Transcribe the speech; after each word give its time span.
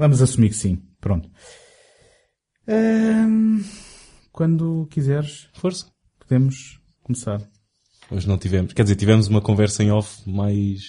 Vamos 0.00 0.22
assumir 0.22 0.48
que 0.48 0.56
sim. 0.56 0.82
Pronto. 0.98 1.28
Quando 4.32 4.86
quiseres, 4.90 5.48
Força. 5.52 5.86
podemos 6.18 6.80
começar. 7.02 7.42
Hoje 8.10 8.26
não 8.26 8.38
tivemos. 8.38 8.72
Quer 8.72 8.82
dizer, 8.84 8.96
tivemos 8.96 9.28
uma 9.28 9.42
conversa 9.42 9.82
em 9.84 9.90
off 9.90 10.28
mais. 10.28 10.80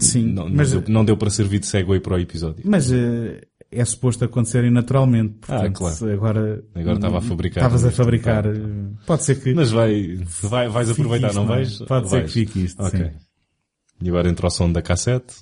Sim, 0.00 0.32
não, 0.32 0.48
mas- 0.50 0.72
não, 0.72 0.80
deu, 0.80 0.92
não 0.92 1.04
deu 1.04 1.16
para 1.16 1.30
servir 1.30 1.60
de 1.60 1.66
segue 1.66 2.00
para 2.00 2.14
o 2.16 2.18
episódio. 2.18 2.62
Mas 2.66 2.90
eh, 2.90 3.42
é 3.70 3.84
suposto 3.84 4.24
acontecerem 4.24 4.72
naturalmente. 4.72 5.38
Ah, 5.42 5.60
Portanto, 5.70 5.76
claro. 5.78 6.12
Agora, 6.12 6.64
Agora 6.74 6.96
estava 6.96 7.18
a 7.18 7.20
fabricar. 7.22 7.62
Estavas 7.62 7.84
a 7.84 7.90
fabricar. 7.92 8.42
tá. 8.42 8.50
eh, 8.50 9.04
Pode 9.06 9.22
ser 9.22 9.40
que. 9.40 9.54
Mas 9.54 9.70
vai, 9.70 10.16
vai, 10.42 10.68
vais 10.68 10.90
aproveitar, 10.90 11.28
isto, 11.28 11.36
não 11.36 11.44
é? 11.44 11.56
vais? 11.58 11.78
Pode 11.78 12.08
ser 12.10 12.16
Vais. 12.16 12.32
que 12.32 12.40
fique 12.40 12.64
isto. 12.64 12.82
Ok. 12.82 12.98
sim. 13.04 13.10
E 14.02 14.08
agora 14.08 14.28
entra 14.28 14.48
o 14.48 14.50
som 14.50 14.70
da 14.72 14.82
cassete. 14.82 15.36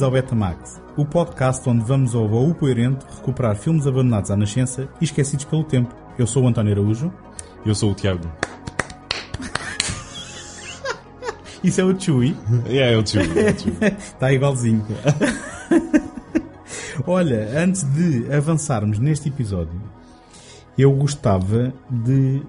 Bem-vindos 0.00 0.02
ao 0.02 0.10
Betamax, 0.10 0.80
o 0.96 1.04
podcast 1.04 1.68
onde 1.68 1.84
vamos 1.84 2.14
ao 2.14 2.26
baú 2.26 2.54
coerente 2.54 3.04
recuperar 3.16 3.54
filmes 3.54 3.86
abandonados 3.86 4.30
à 4.30 4.36
nascença 4.36 4.88
e 4.98 5.04
esquecidos 5.04 5.44
pelo 5.44 5.62
tempo. 5.62 5.94
Eu 6.18 6.26
sou 6.26 6.44
o 6.44 6.48
António 6.48 6.72
Araújo. 6.72 7.12
Eu 7.66 7.74
sou 7.74 7.90
o 7.90 7.94
Tiago. 7.94 8.26
Isso 11.62 11.82
é 11.82 11.84
o 11.84 12.00
Chewie. 12.00 12.34
É, 12.66 12.70
juro. 12.70 12.94
eu 12.94 13.02
te 13.02 13.12
juro. 13.18 13.26
Está 13.98 14.32
igualzinho. 14.32 14.86
Olha, 17.06 17.60
antes 17.62 17.82
de 17.82 18.32
avançarmos 18.32 18.98
neste 18.98 19.28
episódio, 19.28 19.78
eu 20.78 20.92
gostava 20.94 21.74
de 21.90 22.42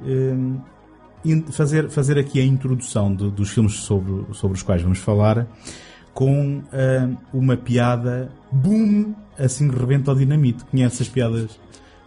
in- 1.26 1.44
fazer, 1.52 1.90
fazer 1.90 2.18
aqui 2.18 2.40
a 2.40 2.46
introdução 2.46 3.14
de- 3.14 3.30
dos 3.30 3.50
filmes 3.50 3.74
sobre, 3.74 4.26
sobre 4.34 4.56
os 4.58 4.64
quais 4.64 4.82
vamos 4.82 5.00
falar 5.00 5.46
com 6.14 6.62
hum, 6.62 7.18
uma 7.34 7.56
piada 7.58 8.32
boom, 8.52 9.14
assim 9.38 9.70
rebenta 9.70 10.12
ao 10.12 10.18
dinamite. 10.18 10.64
Conheces 10.66 11.02
as 11.02 11.10
piadas? 11.10 11.60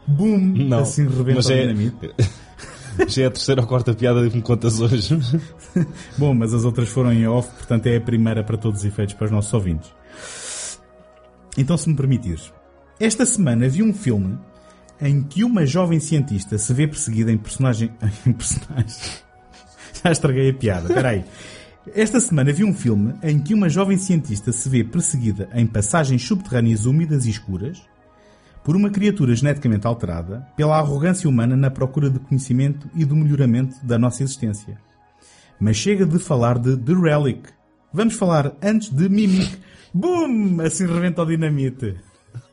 Boom, 0.07 0.39
Não, 0.69 0.81
assim 0.81 1.09
rebenta 1.09 1.37
mas 1.37 1.47
ao 1.51 1.57
é- 1.57 1.61
dinamite. 1.63 2.15
Já 3.09 3.25
é 3.25 3.27
a 3.27 3.31
terceira 3.31 3.61
ou 3.61 3.67
quarta 3.67 3.93
piada 3.93 4.29
que 4.31 4.37
me 4.37 4.43
contas 4.43 4.79
hoje. 4.81 5.19
Bom, 6.17 6.33
mas 6.33 6.55
as 6.55 6.65
outras 6.65 6.89
foram 6.89 7.13
em 7.13 7.27
off, 7.27 7.49
portanto 7.57 7.87
é 7.87 7.97
a 7.97 8.01
primeira 8.01 8.45
para 8.45 8.57
todos 8.57 8.81
os 8.81 8.87
efeitos 8.87 9.15
para 9.15 9.25
os 9.25 9.31
nossos 9.33 9.53
ouvintes. 9.53 9.93
Então, 11.59 11.77
se 11.77 11.89
me 11.89 11.97
permitires, 11.97 12.53
esta 13.01 13.27
semana 13.27 13.69
vi 13.69 13.83
um 13.83 13.93
filme 13.93 14.39
em 15.01 15.23
que 15.23 15.43
uma 15.43 15.67
jovem 15.67 15.99
cientista 15.99 16.57
se 16.57 16.73
vê 16.73 16.87
perseguida 16.87 17.33
em 17.33 17.37
personagem. 17.39 17.91
em 18.25 18.33
personagem. 18.33 18.97
Já 20.05 20.13
estraguei 20.13 20.51
a 20.51 20.55
piada, 20.55 20.93
peraí. 20.95 21.25
Esta 21.93 22.19
semana 22.19 22.51
vi 22.51 22.65
um 22.65 22.73
filme 22.73 23.15
em 23.23 23.39
que 23.39 23.53
uma 23.53 23.69
jovem 23.69 23.99
cientista 23.99 24.51
se 24.53 24.69
vê 24.71 24.83
perseguida 24.83 25.51
em 25.53 25.67
passagens 25.67 26.23
subterrâneas 26.23 26.87
úmidas 26.87 27.27
e 27.27 27.31
escuras 27.31 27.83
por 28.65 28.75
uma 28.75 28.89
criatura 28.89 29.35
geneticamente 29.35 29.87
alterada 29.87 30.49
pela 30.57 30.79
arrogância 30.79 31.29
humana 31.29 31.55
na 31.55 31.71
procura 31.71 32.09
de 32.09 32.19
conhecimento 32.19 32.89
e 32.95 33.05
do 33.05 33.15
melhoramento 33.15 33.77
da 33.85 33.99
nossa 33.99 34.23
existência. 34.23 34.79
Mas 35.61 35.77
chega 35.77 36.07
de 36.07 36.19
falar 36.19 36.59
de 36.59 36.75
The 36.75 36.95
Relic. 36.95 37.51
Vamos 37.93 38.15
falar 38.15 38.57
antes 38.63 38.89
de 38.89 39.07
Mimic. 39.09 39.59
Boom! 39.93 40.63
Assim 40.63 40.87
rebenta 40.87 41.23
o 41.23 41.27
dinamite. 41.27 41.97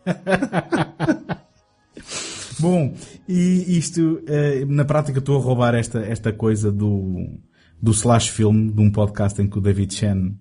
Bom, 2.60 2.94
e 3.28 3.78
isto, 3.78 4.22
eh, 4.28 4.66
na 4.68 4.84
prática 4.84 5.20
estou 5.20 5.40
a 5.40 5.42
roubar 5.42 5.74
esta, 5.74 6.00
esta 6.00 6.34
coisa 6.34 6.72
do, 6.72 7.28
do 7.82 7.92
slash 7.92 8.32
film, 8.32 8.70
de 8.70 8.80
um 8.80 8.92
podcast 8.92 9.42
em 9.42 9.48
que 9.48 9.58
o 9.58 9.62
David 9.62 9.94
Chen 9.94 10.38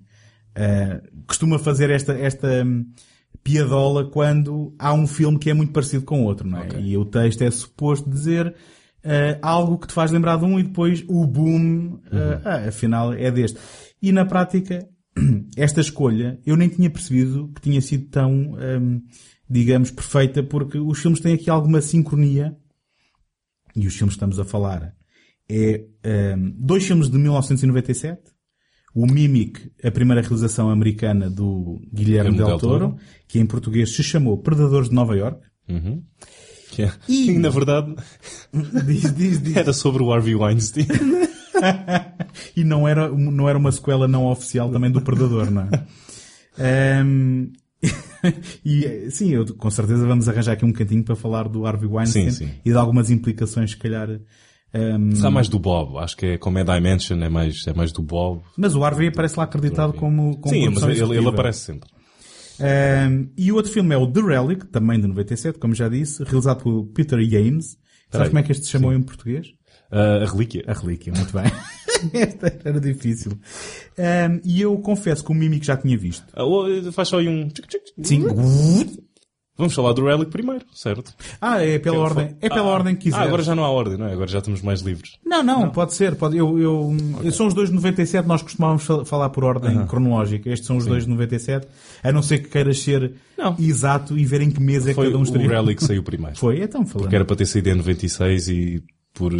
eh, 0.54 1.00
costuma 1.26 1.58
fazer 1.58 1.90
esta, 1.90 2.12
esta 2.12 2.64
hum, 2.64 2.92
piadola 3.42 4.10
quando 4.10 4.74
há 4.78 4.92
um 4.92 5.06
filme 5.06 5.38
que 5.38 5.48
é 5.48 5.54
muito 5.54 5.72
parecido 5.72 6.04
com 6.04 6.24
outro, 6.24 6.46
não 6.46 6.58
é? 6.58 6.64
Ok. 6.64 6.80
E 6.80 6.96
o 6.96 7.04
texto 7.04 7.42
é 7.42 7.50
suposto 7.50 8.10
dizer 8.10 8.54
eh, 9.02 9.38
algo 9.40 9.78
que 9.78 9.86
te 9.86 9.94
faz 9.94 10.10
lembrar 10.10 10.36
de 10.36 10.44
um 10.44 10.58
e 10.58 10.64
depois 10.64 11.02
o 11.08 11.26
boom, 11.26 12.00
eh, 12.12 12.40
ah, 12.44 12.68
afinal 12.68 13.12
é 13.14 13.30
deste. 13.30 13.58
E 14.02 14.12
na 14.12 14.26
prática, 14.26 14.86
esta 15.56 15.80
escolha 15.80 16.38
eu 16.44 16.56
nem 16.56 16.68
tinha 16.68 16.90
percebido 16.90 17.48
que 17.54 17.62
tinha 17.62 17.80
sido 17.80 18.08
tão, 18.10 18.52
hum, 18.52 19.02
digamos, 19.48 19.90
perfeita 19.90 20.42
porque 20.42 20.78
os 20.78 20.98
filmes 20.98 21.20
têm 21.20 21.34
aqui 21.34 21.48
alguma 21.48 21.80
sincronia 21.80 22.54
e 23.74 23.86
os 23.86 23.94
filmes 23.94 24.14
que 24.14 24.18
estamos 24.18 24.38
a 24.38 24.44
falar 24.44 24.94
é 25.50 26.34
hum, 26.36 26.54
dois 26.58 26.84
filmes 26.86 27.10
de 27.10 27.18
1997 27.18 28.20
o 28.94 29.06
Mimic, 29.06 29.70
a 29.84 29.90
primeira 29.90 30.20
realização 30.20 30.68
americana 30.68 31.30
do 31.30 31.80
Guilherme 31.92 32.30
Guilherme 32.32 32.36
Del 32.38 32.46
Del 32.48 32.58
Toro, 32.58 32.88
Toro. 32.90 32.96
que 33.28 33.38
em 33.38 33.46
português 33.46 33.94
se 33.94 34.02
chamou 34.02 34.36
Predadores 34.38 34.88
de 34.88 34.94
Nova 34.96 35.16
York. 35.16 35.40
Uhum. 35.68 36.02
Que 36.72 36.82
é- 36.82 36.92
E- 37.08 37.38
na 37.38 37.50
verdade, 37.50 37.94
Diz, 38.86 39.14
diz, 39.14 39.40
diz. 39.42 39.56
era 39.56 39.72
sobre 39.72 40.02
o 40.02 40.12
Harvey 40.12 40.34
Weinstein. 40.34 40.86
E 42.56 42.64
não 42.64 42.86
era, 42.88 43.08
não 43.10 43.48
era 43.48 43.58
uma 43.58 43.70
sequela 43.72 44.08
não 44.08 44.24
oficial 44.26 44.70
também 44.70 44.90
do 44.90 45.02
Predador, 45.02 45.50
não 45.50 45.62
é? 45.62 47.02
Hum, 47.04 47.52
e 48.64 49.10
sim, 49.10 49.30
eu, 49.32 49.44
com 49.56 49.70
certeza 49.70 50.06
vamos 50.06 50.28
arranjar 50.28 50.52
aqui 50.52 50.64
um 50.64 50.72
cantinho 50.72 51.02
para 51.04 51.16
falar 51.16 51.48
do 51.48 51.66
Harvey 51.66 51.88
Weinstein 51.88 52.30
Sim, 52.30 52.46
sim. 52.46 52.50
e 52.64 52.70
de 52.70 52.76
algumas 52.76 53.10
implicações, 53.10 53.70
se 53.72 53.76
calhar. 53.76 54.08
Será 55.14 55.30
mais 55.30 55.48
do 55.48 55.58
Bob. 55.58 55.98
Acho 55.98 56.16
que 56.16 56.26
é 56.26 56.38
como 56.38 56.58
é 56.58 56.64
Dimension, 56.64 57.20
é 57.22 57.28
mais, 57.28 57.66
é 57.66 57.72
mais 57.72 57.92
do 57.92 58.02
Bob. 58.02 58.42
mas 58.56 58.74
o 58.74 58.84
Harvey 58.84 59.08
aparece 59.08 59.36
lá 59.36 59.44
acreditado 59.44 59.92
como, 59.94 60.38
como 60.38 60.54
Sim, 60.54 60.68
mas 60.68 60.82
ele, 60.84 61.16
ele 61.16 61.28
aparece 61.28 61.60
sempre. 61.60 61.88
Um, 62.60 63.28
e 63.36 63.50
o 63.50 63.56
outro 63.56 63.72
filme 63.72 63.94
é 63.94 63.98
o 63.98 64.06
The 64.06 64.20
Relic, 64.20 64.66
também 64.66 65.00
de 65.00 65.06
97, 65.06 65.58
como 65.58 65.74
já 65.74 65.88
disse, 65.88 66.22
realizado 66.22 66.62
por 66.62 66.84
Peter 66.94 67.18
James. 67.22 67.78
Sabes 68.10 68.10
Peraí. 68.10 68.28
como 68.28 68.38
é 68.38 68.42
que 68.42 68.52
este 68.52 68.66
se 68.66 68.72
chamou 68.72 68.92
em 68.92 69.02
português? 69.02 69.46
Ah, 69.90 70.22
a 70.22 70.26
relíquia. 70.26 70.62
A 70.66 70.72
Relíquia, 70.72 71.12
muito 71.12 71.32
bem. 71.32 71.50
Esta 72.20 72.58
era 72.64 72.80
difícil. 72.80 73.32
Um, 73.32 74.40
e 74.44 74.60
eu 74.60 74.76
confesso 74.78 75.24
que 75.24 75.32
o 75.32 75.34
Mimic 75.34 75.66
já 75.66 75.76
tinha 75.76 75.98
visto. 75.98 76.24
Oh, 76.36 76.66
faz 76.92 77.08
só 77.08 77.18
aí 77.18 77.28
um... 77.28 77.48
Sim. 78.02 78.24
Vamos 79.60 79.74
falar 79.74 79.92
do 79.92 80.04
Relic 80.04 80.30
primeiro, 80.30 80.64
certo? 80.74 81.14
Ah, 81.40 81.62
é 81.64 81.78
pela 81.78 81.98
ordem, 81.98 82.34
é 82.40 82.48
pela 82.48 82.60
Ah, 82.68 82.72
ordem 82.72 82.94
que 82.96 83.02
quiser. 83.02 83.18
Ah, 83.18 83.22
agora 83.22 83.42
já 83.42 83.54
não 83.54 83.64
há 83.64 83.70
ordem, 83.70 83.96
não 83.96 84.06
é? 84.06 84.12
Agora 84.12 84.26
já 84.28 84.38
estamos 84.38 84.60
mais 84.62 84.80
livres. 84.80 85.12
Não, 85.24 85.42
não, 85.42 85.70
pode 85.70 85.94
ser. 85.94 86.14
Pode, 86.16 86.36
eu, 86.36 86.58
eu, 86.58 87.30
São 87.32 87.46
os 87.46 87.54
dois 87.54 87.68
de 87.68 87.74
97, 87.76 88.26
nós 88.26 88.42
costumávamos 88.42 88.82
fal- 88.84 89.04
falar 89.04 89.30
por 89.30 89.44
ordem 89.44 89.86
cronológica. 89.86 90.50
Estes 90.50 90.66
são 90.66 90.76
os 90.76 90.86
dois 90.86 91.04
de 91.04 91.10
97. 91.10 91.68
A 92.02 92.10
não 92.10 92.22
ser 92.22 92.38
que 92.38 92.48
queiras 92.48 92.80
ser 92.80 93.12
Não. 93.38 93.54
exato 93.58 94.18
e 94.18 94.24
ver 94.24 94.40
em 94.40 94.50
que 94.50 94.60
mês 94.60 94.84
é 94.86 94.90
que 94.90 94.94
Foi 94.96 95.06
cada 95.06 95.16
um 95.18 95.20
o 95.20 95.24
estaria. 95.24 95.48
Relic 95.48 95.84
saiu 95.84 96.02
primeiro. 96.02 96.36
Foi, 96.36 96.62
então 96.62 96.84
falando. 96.86 97.08
Que 97.08 97.14
era 97.16 97.24
para 97.24 97.36
ter 97.36 97.46
saído 97.46 97.68
em 97.70 97.74
96 97.74 98.48
e 98.48 98.82
por... 99.14 99.32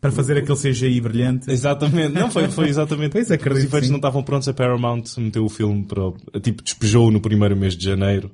Para 0.00 0.10
fazer 0.10 0.38
aquele 0.38 0.56
CGI 0.58 0.98
brilhante. 1.02 1.50
Exatamente. 1.50 2.14
Não, 2.14 2.30
foi, 2.30 2.48
foi 2.48 2.68
exatamente. 2.68 3.12
Pois, 3.12 3.30
acredito 3.30 3.58
Os 3.58 3.64
efeitos 3.68 3.90
não 3.90 3.96
estavam 3.96 4.22
prontos, 4.22 4.48
a 4.48 4.54
Paramount 4.54 5.02
meteu 5.18 5.44
o 5.44 5.48
filme 5.50 5.84
para... 5.84 6.02
o- 6.06 6.16
Tipo, 6.42 6.62
despejou 6.62 7.10
no 7.10 7.20
primeiro 7.20 7.54
mês 7.56 7.76
de 7.76 7.84
janeiro. 7.84 8.30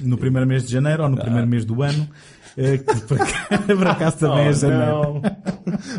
No 0.00 0.16
primeiro 0.18 0.46
mês 0.46 0.64
de 0.66 0.72
janeiro 0.72 1.02
ou 1.04 1.08
no 1.08 1.16
primeiro 1.16 1.46
mês 1.46 1.64
do 1.64 1.82
ano, 1.82 2.08
eh, 2.56 2.78
que 2.78 3.00
por 3.02 3.18
acaso, 3.20 3.82
acaso 3.88 4.18
também 4.20 4.46
é 4.46 4.50
Oh, 4.50 4.52
janeiro. 4.52 4.84
não. 4.84 5.22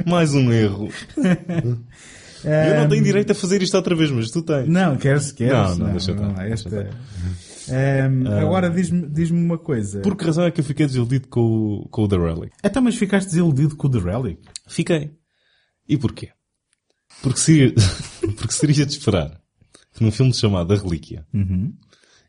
Mais 0.05 0.33
um 0.33 0.51
erro. 0.51 0.89
Eu 2.43 2.79
não 2.81 2.87
tenho 2.87 3.03
direito 3.03 3.31
a 3.31 3.35
fazer 3.35 3.61
isto 3.61 3.75
outra 3.75 3.93
vez, 3.93 4.09
mas 4.11 4.31
tu 4.31 4.41
tens. 4.41 4.65
Não, 4.67 4.95
queres, 4.95 5.31
queres. 5.33 5.53
Não, 5.53 5.75
não, 5.75 5.91
deixa 5.91 6.11
estar, 6.13 6.47
esta- 6.49 6.69
deixa 6.69 6.97
Ehm, 7.71 8.25
agora 8.27 8.67
diz-me 8.69 9.07
diz 9.09 9.29
uma 9.29 9.57
coisa. 9.57 9.99
Por 10.01 10.15
que 10.15 10.25
razão 10.25 10.45
é 10.45 10.49
que 10.49 10.59
eu 10.59 10.63
fiquei 10.63 10.87
desiludido 10.87 11.27
com, 11.27 11.41
o- 11.41 11.89
com 11.89 12.03
o 12.03 12.07
The 12.07 12.15
Relic? 12.17 12.51
Então, 12.63 12.81
mas 12.81 12.95
ficaste 12.95 13.27
desiludido 13.27 13.75
com 13.75 13.87
o 13.87 13.91
The 13.91 13.99
Relic? 13.99 14.41
Fiquei. 14.67 15.11
E 15.87 15.95
porquê? 15.97 16.29
Porque 17.21 17.39
seria, 17.39 17.73
porque 18.37 18.53
seria 18.53 18.85
de 18.85 18.93
esperar 18.93 19.39
que 19.93 20.01
num 20.03 20.11
filme 20.11 20.33
chamado 20.33 20.73
A 20.73 20.77
Relíquia, 20.77 21.25
Uhum. 21.31 21.73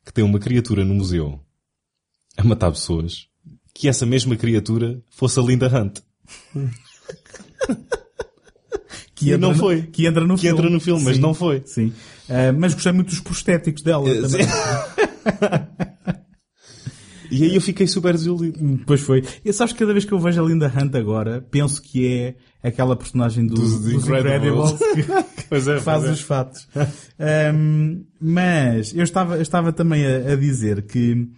que 0.05 0.13
tem 0.13 0.25
uma 0.25 0.39
criatura 0.41 0.85
no 0.85 0.93
museu 0.95 1.41
a 2.37 2.45
matar 2.45 2.71
pessoas, 2.71 3.27
que 3.75 3.89
essa 3.89 4.05
mesma 4.07 4.37
criatura 4.37 5.01
fosse 5.11 5.39
a 5.39 5.43
Linda 5.43 5.67
Hunt. 5.69 5.99
Que 9.15 9.33
E 9.33 9.37
não 9.37 9.51
no- 9.53 9.59
foi. 9.59 9.83
Que 9.83 10.07
entra 10.07 10.27
no 10.27 10.35
Que 10.37 10.43
filme. 10.43 10.59
entra 10.59 10.71
no 10.71 10.81
filme, 10.81 11.05
mas 11.05 11.17
Sim, 11.17 11.21
não 11.23 11.35
foi. 11.35 11.63
Sim. 11.67 11.93
Eh, 12.27 12.53
mas 12.53 12.73
gostei 12.73 12.91
muito 12.93 13.09
dos 13.11 13.21
prostéticos 13.21 13.83
dela 13.83 14.09
Eh, 14.09 14.23
também. 14.23 14.47
E 17.33 17.45
aí 17.45 17.55
eu 17.55 17.61
fiquei 17.61 17.87
super 17.87 18.13
desiludido. 18.13 18.59
Depois 18.79 19.01
foi. 19.03 19.23
E 19.45 19.53
sabes 19.53 19.73
que 19.73 19.79
cada 19.79 19.93
vez 19.93 20.05
que 20.05 20.11
eu 20.13 20.19
vejo 20.19 20.43
a 20.43 20.49
Linda 20.49 20.67
Hunt 20.75 20.93
agora, 20.97 21.41
penso 21.49 21.81
que 21.81 22.05
é 22.61 22.69
aquela 22.69 22.97
personagem 22.97 23.47
do, 23.47 23.55
Dos 23.55 23.81
dos, 23.83 23.93
Incredibles. 23.93 24.73
Que, 24.73 25.05
Pois 25.49 25.69
é, 25.69 25.79
faz 25.79 25.99
pois 26.01 26.11
é. 26.11 26.13
os 26.15 26.21
fatos. 26.23 26.67
Ahm, 27.21 28.03
mas 28.21 28.93
eu 28.95 29.05
estava, 29.05 29.37
eu 29.37 29.43
estava 29.43 29.73
também 29.73 30.05
a, 30.05 30.33
a 30.33 30.37
dizer 30.37 30.83
que 30.83 31.29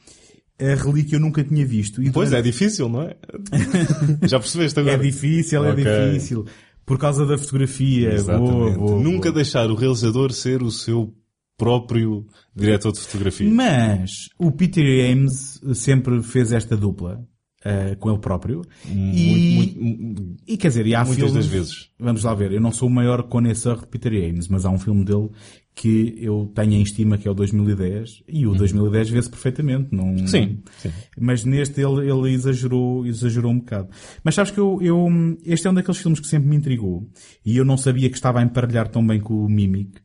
a 0.60 0.74
relíquia 0.74 1.16
eu 1.16 1.20
nunca 1.20 1.42
tinha 1.42 1.64
visto. 1.66 2.02
E 2.02 2.10
Pois 2.10 2.30
durante- 2.30 2.48
é 2.48 2.50
difícil, 2.50 2.88
não 2.88 3.02
é? 3.02 3.16
Já 4.28 4.38
percebeste 4.38 4.78
É 4.78 4.82
agora? 4.82 4.98
difícil, 4.98 5.60
Ok. 5.62 5.84
é 5.84 6.08
difícil. 6.10 6.46
Por 6.84 6.98
causa 6.98 7.24
da 7.26 7.38
fotografia. 7.38 8.12
Exatamente. 8.14 8.50
Boa, 8.52 8.70
boa, 8.72 9.00
Nunca 9.02 9.30
boa. 9.30 9.34
deixar 9.34 9.70
o 9.70 9.74
realizador 9.74 10.32
ser 10.32 10.62
o 10.62 10.70
seu 10.70 11.14
próprio 11.56 12.26
diretor 12.54 12.92
de 12.92 13.00
fotografia. 13.00 13.48
Mas 13.50 14.28
o 14.38 14.50
Peter 14.50 14.84
James 14.84 15.60
sempre 15.74 16.22
fez 16.22 16.50
esta 16.52 16.76
dupla 16.76 17.24
eh, 17.64 17.94
com 18.00 18.10
ele 18.10 18.18
próprio. 18.18 18.62
e, 18.88 19.54
Muito, 19.54 19.80
muito, 19.80 20.36
e 20.46 20.56
quer 20.56 20.68
dizer, 20.68 20.86
e 20.86 20.94
há 20.94 21.04
muitas 21.04 21.26
filmes... 21.26 21.34
das 21.34 21.46
vezes. 21.46 21.88
Vamos 22.00 22.24
lá 22.24 22.34
ver, 22.34 22.50
eu 22.52 22.60
não 22.60 22.72
sou 22.72 22.88
o 22.88 22.92
maior 22.92 23.22
conhecedor 23.24 23.80
de 23.80 23.86
Peter 23.86 24.12
James, 24.12 24.48
mas 24.48 24.64
há 24.64 24.70
um 24.70 24.78
filme 24.78 25.04
dele 25.04 25.28
que 25.74 26.14
eu 26.18 26.52
tenho 26.54 26.74
em 26.74 26.82
estima 26.82 27.16
que 27.16 27.26
é 27.26 27.30
o 27.30 27.34
2010 27.34 28.24
e 28.28 28.46
o 28.46 28.54
2010 28.54 29.10
vê-se 29.10 29.30
perfeitamente. 29.30 29.88
Não... 29.90 30.10
Uhum. 30.10 30.26
Sim, 30.26 30.62
sim. 30.78 30.92
Mas 31.18 31.44
neste 31.44 31.80
ele, 31.80 32.10
ele 32.10 32.30
exagerou, 32.32 33.06
exagerou 33.06 33.52
um 33.52 33.58
bocado. 33.58 33.88
Mas 34.22 34.34
sabes 34.34 34.50
que 34.50 34.60
eu, 34.60 34.78
eu, 34.82 35.08
este 35.44 35.66
é 35.66 35.70
um 35.70 35.74
daqueles 35.74 36.00
filmes 36.00 36.20
que 36.20 36.26
sempre 36.26 36.48
me 36.48 36.56
intrigou 36.56 37.08
e 37.44 37.56
eu 37.56 37.64
não 37.64 37.76
sabia 37.76 38.08
que 38.10 38.16
estava 38.16 38.40
a 38.40 38.42
emparelhar 38.42 38.88
tão 38.88 39.06
bem 39.06 39.20
com 39.20 39.34
o 39.34 39.48
Mimic 39.48 40.00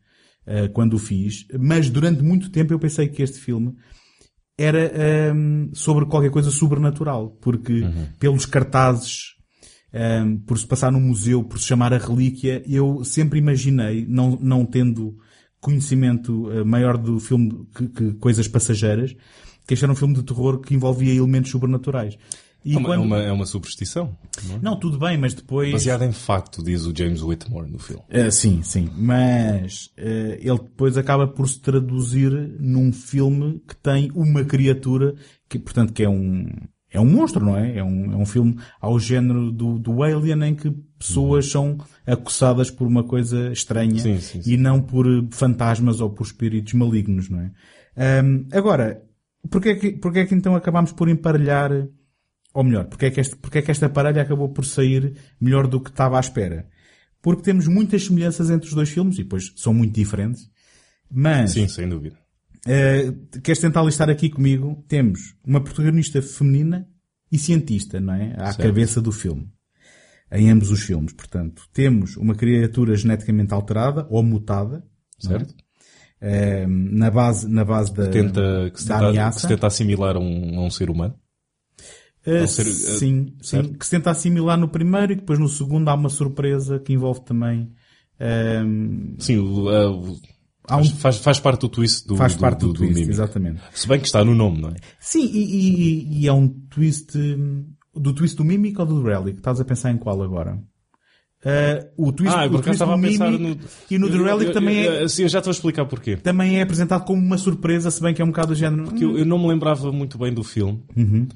eh, 0.45 0.69
quando 0.69 0.93
o 0.93 0.99
fiz, 0.99 1.45
mas 1.59 1.89
durante 1.89 2.23
muito 2.23 2.49
tempo 2.49 2.73
eu 2.73 2.79
pensei 2.79 3.09
que 3.09 3.21
este 3.21 3.37
filme 3.37 3.75
era 4.57 4.79
ehm, 4.79 5.69
sobre 5.73 6.05
qualquer 6.05 6.31
coisa 6.31 6.49
sobrenatural, 6.49 7.31
porque 7.41 7.83
pelos 8.17 8.45
cartazes, 8.45 9.35
ehm, 9.93 10.37
por 10.37 10.57
se 10.57 10.65
passar 10.65 10.91
num 10.91 11.01
museu, 11.01 11.43
por 11.43 11.59
se 11.59 11.67
chamar 11.67 11.93
a 11.93 11.97
relíquia, 11.97 12.63
eu 12.65 13.03
sempre 13.03 13.37
imaginei, 13.37 14.05
não, 14.07 14.39
não 14.41 14.65
tendo 14.65 15.17
conhecimento 15.59 16.51
eh, 16.51 16.63
maior 16.63 16.97
do 16.97 17.19
filme 17.19 17.67
que, 17.75 17.87
que 17.87 18.13
coisas 18.13 18.47
passageiras, 18.47 19.15
que 19.67 19.73
este 19.73 19.83
era 19.85 19.91
um 19.91 19.95
filme 19.95 20.13
de 20.13 20.23
terror 20.23 20.59
que 20.59 20.73
envolvia 20.73 21.13
elementos 21.13 21.51
sobrenaturais. 21.51 22.17
E 22.65 22.73
É 22.73 22.77
uma, 22.77 22.85
quando- 22.89 23.01
é 23.01 23.05
uma, 23.05 23.17
é 23.23 23.31
uma 23.31 23.45
superstição. 23.45 24.17
Não 24.47 24.55
é? 24.55 24.59
Não, 24.61 24.79
tudo 24.79 24.97
bem, 24.97 25.17
mas 25.17 25.33
depois... 25.33 25.71
Baseada 25.71 26.05
em 26.05 26.11
facto, 26.11 26.61
diz 26.63 26.85
o 26.85 26.93
James 26.95 27.21
Whitmore 27.21 27.69
no 27.71 27.79
filme. 27.79 28.03
Uh, 28.09 28.31
sim, 28.31 28.61
sim. 28.61 28.89
Mas 28.97 29.85
uh, 29.97 30.33
ele 30.39 30.57
depois 30.59 30.97
acaba 30.97 31.27
por 31.27 31.47
se 31.47 31.59
traduzir 31.61 32.31
num 32.59 32.91
filme 32.91 33.61
que 33.67 33.75
tem 33.75 34.11
uma 34.13 34.43
criatura 34.43 35.15
que, 35.47 35.57
portanto, 35.59 35.93
que 35.93 36.03
é 36.03 36.09
um 36.09 36.49
é 36.97 37.01
um 37.01 37.05
monstro, 37.05 37.45
não 37.45 37.57
é? 37.57 37.77
É 37.77 37.83
um, 37.83 38.13
é 38.13 38.15
um 38.15 38.25
filme 38.25 38.57
ao 38.81 38.99
género 38.99 39.51
do, 39.51 39.77
do 39.79 40.03
Alien 40.03 40.43
em 40.43 40.55
que 40.55 40.71
pessoas 40.97 41.49
são 41.49 41.77
acossadas 42.05 42.69
por 42.71 42.87
uma 42.87 43.03
coisa 43.03 43.51
estranha 43.51 43.99
Sim, 43.99 44.19
sim, 44.19 44.41
sim. 44.41 44.53
e 44.53 44.57
não 44.57 44.81
por 44.81 45.07
uh, 45.07 45.27
fantasmas 45.31 46.01
ou 46.01 46.09
por 46.09 46.25
espíritos 46.25 46.73
malignos, 46.73 47.29
não 47.29 47.39
é? 47.39 47.51
Um, 48.23 48.47
agora, 48.51 49.03
porquê 49.49 49.69
é 49.69 49.75
que, 49.75 49.91
porquê 49.93 50.19
é 50.19 50.25
que 50.25 50.35
então 50.35 50.55
acabamos 50.55 50.91
por 50.91 51.09
emparelhar 51.09 51.71
ou 52.53 52.63
melhor, 52.63 52.85
porque 52.85 53.05
é, 53.05 53.11
que 53.11 53.19
este, 53.19 53.35
porque 53.35 53.59
é 53.59 53.61
que 53.61 53.69
esta 53.69 53.87
parelha 53.87 54.23
acabou 54.23 54.49
por 54.49 54.65
sair 54.65 55.15
melhor 55.39 55.67
do 55.67 55.79
que 55.79 55.91
estava 55.91 56.17
à 56.17 56.19
espera? 56.19 56.67
Porque 57.21 57.43
temos 57.43 57.67
muitas 57.67 58.05
semelhanças 58.05 58.49
entre 58.49 58.67
os 58.67 58.73
dois 58.73 58.89
filmes, 58.89 59.19
e 59.19 59.23
depois 59.23 59.53
são 59.55 59.73
muito 59.73 59.93
diferentes. 59.93 60.49
Mas, 61.09 61.51
Sim, 61.51 61.67
sem 61.67 61.87
dúvida. 61.87 62.17
Eh, 62.67 63.13
queres 63.41 63.59
tentar 63.59 63.83
listar 63.83 64.09
aqui 64.09 64.29
comigo? 64.29 64.83
Temos 64.87 65.35
uma 65.45 65.61
protagonista 65.63 66.21
feminina 66.21 66.87
e 67.31 67.37
cientista, 67.37 67.99
não 67.99 68.13
é? 68.13 68.33
À 68.37 68.47
Certo. 68.53 68.63
cabeça 68.63 69.01
do 69.01 69.11
filme. 69.11 69.49
Em 70.31 70.49
ambos 70.51 70.69
os 70.71 70.81
filmes, 70.81 71.13
portanto. 71.13 71.63
Temos 71.73 72.17
uma 72.17 72.35
criatura 72.35 72.95
geneticamente 72.95 73.53
alterada, 73.53 74.05
ou 74.09 74.21
mutada, 74.21 74.83
é? 75.23 75.27
Certo? 75.27 75.55
Eh, 76.19 76.65
na 76.67 77.09
base, 77.11 77.47
na 77.47 77.63
base 77.63 77.93
da, 77.93 78.07
Tenta, 78.07 78.69
que, 78.73 78.81
se 78.81 78.87
tenta, 78.87 78.99
que 78.99 79.05
ameaça. 79.05 79.39
se 79.39 79.47
tenta 79.47 79.67
assimilar 79.67 80.15
a 80.15 80.19
um, 80.19 80.59
a 80.59 80.61
um 80.65 80.69
ser 80.69 80.89
humano. 80.89 81.15
Uh, 82.25 82.45
ser- 82.45 82.65
sim, 82.65 83.35
sim. 83.41 83.73
Que 83.73 83.85
se 83.85 83.91
tenta 83.91 84.11
assimilar 84.11 84.57
no 84.57 84.67
primeiro 84.67 85.13
e 85.13 85.15
que 85.15 85.21
depois 85.21 85.39
no 85.39 85.47
segundo 85.47 85.87
há 85.87 85.93
uma 85.93 86.09
surpresa 86.09 86.77
que 86.79 86.91
envolve 86.91 87.21
também. 87.23 87.71
Sim, 89.19 89.37
o- 89.37 90.19
um- 90.75 90.83
faz, 90.83 91.17
faz, 91.17 91.39
parte 91.39 91.61
do 91.61 91.69
twist 91.69 92.05
do, 92.05 92.17
faz 92.17 92.35
do, 92.35 92.39
parte 92.41 92.59
do, 92.59 92.67
do, 92.67 92.73
twist, 92.73 92.93
Mimic. 92.93 93.09
exatamente. 93.09 93.61
Se 93.73 93.87
bem 93.87 93.99
que 93.99 94.05
está 94.05 94.23
no 94.25 94.35
nome, 94.35 94.59
não 94.61 94.69
é? 94.69 94.75
Sim, 94.99 95.25
e, 95.25 95.37
e- 95.39 96.19
e 96.23 96.27
é 96.27 96.33
um 96.33 96.47
twist 96.49 97.17
hum, 97.17 97.65
do 97.95 98.13
twist 98.13 98.35
do 98.35 98.43
Mimic 98.43 98.77
ou 98.81 98.85
do 98.85 99.01
Relic? 99.01 99.37
Estás 99.37 99.61
a 99.61 99.65
pensar 99.65 99.91
em 99.91 99.97
qual 99.97 100.21
agora? 100.21 100.61
Uh, 101.45 102.07
o 102.07 102.11
twist, 102.11 102.35
Ah, 102.35 102.45
o 102.47 102.49
twist 102.49 102.71
estava 102.71 102.97
do 102.97 102.99
a 103.05 103.07
pensar 103.09 103.31
no... 103.31 103.57
e 103.91 103.97
no 103.97 104.09
The 104.09 104.17
Relic 104.17 104.47
eu- 104.47 104.53
também 104.53 104.77
eu- 104.83 104.91
é, 104.91 105.03
eu- 105.03 105.09
Sim, 105.09 105.21
eu 105.23 105.29
já 105.29 105.37
estou 105.37 105.51
a 105.51 105.53
explicar 105.53 105.85
porquê. 105.85 106.17
também 106.17 106.57
é 106.57 106.63
apresentado 106.63 107.05
como 107.05 107.21
uma 107.21 107.37
surpresa, 107.37 107.89
se 107.91 108.01
bem 108.01 108.13
que 108.13 108.21
é 108.21 108.25
um 108.25 108.29
bocado 108.29 108.49
do 108.49 108.55
género. 108.55 108.85
Porque 108.85 109.05
eu, 109.05 109.17
eu 109.19 109.23
não 109.25 109.37
me 109.39 109.47
lembrava 109.47 109.91
muito 109.91 110.17
bem 110.17 110.33
do 110.33 110.43
filme. 110.43 110.83
Uhum. 110.97 111.27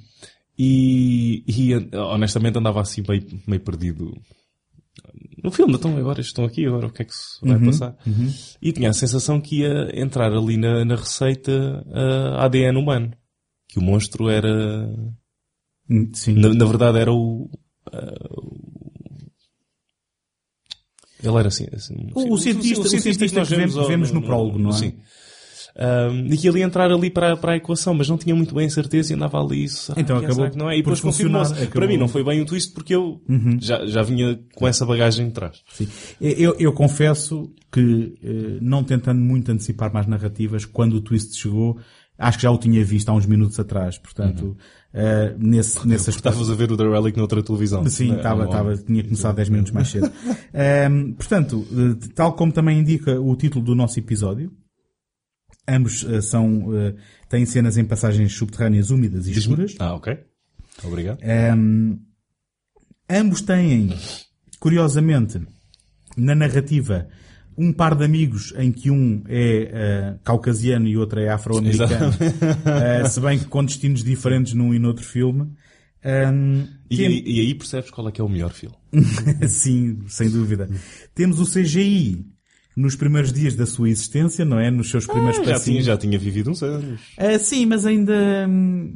E, 0.58 1.44
e, 1.48 1.96
honestamente 1.96 2.58
andava 2.58 2.82
assim 2.82 3.04
meio, 3.08 3.24
meio 3.48 3.62
perdido 3.62 4.12
no 5.44 5.52
filme. 5.52 5.74
Então 5.74 5.96
agora 5.98 6.22
estão 6.22 6.44
aqui, 6.46 6.66
agora 6.66 6.88
o 6.88 6.92
que 6.92 7.02
é 7.02 7.06
que 7.06 7.14
se 7.14 7.40
vai 7.42 7.60
passar? 7.60 7.96
E 8.62 8.72
tinha 8.72 8.90
a 8.90 8.94
sensação 8.94 9.40
que 9.42 9.60
ia 9.62 9.90
entrar 9.94 10.32
ali 10.34 10.58
na, 10.58 10.84
na 10.86 10.96
receita 10.96 11.86
ah, 11.94 12.46
ADN 12.46 12.78
humano. 12.78 13.12
Que 13.68 13.80
o 13.80 13.82
monstro 13.82 14.30
era... 14.30 14.88
Hum, 15.90 16.10
Sim. 16.14 16.34
Na, 16.36 16.54
na 16.54 16.66
verdade 16.66 17.00
era 17.00 17.12
o... 17.12 17.50
o- 17.94 19.32
ele 21.24 21.38
era 21.38 21.48
assim... 21.50 21.68
assim 21.74 21.96
O- 22.16 22.34
o 22.34 22.38
cientista- 22.38 22.82
o 22.82 22.90
cientista 22.90 23.40
nós 23.40 23.48
que 23.50 23.56
vemos- 23.56 23.78
ao- 23.78 23.88
vemos 23.88 24.12
no 24.12 24.22
prólogo, 24.24 24.58
não 24.58 24.72
é? 24.72 24.74
Sim. 24.74 24.98
Um, 25.74 26.26
e 26.26 26.38
que 26.38 26.48
ele 26.48 26.60
ia 26.60 26.66
entrar 26.66 26.92
ali 26.92 27.10
para, 27.10 27.38
para 27.38 27.54
a 27.54 27.56
equação, 27.56 27.94
mas 27.94 28.10
não 28.10 28.18
tinha 28.18 28.36
muito 28.36 28.54
bem 28.54 28.68
a 28.68 28.70
certeza 28.70 29.14
e 29.14 29.16
andava 29.16 29.42
ali. 29.42 29.68
Será 29.70 30.00
Então 30.02 30.18
é, 30.18 30.26
acabou 30.26 30.50
não 30.56 30.70
é? 30.70 30.76
E 30.76 30.78
depois 30.82 31.00
confirmou-se. 31.00 31.54
Para 31.68 31.82
Uhum. 31.86 31.88
mim 31.92 31.98
não 31.98 32.08
foi 32.08 32.24
bem 32.24 32.42
um 32.42 32.46
twist 32.46 32.74
porque 32.74 32.94
eu 32.94 33.22
já, 33.60 33.86
já 33.86 34.02
vinha 34.04 34.40
com 34.54 34.68
essa 34.68 34.86
bagagem 34.86 35.28
de 35.28 35.34
trás. 35.34 35.62
Sim. 35.74 35.88
Eu, 36.20 36.56
eu 36.60 36.74
confesso 36.74 37.50
que, 37.72 38.16
eh, 38.22 38.58
não 38.62 38.84
tentando 38.84 39.22
muito 39.22 39.50
antecipar 39.52 39.94
mais 39.94 40.08
narrativas, 40.08 40.66
quando 40.66 40.96
o 40.96 41.02
twist 41.02 41.38
chegou, 41.40 41.78
acho 42.18 42.38
que 42.38 42.44
já 42.44 42.52
o 42.52 42.58
tinha 42.58 42.84
visto 42.84 43.08
há 43.10 43.14
uns 43.14 43.26
minutos 43.26 43.58
atrás. 43.58 43.98
Portanto, 43.98 44.58
eh, 44.94 45.34
nesse, 45.40 45.88
nesse 45.88 46.10
aspecto. 46.10 46.28
Estavas 46.30 46.50
a 46.50 46.54
ver 46.54 46.70
o 46.70 46.76
The 46.76 46.84
Relic 46.84 47.18
noutra 47.18 47.42
televisão. 47.42 47.88
Sim, 47.88 48.08
Não 48.10 48.16
é? 48.16 48.18
estava, 48.18 48.44
estava, 48.44 48.78
tinha 48.78 49.04
começado 49.04 49.36
10 49.38 49.48
minutos 49.50 49.72
mais 49.72 49.88
cedo. 49.88 50.12
Portanto, 51.18 51.66
eh, 51.72 52.08
tal 52.14 52.34
como 52.34 52.52
também 52.52 52.78
indica 52.80 53.20
o 53.20 53.36
título 53.38 53.64
do 53.64 53.74
nosso 53.76 53.98
episódio, 54.00 54.52
ambos 55.68 56.04
eh, 56.04 56.22
são, 56.22 56.76
eh, 56.78 56.96
têm 57.30 57.46
cenas 57.46 57.78
em 57.78 57.86
passagens 57.86 58.34
subterrâneas 58.34 58.90
úmidas 58.90 59.28
e 59.28 59.32
escuras. 59.32 59.76
Ah, 59.80 59.94
ok. 59.94 60.18
Obrigado. 60.84 61.20
Ehm, 61.22 61.98
ambos 63.10 63.42
têm, 63.42 63.90
curiosamente, 64.60 65.40
na 66.18 66.34
narrativa, 66.36 67.08
um 67.58 67.72
par 67.74 67.96
de 67.96 68.04
amigos 68.06 68.54
em 68.58 68.72
que 68.72 68.90
um 68.90 69.24
é 69.28 69.62
eh, 69.72 70.20
caucasiano 70.24 70.88
e 70.88 70.98
outro 70.98 71.20
é 71.20 71.30
afro-americano, 71.30 72.14
Eh, 72.66 73.08
se 73.10 73.20
bem 73.20 73.38
que 73.40 73.46
com 73.46 73.64
destinos 73.64 74.04
diferentes 74.04 74.54
num 74.54 74.74
e 74.74 74.80
noutro 74.80 75.04
filme. 75.04 75.52
Ehm, 76.04 76.66
E, 76.90 76.98
tem- 76.98 77.24
e 77.28 77.40
aí 77.42 77.54
percebes 77.54 77.92
qual 77.92 78.08
é 78.10 78.12
que 78.12 78.20
é 78.20 78.24
o 78.24 78.30
melhor 78.30 78.52
filme. 78.52 78.76
Sim, 79.48 80.00
sem 80.08 80.30
dúvida. 80.30 80.70
Temos 81.14 81.40
o 81.40 81.46
CGI 81.46 82.26
nos 82.76 82.96
primeiros 82.96 83.34
dias 83.34 83.54
da 83.56 83.66
sua 83.66 83.90
existência, 83.90 84.46
não 84.46 84.60
é? 84.60 84.72
Nos 84.72 84.90
seus 84.90 85.06
primeiros 85.06 85.40
Ah, 85.40 85.44
já, 85.44 85.60
tinha, 85.60 85.82
já 85.82 85.98
tinha 85.98 86.18
vivido 86.18 86.50
uns 86.52 86.64
anos. 86.64 87.00
Ah, 87.18 87.38
sim, 87.38 87.66
mas 87.66 87.86
ainda... 87.86 88.14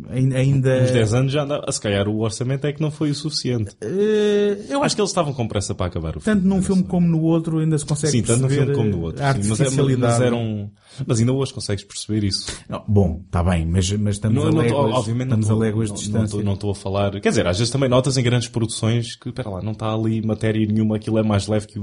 Ainda... 0.09 0.37
ainda 0.37 0.83
Uns 0.83 0.91
10 0.91 1.13
anos 1.13 1.31
já 1.33 1.43
andava. 1.43 1.71
Se 1.71 1.81
calhar 1.81 2.07
o 2.07 2.19
orçamento 2.21 2.65
é 2.65 2.73
que 2.73 2.81
não 2.81 2.89
foi 2.91 3.11
o 3.11 3.15
suficiente. 3.15 3.75
eh, 3.81 4.57
eu 4.69 4.83
acho 4.83 4.95
que 4.95 5.01
eles 5.01 5.09
estavam 5.11 5.33
com 5.33 5.47
pressa 5.47 5.73
para 5.75 5.87
acabar 5.87 6.15
o 6.15 6.19
que 6.19 6.25
filme. 6.25 6.39
tanto 6.41 6.47
num 6.55 6.61
filme 6.61 6.83
como 6.83 7.07
no 7.07 7.21
outro 7.21 7.59
ainda 7.59 7.77
se 7.77 7.85
consegue 7.85 8.11
Sim, 8.11 8.21
tanto 8.23 8.41
no 8.43 8.47
perceber 8.47 8.73
filme 8.73 8.89
como 8.89 8.97
no 8.97 9.03
outro. 9.05 9.23
a 9.23 9.33
sim, 9.33 9.49
mas, 9.49 9.59
é- 9.59 9.95
mas 9.97 10.21
eram. 10.21 10.71
Mas 11.05 11.19
ainda 11.19 11.33
hoje 11.33 11.53
consegues 11.53 11.83
perceber 11.83 12.23
isso. 12.25 12.45
Não, 12.69 12.81
bom, 12.87 13.21
está 13.25 13.43
bem, 13.43 13.65
mas, 13.65 13.91
mas 13.93 14.15
estamos 14.15 14.41
Não, 14.41 14.47
a 14.47 14.51
tô- 14.51 14.57
léguas, 14.87 15.07
não 15.07 15.23
estamos 15.23 15.47
tô- 15.47 15.53
a 15.53 15.57
léguas 15.57 15.89
não- 15.89 15.95
de 15.95 16.01
distância. 16.03 16.43
Não 16.43 16.53
estou 16.53 16.71
a 16.71 16.75
falar. 16.75 17.11
Quer 17.19 17.29
dizer, 17.29 17.45
às 17.47 17.57
vezes 17.57 17.71
também 17.71 17.89
notas 17.89 18.17
em 18.17 18.23
grandes 18.23 18.47
produções 18.47 19.15
que, 19.17 19.31
pera 19.31 19.49
lá, 19.49 19.61
não 19.61 19.73
está 19.73 19.93
ali 19.93 20.21
matéria 20.25 20.65
nenhuma, 20.65 20.95
aquilo 20.95 21.17
é 21.17 21.23
mais 21.23 21.47
leve 21.47 21.67
que 21.67 21.79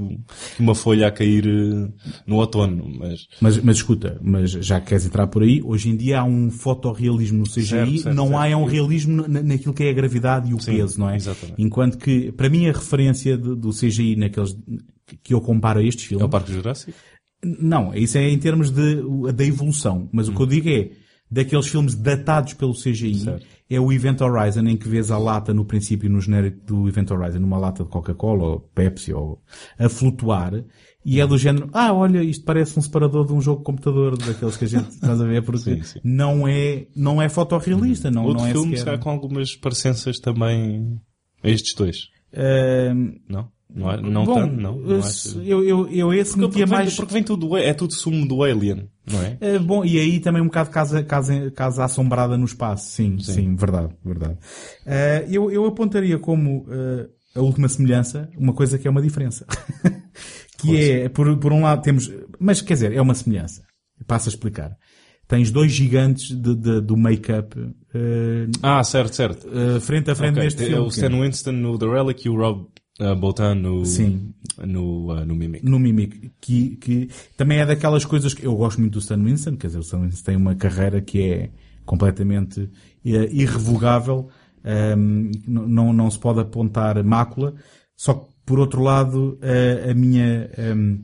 uma 0.59 0.73
folha 0.73 1.07
a 1.07 1.11
cair 1.11 1.45
eh, 1.47 1.82
no 2.27 2.35
outono. 2.37 2.87
Mas 2.99 3.27
Mas, 3.41 3.57
mas 3.63 3.77
escuta, 3.77 4.19
mas 4.21 4.51
já 4.51 4.79
que 4.79 4.87
queres 4.87 5.05
entrar 5.05 5.27
por 5.27 5.43
aí, 5.43 5.61
hoje 5.63 5.89
em 5.89 5.95
dia 5.95 6.19
há 6.19 6.23
um 6.23 6.49
fotorrealismo 6.49 7.39
no 7.39 7.45
CGI, 7.45 7.65
Certo, 7.67 7.97
certo, 8.01 8.15
não 8.15 8.37
há 8.37 8.41
certo. 8.43 8.53
é 8.53 8.57
um 8.57 8.65
realismo 8.65 9.27
na- 9.27 9.41
naquilo 9.43 9.73
que 9.73 9.83
é 9.83 9.89
a 9.89 9.93
gravidade 9.93 10.49
e 10.51 10.53
o 10.53 10.59
Sim, 10.59 10.77
peso, 10.77 10.99
não 10.99 11.09
é? 11.09 11.15
exatamente. 11.15 11.61
Enquanto 11.61 11.97
que, 11.97 12.31
para 12.31 12.49
mim, 12.49 12.67
a 12.67 12.71
referência 12.71 13.37
do, 13.37 13.55
do 13.55 13.69
CGI 13.71 14.15
naqueles 14.15 14.55
que 15.23 15.33
eu 15.33 15.41
comparo 15.41 15.79
a 15.79 15.83
estes 15.83 16.05
é 16.05 16.07
filmes, 16.09 16.25
o 16.25 16.29
Parque 16.29 16.51
Jurássico? 16.53 16.97
não, 17.43 17.93
isso 17.93 18.17
é 18.17 18.29
em 18.29 18.37
termos 18.39 18.71
de, 18.71 19.01
da 19.33 19.43
evolução, 19.45 20.07
mas 20.13 20.29
o 20.29 20.33
que 20.33 20.41
eu 20.41 20.45
digo 20.45 20.69
é, 20.69 20.91
daqueles 21.29 21.67
filmes 21.67 21.93
datados 21.95 22.53
pelo 22.53 22.73
CGI 22.73 23.15
Certo. 23.15 23.45
é 23.69 23.79
o 23.79 23.91
Event 23.91 24.21
Horizon, 24.21 24.61
em 24.67 24.77
que 24.77 24.87
vês 24.87 25.11
a 25.11 25.17
lata 25.17 25.53
no 25.53 25.65
princípio 25.65 26.09
no 26.09 26.21
genérico 26.21 26.65
do 26.65 26.87
Event 26.87 27.11
Horizon, 27.11 27.39
numa 27.39 27.57
lata 27.57 27.83
de 27.83 27.89
Coca-Cola 27.89 28.43
ou 28.43 28.59
Pepsi 28.59 29.11
ou 29.13 29.41
a 29.77 29.89
flutuar, 29.89 30.53
e 31.05 31.19
é 31.19 31.27
do 31.27 31.37
género, 31.37 31.69
ah, 31.73 31.93
olha, 31.93 32.23
isto 32.23 32.43
parece 32.45 32.77
um 32.77 32.81
separador 32.81 33.25
de 33.27 33.33
um 33.33 33.41
jogo 33.41 33.59
de 33.59 33.65
computador, 33.65 34.17
daqueles 34.17 34.55
que 34.57 34.65
a 34.65 34.67
gente 34.67 34.89
estás 34.95 35.19
a 35.19 35.25
ver, 35.25 35.43
porque 35.43 35.75
Sim, 35.75 35.83
sim. 35.83 35.99
não 36.03 36.47
é, 36.47 36.87
não 36.95 37.21
é 37.21 37.27
fotorrealista, 37.29 38.09
não, 38.11 38.23
Outro 38.25 38.41
não 38.43 38.47
é 38.47 38.51
filme, 38.51 38.71
se 38.77 38.83
sequer. 38.83 38.99
com 38.99 39.09
algumas 39.09 39.55
parecenças 39.55 40.19
também 40.19 40.99
a 41.43 41.49
estes 41.49 41.73
dois. 41.75 41.97
Ahm, 42.35 43.15
Não? 43.29 43.51
Não, 43.75 43.91
é- 43.91 43.99
não 44.01 44.23
bom, 44.23 44.33
tanto, 44.35 44.55
não. 44.55 44.77
não 44.79 44.99
acho- 44.99 45.41
eu, 45.41 45.63
eu, 45.63 45.89
eu 45.89 46.13
esse 46.13 46.33
Porque, 46.37 46.45
metia 46.45 46.65
porque, 46.67 46.75
mais... 46.75 46.87
vem, 46.89 46.95
porque 46.95 47.13
vem 47.13 47.23
tudo, 47.23 47.57
é 47.57 47.73
tudo 47.73 47.91
sumo 47.95 48.27
do 48.27 48.43
Alien, 48.43 48.87
não 49.11 49.19
é? 49.23 49.37
É, 49.41 49.57
bom, 49.57 49.83
e 49.83 49.97
aí 49.99 50.19
também 50.19 50.43
um 50.43 50.45
bocado 50.45 50.69
casa, 50.69 51.01
casa, 51.03 51.49
casa 51.49 51.83
assombrada 51.83 52.37
no 52.37 52.45
espaço. 52.45 52.91
Sim, 52.91 53.17
sim, 53.17 53.55
verdade, 53.55 53.91
verdade. 54.05 54.37
Eh, 54.85 55.25
eu, 55.27 55.49
eu 55.49 55.65
apontaria 55.65 56.19
como 56.19 56.67
eh, 56.69 57.09
a 57.35 57.41
última 57.41 57.67
semelhança 57.67 58.29
uma 58.37 58.53
coisa 58.53 58.77
que 58.77 58.87
é 58.87 58.91
uma 58.91 59.01
diferença. 59.01 59.43
que 60.67 60.91
é, 60.91 61.09
por, 61.09 61.37
por 61.37 61.51
um 61.53 61.61
lado 61.61 61.81
temos, 61.81 62.11
mas 62.39 62.61
quer 62.61 62.73
dizer, 62.73 62.93
é 62.93 63.01
uma 63.01 63.13
semelhança. 63.15 63.63
Passo 64.07 64.29
a 64.29 64.31
explicar. 64.31 64.75
Tens 65.27 65.49
dois 65.51 65.71
gigantes 65.71 66.29
de, 66.29 66.55
de- 66.55 66.81
do 66.81 66.97
make-up 66.97 67.55
eh, 67.93 68.47
Ah, 68.61 68.83
certo, 68.83 69.15
certo. 69.15 69.47
eh, 69.47 69.79
frente 69.79 70.11
a 70.11 70.15
frente 70.15 70.33
Ok, 70.33 70.43
neste 70.43 70.63
é 70.63 70.65
filme. 70.67 70.83
o 70.83 70.87
Stan 70.89 71.09
Winston 71.21 71.51
no 71.53 71.77
The 71.77 71.85
Relic 71.85 72.25
e 72.25 72.29
o 72.29 72.35
Rob 72.35 72.67
uh, 72.99 73.15
Botan 73.15 73.55
no, 73.55 73.85
Sim. 73.85 74.33
no, 74.65 75.13
uh, 75.13 75.25
no 75.25 75.33
Mimic. 75.35 75.63
no 75.65 75.79
Mimic, 75.79 76.31
que, 76.41 76.75
que 76.75 77.09
também 77.37 77.59
é 77.59 77.65
daquelas 77.65 78.03
coisas 78.03 78.33
que 78.33 78.45
eu 78.45 78.53
gosto 78.55 78.81
muito 78.81 78.93
do 78.93 78.99
Stan 78.99 79.17
Winston, 79.23 79.55
quer 79.55 79.67
dizer, 79.67 79.79
o 79.79 79.83
Stan 79.83 80.01
Winston 80.01 80.23
tem 80.25 80.35
uma 80.35 80.55
carreira 80.55 80.99
que 81.01 81.21
é 81.21 81.49
completamente 81.85 82.69
eh, 83.05 83.29
irrevogável, 83.31 84.27
n- 84.65 85.31
não, 85.47 85.93
não 85.93 86.11
se 86.11 86.19
pode 86.19 86.41
apontar 86.41 87.01
mácula, 87.03 87.53
só 87.95 88.13
que 88.15 88.32
por 88.45 88.59
outro 88.59 88.81
lado, 88.81 89.37
eh, 89.41 89.87
a 89.91 89.93
minha, 89.93 90.49
ehm, 90.57 90.99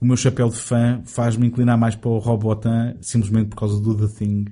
o 0.00 0.04
meu 0.06 0.16
chapéu 0.16 0.48
de 0.48 0.56
fã 0.56 1.00
faz-me 1.04 1.46
inclinar 1.46 1.78
mais 1.78 1.94
para 1.94 2.10
o 2.10 2.18
Robotan, 2.18 2.96
simplesmente 3.00 3.48
por 3.48 3.56
causa 3.56 3.80
do 3.80 3.94
The 3.94 4.14
Thing. 4.18 4.44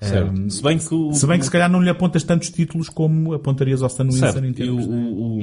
Certo. 0.00 0.50
se 0.50 0.62
bem 0.62 0.76
que 0.76 0.94
o, 0.94 1.12
Se 1.14 1.26
bem 1.26 1.38
que 1.38 1.44
se 1.46 1.50
calhar 1.50 1.70
não 1.70 1.80
lhe 1.80 1.88
apontas 1.88 2.22
tantos 2.24 2.50
títulos 2.50 2.88
como 2.90 3.32
apontarias 3.32 3.80
ao 3.80 3.86
Stan 3.86 4.04
Winston 4.04 4.44
em 4.44 4.52
termos 4.52 4.84
o, 4.84 4.90
o, 4.90 5.40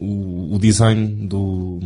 o, 0.00 0.54
o 0.54 0.58
design 0.58 1.28
do, 1.28 1.78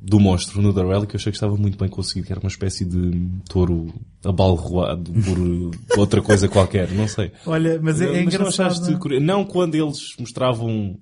do 0.00 0.18
monstro 0.18 0.60
no 0.60 0.72
The 0.74 0.82
Relic 0.82 1.14
eu 1.14 1.18
achei 1.18 1.30
que 1.30 1.36
estava 1.36 1.56
muito 1.56 1.78
bem 1.78 1.88
conseguido, 1.88 2.26
que 2.26 2.32
era 2.32 2.40
uma 2.40 2.48
espécie 2.48 2.84
de 2.84 3.28
touro 3.48 3.94
abalroado 4.24 5.12
por 5.12 5.70
outra 6.00 6.20
coisa 6.20 6.48
qualquer, 6.48 6.90
não 6.90 7.06
sei. 7.06 7.30
Olha, 7.46 7.78
mas 7.80 8.00
é, 8.00 8.06
é 8.06 8.24
Mas 8.24 8.34
não 8.34 8.40
engraçado. 8.40 8.66
achaste 8.72 8.96
curioso? 8.96 9.24
Não 9.24 9.44
quando 9.44 9.74
eles 9.76 10.16
mostravam 10.18 10.98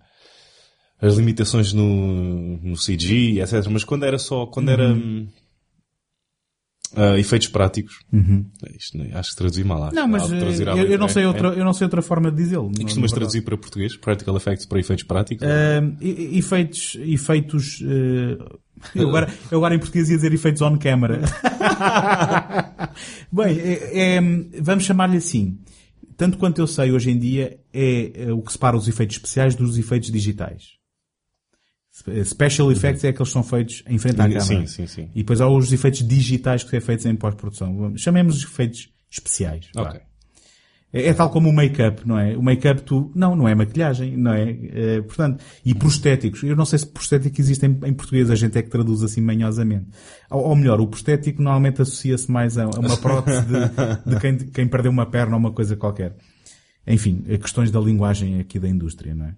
as 1.00 1.14
limitações 1.16 1.72
no, 1.72 2.58
no 2.58 2.76
CG, 2.76 3.40
etc. 3.40 3.66
Mas 3.70 3.84
quando 3.84 4.04
era 4.04 4.18
só, 4.18 4.46
quando 4.46 4.70
era 4.70 4.92
hum, 4.92 5.26
ah, 6.94 7.18
efeitos 7.18 7.48
práticos. 7.48 8.00
Isto, 8.76 8.98
não- 8.98 9.16
acho 9.18 9.30
que 9.30 9.36
traduzi 9.36 9.62
mal. 9.64 9.84
Acho, 9.84 9.94
Não, 9.94 10.08
mas 10.08 10.30
eh, 10.32 10.62
eu, 10.76 10.76
eu 10.86 10.98
não 10.98 11.08
sei 11.08 11.22
é? 11.22 11.28
outra, 11.28 11.48
eu 11.48 11.64
não 11.64 11.72
sei 11.72 11.84
outra 11.84 12.02
forma 12.02 12.30
de 12.30 12.36
dizê-lo. 12.36 12.70
E 12.74 12.78
não- 12.78 12.84
costumas 12.84 13.12
traduzir 13.12 13.42
para 13.42 13.56
português? 13.56 13.96
Practical 13.96 14.36
Effects 14.36 14.66
para 14.66 14.80
efeitos 14.80 15.04
práticos? 15.04 15.46
Eh, 15.46 15.80
e- 16.00 16.36
efeitos, 16.38 16.96
efeitos, 17.00 17.80
eh, 17.82 18.36
eu 18.94 19.08
agora, 19.08 19.32
eu 19.50 19.58
agora 19.58 19.74
em 19.74 19.78
português 19.78 20.08
ia 20.10 20.16
dizer 20.16 20.32
efeitos 20.34 20.60
on 20.62 20.76
camera. 20.78 21.20
Bem, 23.32 23.58
é- 23.58 24.16
é, 24.16 24.20
vamos 24.60 24.84
chamar-lhe 24.84 25.16
assim. 25.16 25.58
Tanto 26.16 26.36
quanto 26.38 26.60
eu 26.60 26.66
sei 26.66 26.92
hoje 26.92 27.10
em 27.10 27.18
dia 27.18 27.58
é 27.72 28.12
eh, 28.26 28.32
o 28.32 28.42
que 28.42 28.52
separa 28.52 28.76
os 28.76 28.86
efeitos 28.88 29.16
especiais 29.16 29.54
dos 29.54 29.78
efeitos 29.78 30.10
digitais. 30.10 30.78
Spe- 32.00 32.24
Special 32.24 32.72
effects 32.72 33.04
é 33.04 33.08
aqueles 33.08 33.28
que 33.28 33.32
são 33.32 33.42
feitos 33.42 33.82
em 33.86 33.98
frente 33.98 34.16
à. 34.20 34.24
Sim, 34.40 34.66
sim, 34.66 34.86
sim. 34.86 35.08
E 35.14 35.18
depois 35.18 35.40
há 35.40 35.48
os 35.48 35.72
efeitos 35.72 36.06
digitais 36.06 36.64
que 36.64 36.70
são 36.70 36.80
feitos 36.80 37.04
em 37.06 37.14
pós-produção. 37.14 37.92
Chamemos 37.96 38.36
os 38.38 38.44
efeitos 38.44 38.88
especiais. 39.10 39.66
vá. 39.74 39.82
Ok. 39.82 40.00
É, 40.92 41.06
é 41.06 41.14
tal 41.14 41.30
como 41.30 41.48
o 41.48 41.52
make-up, 41.52 42.02
não 42.08 42.18
é? 42.18 42.36
O 42.36 42.42
make-up 42.42 42.82
tu, 42.82 43.12
não, 43.14 43.36
não 43.36 43.46
é 43.46 43.54
maquilhagem, 43.54 44.16
não 44.16 44.32
é? 44.32 44.50
Eh, 44.50 45.02
portanto, 45.02 45.44
e 45.64 45.72
prostéticos. 45.72 46.42
Eu 46.42 46.56
não 46.56 46.64
sei 46.64 46.80
se 46.80 46.86
prostético 46.86 47.40
existe 47.40 47.64
em, 47.64 47.78
em 47.84 47.92
português, 47.94 48.28
a 48.28 48.34
gente 48.34 48.58
é 48.58 48.62
que 48.62 48.70
traduz 48.70 49.02
assim 49.04 49.20
manhosamente. 49.20 49.86
Ou, 50.30 50.42
ou 50.48 50.56
melhor, 50.56 50.80
o 50.80 50.88
prostético 50.88 51.40
normalmente 51.42 51.80
associa-se 51.82 52.28
mais 52.30 52.58
a, 52.58 52.64
a 52.64 52.70
uma 52.80 52.96
prótese 52.96 53.42
de, 53.46 54.10
de 54.14 54.20
quem, 54.20 54.36
quem 54.38 54.66
perdeu 54.66 54.90
uma 54.90 55.06
perna 55.06 55.34
ou 55.34 55.38
uma 55.38 55.52
coisa 55.52 55.76
qualquer. 55.76 56.16
Enfim, 56.86 57.22
eh, 57.28 57.38
questões 57.38 57.70
da 57.70 57.78
linguagem 57.78 58.40
aqui 58.40 58.58
da 58.58 58.68
indústria, 58.68 59.14
não 59.14 59.26
é? 59.26 59.34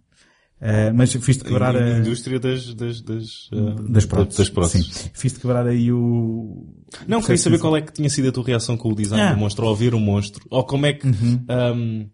Eh, 0.65 0.93
mas 0.93 1.13
fiz-te 1.13 1.43
quebrar 1.43 1.75
a 1.75 1.99
indústria 1.99 2.39
das, 2.39 2.73
das, 2.75 3.03
das, 3.03 3.51
ah, 3.53 3.75
Das 3.89 4.07
próteses. 4.07 4.39
Das 4.39 4.49
próteses. 4.49 4.87
Sim. 4.87 5.11
Fiz-te 5.13 5.41
quebrar 5.41 5.67
aí 5.67 5.91
o... 5.91 6.73
Não, 7.09 7.21
queria 7.21 7.37
saber 7.37 7.59
qual 7.59 7.77
é 7.77 7.81
que 7.81 7.93
tinha 7.93 8.09
sido 8.09 8.29
a 8.29 8.33
tua 8.33 8.45
reação 8.45 8.77
com 8.77 8.93
o 8.93 8.95
design 8.95 9.21
Ah. 9.25 9.29
Uhum. 9.31 9.35
do 9.35 9.41
monstro 9.41 9.67
ao 9.67 9.75
ver 9.75 9.93
o 9.93 9.99
monstro. 9.99 10.47
Ou 10.49 10.63
como 10.65 10.87
é 10.87 10.93
que, 10.93 11.05
ahm, 11.49 12.07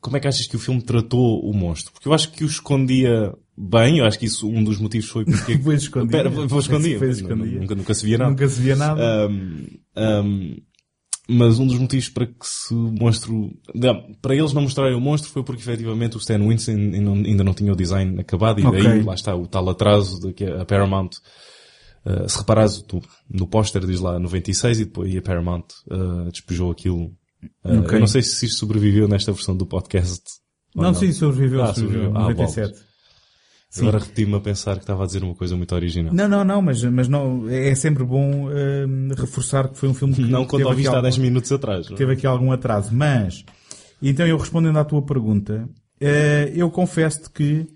como 0.00 0.16
é 0.16 0.20
que 0.20 0.26
achas 0.26 0.44
que 0.48 0.56
o 0.56 0.58
filme 0.58 0.82
tratou 0.82 1.38
o 1.48 1.54
monstro? 1.54 1.92
Porque 1.92 2.08
eu 2.08 2.12
acho 2.12 2.32
que 2.32 2.42
o 2.42 2.48
escondia 2.48 3.32
bem, 3.56 3.98
eu 3.98 4.06
acho 4.06 4.18
que 4.18 4.26
isso, 4.26 4.48
um 4.48 4.64
dos 4.64 4.78
motivos 4.78 5.08
foi 5.08 5.24
porque... 5.24 5.56
Pois 5.62 5.82
escondia. 5.82 6.10
Pera, 6.10 6.30
escondia. 6.58 6.98
Pois 6.98 7.18
escondia. 7.18 7.60
Nunca, 7.60 7.74
nunca 7.76 7.94
se 7.94 8.04
via 8.04 8.18
nada. 8.18 8.30
Nunca 8.30 8.48
se 8.48 8.60
via 8.60 8.74
nada. 8.74 9.26
Ahm, 9.26 9.66
ahm, 9.94 10.56
mas 11.32 11.58
um 11.58 11.66
dos 11.66 11.78
motivos 11.78 12.08
para 12.08 12.26
que 12.26 12.34
se 12.42 12.72
o 12.74 12.92
monstro, 12.92 13.50
não, 13.74 14.14
para 14.20 14.34
eles 14.36 14.52
não 14.52 14.62
mostrarem 14.62 14.96
o 14.96 15.00
monstro 15.00 15.30
foi 15.30 15.42
porque 15.42 15.62
efetivamente 15.62 16.16
o 16.16 16.18
Stan 16.20 16.38
Winston 16.38 16.72
ainda 16.72 17.00
não, 17.00 17.44
não 17.44 17.54
tinha 17.54 17.72
o 17.72 17.76
design 17.76 18.20
acabado 18.20 18.60
e 18.60 18.62
daí 18.62 18.86
Ok. 18.86 19.02
lá 19.02 19.14
está 19.14 19.34
o 19.34 19.46
tal 19.46 19.68
atraso 19.68 20.20
de 20.20 20.32
que 20.32 20.44
a 20.44 20.64
Paramount, 20.64 21.10
uh, 22.06 22.28
se 22.28 22.38
reparares 22.38 22.82
tu, 22.82 23.00
no 23.28 23.46
póster 23.46 23.84
diz 23.86 24.00
lá 24.00 24.18
96 24.18 24.80
e 24.80 24.84
depois 24.84 25.16
a 25.16 25.22
Paramount 25.22 25.64
uh, 25.90 26.30
despejou 26.30 26.70
aquilo. 26.70 27.04
Uh, 27.64 27.80
Ok. 27.80 27.96
Eu 27.96 28.00
não 28.00 28.06
sei 28.06 28.22
se 28.22 28.46
isto 28.46 28.58
sobreviveu 28.58 29.08
nesta 29.08 29.32
versão 29.32 29.56
do 29.56 29.66
podcast. 29.66 30.22
ou 30.76 30.82
não, 30.84 30.94
sim, 30.94 31.10
sobreviveu, 31.12 31.62
Ah, 31.62 31.74
sobreviveu. 31.74 32.12
sobreviveu. 32.12 32.16
Ah, 32.20 32.30
97. 32.30 32.91
Sim. 33.72 33.88
Agora 33.88 34.00
repeti-me 34.04 34.34
a 34.34 34.40
pensar 34.40 34.74
que 34.74 34.82
estava 34.82 35.02
a 35.02 35.06
dizer 35.06 35.24
uma 35.24 35.34
coisa 35.34 35.56
muito 35.56 35.74
original. 35.74 36.12
Não, 36.12 36.28
não, 36.28 36.44
não, 36.44 36.60
mas, 36.60 36.84
mas 36.84 37.08
não, 37.08 37.48
é 37.48 37.74
sempre 37.74 38.04
bom 38.04 38.46
hum, 38.50 39.08
reforçar 39.16 39.66
que 39.70 39.78
foi 39.78 39.88
um 39.88 39.94
filme 39.94 40.12
que 40.12 40.20
Não 40.20 40.44
quando 40.44 40.66
ouviste 40.66 40.88
há 40.88 40.96
algum, 40.96 41.02
10 41.04 41.16
minutos 41.16 41.50
atrás. 41.50 41.90
é? 41.90 41.94
teve 41.94 42.12
aqui 42.12 42.26
algum 42.26 42.52
atraso. 42.52 42.94
Mas, 42.94 43.46
então 44.02 44.26
eu 44.26 44.36
respondendo 44.36 44.78
à 44.78 44.84
tua 44.84 45.00
pergunta, 45.00 45.66
eh, 45.98 46.52
eu 46.54 46.70
confesso 46.70 47.30
que 47.32 47.66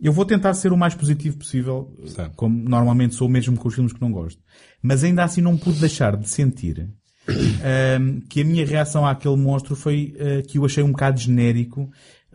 eu 0.00 0.12
vou 0.12 0.24
tentar 0.24 0.52
ser 0.54 0.72
o 0.72 0.76
mais 0.76 0.96
positivo 0.96 1.36
possível, 1.38 1.94
Certo. 2.06 2.34
como 2.34 2.68
normalmente 2.68 3.14
sou 3.14 3.28
mesmo 3.28 3.56
com 3.56 3.68
os 3.68 3.74
filmes 3.74 3.92
que 3.92 4.00
não 4.00 4.10
gosto. 4.10 4.42
Mas 4.82 5.04
ainda 5.04 5.22
assim 5.22 5.40
não 5.40 5.56
pude 5.56 5.78
deixar 5.78 6.16
de 6.16 6.28
sentir 6.28 6.88
hum, 7.28 8.20
que 8.28 8.40
a 8.40 8.44
minha 8.44 8.66
reação 8.66 9.06
àquele 9.06 9.36
monstro 9.36 9.76
foi 9.76 10.12
eh, 10.18 10.42
que 10.42 10.58
eu 10.58 10.64
achei 10.64 10.82
um 10.82 10.90
bocado 10.90 11.20
genérico, 11.20 11.88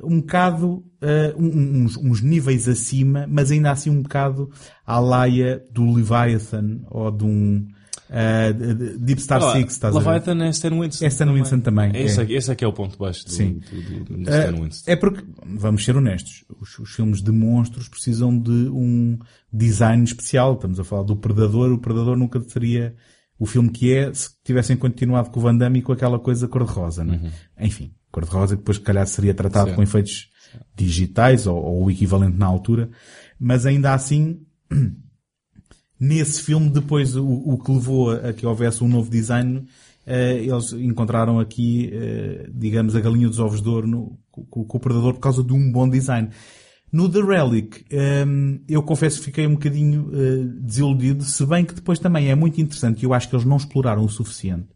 um 0.03 0.19
bocado, 0.19 0.83
um- 1.37 1.83
uns, 1.83 1.97
uns 1.97 2.21
níveis 2.21 2.67
acima, 2.67 3.25
mas 3.29 3.51
ainda 3.51 3.71
assim 3.71 3.89
um 3.89 4.01
bocado 4.01 4.49
à 4.85 4.99
laia 4.99 5.63
do 5.71 5.91
Leviathan 5.93 6.81
ou 6.89 7.11
de 7.11 7.23
um 7.25 7.67
de- 8.53 8.97
Deep 8.97 9.21
Star 9.21 9.41
Ah, 9.41 9.53
Six, 9.53 9.71
estás 9.73 9.95
a 9.95 9.99
ver? 9.99 10.05
Leviathan 10.05 10.43
é 10.45 10.49
Stan 10.49 10.69
Winston. 10.79 11.05
É 11.05 11.07
Stan 11.07 11.33
Winston 11.33 11.59
também. 11.61 11.91
Esse 11.95 12.19
é. 12.21 12.23
é, 12.25 12.31
esse 12.33 12.51
é 12.51 12.55
que 12.55 12.65
é 12.65 12.67
o 12.67 12.73
ponto 12.73 12.97
baixo 12.97 13.23
do, 13.25 13.31
Sim. 13.31 13.59
do, 13.71 13.81
do, 14.03 14.17
do 14.17 14.29
Stan 14.29 14.55
Winston. 14.61 14.91
É 14.91 14.95
porque, 14.97 15.23
vamos 15.45 15.85
ser 15.85 15.95
honestos, 15.95 16.43
os, 16.59 16.77
os 16.79 16.91
filmes 16.91 17.21
de 17.21 17.31
monstros 17.31 17.87
precisam 17.87 18.37
de 18.37 18.51
um 18.51 19.17
design 19.51 20.03
especial. 20.03 20.55
Estamos 20.55 20.79
a 20.79 20.83
falar 20.83 21.03
do 21.03 21.15
Predador. 21.15 21.71
O 21.71 21.77
Predador 21.79 22.17
nunca 22.17 22.41
seria 22.41 22.93
o 23.39 23.45
filme 23.45 23.69
que 23.69 23.93
é 23.93 24.13
se 24.13 24.29
tivessem 24.43 24.75
continuado 24.75 25.29
com 25.31 25.39
o 25.39 25.43
Van 25.43 25.55
Damme 25.55 25.79
e 25.79 25.81
com 25.81 25.93
aquela 25.93 26.19
coisa 26.19 26.47
cor-de-rosa, 26.49 27.03
não 27.05 27.13
é? 27.13 27.65
Enfim, 27.65 27.91
cor-de-rosa 28.11 28.55
que 28.55 28.61
depois, 28.61 28.77
se 28.77 28.83
calhar, 28.83 29.07
seria 29.07 29.33
tratado 29.33 29.65
Certo. 29.67 29.75
com 29.77 29.83
efeitos 29.83 30.29
digitais 30.75 31.47
ou, 31.47 31.55
ou 31.57 31.83
o 31.85 31.91
equivalente 31.91 32.37
na 32.37 32.45
altura. 32.45 32.89
Mas 33.39 33.65
ainda 33.65 33.93
assim, 33.93 34.41
nesse 35.99 36.41
filme, 36.41 36.69
depois 36.69 37.15
o, 37.15 37.25
o 37.27 37.57
que 37.57 37.71
levou 37.71 38.11
a, 38.11 38.29
a 38.29 38.33
que 38.33 38.45
houvesse 38.45 38.83
um 38.83 38.87
novo 38.87 39.09
design, 39.09 39.65
eh, 40.05 40.43
eles 40.43 40.73
encontraram 40.73 41.39
aqui, 41.39 41.89
eh, 41.93 42.49
digamos, 42.53 42.95
a 42.95 42.99
galinha 42.99 43.27
dos 43.27 43.39
ovos 43.39 43.61
de 43.61 43.69
ouro 43.69 43.87
no- 43.87 44.19
com, 44.31 44.63
com 44.65 44.77
o 44.77 44.79
Predador 44.81 45.13
por 45.13 45.19
causa 45.19 45.43
de 45.43 45.53
um 45.53 45.71
bom 45.71 45.87
design. 45.87 46.29
No 46.91 47.07
The 47.07 47.21
Relic, 47.21 47.85
ehm, 47.89 48.57
eu 48.67 48.83
confesso 48.83 49.19
que 49.19 49.25
fiquei 49.25 49.47
um 49.47 49.53
bocadinho 49.53 50.09
eh, 50.13 50.43
desiludido, 50.59 51.23
se 51.23 51.45
bem 51.45 51.63
que 51.63 51.73
depois 51.73 51.99
também 51.99 52.29
é 52.29 52.35
muito 52.35 52.59
interessante 52.59 53.01
e 53.01 53.05
eu 53.05 53.13
acho 53.13 53.29
que 53.29 53.35
eles 53.35 53.45
não 53.45 53.55
exploraram 53.57 54.03
o 54.03 54.09
suficiente. 54.09 54.67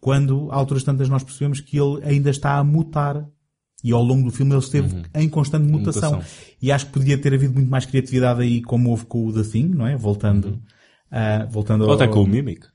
Quando, 0.00 0.50
a 0.50 0.56
alturas 0.56 0.84
tantas, 0.84 1.08
nós 1.08 1.22
percebemos 1.22 1.60
que 1.60 1.78
ele 1.78 2.02
ainda 2.04 2.30
está 2.30 2.56
a 2.56 2.64
mutar 2.64 3.26
e 3.82 3.92
ao 3.92 4.02
longo 4.02 4.24
do 4.24 4.34
filme 4.34 4.52
ele 4.52 4.60
esteve 4.60 5.02
em 5.14 5.28
constante 5.28 5.66
mutação. 5.66 6.12
Mutação. 6.14 6.54
E 6.60 6.72
acho 6.72 6.86
que 6.86 6.92
podia 6.92 7.18
ter 7.18 7.32
havido 7.34 7.54
muito 7.54 7.70
mais 7.70 7.86
criatividade 7.86 8.42
aí, 8.42 8.60
como 8.62 8.90
houve 8.90 9.06
com 9.06 9.26
o 9.26 9.32
The 9.32 9.42
Thing, 9.42 9.68
não 9.68 9.86
é? 9.86 9.96
Voltando, 9.96 10.60
ah, 11.10 11.46
voltando 11.50 11.84
Ou 11.84 11.90
ao... 11.90 11.94
até 11.94 12.08
com 12.08 12.22
o 12.22 12.26
Mimic. 12.26 12.66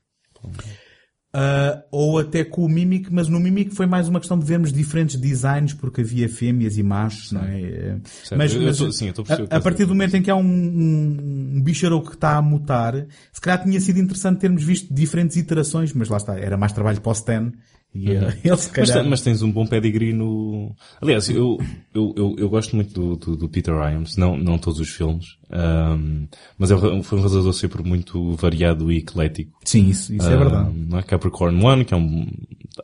Uh, 1.34 1.82
ou 1.90 2.20
até 2.20 2.44
com 2.44 2.64
o 2.64 2.68
Mimic, 2.68 3.12
mas 3.12 3.28
no 3.28 3.40
Mimic 3.40 3.74
foi 3.74 3.86
mais 3.86 4.06
uma 4.06 4.20
questão 4.20 4.38
de 4.38 4.44
vermos 4.44 4.72
diferentes 4.72 5.16
designs, 5.16 5.74
porque 5.74 6.02
havia 6.02 6.28
fêmeas 6.28 6.78
e 6.78 6.82
machos, 6.84 7.32
não 7.32 7.42
é? 7.42 7.98
Certo. 8.04 8.38
Mas, 8.38 8.54
mas 8.54 8.78
tô- 8.78 8.92
sim, 8.92 9.08
a 9.08 9.56
a, 9.56 9.60
partir 9.60 9.84
do 9.84 9.88
momento 9.96 10.16
em 10.16 10.22
que 10.22 10.30
há 10.30 10.36
um, 10.36 10.44
um, 10.44 11.54
um 11.56 11.60
bicharoco 11.60 12.10
que 12.10 12.14
está 12.14 12.36
a 12.36 12.42
mutar, 12.42 12.94
se 13.32 13.40
calhar 13.40 13.60
tinha 13.64 13.80
sido 13.80 13.98
interessante 13.98 14.38
termos 14.38 14.62
visto 14.62 14.94
diferentes 14.94 15.36
iterações, 15.36 15.92
mas 15.92 16.08
lá 16.08 16.18
está, 16.18 16.38
era 16.38 16.56
mais 16.56 16.70
trabalho 16.72 17.00
para 17.00 17.10
o 17.10 17.12
Stan, 17.12 17.50
e 17.94 18.10
uh, 18.10 18.24
ele 18.42 18.56
se 18.56 18.68
Uhum. 18.68 18.72
Mas, 18.76 18.90
calhar... 18.90 19.02
te- 19.04 19.08
mas 19.08 19.20
tens 19.20 19.42
um 19.42 19.50
bom 19.52 19.66
pedigree 19.66 20.12
no... 20.12 20.74
Aliás, 21.00 21.28
eu, 21.28 21.58
eu, 21.94 22.12
eu, 22.16 22.36
eu 22.38 22.48
gosto 22.48 22.74
muito 22.74 22.92
do, 22.92 23.16
do, 23.16 23.36
do 23.36 23.48
Peter 23.48 23.74
Hyams, 23.74 24.16
não, 24.16 24.36
não 24.36 24.58
todos 24.58 24.80
os 24.80 24.88
filmes, 24.90 25.36
ahm, 25.50 26.26
mas 26.58 26.70
é 26.70 26.74
um- 26.76 27.02
foi 27.02 27.18
um 27.18 27.22
realizador 27.22 27.52
sempre 27.52 27.82
muito 27.82 28.34
variado 28.34 28.90
e 28.90 28.98
eclético. 28.98 29.58
Sim, 29.64 29.88
isso, 29.88 30.12
isso 30.12 30.28
é 30.28 30.34
Ah, 30.34 30.36
verdade. 30.36 30.70
Não 30.74 30.98
é? 30.98 31.02
Capricorn 31.02 31.64
One, 31.64 31.84
que 31.84 31.94
é 31.94 31.96
um... 31.96 32.26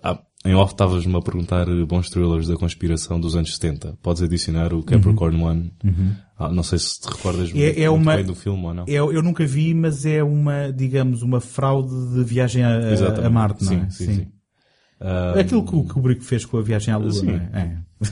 ah, 0.03 0.19
em 0.45 0.55
off 0.55 0.73
estavas-me 0.73 1.15
a 1.17 1.21
perguntar 1.21 1.69
eh, 1.69 1.85
bons 1.85 2.09
thrillers 2.09 2.47
da 2.49 2.57
conspiração 2.57 3.21
dos 3.21 3.37
anos 3.37 3.55
70. 3.57 3.99
Podes 4.03 4.23
adicionar 4.23 4.73
o 4.73 4.83
Capricorn 4.83 5.43
One. 5.43 5.73
Ah, 6.39 6.49
não 6.49 6.63
sei 6.63 6.79
se 6.79 6.99
te 7.01 7.09
recordas 7.09 7.53
Uhum. 7.53 7.59
É- 7.61 7.65
muito, 7.67 7.79
é 7.83 7.89
muito 7.91 8.03
uma- 8.03 8.17
bem 8.17 8.25
do 8.25 8.35
filme 8.35 8.65
ou 8.65 8.73
não. 8.73 8.85
Eu, 8.87 9.13
eu 9.13 9.23
nunca 9.23 9.45
vi, 9.45 9.75
mas 9.75 10.07
é 10.07 10.23
uma, 10.25 10.73
digamos, 10.73 11.21
uma 11.23 11.41
fraude 11.41 11.95
de 12.15 12.25
viagem 12.25 12.63
a, 12.65 12.79
a- 13.23 13.29
Marte, 13.29 13.65
não 13.65 13.71
sim, 13.73 13.81
é? 13.81 13.91
Sim, 13.91 14.15
sim. 14.15 14.27
Ah, 15.01 15.35
Aquilo 15.41 15.65
que 15.65 15.75
o 15.75 15.85
Kubrick 15.85 16.23
fez 16.25 16.45
com 16.45 16.59
a 16.59 16.63
viagem 16.63 16.93
à 16.93 16.97
Lua, 16.99 17.11
Sim. 17.13 17.27
não 17.27 17.35
é? 17.35 17.79
é. 18.03 18.11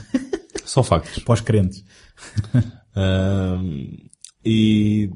Só 0.64 0.82
factos. 0.82 1.18
Pós-crentes. 1.24 1.84
Ahm, 2.96 3.96
e 4.44 5.10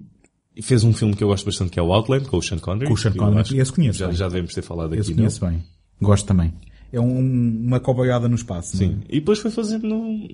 e 0.54 0.60
fez 0.62 0.84
um 0.84 0.92
filme 0.92 1.16
que 1.16 1.24
eu 1.24 1.28
gosto 1.28 1.46
bastante 1.46 1.70
que 1.70 1.78
é 1.80 1.82
o 1.82 1.90
Outland, 1.92 2.28
com 2.28 2.36
o 2.36 2.42
Sean 2.42 2.58
Connery. 2.58 2.86
Com 2.86 2.92
o 2.92 2.96
Sean 2.96 3.12
Connery. 3.14 3.58
Esse 3.58 3.72
conheço 3.72 3.98
Já, 3.98 4.06
bem. 4.08 4.16
já 4.16 4.28
devemos 4.28 4.52
ter 4.54 4.60
falado 4.62 4.94
Esse 4.94 5.00
aqui, 5.02 5.10
não? 5.12 5.16
conheço 5.16 5.46
bem. 5.46 5.64
Gosto 6.00 6.26
também. 6.26 6.52
É 6.92 7.00
um- 7.00 7.18
uma 7.66 7.80
coboiada 7.80 8.28
no 8.28 8.34
espaço. 8.34 8.76
não 8.76 8.84
é? 8.84 8.88
Sim. 8.88 9.00
E 9.08 9.18
depois 9.20 9.38
foi 9.38 9.50
fazendo 9.50 10.28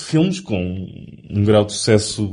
filmes 0.00 0.40
com 0.40 0.58
um 1.30 1.44
grau 1.44 1.64
de 1.64 1.72
sucesso 1.74 2.28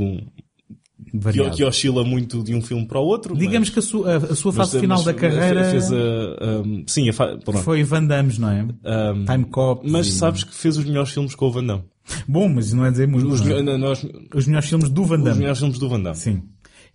Variado. 1.14 1.56
que 1.56 1.64
oscila 1.64 2.04
muito 2.04 2.44
de 2.44 2.54
um 2.56 2.62
filme 2.62 2.86
para 2.88 3.00
o 3.00 3.04
outro. 3.06 3.36
Digamos 3.36 3.70
mas- 3.70 3.70
que 3.70 3.80
a 3.80 3.82
sua, 3.82 4.14
a, 4.14 4.18
a 4.18 4.36
sua 4.36 4.52
mas- 4.52 4.70
fase 4.70 4.80
final 4.80 4.98
mas 4.98 5.06
da 5.06 5.14
carreira 5.14 5.64
Fez 5.72 5.92
a, 5.92 5.96
ahm, 5.96 6.84
sim, 6.88 7.10
a 7.10 7.14
fa... 7.14 7.38
foi 7.64 7.84
Van 7.84 8.04
Damme, 8.06 8.34
não 8.40 8.50
é? 8.50 8.68
Ahm, 8.84 9.26
Time 9.26 9.46
Cop. 9.46 9.90
mas 9.90 10.08
e- 10.08 10.12
sabes 10.12 10.44
que 10.44 10.54
fez 10.54 10.78
os 10.78 10.86
melhores 10.86 11.12
filmes 11.12 11.36
com 11.36 11.48
o 11.48 11.52
Van 11.52 11.64
Damme. 11.64 11.84
Bom, 12.28 12.50
mas 12.50 12.68
isso 12.68 12.76
não 12.76 12.86
é 12.86 12.92
dizer 12.92 13.08
muito. 13.08 13.28
Os, 13.30 13.46
é? 13.48 13.62
nós- 13.78 14.06
Os 14.36 14.46
melhores 14.46 14.68
filmes 14.70 14.90
do 14.90 15.06
Van 15.06 15.18
os 15.18 15.24
Damme. 15.24 15.40
melhores 15.40 15.60
filmes 15.60 15.80
do 15.80 15.90
Van 15.90 16.02
Damme. 16.02 16.16
Sim. 16.18 16.44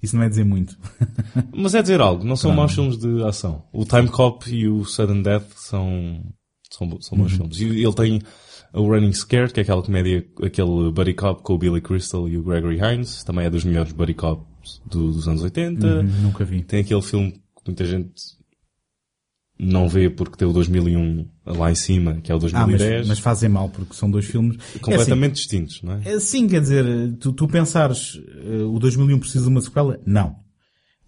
Isso 0.03 0.15
não 0.17 0.23
é 0.23 0.29
dizer 0.29 0.45
muito. 0.45 0.77
Mas 1.53 1.75
é 1.75 1.83
dizer 1.83 2.01
algo, 2.01 2.25
não 2.25 2.37
são 2.37 2.53
maus 2.55 2.73
filmes 2.73 2.97
de 2.99 3.21
ação. 3.25 3.65
O 3.73 3.85
Time 3.85 4.07
Cop 4.07 4.49
e 4.49 4.69
o 4.69 4.85
Sudden 4.85 5.23
Death 5.23 5.51
são, 5.57 6.23
são, 6.71 7.01
são 7.01 7.19
Uhum. 7.19 7.25
bons 7.25 7.33
filmes. 7.33 7.61
E 7.61 7.65
ele 7.83 7.93
tem 7.95 8.23
o 8.73 8.83
Running 8.87 9.13
Scared, 9.13 9.53
que 9.53 9.61
é 9.61 9.63
aquela 9.63 9.83
comédia, 9.83 10.27
aquele 10.43 10.91
Buddy 10.93 11.15
Cop 11.15 11.43
com 11.43 11.55
o 11.55 11.59
Billy 11.59 11.81
Crystal 11.81 12.29
e 12.29 12.37
o 12.37 12.43
Gregory 12.43 12.79
Hines, 12.79 13.25
também 13.25 13.47
é 13.47 13.51
dos 13.51 13.65
melhores 13.65 13.93
Buddy 13.93 14.15
Cops 14.15 14.81
do- 14.87 15.13
dos 15.13 15.27
anos 15.29 15.43
80. 15.43 15.87
Hum, 15.87 16.03
Nunca 16.23 16.45
vi. 16.45 16.63
Tem 16.63 16.81
aquele 16.81 17.03
filme 17.03 17.33
que 17.33 17.41
muita 17.67 17.85
gente 17.85 18.13
não 19.61 19.89
vê 19.89 20.09
porque 20.09 20.37
tem 20.37 20.47
o 20.47 20.53
2001 20.53 21.27
lá 21.45 21.71
em 21.71 21.75
cima, 21.75 22.21
que 22.23 22.31
é 22.31 22.35
o 22.35 22.39
Ah, 22.39 22.41
mas, 22.67 22.79
2010. 22.79 23.09
mas 23.09 23.19
fazem 23.19 23.49
mal, 23.49 23.69
porque 23.69 23.95
são 23.95 24.09
dois 24.11 24.25
filmes. 24.25 24.57
É 24.57 24.63
assim, 24.69 24.79
completamente 24.79 25.35
distintos, 25.35 25.83
não 25.83 25.95
é? 25.95 26.03
É, 26.15 26.21
Sim, 26.21 26.47
quer 26.47 26.61
dizer, 26.61 26.85
tu, 27.19 27.33
tu 27.33 27.49
pensares 27.49 28.21
eh, 28.45 28.63
o 28.63 28.79
2001 28.79 29.19
precisa 29.19 29.45
de 29.45 29.51
uma 29.51 29.61
sequela? 29.61 29.99
Não. 30.07 30.37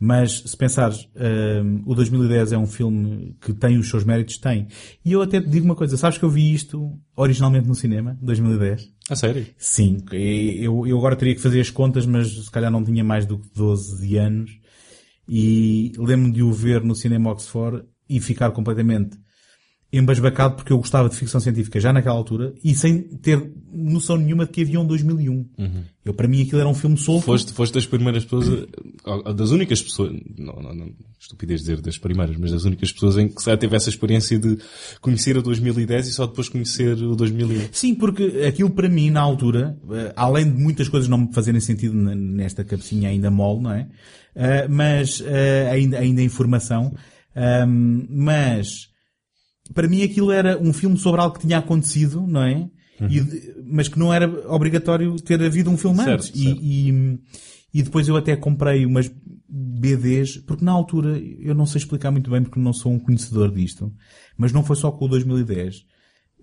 Mas 0.03 0.43
se 0.47 0.57
pensares 0.57 1.07
eh, 1.15 1.61
o 1.85 1.95
2010 1.95 2.53
é 2.53 2.59
um 2.59 2.67
filme 2.67 3.37
que 3.39 3.53
tem 3.53 3.77
os 3.77 3.91
seus 3.91 4.03
méritos, 4.03 4.39
tem. 4.39 4.67
E 5.05 5.13
eu 5.13 5.21
até 5.21 5.39
te 5.39 5.47
digo 5.47 5.67
uma 5.67 5.77
coisa, 5.77 5.95
sabes 5.99 6.17
que 6.17 6.25
eu 6.25 6.31
vi 6.31 6.55
isto 6.55 6.99
originalmente 7.15 7.69
no 7.69 7.75
cinema, 7.75 8.17
2010? 8.23 8.89
A 9.11 9.15
sério? 9.15 9.47
Sim, 9.59 9.99
eu, 10.11 10.87
eu 10.87 10.97
agora 10.97 11.17
teria 11.17 11.35
que 11.35 11.41
fazer 11.43 11.61
as 11.61 11.69
contas, 11.69 12.07
mas 12.07 12.29
se 12.29 12.51
calhar 12.51 12.71
não 12.71 12.83
tinha 12.83 13.05
mais 13.05 13.27
do 13.27 13.39
que 13.39 13.49
12 13.55 14.17
anos. 14.17 14.59
E 15.29 15.93
lembro-me 15.99 16.33
de 16.33 16.43
o 16.43 16.51
ver 16.51 16.83
no 16.83 16.95
cinema 16.95 17.31
Oxford 17.31 17.85
e 18.09 18.21
ficar 18.21 18.51
completamente 18.53 19.19
embasbacado 19.93 20.55
porque 20.55 20.73
eu 20.73 20.79
gostava 20.79 21.09
de 21.09 21.17
ficção 21.17 21.41
científica 21.41 21.81
já 21.81 21.93
naquela 21.93 22.15
altura 22.15 22.55
e 22.63 22.75
sem 22.77 23.01
ter 23.03 23.51
noção 23.73 24.17
nenhuma 24.17 24.47
de 24.47 24.53
que 24.53 24.63
havia 24.63 24.79
um 24.81 24.87
2001. 24.87 25.47
Eu, 26.05 26.15
para 26.15 26.29
mim 26.29 26.43
aquilo 26.43 26.61
era 26.61 26.69
um 26.69 26.75
filme 26.75 26.97
solto. 26.97 27.25
Foste, 27.25 27.53
foste 27.53 27.75
das 27.75 27.87
primeiras 27.87 28.25
pessoas, 28.25 28.67
a- 29.27 29.33
das 29.33 29.51
únicas 29.51 29.83
pessoas, 29.83 30.13
não, 30.39 30.55
não, 30.63 30.75
não, 30.75 30.93
estupidez 31.19 31.61
dizer 31.61 31.81
das 31.81 31.99
primeiras, 31.99 32.37
mas 32.37 32.53
das 32.53 32.65
únicas 32.65 32.93
pessoas 32.93 33.19
em 33.19 33.29
que 33.29 33.45
já 33.45 33.57
teve 33.57 33.75
essa 33.75 33.89
experiência 33.91 34.39
de 34.39 34.59
conhecer 35.01 35.37
o 35.37 35.43
2010 35.43 36.07
e 36.09 36.13
só 36.13 36.27
depois 36.27 36.49
conhecer 36.49 36.95
o 37.03 37.17
2001. 37.17 37.69
Sim, 37.73 37.95
porque 37.97 38.45
aquilo 38.47 38.71
para 38.71 38.89
mim, 38.89 39.11
na 39.11 39.21
altura, 39.21 39.77
eh, 39.91 40.13
além 40.17 40.51
de 40.53 40.57
muitas 40.63 40.89
coisas 40.89 41.09
não 41.09 41.19
me 41.19 41.33
fazerem 41.35 41.61
sentido 41.61 41.95
nesta 41.95 42.65
cabecinha 42.65 43.09
ainda 43.09 43.31
mole, 43.31 43.61
não 43.63 43.73
é? 43.73 43.89
Eh, 44.37 44.69
mas, 44.69 45.21
eh, 45.27 45.69
ainda, 45.73 45.99
ainda 45.99 46.23
em 46.23 46.29
formação, 46.29 46.95
Ahm, 47.33 48.07
mas, 48.11 48.90
para 49.75 49.89
mim 49.89 50.03
aquilo 50.03 50.31
era 50.31 50.59
um 50.59 50.73
filme 50.73 50.97
sobre 50.99 51.21
algo 51.21 51.35
que 51.35 51.47
tinha 51.47 51.59
acontecido, 51.59 52.27
não 52.27 52.43
é? 52.43 52.69
E 53.01 53.21
de- 53.21 53.55
mas 53.67 53.89
que 53.89 53.99
não 53.99 54.13
era 54.13 54.29
obrigatório 54.53 55.17
ter 55.17 55.43
havido 55.43 55.71
um 55.71 55.77
filme 55.79 55.97
Certo, 55.97 56.11
antes. 56.25 56.29
E- 56.35 56.45
certo. 56.45 56.61
E, 56.63 57.19
e 57.73 57.83
depois 57.83 58.07
eu 58.09 58.17
até 58.17 58.37
comprei 58.37 58.85
umas 58.85 59.11
BDs, 59.49 60.37
porque 60.39 60.65
na 60.65 60.73
altura, 60.73 61.19
eu 61.19 61.55
não 61.55 61.67
sei 61.67 61.79
explicar 61.81 62.11
muito 62.11 62.31
bem 62.31 62.43
porque 62.43 62.61
não 62.61 62.73
sou 62.73 62.93
um 62.93 62.99
conhecedor 62.99 63.51
disto, 63.53 63.93
mas 64.37 64.53
não 64.53 64.63
foi 64.63 64.77
só 64.77 64.91
com 64.93 65.05
o 65.07 65.09
2010 65.09 65.85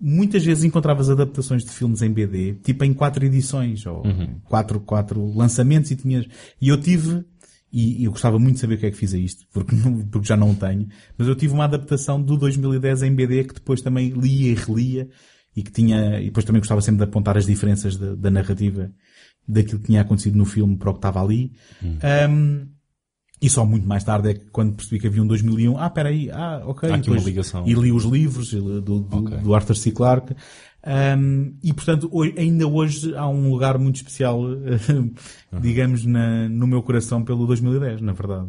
muitas 0.00 0.44
vezes 0.44 0.62
encontravas 0.62 1.10
adaptações 1.10 1.64
de 1.64 1.70
filmes 1.72 2.02
em 2.02 2.10
BD, 2.12 2.54
tipo 2.62 2.84
em 2.84 2.94
quatro 2.94 3.24
edições, 3.26 3.84
ou 3.84 4.04
quatro, 4.44 4.78
quatro 4.78 5.36
lançamentos 5.36 5.90
e 5.90 5.96
tinhas, 5.96 6.24
e 6.60 6.68
eu 6.68 6.80
tive, 6.80 7.24
e 7.72 8.04
eu 8.04 8.10
gostava 8.10 8.38
muito 8.38 8.54
de 8.54 8.60
saber 8.60 8.74
o 8.76 8.78
que 8.78 8.86
é 8.86 8.90
que 8.90 8.96
fiz 8.96 9.12
a 9.14 9.18
isto, 9.18 9.44
porque, 9.52 9.74
não- 9.76 10.00
porque 10.06 10.26
já 10.26 10.36
não 10.36 10.50
o 10.50 10.54
tenho, 10.54 10.88
mas 11.16 11.28
eu 11.28 11.34
tive 11.36 11.52
uma 11.54 11.64
adaptação 11.64 12.20
do 12.22 12.36
2010 12.36 13.02
em 13.02 13.14
BD 13.14 13.44
que 13.44 13.54
depois 13.54 13.80
também 13.82 14.08
lia 14.10 14.52
e 14.52 14.54
relia, 14.54 15.08
e 15.56 15.62
que 15.62 15.70
tinha, 15.72 16.20
e 16.20 16.26
depois 16.26 16.44
também 16.46 16.60
gostava 16.60 16.80
sempre 16.80 16.98
de 16.98 17.04
apontar 17.04 17.36
as 17.36 17.46
diferenças 17.46 17.96
da, 17.96 18.14
da 18.14 18.30
narrativa 18.30 18.90
daquilo 19.46 19.80
que 19.80 19.86
tinha 19.86 20.02
acontecido 20.02 20.36
no 20.36 20.44
filme 20.44 20.76
para 20.76 20.90
o 20.90 20.92
que 20.92 20.98
estava 20.98 21.22
ali. 21.22 21.52
Um, 21.82 22.68
e 23.40 23.48
só 23.48 23.64
muito 23.64 23.86
mais 23.86 24.02
tarde 24.02 24.30
é 24.30 24.34
que 24.34 24.46
quando 24.50 24.74
percebi 24.74 25.00
que 25.00 25.06
havia 25.06 25.22
um 25.22 25.26
2001, 25.26 25.78
ah, 25.78 25.88
peraí, 25.90 26.28
ah, 26.30 26.60
ok. 26.64 26.90
Há 26.90 26.96
aqui 26.96 27.08
uma 27.08 27.16
depois- 27.16 27.24
ligação. 27.26 27.66
E 27.68 27.72
li 27.72 27.92
os 27.92 28.04
livros 28.04 28.50
do, 28.52 28.80
do, 28.80 29.06
Ok. 29.16 29.36
do 29.38 29.54
Arthur 29.54 29.76
C. 29.76 29.90
Clarke. 29.92 30.34
Um, 30.86 31.56
e 31.62 31.72
portanto, 31.74 32.08
hoje- 32.12 32.34
ainda 32.38 32.66
hoje 32.66 33.14
há 33.16 33.28
um 33.28 33.50
lugar 33.50 33.78
muito 33.78 33.96
especial, 33.96 34.40
digamos, 35.60 36.04
na, 36.04 36.48
no 36.48 36.66
meu 36.66 36.82
coração 36.82 37.24
pelo 37.24 37.46
2010, 37.46 38.00
na 38.00 38.12
verdade. 38.12 38.48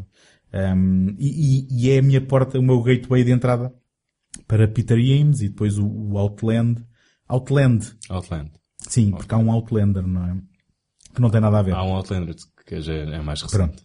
Um, 0.54 1.16
e, 1.18 1.68
e- 1.70 1.90
é 1.92 2.00
a 2.00 2.02
minha 2.02 2.22
porta, 2.22 2.60
o 2.60 2.64
meu 2.64 2.82
gateway 2.82 3.24
de 3.24 3.32
entrada 3.32 3.74
para 4.48 4.68
Peter 4.68 5.00
James 5.00 5.42
e 5.42 5.50
depois 5.50 5.78
o, 5.78 5.86
o 5.88 6.18
Outland. 6.18 6.84
Outland, 7.28 7.86
Outland. 8.10 8.52
sim, 8.80 9.12
porque 9.12 9.34
há 9.34 9.38
um 9.38 9.52
Outlander, 9.52 10.06
não 10.08 10.26
é? 10.26 10.38
Que 11.14 11.22
não 11.22 11.30
tem 11.30 11.42
nada 11.42 11.60
a 11.60 11.62
ver. 11.62 11.74
Há 11.76 11.84
um 11.84 11.94
Outlander 11.94 12.36
que 12.66 12.82
já 12.82 12.94
é 12.94 13.22
mais 13.22 13.42
recente. 13.42 13.84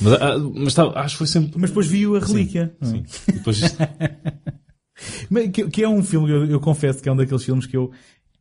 Mas, 0.00 0.12
ah, 0.14 0.38
mas 0.54 0.74
tá- 0.74 0.92
acho 1.00 1.14
que 1.14 1.18
foi 1.18 1.26
sempre... 1.26 1.58
Mas 1.60 1.70
depois 1.70 1.86
vi 1.88 2.04
a 2.06 2.18
Relíquia. 2.20 2.74
é? 2.80 2.84
Sim. 2.86 3.04
E 3.28 3.32
depois, 3.32 3.60
Mas 3.60 3.72
Que, 5.52 5.68
que 5.68 5.82
é 5.82 5.88
um 5.88 6.02
filme, 6.02 6.30
eu, 6.30 6.44
eu 6.46 6.60
confesso 6.60 7.02
que 7.02 7.08
é 7.08 7.12
um 7.12 7.16
daqueles 7.16 7.44
filmes 7.44 7.66
que 7.66 7.76
eu 7.76 7.90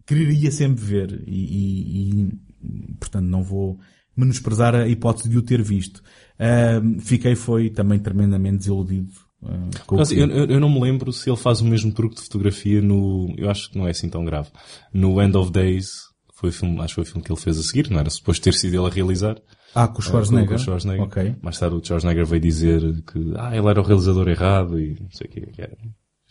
quereria 0.06 0.52
sempre 0.52 0.84
ver 0.84 1.24
e, 1.28 1.32
e- 1.34 2.22
e, 2.22 2.94
portanto 3.00 3.26
não 3.26 3.44
vou 3.44 3.80
menosprezar 4.16 4.76
a 4.76 4.88
hipótese 4.88 5.30
de 5.30 5.38
o 5.38 5.42
ter 5.42 5.62
visto. 5.62 6.02
Ahm, 6.40 7.00
fiquei 7.00 7.36
foi 7.36 7.70
também 7.70 7.98
tremendamente 8.00 8.58
desiludido 8.58 9.12
ah, 9.44 9.70
com 9.88 9.96
Mas 9.96 10.12
eu, 10.12 10.28
eu- 10.30 10.46
eu 10.46 10.60
não 10.60 10.70
me 10.70 10.80
lembro 10.82 11.12
se 11.14 11.30
ele 11.30 11.38
faz 11.38 11.62
o 11.62 11.66
mesmo 11.66 11.92
truque 11.92 12.16
de 12.16 12.22
fotografia 12.24 12.82
no. 12.82 13.34
Eu 13.38 13.50
acho 13.50 13.72
que 13.72 13.78
não 13.78 13.88
é 13.88 13.92
assim 13.92 14.10
tão 14.10 14.24
grave. 14.26 14.50
No 14.94 15.22
End 15.22 15.36
of 15.38 15.52
Days, 15.52 15.90
foi 16.36 16.50
o 16.50 16.54
filme, 16.54 16.80
acho 16.80 16.90
que 16.90 16.96
foi 16.96 17.04
o 17.04 17.08
filme 17.08 17.24
que 17.24 17.32
ele 17.32 17.40
fez 17.40 17.58
a 17.58 17.64
seguir, 17.64 17.90
não 17.90 18.00
era 18.00 18.10
suposto 18.10 18.44
ter 18.44 18.54
sido 18.54 18.76
ele 18.76 18.86
a 18.86 18.90
realizar. 18.94 19.38
Ah, 19.74 19.88
com 19.88 20.00
o 20.00 20.02
Schwarzenegger. 20.04 20.50
Com 20.50 20.56
o 20.56 20.60
Schwarzenegger. 20.60 21.06
Ok. 21.06 21.36
Mais 21.42 21.58
tarde 21.58 21.76
o 21.78 21.84
Schwarzenegger 21.84 22.26
veio 22.26 22.42
dizer 22.42 22.82
que 23.12 23.34
ah, 23.38 23.56
ele 23.56 23.68
era 23.68 23.80
o 23.80 23.84
realizador 23.84 24.28
errado 24.28 24.78
e 24.80 24.98
não 25.00 25.10
sei 25.12 25.28
o 25.28 25.30
que 25.30 25.62
era. 25.62 25.78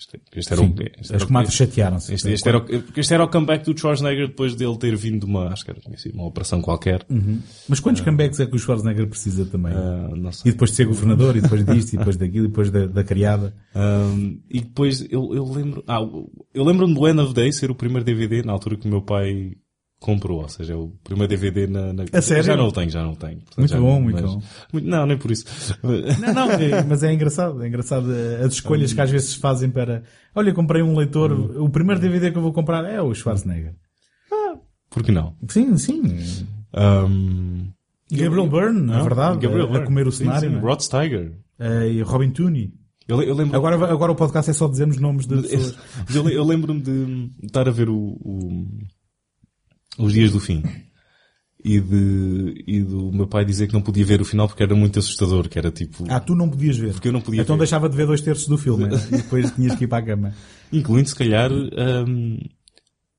Este, 0.01 0.19
este 0.35 0.53
era 0.55 0.63
Sim, 0.63 0.75
o, 0.75 1.41
este 1.43 1.53
chatearam-se. 1.53 2.15
este, 2.15 2.31
este 2.31 2.49
era 2.49 2.61
porque 2.61 3.01
este 3.01 3.13
era 3.13 3.23
o 3.23 3.29
comeback 3.29 3.65
do 3.67 3.79
Schwarzenegger 3.79 4.29
depois 4.29 4.55
dele 4.55 4.77
ter 4.79 4.97
vindo 4.97 5.21
de 5.21 5.27
uma, 5.27 5.49
acho 5.49 5.63
que 5.63 5.71
era 5.71 5.81
uma 6.15 6.27
operação 6.27 6.63
qualquer. 6.63 7.05
Mas 7.69 7.81
quantos 7.81 8.01
comebacks 8.01 8.41
é 8.41 8.47
que 8.47 8.57
o 8.57 8.59
Schwarzenegger 8.59 9.07
precisa 9.07 9.45
também? 9.45 9.75
Não 9.75 10.31
E 10.45 10.53
depois 10.53 10.71
de 10.71 10.77
ser 10.77 10.87
governador, 10.87 11.37
e 11.37 11.43
depois 11.43 11.65
disto, 11.67 11.95
e 11.95 11.99
depois 11.99 12.17
daquilo, 12.17 12.47
e 12.47 12.49
depois 12.49 12.71
da, 12.71 12.87
da 12.87 13.05
criada. 13.05 13.55
Um, 13.75 14.41
e 14.49 14.61
depois 14.61 15.07
eu, 15.11 15.35
eu 15.35 15.45
lembro, 15.45 15.85
ah, 15.87 16.01
eu 16.55 16.65
lembro-me 16.65 16.95
do 16.95 17.07
End 17.07 17.21
of 17.21 17.35
Day 17.35 17.53
ser 17.53 17.71
o 17.71 17.75
primeiro 17.75 18.05
DVD 18.05 18.43
na 18.43 18.53
altura 18.53 18.77
que 18.77 18.87
o 18.87 18.91
meu 18.91 19.03
pai 19.03 19.53
comprou, 20.01 20.41
ou 20.41 20.49
seja, 20.49 20.73
é 20.73 20.77
o 20.77 20.89
primeiro 21.05 21.29
DVD 21.29 21.67
na, 21.67 21.93
na... 21.93 22.05
A 22.13 22.23
sério? 22.23 22.43
Já 22.43 22.57
não 22.57 22.69
o 22.69 22.73
tenho, 22.73 22.91
já 22.91 23.03
não 23.03 23.13
o 23.13 23.17
tenho. 23.17 23.37
Portanto, 23.41 23.59
Muito 23.59 23.77
bom, 23.77 23.93
não- 23.95 24.01
muito 24.01 24.23
mas- 24.23 24.33
bom. 24.35 24.43
Não, 24.89 25.07
nem 25.07 25.19
por 25.19 25.31
isso. 25.31 25.45
Não, 26.21 26.33
não, 26.35 26.51
é- 26.53 26.83
mas 26.83 27.03
é 27.03 27.13
engraçado, 27.13 27.63
é 27.63 27.69
engraçado 27.69 28.11
eh, 28.13 28.43
as 28.45 28.55
escolhas 28.55 28.93
que 28.95 29.01
às 29.01 29.11
vezes 29.11 29.35
fazem 29.35 29.71
para, 29.71 30.03
olha, 30.35 30.55
comprei 30.55 30.83
um 30.83 30.97
leitor, 30.97 31.31
o 31.33 31.69
primeiro 31.69 32.01
DVD 32.01 32.31
que 32.33 32.39
eu 32.39 32.43
vou 32.43 32.53
comprar 32.53 32.85
é 32.87 33.01
o 33.01 33.15
Schwarzenegger. 33.15 33.75
Por 34.89 35.03
que 35.05 35.13
não? 35.13 35.37
Sim, 35.49 35.77
sim. 35.77 36.03
Um, 36.75 37.69
Gabriel 38.11 38.49
Byrne, 38.49 38.81
na 38.81 38.97
não, 38.99 39.05
verdade, 39.05 39.39
Gabriel 39.39 39.67
a, 39.67 39.69
a 39.69 39.73
Byrne. 39.73 39.87
comer 39.87 40.07
o 40.09 40.13
Sim, 40.13 40.25
cenário. 40.25 40.41
sim, 40.49 40.55
não 40.57 40.59
é? 40.59 40.63
Rod 40.63 40.81
Steiger. 40.81 41.33
Eh, 41.61 41.89
e 41.93 42.03
Robin 42.03 42.31
Tooney. 42.31 42.73
Eu, 43.07 43.23
eu 43.23 43.35
lembro... 43.35 43.57
Agora, 43.57 43.77
agora 43.93 44.13
o 44.13 44.17
podcast 44.17 44.51
é 44.51 44.53
só 44.55 44.67
dizermos 44.67 44.97
nomes 44.99 45.27
de 45.27 45.37
pessoas. 45.43 45.77
Eu, 46.15 46.29
eu 46.29 46.45
lembro-me 46.45 46.81
de 46.81 47.31
estar 47.45 47.69
a 47.69 47.71
ver 47.71 47.89
o, 47.89 47.97
o- 47.97 48.67
os 49.99 50.13
dias 50.13 50.31
do 50.33 50.41
fim 50.41 50.63
e 51.63 51.79
de 51.81 52.65
e 52.67 52.81
do 52.83 53.13
meu 53.13 53.27
pai 53.27 53.45
dizer 53.45 53.67
que 53.67 53.75
não 53.75 53.83
podia 53.83 54.05
ver 54.05 54.21
o 54.21 54.25
final 54.25 54.49
porque 54.49 54.63
era 54.63 54.75
muito 54.75 54.99
assustador, 54.99 55.49
que 55.49 55.59
era 55.59 55.71
tipo, 55.71 56.05
Ah, 56.09 56.19
tu 56.21 56.35
não 56.35 56.49
podias 56.49 56.79
ver. 56.79 56.93
porque 56.93 57.09
eu 57.09 57.13
não 57.13 57.21
podia 57.21 57.43
Então 57.43 57.57
ver. 57.57 57.61
deixava 57.61 57.89
de 57.89 57.97
ver 57.97 58.07
dois 58.07 58.21
terços 58.23 58.49
do 58.49 58.57
filme 58.57 58.87
né? 58.87 58.97
e 59.11 59.17
depois 59.17 59.51
tinhas 59.51 59.75
que 59.75 59.85
ir 59.85 59.89
para 59.89 59.99
a 60.03 60.07
cama. 60.07 60.35
Incluindo 60.73 61.09
se 61.09 61.15
calhar, 61.15 61.51
hum, 61.53 62.39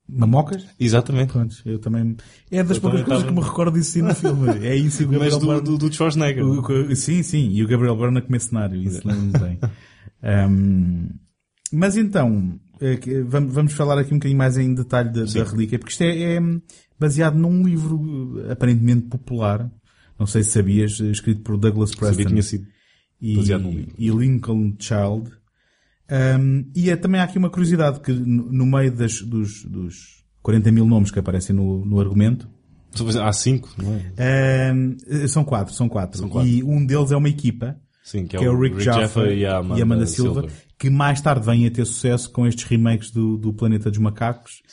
Mamocas? 0.10 0.65
exatamente, 0.79 1.31
Pronto, 1.31 1.55
eu 1.65 1.79
também. 1.79 2.17
É 2.49 2.63
das 2.63 2.77
Eu 2.77 2.81
poucas 2.81 3.03
coisas 3.03 3.23
tava- 3.23 3.34
que 3.34 3.39
me 3.39 3.45
recordo 3.47 3.77
disso 3.77 3.91
sim 3.91 4.01
no 4.01 4.13
filme. 4.15 4.65
É 4.65 4.75
isso 4.75 5.03
e 5.03 5.05
o 5.05 5.10
mas 5.10 5.19
Gabriel 5.34 5.39
do, 5.39 5.47
Byrne. 5.47 5.63
do, 5.63 5.77
do 5.89 5.93
Schwarzenegger. 5.95 6.45
O- 6.45 6.60
o- 6.91 6.95
sim, 6.95 7.23
sim, 7.23 7.49
e 7.51 7.63
o 7.63 7.67
Gabriel 7.67 7.95
Byrne 7.95 8.17
a 8.17 8.21
comer 8.21 8.41
cenário, 8.41 8.81
isso 8.81 9.07
lembro-me 9.07 9.39
bem. 9.39 9.60
Ahm, 10.23 11.10
mas 11.71 11.95
então, 11.95 12.60
vamos, 13.28 13.54
vamos 13.54 13.74
falar 13.74 13.98
aqui 14.00 14.13
um 14.13 14.17
bocadinho 14.17 14.38
mais 14.38 14.58
em 14.58 14.74
detalhe 14.74 15.10
da, 15.10 15.24
da 15.26 15.44
relíquia, 15.44 15.78
porque 15.80 15.91
isto 15.91 16.02
é, 16.04 16.36
é 16.36 16.39
baseado 17.00 17.36
num 17.38 17.63
livro 17.63 18.44
eh, 18.48 18.52
aparentemente 18.52 19.08
popular, 19.08 19.70
não 20.20 20.26
sei 20.28 20.44
se 20.44 20.52
sabias, 20.52 21.00
eh, 21.02 21.06
escrito 21.12 21.41
por 21.41 21.58
Douglas 21.58 21.89
Sabia 21.91 22.10
que 22.10 22.13
Preston 22.15 22.30
tinha 22.30 22.44
sido. 22.44 22.67
e, 23.22 23.36
baseado 23.36 23.62
num 23.62 23.72
livro. 23.72 23.94
e 23.98 24.10
Lincoln 24.10 24.76
Child. 24.80 25.32
Ahm, 26.10 26.65
e 26.76 26.89
é, 26.89 26.96
também 26.96 27.22
há 27.22 27.24
aqui 27.24 27.38
uma 27.38 27.50
curiosidade 27.50 28.00
que 28.02 28.12
no, 28.12 28.52
no 28.52 28.65
meio 28.65 28.91
das- 28.91 29.22
dos, 29.22 29.63
dos 29.63 30.24
40 30.41 30.72
mil 30.72 30.86
nomes 30.86 31.10
que 31.10 31.20
aparecem 31.20 31.56
no, 31.56 31.86
no 31.86 32.00
argumento, 32.00 32.50
Há 33.24 33.32
cinco, 33.32 33.70
não 33.82 33.94
é? 34.17 34.70
ahm, 34.70 34.98
são 35.30 35.46
quatro, 35.46 35.74
são 35.74 35.88
quatro. 35.88 36.17
São 36.20 36.28
quatro. 36.28 36.50
E 36.50 36.62
um 36.62 36.86
deles 36.86 37.12
é 37.12 37.15
uma 37.15 37.30
equipa, 37.30 37.80
Sim, 38.04 38.26
que 38.26 38.36
é, 38.36 38.39
que 38.39 38.46
é 38.46 38.50
o 38.50 38.60
Rick, 38.60 38.82
Jaffa 38.82 39.32
e 39.32 39.46
a 39.46 39.58
Amanda, 39.60 40.06
Silva, 40.06 40.41
Silver. 40.41 40.52
Que 40.82 40.89
mais 40.89 41.22
tarde 41.22 41.46
vêm 41.46 41.67
a 41.67 41.72
ter 41.72 41.86
sucesso 41.86 42.32
com 42.32 42.48
estes 42.48 42.63
remakes 42.65 43.12
do, 43.12 43.38
do 43.38 43.54
Planeta 43.54 43.89
dos 43.91 44.00
Macacos 44.00 44.63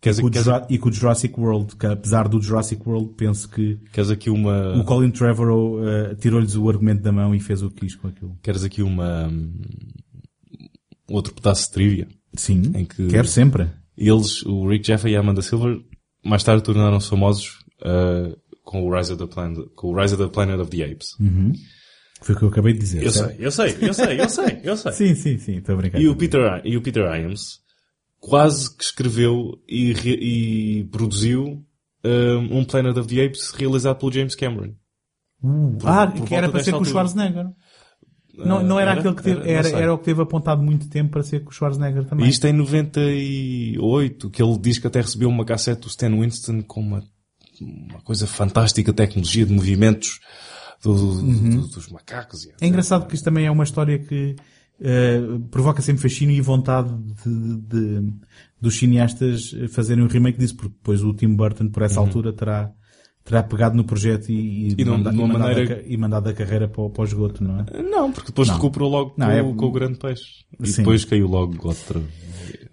dizer, 0.00 0.22
com 0.22 0.28
e 0.70 0.78
com 0.78 0.88
o 0.88 0.92
Jurassic 0.92 1.40
World, 1.40 1.74
que 1.74 1.86
apesar 1.86 2.28
do 2.28 2.40
Jurassic 2.40 2.80
World, 2.88 3.14
penso 3.16 3.48
que 3.48 3.76
queres 3.92 4.08
aqui 4.10 4.30
uma, 4.30 4.76
o 4.76 4.84
Colin 4.84 5.10
Trevorrow 5.10 5.84
eh, 5.88 6.14
tirou-lhes 6.14 6.54
o 6.54 6.68
argumento 6.68 7.02
da 7.02 7.10
mão 7.10 7.34
e 7.34 7.40
fez 7.40 7.62
o 7.62 7.70
que 7.70 7.80
quis 7.80 7.96
com 7.96 8.06
aquilo. 8.06 8.38
queres 8.42 8.62
aqui 8.62 8.82
uma, 8.82 9.28
outro 11.08 11.34
pedaço 11.34 11.66
de 11.66 11.72
trivia? 11.72 12.08
Sim, 12.34 12.62
Em 12.74 12.84
que- 12.84 13.08
quero 13.08 13.26
sempre. 13.26 13.68
Eles, 13.96 14.42
o 14.44 14.68
Rick 14.68 14.86
Jaffa 14.86 15.08
e 15.08 15.16
a 15.16 15.20
Amanda 15.20 15.42
Silver, 15.42 15.80
mais 16.24 16.44
tarde 16.44 16.62
tornaram-se 16.62 17.08
famosos 17.08 17.58
uh, 17.82 18.36
com 18.62 18.82
o 18.86 18.94
Rise 18.94 19.12
of 19.14 19.26
the 19.26 19.32
Planet, 19.32 19.66
com 19.74 19.88
o 19.88 20.00
Rise 20.00 20.14
of 20.14 20.22
the 20.22 20.28
Planet 20.30 20.60
of 20.60 20.70
the 20.70 20.84
Apes. 20.84 21.16
Foi 22.22 22.34
o 22.34 22.38
que 22.38 22.44
eu 22.44 22.48
acabei 22.48 22.72
de 22.72 22.78
dizer. 22.78 23.02
Eu 23.02 23.10
certo? 23.12 23.36
sei, 23.36 23.46
eu 23.46 23.50
sei, 23.50 23.76
eu 23.88 23.94
sei, 23.94 24.20
eu 24.20 24.28
sei, 24.28 24.60
eu 24.64 24.76
sei. 24.76 24.92
Sim, 24.94 25.14
sim, 25.14 25.38
sim, 25.38 25.56
estou 25.58 25.74
a 25.74 25.78
brincar. 25.78 26.00
E 26.00 26.08
o 26.08 26.16
Peter, 26.16 26.62
e 26.64 26.76
o 26.76 26.82
Peter 26.82 27.02
Iams 27.04 27.60
quase 28.18 28.74
que 28.76 28.82
escreveu 28.82 29.60
e, 29.68 29.92
e 30.80 30.84
produziu 30.84 31.62
um, 32.04 32.58
um 32.58 32.64
Planet 32.64 32.96
of 32.96 33.06
the 33.14 33.24
Apes 33.24 33.50
realizado 33.50 33.98
pelo 33.98 34.12
James 34.12 34.34
Cameron. 34.34 34.72
por- 35.78 35.88
ah, 35.88 36.06
por 36.06 36.26
que 36.26 36.34
era 36.34 36.48
para 36.48 36.62
ser 36.64 36.72
com 36.72 36.80
o. 36.80 36.84
Schwarzenegger. 36.84 37.46
Não, 38.38 38.62
não 38.62 38.78
era, 38.78 38.90
Era? 38.90 39.00
aquele 39.00 39.14
que 39.14 39.22
teve, 39.22 39.40
Era? 39.50 39.68
Era, 39.68 39.78
era 39.78 39.94
o 39.94 39.98
que 39.98 40.04
teve 40.04 40.20
apontado 40.20 40.62
muito 40.62 40.88
tempo 40.90 41.10
para 41.12 41.22
ser 41.22 41.42
com 41.42 41.50
o 41.50 41.52
Schwarzenegger 41.52 42.04
também. 42.04 42.26
E 42.26 42.28
isto 42.28 42.46
é 42.46 42.50
em 42.50 42.52
98, 42.52 44.30
que 44.30 44.42
ele 44.42 44.58
diz 44.58 44.78
que 44.78 44.86
até 44.86 45.00
recebeu 45.00 45.28
uma 45.28 45.44
cassete 45.44 45.82
do 45.82 45.88
Stan 45.88 46.10
Winston 46.10 46.62
com 46.62 46.80
uma, 46.80 47.02
uma 47.60 48.00
coisa 48.02 48.26
fantástica, 48.26 48.92
tecnologia 48.92 49.46
de 49.46 49.52
movimentos 49.52 50.20
do- 50.94 51.22
do- 51.22 51.68
dos 51.68 51.88
macacos. 51.88 52.44
e 52.44 52.48
É 52.48 52.52
etc. 52.52 52.62
engraçado 52.68 53.06
que 53.06 53.14
isto 53.14 53.24
também 53.24 53.46
é 53.46 53.50
uma 53.50 53.64
história 53.64 53.98
que 53.98 54.36
eh, 54.80 55.20
provoca 55.50 55.80
sempre 55.80 56.02
fascínio 56.02 56.36
e 56.36 56.40
vontade 56.40 56.90
de, 57.24 57.56
de- 58.00 58.12
dos 58.60 58.76
cineastas 58.76 59.54
fazerem 59.70 60.04
um 60.04 60.06
remake 60.08 60.38
disso, 60.38 60.54
porque 60.56 60.74
depois 60.74 61.02
o 61.02 61.14
Tim 61.14 61.34
Burton, 61.34 61.68
por 61.68 61.82
essa 61.82 61.98
altura, 62.00 62.32
terá, 62.32 62.70
terá 63.24 63.42
pegado 63.42 63.74
no 63.76 63.84
projeto 63.84 64.28
e, 64.30 64.34
e, 64.34 64.68
Uhum. 64.68 64.74
E 64.78 64.84
não- 64.84 64.98
manda- 64.98 65.10
de 65.10 65.16
uma 65.16 65.24
e 65.24 65.32
mandado, 65.32 65.48
maneira- 65.48 65.74
a, 65.76 65.82
e 65.88 65.96
mandado 65.96 66.28
a 66.28 66.32
carreira 66.34 66.68
para, 66.68 66.82
o- 66.82 66.90
para 66.90 67.02
o 67.02 67.04
esgoto, 67.06 67.42
não 67.42 67.60
é? 67.60 67.82
Não, 67.82 68.12
porque 68.12 68.28
depois 68.28 68.48
Não. 68.48 68.54
recuperou 68.56 68.90
logo 68.90 69.14
Não, 69.16 69.26
com, 69.26 69.32
é- 69.32 69.54
com 69.54 69.66
o 69.66 69.72
grande 69.72 69.98
peixe. 69.98 70.44
E 70.60 70.66
Sim. 70.68 70.82
depois 70.82 71.04
caiu 71.06 71.26
logo 71.26 71.56
outra. 71.66 72.00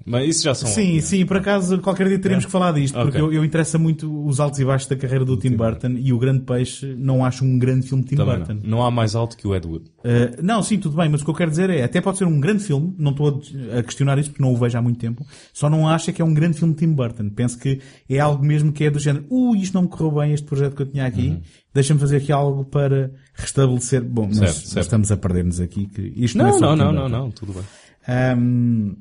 Mas 0.05 0.27
isso 0.27 0.43
já 0.43 0.53
são 0.53 0.67
Sim, 0.67 0.81
opiniões. 0.81 1.03
sim, 1.05 1.25
por 1.25 1.37
acaso 1.37 1.77
qualquer 1.79 2.07
dia 2.09 2.19
teremos 2.19 2.45
que 2.45 2.51
falar 2.51 2.73
disto, 2.73 2.93
porque 2.93 3.17
Ok. 3.17 3.21
eu, 3.21 3.31
eu 3.33 3.45
interessa 3.45 3.77
muito 3.79 4.25
os 4.25 4.39
altos 4.39 4.59
e 4.59 4.65
baixos 4.65 4.87
da 4.89 4.95
carreira 4.97 5.23
do 5.23 5.37
Tim 5.37 5.51
Burton 5.55 5.95
e 5.97 6.11
o 6.11 6.19
Grande 6.19 6.41
Peixe 6.43 6.93
não 6.97 7.23
acho 7.23 7.45
um 7.45 7.57
grande 7.57 7.87
filme 7.87 8.03
de 8.03 8.09
Tim 8.09 8.15
Também 8.17 8.37
Burton. 8.37 8.53
não. 8.63 8.69
não 8.79 8.83
há 8.85 8.91
mais 8.91 9.15
alto 9.15 9.37
que 9.37 9.47
o 9.47 9.55
Ed 9.55 9.65
Wood. 9.65 9.85
Uh, 9.99 10.41
não, 10.43 10.61
sim, 10.61 10.77
tudo 10.77 10.97
bem, 10.97 11.07
mas 11.07 11.21
o 11.21 11.23
que 11.23 11.29
eu 11.31 11.35
quero 11.35 11.49
dizer 11.49 11.69
é, 11.69 11.83
até 11.83 12.01
pode 12.01 12.17
ser 12.17 12.25
um 12.25 12.39
grande 12.39 12.63
filme, 12.63 12.93
não 12.97 13.11
estou 13.11 13.41
a, 13.77 13.83
questionar 13.83 14.17
isso 14.19 14.29
porque 14.31 14.43
não 14.43 14.51
o 14.53 14.57
vejo 14.57 14.77
há 14.77 14.81
muito 14.81 14.99
tempo, 14.99 15.25
só 15.53 15.69
não 15.69 15.87
acho 15.87 16.09
é 16.09 16.13
que 16.13 16.21
é 16.21 16.25
um 16.25 16.33
grande 16.33 16.57
filme 16.57 16.73
de 16.73 16.79
Tim 16.81 16.91
Burton. 16.93 17.29
Penso 17.29 17.57
que 17.57 17.79
é 18.09 18.19
algo 18.19 18.43
mesmo 18.45 18.71
que 18.73 18.83
é 18.83 18.91
do 18.91 18.99
género, 18.99 19.25
uh, 19.29 19.55
isto 19.55 19.73
não 19.73 19.83
me 19.83 19.87
correu 19.87 20.11
bem, 20.19 20.33
este 20.33 20.45
projeto 20.45 20.75
que 20.75 20.81
eu 20.81 20.85
tinha 20.87 21.05
aqui, 21.05 21.39
deixa-me 21.73 21.99
fazer 21.99 22.17
aqui 22.17 22.31
algo 22.31 22.65
para 22.65 23.11
restabelecer. 23.33 24.03
Bom, 24.03 24.23
Certo, 24.33 24.39
mas 24.41 24.55
certo. 24.55 24.79
estamos 24.85 25.11
a 25.11 25.17
perder-nos 25.17 25.61
aqui, 25.61 25.87
que 25.87 26.01
isto 26.17 26.37
não, 26.37 26.47
é 26.47 26.51
Não, 26.51 26.59
só 26.59 26.75
não, 26.75 26.89
Tim 26.89 26.95
não, 26.95 27.09
não, 27.09 27.19
não, 27.23 27.31
tudo 27.31 27.53
bem. 27.53 27.63
Ahm, 28.07 28.95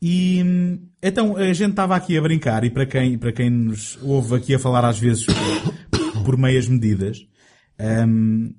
e 0.00 0.78
então 1.02 1.36
a 1.36 1.52
gente 1.52 1.70
estava 1.70 1.96
aqui 1.96 2.16
a 2.18 2.22
brincar 2.22 2.64
e 2.64 2.70
para 2.70 2.86
quem, 2.86 3.16
para 3.18 3.32
quem 3.32 3.50
nos 3.50 3.98
ouve 4.02 4.34
aqui 4.36 4.54
a 4.54 4.58
falar 4.58 4.84
às 4.84 4.98
vezes 4.98 5.24
por, 6.24 6.36
meias 6.36 6.68
medidas, 6.68 7.18
ahm, 7.78 8.50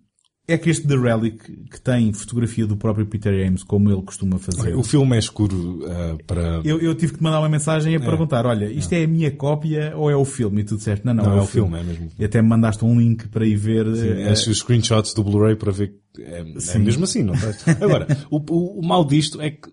é 0.50 0.58
que 0.58 0.70
este 0.70 0.88
The 0.88 0.96
Relic, 0.96 1.40
que 1.70 1.82
tem 1.82 2.14
fotografia 2.14 2.66
do 2.66 2.78
próprio 2.78 3.06
Peter 3.06 3.38
James, 3.38 3.64
como 3.64 3.92
ele 3.92 4.02
costuma 4.02 4.40
fazer, 4.40 4.74
O 4.78 4.82
filme 4.84 5.18
é 5.18 5.20
escuro 5.20 5.82
ah, 5.86 6.16
para... 6.26 6.62
eu, 6.64 6.80
eu 6.80 6.96
tive 6.96 7.12
que 7.12 7.18
te 7.18 7.24
mandar 7.24 7.40
uma 7.40 7.50
mensagem 7.50 7.94
a 7.98 8.00
perguntar, 8.00 8.46
olha, 8.46 8.66
isto 8.72 8.94
é. 8.94 9.04
a 9.04 9.08
minha 9.08 9.30
cópia 9.30 9.92
ou 9.98 10.10
é 10.10 10.16
o 10.16 10.24
filme? 10.24 10.62
E 10.62 10.64
tu 10.64 10.78
disseste, 10.78 11.06
não, 11.06 11.14
não, 11.14 11.26
Não, 11.26 11.38
é, 11.40 11.42
o 11.42 11.46
filme. 11.46 11.78
é 11.78 11.84
mesmo. 11.84 12.10
E 12.18 12.24
até 12.24 12.42
me 12.42 12.48
mandaste 12.48 12.86
um 12.86 12.98
link 12.98 13.28
para 13.28 13.46
ir 13.46 13.58
ver. 13.58 13.86
eh, 13.88 14.30
As 14.30 14.48
os 14.48 14.60
screenshots 14.60 15.14
do 15.14 15.22
Blu-ray 15.22 15.58
para 15.58 15.74
ver 15.74 15.94
é, 16.18 16.40
é 16.56 16.60
Sim. 16.62 16.80
mesmo 16.80 17.04
assim, 17.04 17.24
não 17.24 17.34
é? 17.36 17.38
Agora, 17.84 18.08
o, 18.32 18.38
o, 18.38 18.80
o 18.80 18.88
mal 18.88 19.04
disto 19.04 19.42
é 19.42 19.52
que 19.52 19.68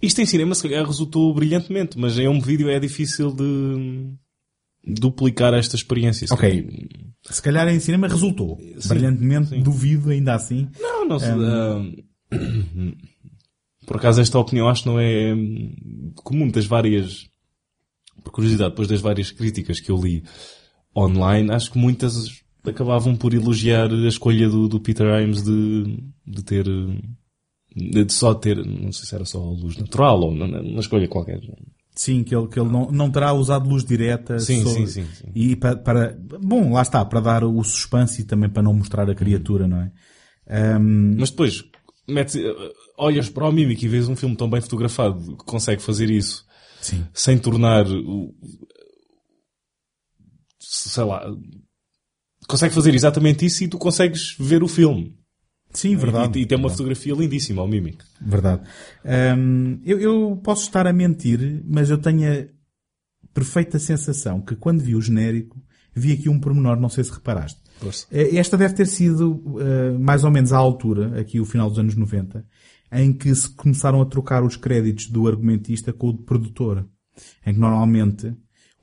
isto 0.00 0.20
em 0.20 0.26
cinema 0.26 0.54
se 0.54 0.62
calhar 0.62 0.84
resultou 0.86 1.32
brilhantemente, 1.34 1.98
mas 1.98 2.18
em 2.18 2.28
um 2.28 2.40
vídeo 2.40 2.68
é 2.68 2.78
difícil 2.78 3.32
de 3.32 4.10
duplicar 4.84 5.52
esta 5.54 5.76
experiência. 5.76 6.26
se 6.26 6.32
Ok. 6.32 6.62
calhar. 6.62 6.78
se 7.30 7.42
calhar 7.42 7.68
em 7.68 7.80
cinema 7.80 8.08
resultou. 8.08 8.58
Brilhantemente, 8.86 9.58
duvido 9.60 10.10
ainda 10.10 10.34
assim. 10.34 10.68
Não, 10.80 11.06
não 11.06 11.18
sei. 11.18 11.30
ah, 11.30 11.82
por 13.86 13.96
acaso 13.96 14.20
esta 14.20 14.38
opinião 14.38 14.68
acho 14.68 14.82
que 14.84 14.88
não 14.88 15.00
é 15.00 15.34
comum 16.14 16.48
das 16.48 16.64
várias, 16.66 17.26
por 18.22 18.32
curiosidade, 18.32 18.70
depois 18.70 18.88
das 18.88 19.00
várias 19.00 19.30
críticas 19.30 19.80
que 19.80 19.90
eu 19.90 20.00
li 20.00 20.22
online, 20.96 21.50
acho 21.52 21.72
que 21.72 21.78
muitas 21.78 22.40
acabavam 22.64 23.16
por 23.16 23.32
elogiar 23.34 23.90
a 23.90 24.08
escolha 24.08 24.48
do, 24.48 24.68
do 24.68 24.80
Peter 24.80 25.06
Imes 25.22 25.42
de, 25.42 25.98
de 26.26 26.42
ter, 26.44 26.66
de 27.74 28.12
só 28.12 28.34
ter, 28.34 28.56
não 28.64 28.92
sei 28.92 29.06
se 29.06 29.14
era 29.14 29.24
só 29.24 29.38
luz 29.38 29.76
natural 29.76 30.20
ou 30.20 30.30
uma, 30.30 30.80
escolha 30.80 31.06
qualquer. 31.08 31.40
Sim, 31.94 32.22
que 32.24 32.34
ele, 32.34 32.48
que 32.48 32.58
ele 32.58 32.70
não, 32.70 32.90
não 32.90 33.10
terá 33.10 33.32
usado 33.32 33.68
luz 33.68 33.84
direta. 33.84 34.38
Sim, 34.38 34.62
sobre- 34.62 34.86
sim, 34.86 35.04
sim, 35.04 35.14
sim. 35.14 35.26
E 35.34 35.54
para, 35.56 35.76
para- 35.76 36.16
bom, 36.42 36.72
lá 36.72 36.82
está, 36.82 37.04
para 37.04 37.20
dar 37.20 37.44
o 37.44 37.62
suspense 37.62 38.22
e 38.22 38.24
também 38.24 38.48
para 38.48 38.62
não 38.62 38.72
mostrar 38.72 39.08
a 39.10 39.14
criatura, 39.14 39.68
não 39.68 39.82
é? 39.82 39.92
Ahm, 40.48 41.16
Mas 41.18 41.30
depois, 41.30 41.64
metes, 42.08 42.36
olhas 42.96 43.28
para 43.28 43.46
o 43.48 43.52
Mimic 43.52 43.84
e 43.84 43.88
vês 43.88 44.08
um 44.08 44.16
filme 44.16 44.34
tão 44.36 44.48
bem 44.48 44.60
fotografado 44.60 45.36
que 45.36 45.44
consegue 45.44 45.82
fazer 45.82 46.10
isso 46.10 46.44
sim. 46.80 47.04
sem 47.12 47.38
tornar 47.38 47.86
o, 47.86 48.34
sei 50.58 51.04
lá, 51.04 51.24
consegue 52.48 52.74
fazer 52.74 52.94
exatamente 52.94 53.44
isso 53.46 53.64
e 53.64 53.68
tu 53.68 53.78
consegues 53.78 54.34
ver 54.38 54.62
o 54.62 54.68
filme. 54.68 55.16
Sim, 55.72 55.96
verdade. 55.96 56.38
E, 56.38 56.42
e 56.42 56.46
tem 56.46 56.56
uma 56.58 56.68
verdade. 56.68 56.76
fotografia 56.78 57.14
lindíssima 57.14 57.62
ao 57.62 57.68
Mimic. 57.68 58.04
Verdade. 58.20 58.62
Ahm, 59.04 59.78
eu, 59.84 60.00
eu 60.00 60.40
posso 60.42 60.62
estar 60.62 60.86
a 60.86 60.92
mentir, 60.92 61.62
mas 61.66 61.90
eu 61.90 61.98
tenho 61.98 62.32
a 62.32 62.46
perfeita 63.32 63.78
sensação 63.78 64.40
que 64.40 64.56
quando 64.56 64.80
vi 64.80 64.94
o 64.94 65.00
genérico, 65.00 65.62
vi 65.94 66.12
aqui 66.12 66.28
um 66.28 66.40
pormenor, 66.40 66.78
não 66.78 66.88
sei 66.88 67.04
se 67.04 67.12
reparaste. 67.12 67.60
Eh, 68.10 68.36
Esta 68.36 68.56
deve 68.56 68.74
ter 68.74 68.86
sido 68.86 69.42
eh, 69.60 69.96
mais 69.98 70.24
ou 70.24 70.30
menos 70.30 70.52
à 70.52 70.58
altura, 70.58 71.18
aqui 71.20 71.40
o 71.40 71.44
final 71.44 71.68
dos 71.68 71.78
anos 71.78 71.96
90, 71.96 72.44
em 72.92 73.12
que 73.12 73.34
se 73.34 73.48
começaram 73.50 74.00
a 74.02 74.06
trocar 74.06 74.42
os 74.44 74.56
créditos 74.56 75.06
do 75.06 75.26
argumentista 75.26 75.92
com 75.92 76.08
o 76.08 76.12
do 76.12 76.22
produtor. 76.22 76.86
Em 77.46 77.52
que 77.54 77.60
normalmente 77.60 78.34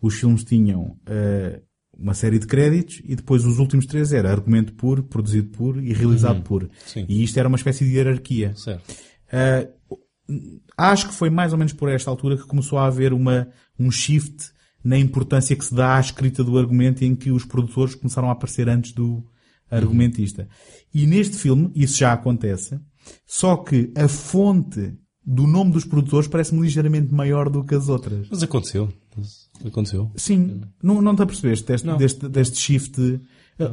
os 0.01 0.15
filmes 0.15 0.43
tinham 0.43 0.81
uh, 0.81 1.61
uma 1.99 2.13
série 2.13 2.39
de 2.39 2.47
créditos 2.47 3.01
e 3.05 3.15
depois 3.15 3.45
os 3.45 3.59
últimos 3.59 3.85
três 3.85 4.13
era 4.13 4.31
argumento 4.31 4.73
puro, 4.73 5.03
produzido 5.03 5.49
por 5.49 5.81
e 5.83 5.93
realizado 5.93 6.37
Uhum. 6.37 6.43
por. 6.43 6.69
Sim. 6.85 7.05
E 7.09 7.23
isto 7.23 7.37
era 7.39 7.47
uma 7.47 7.57
espécie 7.57 7.83
de 7.85 7.95
hierarquia. 7.95 8.53
Certo. 8.55 8.93
Uh, 9.33 10.47
acho 10.77 11.07
que 11.07 11.13
foi 11.13 11.29
mais 11.29 11.51
ou 11.53 11.57
menos 11.57 11.73
por 11.73 11.89
esta 11.89 12.09
altura 12.09 12.37
que 12.37 12.43
começou 12.45 12.77
a 12.77 12.85
haver 12.85 13.13
uma, 13.13 13.47
um 13.79 13.89
shift 13.89 14.51
na 14.83 14.97
importância 14.97 15.55
que 15.55 15.65
se 15.65 15.73
dá 15.73 15.97
à 15.97 15.99
escrita 15.99 16.43
do 16.43 16.57
argumento 16.57 17.03
em 17.03 17.15
que 17.15 17.31
os 17.31 17.43
produtores 17.45 17.95
começaram 17.95 18.29
a 18.29 18.33
aparecer 18.33 18.69
antes 18.69 18.91
do 18.93 19.23
argumentista. 19.69 20.47
E 20.93 21.05
neste 21.05 21.35
filme 21.37 21.71
isso 21.75 21.97
já 21.97 22.13
acontece, 22.13 22.79
só 23.25 23.57
que 23.57 23.91
a 23.95 24.07
fonte 24.07 24.93
do 25.25 25.45
nome 25.45 25.71
dos 25.71 25.83
produtores 25.83 26.27
parece-me 26.29 26.61
ligeiramente 26.61 27.13
maior 27.13 27.49
do 27.49 27.63
que 27.65 27.75
as 27.75 27.89
outras. 27.89 28.27
Mas 28.29 28.43
aconteceu. 28.43 28.87
Mas 29.15 29.46
Aconteceu. 29.65 30.11
Sim, 30.15 30.61
não, 30.81 31.01
não 31.01 31.15
te 31.15 31.21
apercebeste 31.21 31.65
deste, 31.65 31.87
Não. 31.87 31.97
deste, 31.97 32.27
deste 32.27 32.59
shift? 32.59 33.21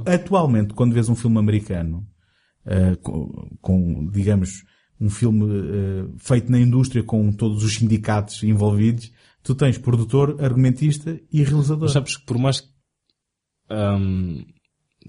Atualmente, 0.07 0.75
quando 0.75 0.94
vês 0.94 1.09
um 1.09 1.14
filme 1.14 1.38
americano, 1.38 2.07
eh, 2.64 2.97
com, 3.03 3.51
com, 3.61 4.11
digamos, 4.11 4.64
um 5.01 5.11
filme 5.11 5.44
eh, 5.47 6.07
feito 6.18 6.51
na 6.51 6.59
indústria 6.59 7.03
com 7.03 7.31
todos 7.33 7.62
os 7.62 7.75
sindicatos 7.75 8.42
envolvidos, 8.42 9.12
tu 9.42 9.55
tens 9.55 9.77
produtor, 9.77 10.42
argumentista 10.42 11.20
e 11.31 11.42
realizador. 11.42 11.83
Mas 11.83 11.92
sabes 11.92 12.16
que 12.16 12.25
por 12.25 12.38
mais 12.38 12.61
que, 12.61 12.68
hum, 13.70 14.44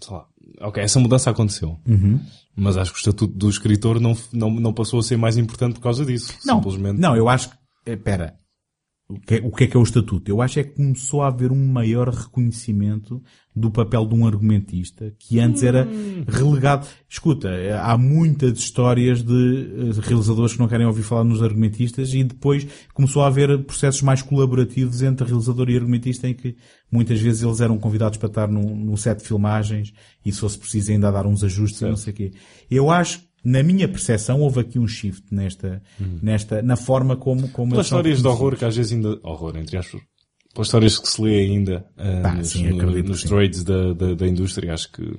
sei 0.02 0.14
lá, 0.14 0.28
ok, 0.62 0.84
essa 0.84 1.00
mudança 1.00 1.30
aconteceu. 1.30 1.80
Uhum. 1.88 2.20
Mas 2.56 2.76
acho 2.78 2.92
que 2.92 2.98
o 2.98 3.00
estatuto 3.00 3.34
do 3.34 3.50
escritor 3.50 4.00
não, 4.00 4.18
não, 4.34 4.50
não 4.52 4.74
passou 4.74 5.00
a 5.00 5.04
ser 5.04 5.18
mais 5.18 5.38
importante 5.38 5.76
por 5.76 5.82
causa 5.82 6.06
disso. 6.06 6.34
Não, 6.46 6.58
Simplesmente. 6.58 7.00
não, 7.00 7.16
eu 7.16 7.30
acho 7.30 7.50
que, 7.50 7.56
espera, 7.86 8.38
o 9.08 9.20
que, 9.20 9.36
é, 9.36 9.38
o 9.44 9.52
que 9.52 9.64
é 9.66 9.68
que 9.68 9.78
é 9.78 9.80
o 9.80 9.84
estatuto? 9.84 10.32
Eu 10.32 10.42
acho 10.42 10.60
é 10.60 10.64
que 10.64 10.76
começou 10.76 11.22
a 11.22 11.28
haver 11.28 11.52
um 11.52 11.68
maior 11.68 12.10
reconhecimento 12.10 13.22
do 13.56 13.70
papel 13.70 14.04
de 14.08 14.16
um 14.16 14.26
argumentista, 14.26 15.14
que 15.20 15.40
antes 15.40 15.62
era 15.62 15.88
relegado. 16.28 16.88
Escuta, 17.08 17.50
há 17.84 17.96
muitas 18.00 18.58
histórias 18.58 19.22
de 19.22 19.34
eh, 19.34 20.02
realizadores 20.02 20.54
que 20.54 20.60
não 20.60 20.68
querem 20.68 20.88
ouvir 20.88 21.04
falar 21.04 21.24
nos 21.24 21.44
argumentistas 21.44 22.16
e 22.16 22.24
depois 22.24 22.68
começou 22.96 23.22
a 23.22 23.28
haver 23.28 23.64
processos 23.64 24.02
mais 24.02 24.24
colaborativos 24.24 25.04
entre 25.04 25.28
realizador 25.28 25.70
e 25.70 25.76
argumentista 25.76 26.28
em 26.28 26.34
que 26.34 26.58
muitas 26.92 27.20
vezes 27.20 27.44
eles 27.44 27.62
eram 27.62 27.78
convidados 27.78 28.18
para 28.18 28.28
estar 28.28 28.48
no, 28.48 28.76
no 28.76 28.98
set 28.98 29.20
de 29.20 29.28
filmagens 29.28 29.94
e 30.26 30.32
se 30.32 30.40
fosse 30.40 30.58
preciso 30.58 30.92
ainda 30.92 31.12
dar 31.12 31.28
uns 31.28 31.44
ajustes 31.44 31.80
e 31.80 31.86
não 31.86 31.96
sei 31.96 32.12
o 32.12 32.16
quê. 32.16 32.32
Eu 32.72 32.90
acho 32.90 33.22
na 33.46 33.62
minha 33.64 33.88
percepção, 33.88 34.42
houve 34.42 34.60
aqui 34.60 34.80
um 34.80 34.88
shift 34.88 35.24
nesta, 35.32 35.82
nesta, 36.22 36.62
na 36.62 36.76
forma 36.76 37.16
como, 37.16 37.48
como 37.50 37.72
Pelas 37.72 37.86
histórias 37.86 38.22
de 38.22 38.28
horror 38.28 38.58
que 38.58 38.66
às 38.66 38.76
vezes 38.76 38.92
ainda, 38.92 39.20
horror 39.24 39.56
entre 39.56 39.78
aspas, 39.78 40.02
pelas 40.54 40.68
histórias 40.68 40.98
que 41.00 41.08
se 41.08 41.22
lê 41.22 41.40
ainda 41.42 41.86
Pá, 42.24 42.34
nos, 42.34 42.50
sim, 42.50 42.70
no- 42.70 43.04
nos 43.04 43.24
trades 43.24 43.64
da, 43.64 43.94
da, 43.94 44.14
da 44.16 44.28
indústria, 44.28 44.74
acho 44.74 44.92
que, 44.92 45.18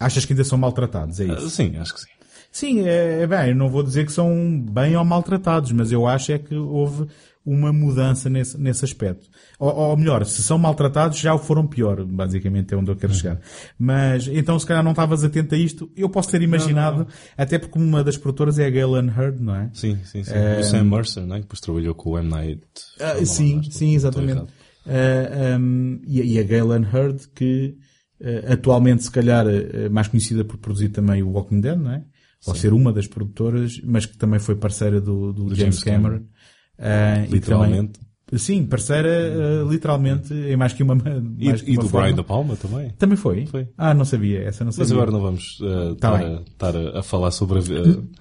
Achas 0.00 0.24
que 0.24 0.32
ainda 0.32 0.44
são 0.44 0.56
maltratados, 0.56 1.20
é 1.20 1.24
ah, 1.24 1.34
isso? 1.34 1.50
sim, 1.50 1.76
acho 1.76 1.94
que 1.94 2.00
sim. 2.00 2.06
Sim, 2.50 2.88
é, 2.88 3.22
é 3.22 3.26
bem, 3.26 3.50
eu 3.50 3.54
não 3.54 3.68
vou 3.68 3.82
dizer 3.82 4.06
que 4.06 4.12
são 4.12 4.58
bem 4.60 4.96
ou 4.96 5.04
maltratados, 5.04 5.70
mas 5.72 5.92
eu 5.92 6.06
acho 6.06 6.32
é 6.32 6.38
que 6.38 6.54
houve 6.54 7.06
uma 7.50 7.72
mudança 7.72 8.28
nesse, 8.28 8.58
nesse 8.60 8.84
aspecto. 8.84 9.28
Ou, 9.58 9.74
ou 9.74 9.96
melhor, 9.96 10.24
se 10.26 10.42
são 10.42 10.58
maltratados 10.58 11.18
já 11.18 11.34
o 11.34 11.38
foram 11.38 11.66
pior, 11.66 12.04
basicamente 12.04 12.74
é 12.74 12.76
onde 12.76 12.90
eu 12.90 12.96
quero 12.96 13.14
chegar. 13.14 13.40
Mas, 13.78 14.28
então 14.28 14.58
se 14.58 14.66
calhar 14.66 14.82
não 14.84 14.90
estavas 14.92 15.24
atento 15.24 15.54
a 15.54 15.58
isto, 15.58 15.90
eu 15.96 16.08
posso 16.08 16.30
ter 16.30 16.42
imaginado, 16.42 17.06
até 17.36 17.58
porque 17.58 17.78
uma 17.78 18.04
das 18.04 18.16
produtoras 18.16 18.58
é 18.58 18.66
a 18.66 18.70
Galen 18.70 19.08
Hurd, 19.10 19.42
não 19.42 19.54
é? 19.54 19.70
Sim, 19.72 19.98
sim, 20.04 20.22
sim. 20.22 20.32
O 20.60 20.62
Sam 20.64 20.84
Mercer, 20.84 21.26
não 21.26 21.36
é? 21.36 21.38
Que 21.38 21.42
depois 21.44 21.60
trabalhou 21.60 21.94
com 21.94 22.10
o 22.10 22.18
M. 22.18 22.28
Night. 22.28 22.62
Ah, 23.00 23.14
sim, 23.24 23.62
sim, 23.70 23.94
estou 23.94 24.22
exatamente. 24.22 24.52
Ah, 24.86 25.58
um, 25.58 26.00
e, 26.06 26.20
a- 26.20 26.24
e 26.24 26.38
a 26.38 26.42
Galen 26.42 26.84
Hurd, 26.92 27.28
que 27.34 27.76
ah, 28.22 28.54
atualmente 28.54 29.04
se 29.04 29.10
calhar 29.10 29.46
é 29.46 29.88
mais 29.88 30.08
conhecida 30.08 30.44
por 30.44 30.56
produzir 30.58 30.88
também 30.90 31.22
o 31.22 31.30
Walking 31.30 31.60
Dead, 31.60 31.78
não 31.78 31.92
é? 31.92 32.02
Ou 32.46 32.54
ser 32.54 32.72
uma 32.72 32.92
das 32.92 33.08
produtoras, 33.08 33.80
mas 33.82 34.06
que 34.06 34.16
também 34.16 34.38
foi 34.38 34.54
parceira 34.54 35.00
do, 35.00 35.32
do 35.32 35.42
James, 35.54 35.80
James 35.80 35.82
Cameron. 35.82 36.22
Ah, 36.22 36.37
e 36.78 37.32
Literalmente. 37.32 37.92
também- 37.98 38.08
sim, 38.38 38.66
parceira 38.66 39.08
ah, 39.08 39.64
literalmente, 39.70 40.34
em 40.34 40.54
mais 40.56 40.72
que 40.74 40.82
uma 40.82 40.94
E, 41.38 41.46
mais 41.46 41.62
que 41.62 41.70
e 41.70 41.74
uma 41.74 41.82
do 41.82 41.88
forma. 41.88 42.04
Brian 42.06 42.16
Da 42.16 42.22
Palma 42.24 42.56
também. 42.56 42.90
Também 42.98 43.16
foi? 43.16 43.46
Foi. 43.46 43.66
Ah, 43.76 43.94
não 43.94 44.04
sabia, 44.04 44.40
essa 44.42 44.64
não 44.64 44.70
sabia. 44.70 44.84
Mas 44.84 44.92
agora 44.92 45.10
não 45.10 45.20
vamos 45.22 45.58
uh, 45.60 45.94
Tá 45.96 46.20
estar, 46.46 46.76
a, 46.76 46.98
a, 46.98 47.02
falar 47.02 47.30
sobre 47.30 47.58
a, 47.60 47.62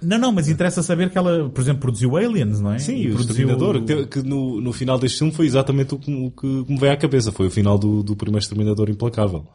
Não, 0.02 0.18
não, 0.18 0.32
mas 0.32 0.48
interessa 0.48 0.82
saber 0.82 1.10
que 1.10 1.18
ela, 1.18 1.50
por 1.50 1.60
exemplo, 1.62 1.82
produziu 1.82 2.16
Aliens, 2.16 2.60
não 2.62 2.72
é? 2.72 2.80
Sim, 2.80 2.96
E 2.96 3.10
o 3.12 3.16
produziu 3.16 3.50
Exterminador, 3.50 3.84
que, 3.84 4.08
que 4.08 4.22
no, 4.28 4.62
no 4.62 4.72
final 4.72 4.98
deste 4.98 5.18
filme 5.20 5.34
foi 5.34 5.46
exatamente 5.46 5.94
o 5.94 6.00
que, 6.00 6.10
o 6.12 6.32
que 6.32 6.48
me 6.72 6.80
veio 6.80 6.94
à 6.94 6.98
cabeça. 6.98 7.32
Foi 7.32 7.48
o 7.48 7.52
final 7.52 7.78
do, 7.78 8.02
do 8.02 8.16
primeiro 8.16 8.42
Exterminador 8.44 8.90
Implacável. 8.90 9.46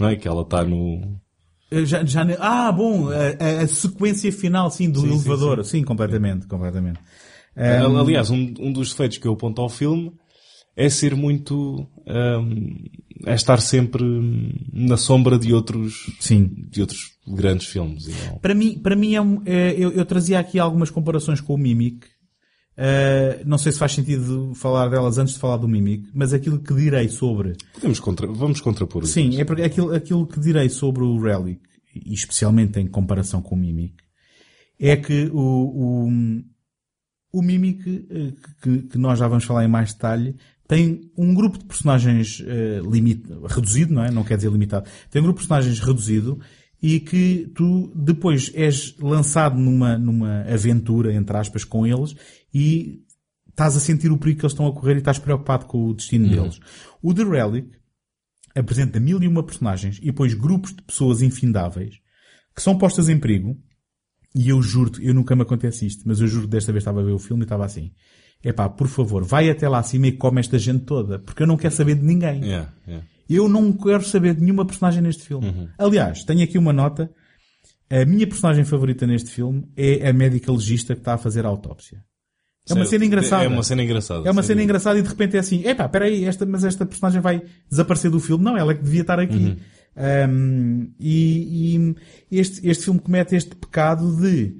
Não 0.00 0.08
é? 0.08 0.16
Que 0.16 0.26
ela 0.26 0.40
está 0.42 0.64
no... 0.64 1.20
Eh, 1.70 1.84
Já, 1.84 2.02
já, 2.04 2.26
ah, 2.38 2.72
bom, 2.72 3.08
a, 3.10 3.62
a- 3.62 3.66
sequência 3.66 4.32
final, 4.32 4.70
sim, 4.70 4.90
do 4.90 5.04
elevador. 5.06 5.62
Sim, 5.66 5.82
completamente, 5.84 6.46
completamente. 6.46 6.98
Um, 7.56 7.96
Aliás, 7.98 8.30
um, 8.30 8.54
um 8.58 8.72
dos 8.72 8.90
defeitos 8.90 9.18
que 9.18 9.26
eu 9.26 9.32
aponto 9.32 9.60
ao 9.60 9.68
filme 9.68 10.12
é 10.76 10.88
ser 10.88 11.14
muito... 11.14 11.86
um, 12.06 12.74
é 13.24 13.34
estar 13.34 13.60
sempre 13.60 14.02
na 14.72 14.96
sombra 14.96 15.38
de 15.38 15.52
outros... 15.52 16.10
Sim. 16.18 16.50
De 16.70 16.80
outros 16.80 17.12
grandes 17.26 17.66
filmes. 17.66 18.08
Para 18.40 18.54
mim, 18.54 18.78
para 18.78 18.96
mim 18.96 19.14
é 19.14 19.20
um, 19.20 19.42
é, 19.44 19.74
eu, 19.78 19.92
eu 19.92 20.04
trazia 20.04 20.38
aqui 20.38 20.58
algumas 20.58 20.90
comparações 20.90 21.40
com 21.40 21.54
o 21.54 21.58
Mimic. 21.58 22.06
Eh, 22.76 23.42
não 23.44 23.58
sei 23.58 23.70
se 23.70 23.78
faz 23.78 23.92
sentido 23.92 24.52
falar 24.54 24.88
delas 24.88 25.18
antes 25.18 25.34
de 25.34 25.40
falar 25.40 25.58
do 25.58 25.68
Mimic, 25.68 26.08
mas 26.14 26.32
aquilo 26.32 26.58
que 26.58 26.72
direi 26.72 27.08
sobre 27.08 27.54
Podemos 27.74 28.00
contra, 28.00 28.26
vamos 28.26 28.60
contrapor 28.60 29.02
isso. 29.02 29.12
Sim, 29.12 29.38
é 29.38 29.44
porque 29.44 29.62
aquilo, 29.62 29.94
aquilo 29.94 30.26
que 30.26 30.40
direi 30.40 30.68
sobre 30.70 31.04
o 31.04 31.20
Relic, 31.20 31.60
e 31.94 32.14
especialmente 32.14 32.80
em 32.80 32.86
comparação 32.86 33.42
com 33.42 33.54
o 33.54 33.58
Mimic, 33.58 33.94
é 34.80 34.96
que 34.96 35.30
o, 35.32 35.38
o, 35.38 36.10
o 37.32 37.40
Mimic, 37.40 37.82
que, 38.60 38.82
que 38.82 38.98
nós 38.98 39.18
já 39.18 39.26
vamos 39.26 39.44
falar 39.44 39.64
em 39.64 39.68
mais 39.68 39.92
detalhe, 39.92 40.36
tem 40.68 41.10
um 41.16 41.34
grupo 41.34 41.58
de 41.58 41.64
personagens 41.64 42.42
eh, 42.46 42.80
limit, 42.82 43.24
reduzido, 43.46 43.92
não 43.92 44.04
é? 44.04 44.10
Não 44.10 44.24
quer 44.24 44.36
dizer 44.36 44.50
limitado. 44.50 44.88
Tem 45.10 45.20
um 45.20 45.24
grupo 45.24 45.40
de 45.40 45.46
personagens 45.46 45.80
reduzido 45.80 46.40
e 46.82 46.98
que 46.98 47.50
tu 47.54 47.92
depois 47.94 48.50
és 48.54 48.96
lançado 48.98 49.58
numa, 49.58 49.98
numa 49.98 50.40
aventura, 50.42 51.14
entre 51.14 51.36
aspas, 51.36 51.64
com 51.64 51.86
eles 51.86 52.14
e 52.54 53.02
estás 53.48 53.76
a 53.76 53.80
sentir 53.80 54.10
o 54.10 54.18
perigo 54.18 54.40
que 54.40 54.46
eles 54.46 54.52
estão 54.52 54.66
a 54.66 54.72
correr 54.72 54.94
e 54.94 54.98
estás 54.98 55.18
preocupado 55.18 55.66
com 55.66 55.86
o 55.86 55.94
destino 55.94 56.28
deles. 56.28 56.58
O 57.02 57.12
The 57.12 57.24
Relic 57.24 57.70
apresenta 58.54 58.98
mil 58.98 59.22
e 59.22 59.28
uma 59.28 59.42
personagens 59.42 59.98
e 59.98 60.06
depois 60.06 60.34
grupos 60.34 60.74
de 60.74 60.82
pessoas 60.82 61.22
infindáveis 61.22 62.00
que 62.54 62.62
são 62.62 62.76
postas 62.76 63.08
em 63.08 63.18
perigo 63.18 63.58
e 64.34 64.48
eu 64.48 64.62
juro-te, 64.62 65.04
eu 65.04 65.14
nunca 65.14 65.36
me 65.36 65.42
acontece 65.42 65.86
isto, 65.86 66.02
mas 66.06 66.20
eu 66.20 66.26
juro 66.26 66.46
que 66.46 66.52
desta 66.52 66.72
vez 66.72 66.82
estava 66.82 67.00
a 67.00 67.04
ver 67.04 67.12
o 67.12 67.18
filme 67.18 67.42
e 67.42 67.44
estava 67.44 67.64
assim. 67.64 67.92
Epá, 68.42 68.68
por 68.68 68.88
favor, 68.88 69.22
vai 69.22 69.48
até 69.48 69.68
lá 69.68 69.78
acima 69.78 70.08
e 70.08 70.12
come 70.12 70.40
esta 70.40 70.58
gente 70.58 70.84
toda, 70.84 71.18
porque 71.18 71.42
eu 71.42 71.46
não 71.46 71.56
quero 71.56 71.74
saber 71.74 71.94
de 71.94 72.04
ninguém. 72.04 72.42
Yeah, 72.42 72.72
yeah. 72.86 73.06
Eu 73.28 73.48
não 73.48 73.72
quero 73.72 74.04
saber 74.04 74.34
de 74.34 74.40
nenhuma 74.40 74.66
personagem 74.66 75.00
neste 75.00 75.22
filme. 75.22 75.68
Aliás, 75.78 76.24
tenho 76.24 76.42
aqui 76.42 76.58
uma 76.58 76.72
nota. 76.72 77.10
A 77.88 78.04
minha 78.04 78.26
personagem 78.26 78.64
favorita 78.64 79.06
neste 79.06 79.30
filme 79.30 79.68
é 79.76 80.08
a 80.08 80.12
médica 80.12 80.50
legista 80.50 80.94
que 80.94 81.00
está 81.00 81.14
a 81.14 81.18
fazer 81.18 81.44
a 81.44 81.48
autópsia. 81.48 82.02
É 82.68 82.74
uma 82.74 82.84
cena 82.84 83.04
engraçada. 83.04 83.44
É 83.44 83.48
uma 83.48 83.62
cena 83.62 83.82
engraçada. 83.82 84.28
É 84.28 84.30
uma 84.30 84.42
cena 84.42 84.62
engraçada 84.62 84.98
e 84.98 85.02
de 85.02 85.08
repente 85.08 85.36
é 85.36 85.40
assim, 85.40 85.66
epá, 85.66 85.88
peraí, 85.88 86.24
esta, 86.24 86.46
mas 86.46 86.64
esta 86.64 86.86
personagem 86.86 87.20
vai 87.20 87.42
desaparecer 87.68 88.10
do 88.10 88.20
filme. 88.20 88.44
Não, 88.44 88.56
ela 88.56 88.72
é 88.72 88.74
que 88.74 88.82
devia 88.82 89.00
estar 89.02 89.18
aqui. 89.18 89.56
Um, 89.96 90.90
e, 90.98 91.94
e 92.30 92.38
este, 92.38 92.66
este 92.66 92.84
filme 92.84 93.00
comete 93.00 93.36
este 93.36 93.54
pecado 93.54 94.16
de, 94.16 94.56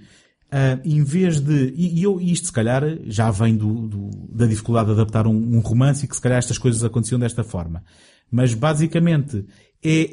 ah, 0.50 0.78
em 0.84 1.02
vez 1.02 1.40
de, 1.40 1.72
e, 1.74 2.00
e 2.00 2.02
eu, 2.02 2.20
isto 2.20 2.46
se 2.46 2.52
calhar 2.52 2.82
já 3.06 3.30
vem 3.30 3.56
do, 3.56 3.88
do- 3.88 4.10
da 4.30 4.46
dificuldade 4.46 4.86
de 4.86 4.92
adaptar 4.92 5.26
um, 5.26 5.56
um 5.56 5.60
romance 5.60 6.04
e 6.04 6.08
que 6.08 6.14
se 6.14 6.20
calhar 6.20 6.38
estas 6.38 6.58
coisas 6.58 6.84
aconteciam 6.84 7.18
desta 7.18 7.42
forma. 7.42 7.82
Mas 8.30 8.52
basicamente 8.54 9.46
é, 9.82 10.10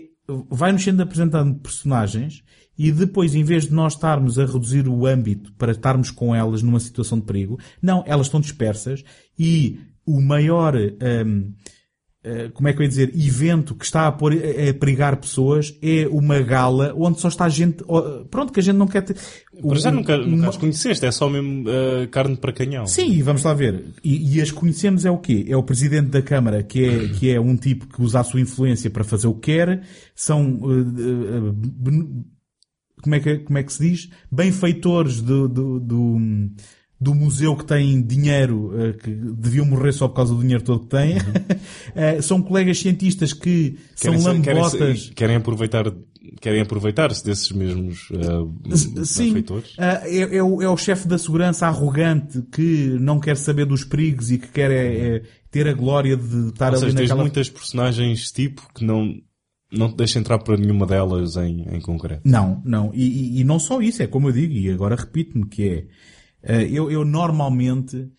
vai-nos 0.49 0.84
sendo 0.84 1.01
apresentando 1.01 1.60
personagens 1.60 2.43
e 2.77 2.91
depois, 2.91 3.36
em 3.36 3.43
vez 3.43 3.65
de 3.65 3.73
nós 3.73 3.93
estarmos 3.93 4.39
a 4.39 4.45
reduzir 4.45 4.88
o 4.88 5.05
âmbito 5.05 5.51
para 5.58 5.73
estarmos 5.73 6.12
com 6.12 6.34
elas 6.34 6.62
numa 6.63 6.79
situação 6.79 7.19
de 7.19 7.25
perigo, 7.25 7.60
não, 7.82 8.03
elas 8.08 8.27
estão 8.27 8.39
dispersas 8.39 9.03
e 9.38 9.79
o 10.05 10.21
maior, 10.21 10.75
eh, 10.77 11.25
como 12.53 12.67
é 12.67 12.73
que 12.73 12.79
eu 12.79 12.84
ia 12.84 12.89
dizer, 12.89 13.12
evento 13.15 13.73
que 13.73 13.86
está 13.86 14.05
a, 14.08 14.12
pôr, 14.12 14.34
a, 14.34 14.69
a 14.69 14.73
perigar 14.73 15.15
pessoas 15.17 15.73
é 15.82 16.05
uma 16.10 16.39
gala 16.39 16.93
onde 16.97 17.19
só 17.21 17.29
está 17.29 17.47
gente, 17.47 17.84
pronto, 18.29 18.51
que 18.51 18.60
a 18.60 18.63
gente 18.63 18.75
não 18.75 18.88
quer 18.88 19.01
ter. 19.03 19.15
Para 19.65 19.77
já 19.79 19.89
nunca, 19.91 20.17
nunca 20.17 20.27
uma- 20.36 20.49
as 20.49 20.58
conheceste, 20.58 21.05
é 21.05 21.12
só 21.12 21.29
mesmo 21.29 21.65
ah, 21.69 22.08
carne 22.08 22.36
para 22.36 22.51
canhão. 22.51 22.86
Sim, 22.86 23.21
vamos 23.23 23.43
lá 23.43 23.53
ver. 23.53 23.86
E, 24.03 24.36
e 24.38 24.41
as 24.41 24.51
conhecemos 24.51 25.05
é 25.05 25.12
o 25.12 25.17
quê? 25.17 25.45
É 25.47 25.55
o 25.55 25.63
presidente 25.63 26.10
da 26.10 26.21
Câmara, 26.21 26.62
que 26.62 26.84
é, 26.86 27.08
que 27.10 27.32
é 27.32 27.39
um 27.39 27.55
tipo 27.55 27.88
que 27.88 28.01
usa 28.01 28.19
a 28.19 28.23
sua 28.23 28.41
influência 28.41 28.89
para 28.89 29.03
fazer 29.03 29.27
o 29.27 29.34
que 29.34 29.53
quer. 29.53 29.84
São, 30.13 30.60
eh, 30.63 30.79
eh, 30.82 31.51
ben- 31.53 32.25
como 33.01 33.15
é 33.15 33.19
que, 33.21 33.38
como 33.39 33.58
é 33.58 33.63
que 33.63 33.71
se 33.71 33.89
diz? 33.89 34.10
Benfeitores 34.29 35.21
do, 35.21 35.47
do, 35.47 35.79
do, 35.79 36.17
do 36.99 37.15
museu 37.15 37.55
que 37.55 37.65
têm 37.65 38.01
dinheiro, 38.01 38.73
uh, 38.73 38.93
que 38.97 39.09
deviam 39.09 39.65
morrer 39.65 39.93
só 39.93 40.07
por 40.07 40.15
causa 40.15 40.33
do 40.33 40.41
dinheiro 40.41 40.63
todo 40.63 40.81
que 40.81 40.89
têm. 40.89 41.13
Uhum. 41.13 42.21
são 42.21 42.41
colegas 42.41 42.79
cientistas 42.79 43.33
que 43.33 43.77
querem 43.99 44.19
são 44.19 44.33
lambotas. 44.33 44.71
Querem, 44.79 45.13
querem 45.13 45.35
aproveitar 45.38 45.85
querem 46.41 46.62
aproveitar-se 46.62 47.23
desses 47.23 47.51
mesmos 47.51 48.09
uh, 48.12 49.05
Sim, 49.05 49.38
uh, 49.39 49.63
é, 49.77 50.38
é, 50.38 50.43
o, 50.43 50.62
é 50.62 50.69
o 50.69 50.77
chefe 50.77 51.07
da 51.07 51.17
segurança 51.17 51.67
arrogante 51.67 52.41
que 52.51 52.97
não 52.99 53.19
quer 53.19 53.38
saber 53.38 53.65
dos 53.65 53.83
perigos 53.83 54.31
e 54.31 54.38
que 54.38 54.47
quer 54.47 54.71
é, 54.71 55.15
é 55.15 55.21
ter 55.49 55.67
a 55.67 55.73
glória 55.73 56.15
de 56.15 56.49
estar 56.49 56.73
Ou 56.73 56.79
ali 56.79 56.91
seja, 56.91 56.93
naquela... 56.93 57.07
tens 57.07 57.21
muitas 57.21 57.49
personagens 57.49 58.31
tipo 58.31 58.67
que 58.73 58.85
não, 58.85 59.15
não 59.71 59.89
te 59.89 59.97
deixa 59.97 60.19
entrar 60.19 60.39
para 60.39 60.57
nenhuma 60.57 60.85
delas 60.85 61.35
em, 61.35 61.62
em 61.69 61.81
concreto. 61.81 62.21
Não, 62.23 62.62
não. 62.65 62.91
E, 62.93 63.03
e, 63.03 63.41
e 63.41 63.43
não 63.43 63.59
só 63.59 63.81
isso, 63.81 64.03
é 64.03 64.07
como 64.07 64.29
eu 64.29 64.33
digo, 64.33 64.53
e 64.53 64.69
agora 64.69 64.95
repito-me 64.95 65.47
que 65.47 65.67
é, 65.67 65.85
eu, 66.43 66.89
eu 66.89 67.04
normalmente, 67.06 68.10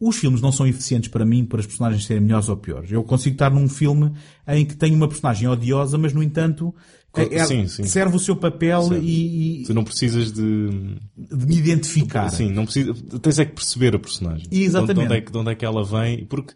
os 0.00 0.16
filmes 0.16 0.40
não 0.40 0.52
são 0.52 0.66
eficientes 0.66 1.08
para 1.08 1.24
mim 1.24 1.44
para 1.44 1.60
as 1.60 1.66
personagens 1.66 2.04
serem 2.04 2.22
melhores 2.22 2.48
ou 2.48 2.56
piores. 2.56 2.90
Eu 2.90 3.02
consigo 3.02 3.34
estar 3.34 3.50
num 3.50 3.68
filme 3.68 4.12
em 4.46 4.64
que 4.64 4.76
tem 4.76 4.94
uma 4.94 5.08
personagem 5.08 5.48
odiosa, 5.48 5.96
mas 5.96 6.12
no 6.12 6.22
entanto, 6.22 6.74
é, 7.14 7.44
sim, 7.46 7.66
sim. 7.66 7.84
serve 7.84 8.16
o 8.16 8.20
seu 8.20 8.36
papel 8.36 8.90
e, 9.00 9.62
e, 9.62 9.64
Tu 9.64 9.72
não 9.72 9.84
precisas 9.84 10.32
de... 10.32 10.68
De 11.16 11.46
me 11.46 11.56
identificar. 11.56 12.28
Sim, 12.28 12.50
não 12.52 12.64
precisa... 12.64 12.92
Tens 13.22 13.38
é 13.38 13.44
que 13.46 13.52
perceber 13.52 13.94
a 13.94 13.98
personagem. 13.98 14.46
Exatamente. 14.50 14.98
De 14.98 15.04
onde, 15.04 15.14
é 15.14 15.20
que, 15.20 15.32
de 15.32 15.38
onde 15.38 15.50
é 15.50 15.54
que 15.54 15.64
ela 15.64 15.82
vem. 15.84 16.26
Porque 16.26 16.52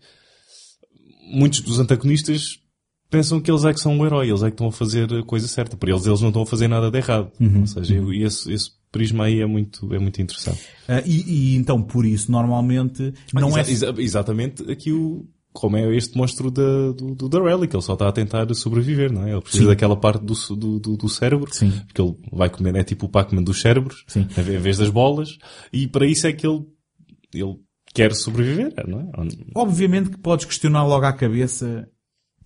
muitos 1.32 1.60
dos 1.60 1.78
antagonistas 1.78 2.58
pensam 3.08 3.40
que 3.40 3.50
eles 3.50 3.64
é 3.64 3.72
que 3.72 3.80
são 3.80 3.96
um 3.96 4.04
herói, 4.04 4.28
eles 4.28 4.42
é 4.42 4.46
que 4.46 4.54
estão 4.54 4.68
a 4.68 4.72
fazer 4.72 5.12
a 5.12 5.22
coisa 5.24 5.48
certa. 5.48 5.76
Para 5.76 5.90
eles, 5.90 6.06
eles 6.06 6.20
não 6.20 6.28
estão 6.28 6.42
a 6.42 6.46
fazer 6.46 6.68
nada 6.68 6.90
de 6.90 6.98
errado. 6.98 7.32
Uhum. 7.40 7.60
Ou 7.60 7.66
seja, 7.66 7.94
esse, 8.12 8.52
esse 8.52 8.70
prisma 8.90 9.24
aí 9.24 9.40
é 9.40 9.46
muito, 9.46 9.92
é 9.94 9.98
muito 9.98 10.20
interessante. 10.20 10.60
Uh, 10.88 11.02
e, 11.06 11.54
e, 11.54 11.56
então, 11.56 11.82
por 11.82 12.04
isso, 12.04 12.30
normalmente, 12.30 13.12
não 13.32 13.56
ah, 13.56 13.60
exa 13.60 13.86
é... 13.86 13.90
Exa 13.90 13.94
exatamente 13.98 14.70
aqui 14.70 14.92
o, 14.92 15.26
como 15.52 15.76
é 15.76 15.96
este 15.96 16.16
monstro 16.16 16.50
da, 16.50 16.92
do, 16.92 17.14
do 17.14 17.28
The 17.28 17.38
Relic, 17.38 17.74
ele 17.74 17.82
só 17.82 17.94
está 17.94 18.08
a 18.08 18.12
tentar 18.12 18.52
sobreviver, 18.54 19.12
não 19.12 19.26
é? 19.26 19.32
Ele 19.32 19.40
precisa 19.40 19.64
Sim. 19.64 19.70
daquela 19.70 19.96
parte 19.96 20.24
do, 20.24 20.34
do, 20.56 20.78
do, 20.78 20.96
do 20.96 21.08
cérebro, 21.08 21.52
Sim. 21.52 21.72
porque 21.86 22.00
ele 22.00 22.16
vai 22.32 22.48
comer, 22.48 22.76
é 22.76 22.84
tipo 22.84 23.06
o 23.06 23.08
Pac-Man 23.08 23.42
dos 23.42 23.60
cérebros, 23.60 24.04
Sim. 24.06 24.26
em 24.36 24.58
vez 24.58 24.78
das 24.78 24.90
bolas, 24.90 25.38
e 25.72 25.88
para 25.88 26.06
isso 26.06 26.26
é 26.26 26.32
que 26.32 26.46
ele, 26.46 26.64
ele 27.34 27.56
quer 27.92 28.14
sobreviver, 28.14 28.72
não 28.86 29.00
é? 29.00 29.10
Obviamente 29.54 30.10
que 30.10 30.18
podes 30.18 30.46
questionar 30.46 30.86
logo 30.86 31.04
à 31.04 31.12
cabeça 31.12 31.88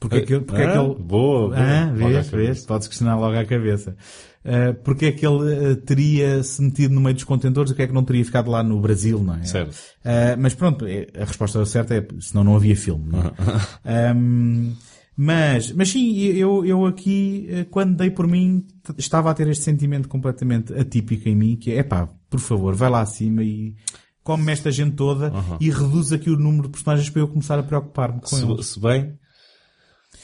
porque, 0.09 0.27
que, 0.27 0.40
porque 0.40 0.62
ah, 0.62 0.64
é 0.64 0.73
que 0.73 0.79
ele... 0.79 0.95
Boa, 0.95 1.49
boa. 1.49 1.57
Ah, 1.57 1.93
vês, 1.93 2.29
vês, 2.29 2.67
podes 2.67 2.88
questionar 2.88 3.17
logo 3.17 3.37
à 3.37 3.45
cabeça. 3.45 3.97
Uh, 4.45 4.75
porque 4.85 5.07
é 5.07 5.12
que 5.12 5.27
ele 5.27 5.73
uh, 5.73 5.77
teria 5.77 6.43
se 6.43 6.61
metido 6.61 6.95
no 6.95 7.01
meio 7.01 7.14
dos 7.14 7.25
contentores 7.25 7.73
e 7.73 7.75
que 7.75 7.81
é 7.81 7.87
que 7.87 7.95
não 7.95 8.05
teria 8.05 8.23
ficado 8.23 8.51
lá 8.51 8.62
no 8.62 8.79
Brasil, 8.79 9.23
não 9.25 9.37
é? 9.37 9.43
Certo. 9.43 9.73
Uh, 9.73 10.37
mas 10.38 10.55
pronto, 10.55 10.87
é, 10.87 11.07
a 11.19 11.25
resposta 11.25 11.64
certa 11.64 11.95
é, 11.95 12.07
senão 12.21 12.45
não 12.45 12.55
havia 12.55 12.77
filme, 12.77 13.07
não 13.11 13.21
é? 13.21 14.12
um, 14.14 14.75
mas, 15.17 15.73
mas 15.73 15.88
sim, 15.88 16.14
eu, 16.19 16.62
eu 16.67 16.85
aqui, 16.85 17.67
quando 17.71 17.97
dei 17.97 18.11
por 18.11 18.27
mim, 18.27 18.67
estava 18.99 19.31
a 19.31 19.35
ter 19.35 19.49
este 19.49 19.64
sentimento 19.64 20.09
completamente 20.09 20.75
atípico 20.75 21.27
em 21.27 21.37
mim, 21.37 21.57
que 21.57 21.73
é, 21.73 21.83
pá, 21.83 22.09
por 22.29 22.40
favor, 22.40 22.75
vai 22.75 22.90
lá 22.90 23.01
acima 23.01 23.43
e 23.43 23.75
come 24.25 24.51
esta 24.51 24.73
gente 24.73 24.97
toda 24.97 25.33
e 25.61 25.71
reduz 25.71 26.12
aqui 26.12 26.31
o 26.31 26.37
número 26.37 26.64
de 26.64 26.71
personagens 26.71 27.09
para 27.09 27.23
eu 27.23 27.29
começar 27.29 27.59
a 27.59 27.62
preocupar-me 27.62 28.21
com 28.21 28.27
se, 28.27 28.45
eles. 28.45 28.67
Se 28.67 28.81
bem. 28.81 29.14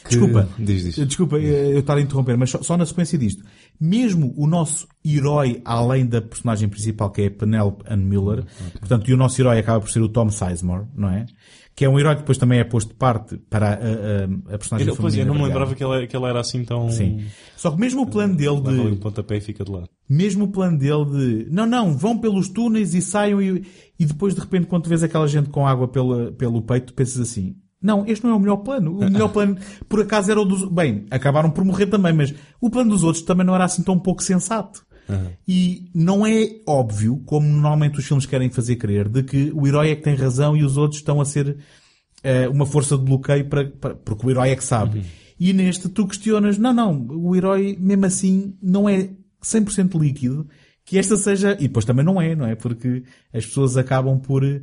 Desculpa, 0.08 0.48
diz, 0.58 0.84
diz. 0.84 1.06
desculpa 1.06 1.36
eu 1.38 1.80
estar 1.80 1.96
a 1.96 2.00
interromper, 2.00 2.36
mas 2.36 2.50
só, 2.50 2.62
só, 2.62 2.76
na 2.76 2.86
sequência 2.86 3.18
disto. 3.18 3.44
Mesmo 3.78 4.32
o 4.36 4.46
nosso 4.46 4.88
herói, 5.04 5.60
além 5.64 6.06
da 6.06 6.20
personagem 6.20 6.68
principal, 6.68 7.10
que 7.10 7.22
é 7.22 7.30
Penelope 7.30 7.84
Ann 7.88 7.98
Miller, 7.98 8.40
okay. 8.40 8.80
portanto, 8.80 9.10
e 9.10 9.14
o 9.14 9.16
nosso 9.16 9.40
herói 9.40 9.58
acaba 9.58 9.80
por 9.80 9.90
ser 9.90 10.00
o 10.00 10.08
Tom 10.08 10.30
Sizemore, 10.30 10.86
não 10.94 11.10
é? 11.10 11.26
Que 11.74 11.84
é 11.84 11.88
um 11.88 11.98
herói 11.98 12.14
que 12.14 12.22
depois 12.22 12.36
também 12.36 12.58
é 12.58 12.64
posto 12.64 12.88
de 12.88 12.94
parte 12.94 13.38
para 13.48 13.68
a, 13.68 13.72
a, 13.72 14.54
a 14.54 14.58
personagem 14.58 14.88
eu, 14.88 14.96
Pois 14.96 15.16
é, 15.16 15.22
eu 15.22 15.26
não 15.26 15.34
me 15.34 15.42
lembrava 15.44 15.74
que 15.74 15.82
ela, 15.82 16.06
que 16.06 16.16
ela 16.16 16.28
era 16.28 16.40
assim 16.40 16.64
tão... 16.64 16.90
Sim. 16.90 17.24
Só 17.56 17.70
que 17.70 17.80
mesmo 17.80 18.02
o 18.02 18.06
plano 18.06 18.36
dele 18.36 18.60
de... 18.60 18.70
Um 18.70 18.96
pontapé 18.96 19.36
e 19.36 19.40
fica 19.40 19.64
de 19.64 19.70
lado. 19.70 19.88
Mesmo 20.08 20.44
o 20.44 20.48
plano 20.48 20.78
dele 20.78 21.04
de... 21.04 21.50
Não, 21.50 21.66
não, 21.66 21.96
vão 21.96 22.18
pelos 22.18 22.48
túneis 22.48 22.94
e 22.94 23.00
saiam 23.00 23.40
e, 23.40 23.64
e 23.98 24.04
depois 24.04 24.34
de 24.34 24.40
repente 24.40 24.66
quando 24.66 24.84
tu 24.84 24.88
vês 24.88 25.02
aquela 25.02 25.26
gente 25.26 25.48
com 25.48 25.66
água 25.66 25.88
pela, 25.88 26.32
pelo 26.32 26.60
peito, 26.60 26.88
tu 26.88 26.94
pensas 26.94 27.20
assim, 27.20 27.56
não, 27.82 28.06
este 28.06 28.24
não 28.24 28.32
é 28.32 28.36
o 28.36 28.40
melhor 28.40 28.58
plano. 28.58 28.98
O 28.98 29.10
melhor 29.10 29.28
plano, 29.28 29.56
por 29.88 30.00
acaso, 30.00 30.30
era 30.30 30.40
o 30.40 30.44
dos... 30.44 30.70
Bem, 30.70 31.06
acabaram 31.10 31.50
por 31.50 31.64
morrer 31.64 31.86
também, 31.86 32.12
mas 32.12 32.34
o 32.60 32.68
plano 32.68 32.90
dos 32.90 33.02
outros 33.02 33.24
também 33.24 33.46
não 33.46 33.54
era 33.54 33.64
assim 33.64 33.82
tão 33.82 33.98
pouco 33.98 34.22
sensato. 34.22 34.84
Uhum. 35.08 35.32
E 35.48 35.90
não 35.94 36.26
é 36.26 36.60
óbvio, 36.66 37.22
como 37.24 37.46
normalmente 37.46 37.98
os 37.98 38.06
filmes 38.06 38.26
querem 38.26 38.50
fazer 38.50 38.76
crer, 38.76 39.08
de 39.08 39.22
que 39.22 39.50
o 39.54 39.66
herói 39.66 39.90
é 39.90 39.96
que 39.96 40.02
tem 40.02 40.14
razão 40.14 40.56
e 40.56 40.62
os 40.62 40.76
outros 40.76 41.00
estão 41.00 41.20
a 41.20 41.24
ser 41.24 41.48
uh, 41.48 42.50
uma 42.50 42.66
força 42.66 42.96
de 42.96 43.04
bloqueio 43.04 43.46
para, 43.46 43.68
para, 43.68 43.94
porque 43.94 44.26
o 44.26 44.30
herói 44.30 44.50
é 44.50 44.56
que 44.56 44.64
sabe. 44.64 44.98
Uhum. 44.98 45.04
E 45.40 45.52
neste 45.52 45.88
tu 45.88 46.06
questionas, 46.06 46.58
não, 46.58 46.72
não, 46.72 47.06
o 47.08 47.34
herói 47.34 47.76
mesmo 47.80 48.04
assim 48.04 48.54
não 48.62 48.88
é 48.88 49.08
100% 49.42 49.98
líquido, 49.98 50.46
que 50.84 50.98
esta 50.98 51.16
seja, 51.16 51.56
e 51.58 51.66
depois 51.66 51.84
também 51.84 52.04
não 52.04 52.20
é, 52.20 52.36
não 52.36 52.46
é? 52.46 52.54
Porque 52.54 53.04
as 53.32 53.46
pessoas 53.46 53.76
acabam 53.76 54.18
por 54.20 54.44
eh, 54.44 54.60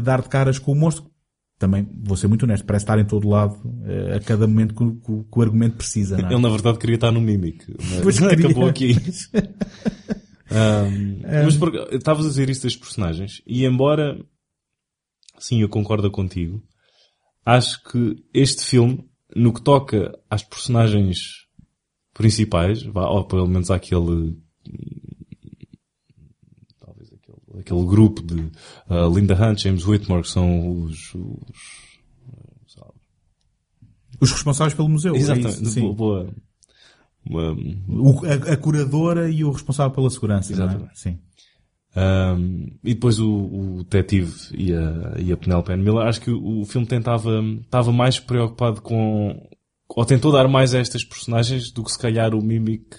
dar 0.00 0.22
de 0.22 0.28
caras 0.28 0.58
com 0.58 0.72
o 0.72 0.74
monstro, 0.76 1.10
também, 1.60 1.86
vou 2.02 2.16
ser 2.16 2.26
muito 2.26 2.44
honesto, 2.44 2.64
parece 2.64 2.84
estar 2.84 2.98
em 2.98 3.04
todo 3.04 3.28
lado 3.28 3.54
uh, 3.54 4.16
a 4.16 4.20
cada 4.20 4.46
momento 4.46 4.74
que, 4.74 4.82
que, 4.82 5.24
que, 5.30 5.38
o 5.38 5.42
argumento 5.42 5.76
precisa. 5.76 6.16
É? 6.16 6.32
Ele, 6.32 6.40
na 6.40 6.48
verdade, 6.48 6.78
queria 6.78 6.94
estar 6.94 7.12
no 7.12 7.20
Mimic. 7.20 7.66
Mas 8.02 8.16
acabou 8.24 8.66
aqui. 8.66 8.96
um. 10.50 11.20
Mas 11.44 11.58
estavas 11.92 12.24
a 12.24 12.28
dizer 12.30 12.48
isto 12.48 12.62
das 12.62 12.74
personagens, 12.74 13.42
e 13.46 13.66
embora, 13.66 14.18
sim, 15.38 15.60
eu 15.60 15.68
concordo 15.68 16.10
contigo, 16.10 16.62
acho 17.44 17.84
que 17.84 18.16
este 18.32 18.64
filme, 18.64 19.04
no 19.36 19.52
que 19.52 19.60
toca 19.60 20.18
às 20.30 20.42
personagens 20.42 21.46
principais, 22.14 22.86
ou 22.86 23.26
pelo 23.26 23.46
menos 23.46 23.70
àquele 23.70 24.34
aquele 27.60 27.84
grupo 27.84 28.22
de 28.22 28.34
uh, 28.34 29.08
Linda 29.14 29.34
Hunt, 29.34 29.60
James 29.60 29.86
Whitmore, 29.86 30.22
que 30.22 30.28
são 30.28 30.82
os, 30.82 31.14
os, 31.14 31.80
os 34.20 34.30
responsáveis 34.30 34.74
pelo 34.74 34.88
museu. 34.88 35.14
Exatamente. 35.14 35.62
É 35.62 35.66
Sim. 35.66 35.92
Boa, 35.92 36.28
boa, 37.24 37.56
o, 37.88 38.26
a, 38.26 38.52
a, 38.52 38.56
curadora 38.56 39.30
e 39.30 39.44
o 39.44 39.50
responsável 39.50 39.92
pela 39.92 40.10
segurança. 40.10 40.52
É? 40.52 40.54
Exatamente. 40.54 40.90
É? 40.90 40.94
Sim. 40.94 41.18
Um, 41.96 42.70
e 42.84 42.94
depois 42.94 43.18
o, 43.18 43.28
o 43.28 43.82
detetive 43.82 44.32
e 44.54 44.72
a, 44.72 45.14
e 45.18 45.32
a 45.32 45.36
Penelope 45.36 45.76
Miller, 45.76 46.06
acho 46.06 46.20
que 46.20 46.30
o, 46.30 46.60
o 46.60 46.64
filme 46.64 46.86
tentava, 46.86 47.42
estava 47.62 47.90
mais 47.90 48.20
preocupado 48.20 48.80
com, 48.80 49.48
ou 49.88 50.04
tentou 50.04 50.30
dar 50.30 50.46
mais 50.46 50.72
a 50.72 50.78
estas 50.78 51.02
personagens 51.02 51.72
do 51.72 51.82
que 51.82 51.90
se 51.90 51.98
calhar 51.98 52.32
o 52.34 52.42
Mimic 52.42 52.96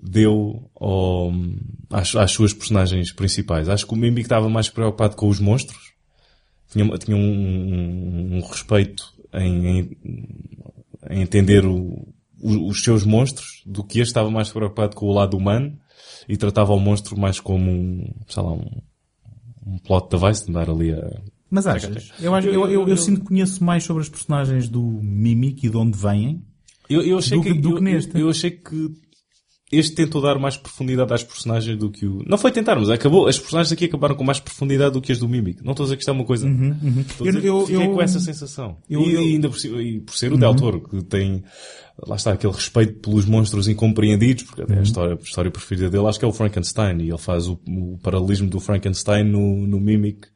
deu 0.00 0.70
ao, 0.74 1.32
às, 1.90 2.14
às, 2.14 2.30
suas 2.30 2.52
personagens 2.52 3.12
principais. 3.12 3.68
Acho 3.68 3.86
que 3.86 3.94
o 3.94 3.96
Mimic 3.96 4.22
estava 4.22 4.48
mais 4.48 4.68
preocupado 4.68 5.16
com 5.16 5.28
os 5.28 5.40
monstros. 5.40 5.92
Tinha, 6.70 6.86
tinha 6.98 7.16
um, 7.16 7.20
um, 7.20 8.36
um 8.36 8.40
respeito 8.40 9.12
em, 9.32 9.66
em, 9.66 9.98
em 11.10 11.22
entender 11.22 11.64
o, 11.64 12.06
o, 12.40 12.68
os 12.68 12.82
seus 12.82 13.04
monstros 13.04 13.62
do 13.64 13.84
que 13.84 14.00
este 14.00 14.10
estava 14.10 14.30
mais 14.30 14.50
preocupado 14.50 14.96
com 14.96 15.06
o 15.06 15.12
lado 15.12 15.36
humano 15.36 15.78
e 16.28 16.36
tratava 16.36 16.72
o 16.72 16.80
monstro 16.80 17.18
mais 17.18 17.38
como 17.38 17.70
um, 17.70 18.10
sei 18.28 18.42
lá, 18.42 18.52
um, 18.52 18.82
um 19.66 19.78
plot 19.78 20.08
device 20.10 20.46
de 20.46 20.52
dar 20.52 20.68
ali 20.68 20.92
a... 20.92 21.22
Mas 21.50 21.66
achas? 21.66 22.10
Eu, 22.18 22.34
acho, 22.34 22.48
eu, 22.48 22.54
eu, 22.54 22.70
eu, 22.70 22.88
eu, 22.88 22.96
sinto 22.96 23.20
que 23.20 23.26
conheço 23.26 23.62
mais 23.62 23.84
sobre 23.84 24.02
as 24.02 24.08
personagens 24.08 24.68
do 24.68 24.82
Mimic 24.82 25.64
e 25.64 25.70
de 25.70 25.76
onde 25.76 25.96
vêm 25.96 26.42
eu, 26.88 27.02
eu 27.02 27.18
achei 27.18 27.38
do 27.38 27.42
que, 27.42 27.52
que, 27.52 27.60
do 27.60 27.74
que 27.76 27.80
neste. 27.80 28.18
Eu, 28.18 28.28
achei 28.28 28.50
que 28.50 28.90
este 29.78 29.94
tentou 29.94 30.20
dar 30.20 30.38
mais 30.38 30.56
profundidade 30.56 31.12
às 31.12 31.22
personagens 31.22 31.78
do 31.78 31.90
que 31.90 32.06
o... 32.06 32.22
Não 32.26 32.38
foi 32.38 32.50
tentar, 32.50 32.76
mas 32.76 32.90
acabou. 32.90 33.26
As 33.26 33.38
personagens 33.38 33.72
aqui 33.72 33.86
acabaram 33.86 34.14
com 34.14 34.24
mais 34.24 34.40
profundidade 34.40 34.92
do 34.92 35.00
que 35.00 35.12
as 35.12 35.18
do 35.18 35.28
Mimic. 35.28 35.64
Não 35.64 35.72
estou 35.72 35.84
a 35.84 35.86
dizer 35.86 35.96
que 35.96 36.02
isto 36.02 36.10
é 36.10 36.12
uma 36.12 36.24
coisa... 36.24 36.46
Uhum, 36.46 36.76
uhum. 36.82 37.04
Eu, 37.20 37.32
dizer, 37.32 37.44
eu, 37.44 37.60
fiquei 37.66 37.86
eu, 37.86 37.92
com 37.92 38.02
essa 38.02 38.20
sensação. 38.20 38.78
Eu, 38.88 39.02
e, 39.02 39.16
ainda 39.16 39.48
por, 39.48 39.58
e 39.64 40.00
por 40.00 40.14
ser 40.14 40.30
o 40.30 40.34
uhum. 40.34 40.40
Del 40.40 40.54
Toro, 40.56 40.80
que 40.80 41.02
tem... 41.04 41.42
Lá 42.06 42.16
está, 42.16 42.32
aquele 42.32 42.52
respeito 42.52 43.00
pelos 43.00 43.24
monstros 43.24 43.68
incompreendidos, 43.68 44.42
porque 44.42 44.62
até 44.62 44.74
a, 44.74 44.76
uhum. 44.78 44.82
história, 44.82 45.14
a 45.14 45.22
história 45.22 45.50
preferida 45.50 45.90
dele 45.90 46.06
acho 46.08 46.18
que 46.18 46.24
é 46.24 46.28
o 46.28 46.32
Frankenstein, 46.32 46.98
e 47.00 47.08
ele 47.08 47.18
faz 47.18 47.46
o, 47.46 47.60
o 47.68 47.98
paralelismo 48.02 48.50
do 48.50 48.58
Frankenstein 48.58 49.22
no, 49.24 49.64
no 49.66 49.80
Mimic, 49.80 50.26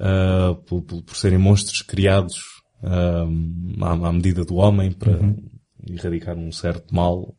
uh, 0.00 0.54
por, 0.64 0.82
por, 0.82 1.02
por, 1.02 1.16
serem 1.16 1.38
monstros 1.38 1.82
criados 1.82 2.36
uh, 2.82 3.84
à, 3.84 4.08
à, 4.08 4.12
medida 4.12 4.44
do 4.44 4.56
homem 4.56 4.92
para 4.92 5.18
uhum. 5.18 5.36
erradicar 5.88 6.36
um 6.36 6.52
certo 6.52 6.94
mal 6.94 7.34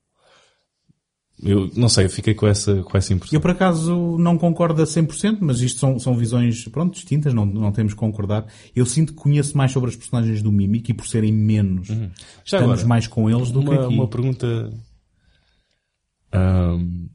eu 1.42 1.69
não 1.75 1.88
sei, 1.88 2.06
eu 2.06 2.10
fiquei 2.10 2.33
com 2.33 2.48
essa, 2.48 2.81
com 2.83 2.98
essa 2.98 3.13
impressão. 3.13 3.38
Eu 3.38 3.42
por 3.42 3.52
acaso 3.52 4.17
não 4.17 4.38
concordo 4.38 4.81
a 4.81 4.85
100%, 4.85 5.38
mas 5.42 5.62
isto 5.62 5.79
são, 5.79 6.00
são 6.00 6.15
visões, 6.15 6.67
pronto, 6.67 6.94
distintas, 6.94 7.33
não, 7.33 7.46
não 7.46 7.71
temos 7.71 7.94
que 7.94 8.00
concordar. 8.00 8.48
Eu 8.75 8.85
sinto 8.85 9.13
que 9.13 9.19
conheço 9.19 9.56
mais 9.56 9.71
sobre 9.71 9.90
as 9.90 9.96
personagens 9.96 10.42
do 10.42 10.52
Mimic 10.52 10.92
e 10.92 10.94
por 10.96 11.08
serem 11.08 11.31
menos, 11.31 11.90
uhum. 11.90 12.10
Já 12.44 12.58
estamos 12.58 12.79
agora, 12.79 12.88
mais 12.88 13.08
com 13.08 13.29
eles 13.29 13.52
do 13.52 13.60
uma, 13.60 13.77
que 13.77 13.83
aqui. 13.83 13.94
Uma 13.94 14.08
pergunta, 14.08 14.73
um, 16.33 17.08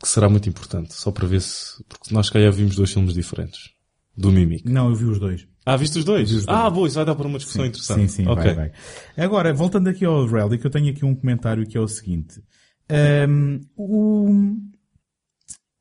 que 0.00 0.08
será 0.08 0.28
muito 0.28 0.48
importante, 0.48 0.94
só 0.94 1.10
para 1.10 1.26
ver 1.26 1.42
se, 1.42 1.84
porque 1.86 2.14
nós 2.14 2.30
calhar 2.30 2.52
vimos 2.52 2.76
dois 2.76 2.92
filmes 2.92 3.14
diferentes. 3.14 3.74
Do 4.16 4.30
Mimic. 4.30 4.70
Não, 4.70 4.90
eu 4.90 4.94
vi 4.94 5.06
os 5.06 5.18
dois. 5.18 5.44
Ah, 5.66 5.76
viste 5.76 5.98
os 5.98 6.04
dois? 6.04 6.30
os 6.30 6.46
dois. 6.46 6.58
Ah, 6.58 6.70
boa, 6.70 6.86
isso 6.86 6.94
vai 6.94 7.04
dar 7.04 7.16
para 7.16 7.26
uma 7.26 7.36
discussão 7.36 7.66
interessante. 7.66 8.02
Sim, 8.02 8.22
sim, 8.22 8.28
Ok. 8.28 8.44
vai, 8.44 8.54
vai. 8.54 8.72
Agora, 9.16 9.52
voltando 9.52 9.88
aqui 9.88 10.04
ao 10.04 10.24
Relic, 10.24 10.64
eu 10.64 10.70
tenho 10.70 10.90
aqui 10.90 11.04
um 11.04 11.16
comentário 11.16 11.66
que 11.66 11.76
é 11.76 11.80
o 11.80 11.88
seguinte. 11.88 12.40
Ahm, 12.88 13.60
o 13.76 14.56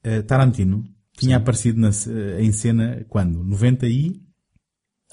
eh, 0.04 0.22
Tarantino 0.22 0.84
tinha 1.18 1.38
aparecido 1.38 1.80
na 1.80 1.92
ce- 1.92 2.12
em 2.40 2.52
cena 2.52 3.06
quando? 3.10 3.44
90 3.44 3.88
e... 3.88 4.22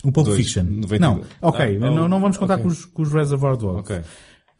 O 0.03 0.11
Pulp 0.11 0.26
Dois, 0.28 0.38
Fiction. 0.38 0.62
92. 0.64 1.01
Não, 1.01 1.22
ok, 1.43 1.76
Ah, 1.76 1.78
não, 1.91 2.09
não 2.09 2.20
vamos 2.20 2.38
contar 2.38 2.55
ok. 2.55 2.62
com, 2.64 2.68
os, 2.70 2.84
com 2.86 3.03
os 3.03 3.12
Reservoir 3.12 3.57
Dogs. 3.57 3.80
Ok. 3.80 4.01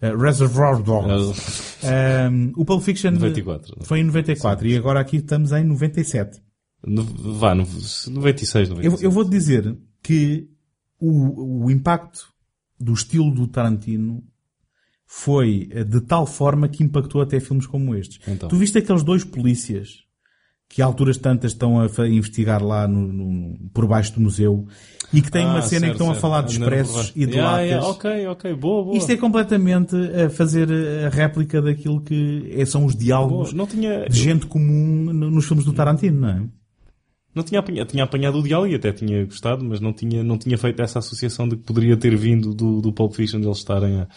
Eh, 0.03 0.15
Reservoir 0.17 0.83
Dogs. 0.83 1.87
Ahm, 1.87 2.53
o 2.57 2.65
Pulp 2.65 2.83
Fiction 2.83 3.13
94. 3.13 3.77
foi 3.85 4.01
em 4.01 4.05
94 4.05 4.67
e 4.69 4.77
agora 4.77 5.01
aqui 5.01 5.17
estamos 5.17 5.53
em 5.53 5.65
97. 5.65 6.43
No- 6.87 7.05
Vá, 7.05 7.55
no- 7.55 7.65
96, 7.65 8.69
97. 8.69 8.85
Eu, 8.85 8.99
eu 9.01 9.11
vou 9.11 9.25
te 9.25 9.31
dizer 9.31 9.77
que 10.03 10.47
o, 10.99 11.65
o 11.65 11.71
impacto 11.71 12.29
do 12.79 12.93
estilo 12.93 13.31
do 13.31 13.47
Tarantino 13.47 14.23
foi 15.13 15.69
eh, 15.73 15.83
de 15.83 16.01
tal 16.03 16.25
forma 16.25 16.69
que 16.69 16.85
impactou 16.85 17.21
até 17.21 17.41
filmes 17.41 17.67
como 17.67 17.97
estes. 17.97 18.21
Então. 18.29 18.49
Tu 18.49 18.55
viste 18.57 18.79
aqueles 18.79 19.03
dois 19.03 19.25
polícias 19.25 20.05
que 20.69 20.81
a 20.81 20.85
alturas 20.87 21.17
tantas 21.17 21.51
estão 21.51 21.81
a 21.81 21.87
investigar 22.09 22.63
lá 22.65 22.87
no, 22.87 23.13
no- 23.13 23.59
por 23.75 23.89
baixo 23.89 24.15
do 24.15 24.21
museu 24.21 24.69
e 25.13 25.21
que 25.21 25.29
têm 25.29 25.45
uma 25.45 25.59
Ah, 25.59 25.63
cena 25.63 25.89
em 25.89 25.91
que 25.91 25.97
certo, 25.99 26.03
estão 26.03 26.07
a 26.07 26.11
certo. 26.11 26.21
falar 26.21 26.43
de 26.43 26.53
expressos 26.53 27.13
e 27.17 27.27
de 27.27 27.33
Yeah, 27.33 27.51
latas. 27.51 27.67
yeah, 27.67 27.87
ok, 27.89 28.27
ok, 28.29 28.55
boa, 28.55 28.85
boa. 28.85 28.97
Isto 28.97 29.11
é 29.11 29.17
completamente 29.17 29.97
a 29.97 30.31
fazer 30.31 30.69
a 31.05 31.09
réplica 31.09 31.61
daquilo 31.61 32.01
que 32.01 32.49
é- 32.57 32.65
são 32.65 32.85
os 32.85 32.95
diálogos 32.95 33.53
Não 33.53 33.67
tinha, 33.67 34.09
de 34.09 34.17
gente 34.17 34.47
comum 34.47 35.13
no- 35.13 35.29
nos 35.29 35.45
filmes 35.45 35.65
do 35.67 35.73
Tarantino, 35.73 36.21
não 36.21 36.29
é? 36.29 36.43
não 37.35 37.43
tinha 37.43 37.59
apanhado, 37.59 37.89
tinha 37.89 38.05
apanhado 38.05 38.39
o 38.39 38.43
diálogo 38.45 38.71
e 38.71 38.77
até 38.77 38.93
tinha 38.93 39.25
gostado, 39.25 39.65
mas 39.65 39.81
não 39.81 39.93
tinha, 39.93 40.23
não 40.23 40.39
tinha 40.39 40.57
feito 40.57 40.81
essa 40.83 41.01
associação 41.01 41.49
de 41.49 41.57
que 41.57 41.65
poderia 41.65 41.97
ter 41.97 42.17
vindo 42.17 42.55
do, 42.55 42.81
do 42.81 42.93
Pulp 42.93 43.13
Fiction 43.13 43.41
de 43.41 43.47
eles 43.49 43.59
estarem 43.59 44.03
a... 44.03 44.09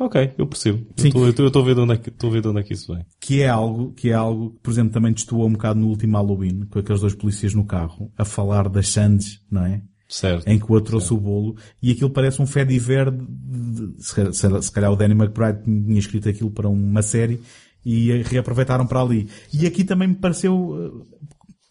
Ok, 0.00 0.32
eu 0.38 0.46
percebo. 0.46 0.86
Sim. 0.96 1.10
Eu 1.14 1.28
estou- 1.30 1.62
a 1.62 1.64
ver 1.64 1.74
de 1.74 1.80
onde 1.80 1.92
é 1.92 1.96
que, 1.96 2.08
estou 2.08 2.30
a 2.30 2.32
ver 2.32 2.42
de 2.42 2.48
onde 2.48 2.60
é 2.60 2.62
que 2.62 2.72
isso 2.72 2.94
vem. 2.94 3.04
que 3.20 3.42
é 3.42 3.48
algo 3.48 3.92
que 3.92 4.08
é 4.10 4.14
algo 4.14 4.50
que, 4.50 4.58
por 4.60 4.70
exemplo, 4.70 4.92
também 4.92 5.12
destoou 5.12 5.46
um 5.46 5.52
bocado 5.52 5.78
no 5.78 5.88
último 5.88 6.16
Halloween, 6.16 6.62
com 6.70 6.78
aqueles 6.78 7.00
dois 7.00 7.14
polícias 7.14 7.54
no 7.54 7.64
carro, 7.64 8.10
a 8.16 8.24
falar 8.24 8.68
das 8.68 8.88
Sandes, 8.88 9.40
não 9.50 9.64
é? 9.64 9.82
Certo. 10.08 10.46
Em 10.48 10.58
que 10.58 10.64
o 10.64 10.72
outro 10.74 10.90
trouxe 10.90 11.12
o 11.14 11.16
bolo, 11.18 11.56
e 11.82 11.90
aquilo 11.90 12.10
parece 12.10 12.42
um 12.42 12.46
fé 12.46 12.64
diver 12.64 13.10
de, 13.10 13.24
de- 13.26 13.86
de- 13.96 14.02
se, 14.04 14.14
calhar- 14.14 14.32
se, 14.32 14.62
se 14.62 14.72
calhar 14.72 14.92
o 14.92 14.96
Danny 14.96 15.14
McBride 15.14 15.62
tinha 15.62 15.98
escrito 15.98 16.28
aquilo 16.28 16.50
para 16.50 16.68
uma 16.68 17.00
série, 17.02 17.40
e 17.84 18.12
reaproveitaram 18.22 18.86
para 18.86 19.00
ali. 19.00 19.28
E 19.52 19.66
aqui 19.66 19.84
também 19.84 20.08
me 20.08 20.14
pareceu, 20.14 20.76
eh, 21.02 21.16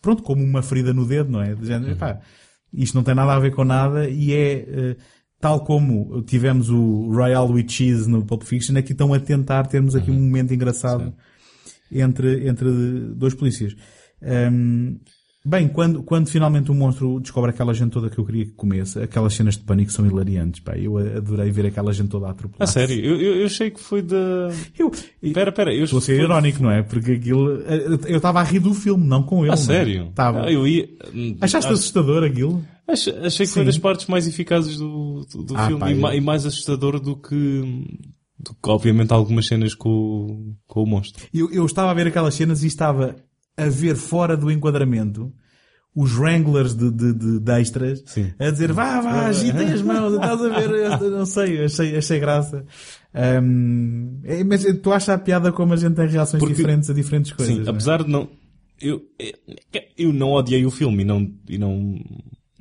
pronto, 0.01 0.23
como 0.23 0.43
uma 0.43 0.61
ferida 0.63 0.93
no 0.93 1.05
dedo, 1.05 1.31
não 1.31 1.41
é? 1.41 1.53
De 1.55 1.65
género, 1.67 1.91
epá, 1.91 2.19
isto 2.73 2.95
não 2.95 3.03
tem 3.03 3.13
nada 3.15 3.33
a 3.33 3.39
ver 3.39 3.51
com 3.53 3.63
nada, 3.63 4.09
e 4.09 4.33
é, 4.33 4.53
eh, 4.67 4.97
tal 5.41 5.61
como 5.61 6.21
tivemos 6.21 6.69
o 6.69 7.09
Royal 7.11 7.49
with 7.51 7.67
Cheese 7.67 8.07
no 8.09 8.23
Pulp 8.23 8.43
Fiction, 8.43 8.77
aqui 8.77 8.91
estão 8.91 9.13
a 9.13 9.19
tentar 9.19 9.65
termos 9.67 9.95
aqui 9.95 10.11
um 10.11 10.13
momento 10.21 10.53
engraçado 10.53 11.13
entre, 11.91 12.47
entre 12.47 12.69
dois 13.15 13.33
polícias. 13.33 13.75
Hum, 14.21 14.97
bem, 15.43 15.67
quando, 15.67 16.03
quando 16.03 16.29
finalmente 16.29 16.69
o 16.69 16.75
monstro 16.75 17.19
descobre 17.19 17.49
aquela 17.49 17.73
gente 17.73 17.91
toda 17.91 18.09
que 18.09 18.17
eu 18.19 18.23
queria 18.23 18.45
que 18.45 18.51
comesse, 18.51 18.99
aquelas 18.99 19.33
cenas 19.33 19.57
de 19.57 19.63
pânico 19.63 19.91
são 19.91 20.05
hilariantes, 20.05 20.59
pá. 20.59 20.77
Eu 20.77 20.97
adorei 20.99 21.49
ver 21.51 21.65
aquela 21.65 21.91
gente 21.91 22.09
toda 22.09 22.27
a 22.27 22.31
atropelar. 22.31 22.63
A 22.63 22.71
sério, 22.71 22.95
eu, 23.03 23.19
eu, 23.19 23.35
eu 23.37 23.45
achei 23.47 23.71
que 23.71 23.79
foi 23.79 24.01
da... 24.03 24.49
Eu, 24.77 24.91
Pera, 25.33 25.51
pera, 25.51 25.73
eu 25.73 25.83
estou 25.85 25.97
a 25.97 26.01
ser 26.01 26.15
foi- 26.17 26.23
irónico, 26.23 26.61
não 26.61 26.71
é? 26.71 26.83
Porque 26.83 27.13
aquilo, 27.13 27.49
eu 28.07 28.17
estava 28.17 28.39
a 28.39 28.43
rir 28.43 28.59
do 28.59 28.73
filme, 28.73 29.05
não 29.07 29.23
com 29.23 29.41
ele. 29.43 29.51
A 29.51 29.55
é? 29.55 29.57
sério? 29.57 30.07
Estava. 30.09 30.45
Ah, 30.45 30.51
eu 30.51 30.67
ia... 30.67 30.87
Achaste 31.41 31.67
Acho- 31.67 31.73
assustador 31.73 32.23
aquilo? 32.23 32.63
Ach- 32.87 33.07
Achei 33.25 33.45
que 33.45 33.51
foi 33.53 33.65
das 33.65 33.77
partes 33.77 34.07
mais 34.07 34.27
eficazes 34.27 34.77
do, 34.77 35.25
do, 35.31 35.43
do 35.43 35.57
Ah, 35.57 35.67
filme 35.67 35.79
pá, 35.79 35.91
e, 35.91 35.95
ma- 35.95 36.15
e 36.15 36.21
mais 36.21 36.45
assustador 36.45 36.99
do 36.99 37.15
que, 37.15 37.61
do 38.39 38.53
que, 38.53 38.69
obviamente, 38.69 39.11
algumas 39.13 39.47
cenas 39.47 39.73
com, 39.73 39.89
o- 39.89 40.55
com 40.67 40.83
o 40.83 40.85
monstro. 40.85 41.25
Eu, 41.33 41.49
eu 41.51 41.65
estava 41.65 41.91
a 41.91 41.93
ver 41.93 42.07
aquelas 42.07 42.33
cenas 42.35 42.63
e 42.63 42.67
estava 42.67 43.15
a 43.57 43.65
ver 43.67 43.95
fora 43.95 44.35
do 44.35 44.49
enquadramento 44.51 45.31
os 45.93 46.17
Wranglers 46.17 46.73
de, 46.73 46.89
de, 46.89 47.13
de, 47.13 47.39
de 47.41 47.51
extras 47.59 48.01
Sim. 48.05 48.31
a 48.39 48.49
dizer 48.49 48.71
vá, 48.71 49.01
vá, 49.01 49.25
agitem 49.27 49.73
as 49.73 49.81
mãos, 49.81 50.13
estás 50.13 50.41
a 50.41 50.47
ver, 50.49 50.99
não 51.11 51.25
sei, 51.25 51.65
achei, 51.65 51.97
achei 51.97 52.17
graça. 52.17 52.65
Hum, 53.43 54.21
é, 54.23 54.41
mas 54.43 54.63
tu 54.81 54.91
achas 54.91 55.09
a 55.09 55.17
piada 55.17 55.51
como 55.51 55.73
a 55.73 55.75
gente 55.75 55.95
tem 55.95 56.07
reações 56.07 56.39
Porque- 56.39 56.55
diferentes 56.55 56.89
a 56.89 56.93
diferentes 56.93 57.31
coisas. 57.33 57.53
Sim, 57.55 57.61
não 57.61 57.67
é? 57.67 57.69
apesar 57.71 58.03
de 58.03 58.09
não... 58.09 58.29
Eu, 58.79 59.01
eu 59.97 60.11
não 60.11 60.31
odiei 60.31 60.65
o 60.65 60.71
filme 60.71 61.03
e 61.03 61.05
não, 61.05 61.31
e 61.47 61.57
não, 61.57 61.99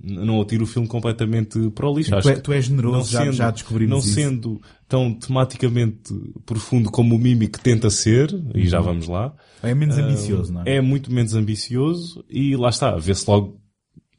não 0.03 0.41
atiro 0.41 0.65
o 0.65 0.67
filme 0.67 0.89
completamente 0.89 1.71
para 1.71 1.89
o 1.89 1.97
lixo. 1.97 2.11
Tu 2.21 2.29
é- 2.31 2.37
tu 2.41 2.53
és 2.53 2.65
generoso, 2.65 3.11
já- 3.11 3.31
já 3.31 3.51
descobrimos 3.51 3.91
Não 3.91 3.99
isso. 3.99 4.15
sendo 4.15 4.61
tão 4.89 5.13
tematicamente 5.15 6.13
profundo 6.47 6.91
como 6.91 7.15
o 7.15 7.19
Mimic 7.19 7.61
tenta 7.61 7.91
ser, 7.91 8.29
e 8.55 8.67
já 8.69 8.81
vamos 8.81 9.07
lá, 9.09 9.35
É 9.63 9.75
menos 9.75 9.99
ambicioso, 9.99 10.53
não 10.53 10.63
é? 10.65 10.77
é 10.77 10.81
muito 10.81 11.13
menos 11.13 11.35
ambicioso 11.35 12.25
e 12.29 12.57
lá 12.57 12.69
está, 12.71 12.97
vê-se 12.97 13.29
logo, 13.29 13.61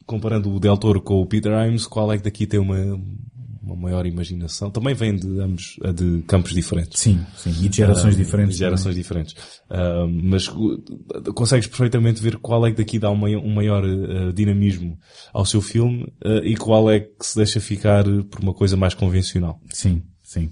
comparando 0.06 0.54
o 0.54 0.60
Del 0.60 0.78
Toro 0.78 1.02
com 1.02 1.22
o 1.22 1.26
Peter 1.26 1.52
Imes, 1.68 1.86
qual 1.88 2.12
é 2.12 2.18
que 2.18 2.24
daqui 2.24 2.46
tem 2.46 2.60
uma, 2.60 2.76
uma 3.72 3.82
maior 3.90 4.06
imaginação. 4.06 4.70
Também 4.70 4.94
vem 4.94 5.16
de 5.16 5.40
ambos, 5.40 5.78
de 5.96 6.22
campos 6.28 6.54
diferentes. 6.54 7.00
Sim, 7.00 7.26
sim, 7.36 7.50
e 7.64 7.70
de 7.70 7.78
gerações 7.78 8.16
Ah, 8.16 8.18
diferentes. 8.18 8.56
de 8.56 8.60
gerações 8.60 8.96
diferentes. 8.96 9.36
Ah, 9.70 10.06
mas 10.08 10.48
uh, 10.50 11.34
consegues 11.34 11.68
perfeitamente 11.68 12.22
ver 12.22 12.38
qual 12.38 12.66
é 12.66 12.72
que 12.72 12.78
daqui 12.78 13.00
dá 13.00 13.10
um 13.10 13.16
maior, 13.16 13.44
um 13.44 13.54
maior, 13.54 13.84
uh, 13.86 14.34
dinamismo 14.34 14.98
ao 15.34 15.46
seu 15.46 15.62
filme 15.62 16.04
uh, 16.26 16.44
e 16.44 16.56
qual 16.56 16.90
é 16.92 17.00
que 17.00 17.26
se 17.26 17.36
deixa 17.38 17.60
ficar 17.60 18.04
por 18.30 18.42
uma 18.42 18.54
coisa 18.54 18.76
mais 18.76 18.94
convencional. 18.94 19.54
também. 19.54 19.70
Sim, 19.74 20.04
sim. 20.22 20.50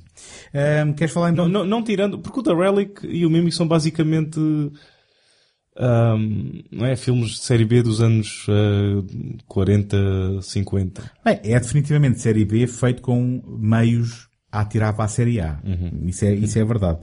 Hum, 0.53 0.93
queres 0.93 1.13
falar 1.13 1.31
então? 1.31 1.47
Não, 1.47 1.61
não, 1.61 1.65
não 1.69 1.83
tirando, 1.83 2.19
porque 2.19 2.39
o 2.39 2.43
The 2.43 2.53
Relic 2.53 3.05
e 3.05 3.25
o 3.25 3.29
Mimic 3.29 3.53
são 3.55 3.67
basicamente 3.67 4.39
ahm, 5.77 6.61
não 6.71 6.85
é, 6.85 6.95
filmes 6.95 7.31
de 7.31 7.39
série 7.39 7.65
B 7.65 7.81
dos 7.81 8.01
anos 8.01 8.45
ah, 8.49 9.03
40, 9.47 10.41
50. 10.41 11.11
Bem, 11.23 11.39
é 11.43 11.59
definitivamente 11.59 12.19
série 12.19 12.45
B 12.45 12.67
feito 12.67 13.01
com 13.01 13.41
meios 13.59 14.29
a 14.51 14.61
atirar 14.61 14.95
para 14.95 15.05
a 15.05 15.07
série 15.07 15.39
A. 15.39 15.59
Isso, 16.05 16.25
é, 16.25 16.33
isso 16.33 16.57
é 16.57 16.65
verdade. 16.65 16.99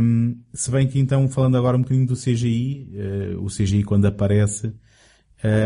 Hum, 0.00 0.38
se 0.52 0.70
bem 0.70 0.86
que 0.86 0.98
então, 0.98 1.26
falando 1.28 1.56
agora 1.56 1.76
um 1.76 1.80
bocadinho 1.82 2.06
do 2.06 2.14
CGI, 2.14 2.90
eh, 2.94 3.36
o 3.38 3.46
CGI 3.46 3.82
quando 3.82 4.04
aparece, 4.06 4.74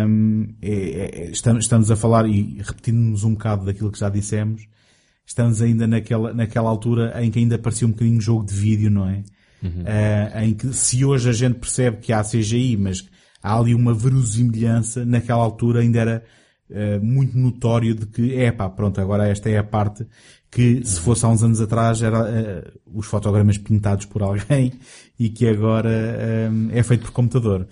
hum, 0.06 0.54
é- 0.62 0.70
é- 0.70 1.22
é- 1.26 1.30
estamos, 1.30 1.64
estamos 1.64 1.90
a 1.90 1.96
falar 1.96 2.26
e 2.28 2.58
repetindo-nos 2.62 3.24
um 3.24 3.32
bocado 3.32 3.64
daquilo 3.64 3.90
que 3.90 3.98
já 3.98 4.08
dissemos, 4.08 4.66
estamos 5.26 5.60
ainda 5.60 5.86
naquela, 5.86 6.32
naquela 6.32 6.68
altura 6.70 7.12
em 7.24 7.30
que 7.30 7.38
ainda 7.40 7.58
parecia 7.58 7.86
um 7.88 7.90
bocadinho 7.90 8.20
jogo 8.20 8.44
de 8.46 8.54
vídeo, 8.54 8.90
não 8.90 9.08
é? 9.08 9.22
Eh, 9.62 10.44
em 10.44 10.54
que 10.54 10.72
se 10.72 11.04
hoje 11.04 11.28
a 11.28 11.32
gente 11.32 11.58
percebe 11.58 11.98
que 11.98 12.12
há 12.12 12.22
CGI, 12.22 12.76
mas 12.76 13.08
há 13.42 13.58
ali 13.58 13.74
uma 13.74 13.94
verosimilhança, 13.94 15.04
naquela 15.04 15.42
altura 15.42 15.80
ainda 15.80 15.98
era 16.00 16.24
eh, 16.70 16.98
muito 17.00 17.36
notório 17.36 17.94
de 17.94 18.06
que, 18.06 18.36
é 18.36 18.52
pá, 18.52 18.68
pronto, 18.70 19.00
agora 19.00 19.26
esta 19.26 19.50
é 19.50 19.58
a 19.58 19.64
parte 19.64 20.06
que 20.50 20.84
se 20.84 21.00
fosse 21.00 21.24
há 21.24 21.28
uns 21.28 21.42
anos 21.42 21.60
atrás 21.60 22.02
era 22.02 22.28
eh, 22.28 22.72
os 22.92 23.06
fotogramas 23.06 23.58
pintados 23.58 24.06
por 24.06 24.22
alguém 24.22 24.72
e 25.18 25.28
que 25.30 25.48
agora 25.48 25.90
eh, 25.90 26.50
é 26.72 26.82
feito 26.82 27.02
por 27.02 27.12
computador. 27.12 27.66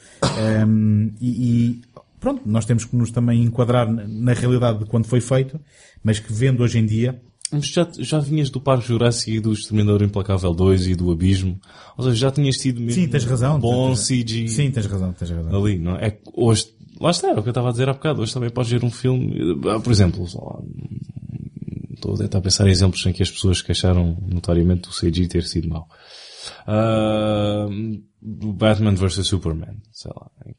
Um, 0.66 1.12
e, 1.20 1.28
e, 1.28 1.82
pronto, 2.20 2.42
nós 2.46 2.64
temos 2.64 2.84
que 2.84 2.96
nos 2.96 3.10
também 3.10 3.42
enquadrar 3.42 3.88
na 3.88 4.32
realidade 4.32 4.80
de 4.80 4.84
quando 4.86 5.06
foi 5.06 5.20
feito, 5.20 5.60
mas 6.02 6.18
que 6.18 6.32
vendo 6.32 6.62
hoje 6.62 6.78
em 6.78 6.86
dia, 6.86 7.20
Mas 7.50 7.66
já, 7.66 7.88
já 7.98 8.18
vinhas 8.18 8.50
do 8.50 8.60
Parque 8.60 8.86
Jurássico 8.88 9.30
e 9.30 9.40
do 9.40 9.52
Exterminador 9.52 10.02
Implacável 10.02 10.52
2 10.52 10.88
e 10.88 10.94
do 10.94 11.10
Abismo. 11.10 11.58
Ou 11.96 12.04
seja, 12.04 12.16
já 12.16 12.30
tinhas 12.30 12.56
tido 12.56 12.80
mesmo 12.80 13.00
Sim, 13.02 13.08
tens 13.08 13.24
razão. 13.24 13.58
bom 13.58 13.88
Tens- 13.94 14.06
CG 14.06 14.48
sim, 14.48 14.70
tens 14.70 14.86
razão, 14.86 15.12
tens 15.12 15.30
razão. 15.30 15.64
ali, 15.64 15.78
não 15.78 15.96
é? 15.96 16.08
É 16.08 16.18
hoje, 16.34 16.66
lá 17.00 17.10
está, 17.10 17.28
é 17.28 17.32
o 17.32 17.42
que 17.42 17.48
eu 17.48 17.50
estava 17.50 17.68
a 17.68 17.72
dizer 17.72 17.88
há 17.88 17.92
bocado. 17.94 18.20
Hoje 18.22 18.34
também 18.34 18.50
podes 18.50 18.70
ver 18.70 18.84
um 18.84 18.90
filme, 18.90 19.34
ah, 19.74 19.80
por 19.80 19.90
exemplo, 19.92 20.26
lá, 20.34 20.58
estou 21.94 22.14
a 22.14 22.18
tentar 22.18 22.40
pensar 22.42 22.66
em 22.68 22.70
exemplos 22.70 23.04
em 23.06 23.12
que 23.12 23.22
as 23.22 23.30
pessoas 23.30 23.62
queixaram 23.62 24.16
notoriamente 24.30 24.82
do 24.82 24.90
CG 24.94 25.26
ter 25.28 25.44
sido 25.44 25.68
mau. 25.68 25.88
Do 28.20 28.52
Batman 28.52 28.94
vs 28.94 29.26
Superman, 29.26 29.76
sei 29.92 30.10
lá. 30.14 30.30
em 30.46 30.54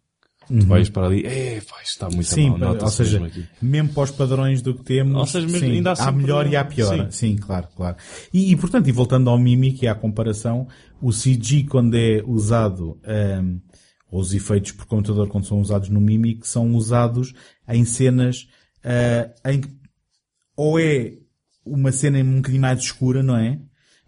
Tu 0.49 0.65
vais 0.65 0.89
para 0.89 1.05
ali, 1.07 1.25
é, 1.25 1.61
pá, 1.61 1.75
isto 1.83 1.91
está 1.91 2.05
muito 2.07 2.17
Uhum. 2.17 2.23
Sim, 2.23 2.43
mal, 2.49 2.53
ou 2.53 2.59
nota-se 2.59 2.95
seja, 2.97 3.19
mesmo 3.19 3.47
mesmo 3.61 3.89
para 3.93 4.03
os 4.03 4.11
padrões 4.11 4.61
do 4.63 4.73
que 4.73 4.83
temos, 4.83 5.15
Ou 5.15 5.25
seja, 5.27 5.45
mesmo 5.45 5.59
sim, 5.59 5.71
ainda 5.73 5.89
há 5.91 5.93
há 5.93 5.95
sempre- 5.95 6.21
melhor 6.21 6.47
e 6.47 6.55
há 6.55 6.65
pior. 6.65 6.95
Sim, 6.95 7.11
Sim. 7.11 7.35
claro, 7.37 7.67
claro. 7.75 7.95
E, 8.33 8.51
e, 8.51 8.55
portanto, 8.55 8.87
e 8.87 8.91
voltando 8.91 9.29
ao 9.29 9.37
Mimic 9.37 9.83
e 9.83 9.87
à 9.87 9.93
comparação, 9.93 10.67
o 11.01 11.11
CG 11.13 11.65
quando 11.69 11.95
é 11.95 12.23
usado, 12.25 12.99
ehm, 13.05 13.59
ou 14.11 14.19
os 14.21 14.33
efeitos 14.33 14.71
por 14.71 14.85
computador 14.87 15.27
quando 15.27 15.45
são 15.45 15.61
usados 15.61 15.87
no 15.89 16.01
Mimic, 16.01 16.47
são 16.47 16.71
usados 16.73 17.33
em 17.67 17.85
cenas 17.85 18.47
eh, 18.83 19.29
em 19.45 19.61
que 19.61 19.69
ou 20.55 20.79
é 20.79 21.13
uma 21.65 21.91
cena 21.91 22.17
um 22.19 22.37
bocadinho 22.37 22.61
mais 22.61 22.79
escura, 22.79 23.21
não 23.21 23.37
é? 23.37 23.59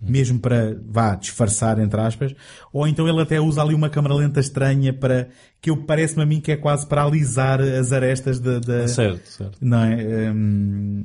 Mesmo 0.02 0.40
para, 0.40 0.78
vá, 0.86 1.16
disfarçar, 1.16 1.80
entre 1.80 2.00
aspas, 2.00 2.34
ou 2.74 2.88
então 2.88 3.08
ele 3.08 3.22
até 3.22 3.40
usa 3.40 3.62
ali 3.62 3.74
uma 3.76 3.90
câmera 3.90 4.16
lenta 4.16 4.40
estranha 4.40 4.92
para, 4.92 5.30
que 5.62 5.70
eu 5.70 5.78
parece-me 5.86 6.24
a 6.24 6.26
mim 6.26 6.42
que 6.42 6.52
é 6.52 6.58
quase 6.58 6.88
para 6.88 7.04
alisar 7.04 7.62
as 7.62 7.92
arestas 7.92 8.40
da, 8.40 8.60
da 8.60 8.88
Certo, 8.88 9.28
certo. 9.28 9.58
não 9.62 9.84
é? 9.84 10.32
Hum, 10.32 11.04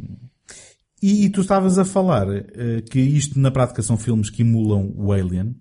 e, 1.03 1.27
e 1.27 1.31
tu 1.31 1.43
estavas 1.43 1.79
a 1.79 1.85
falar 1.85 2.27
eh, 2.29 2.83
que 2.91 2.99
isto 2.99 3.39
na 3.39 3.51
prática 3.51 3.83
são 3.83 3.97
filmes 3.97 4.31
que 4.31 4.43
emulam 4.43 4.93
o 4.97 5.13
Alien. 5.13 5.55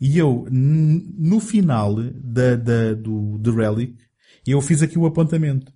E 0.00 0.18
eu, 0.18 0.46
no 0.50 1.40
final 1.40 1.94
da, 1.94 2.56
da, 2.56 2.94
do 2.94 3.38
The 3.42 3.50
Relic, 3.50 3.96
eu 4.46 4.60
fiz 4.60 4.82
aqui 4.82 4.98
o 4.98 5.06
apontamento. 5.06 5.72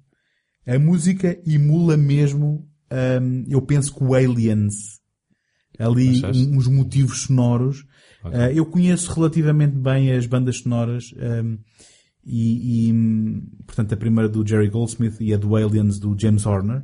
A 0.66 0.78
música 0.78 1.40
emula 1.46 1.96
mesmo, 1.96 2.68
hum, 3.22 3.44
eu 3.48 3.62
penso 3.62 3.94
que 3.94 4.04
o 4.04 4.14
Aliens. 4.14 4.98
Ali, 5.78 6.18
Achaste? 6.18 6.42
uns 6.48 6.66
motivos 6.66 7.22
sonoros. 7.22 7.84
Ok. 8.22 8.38
Uh, 8.38 8.42
eu 8.52 8.66
conheço 8.66 9.12
relativamente 9.12 9.76
bem 9.76 10.12
as 10.12 10.26
bandas 10.26 10.58
sonoras. 10.58 11.12
hum, 11.16 11.58
e, 12.30 12.88
e, 12.88 12.92
hum, 12.92 13.42
portanto, 13.66 13.94
a 13.94 13.96
primeira 13.96 14.28
do 14.28 14.46
Jerry 14.46 14.68
Goldsmith 14.68 15.16
e 15.20 15.32
a 15.32 15.36
do 15.38 15.56
Aliens 15.56 15.98
do 15.98 16.14
James 16.18 16.44
Horner. 16.44 16.82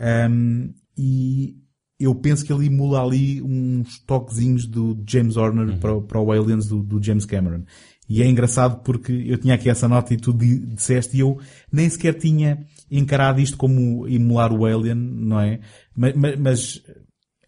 Um, 0.00 0.72
e 0.96 1.56
eu 1.98 2.14
penso 2.14 2.44
que 2.44 2.52
ele 2.52 2.66
emula 2.66 3.02
ali 3.02 3.42
uns 3.42 3.98
toquezinhos 4.00 4.66
do 4.66 4.96
James 5.08 5.36
Horner 5.36 5.78
para, 5.78 5.94
o- 5.94 6.02
para 6.02 6.20
o 6.20 6.30
Aliens 6.30 6.66
do, 6.66 6.82
do 6.82 7.02
James 7.02 7.24
Cameron. 7.24 7.64
E 8.08 8.22
é 8.22 8.26
engraçado 8.26 8.82
porque 8.84 9.12
eu 9.26 9.36
tinha 9.36 9.54
aqui 9.54 9.68
essa 9.68 9.88
nota 9.88 10.14
e 10.14 10.16
tu 10.16 10.32
di- 10.32 10.60
disseste 10.66 11.16
e 11.16 11.20
eu 11.20 11.38
nem 11.72 11.88
sequer 11.90 12.14
tinha 12.14 12.64
encarado 12.90 13.40
isto 13.40 13.56
como 13.56 14.06
emular 14.06 14.52
o 14.52 14.64
Alien, 14.64 14.94
não 14.94 15.40
é? 15.40 15.60
Ma- 15.96 16.14
ma- 16.14 16.36
Mas, 16.38 16.80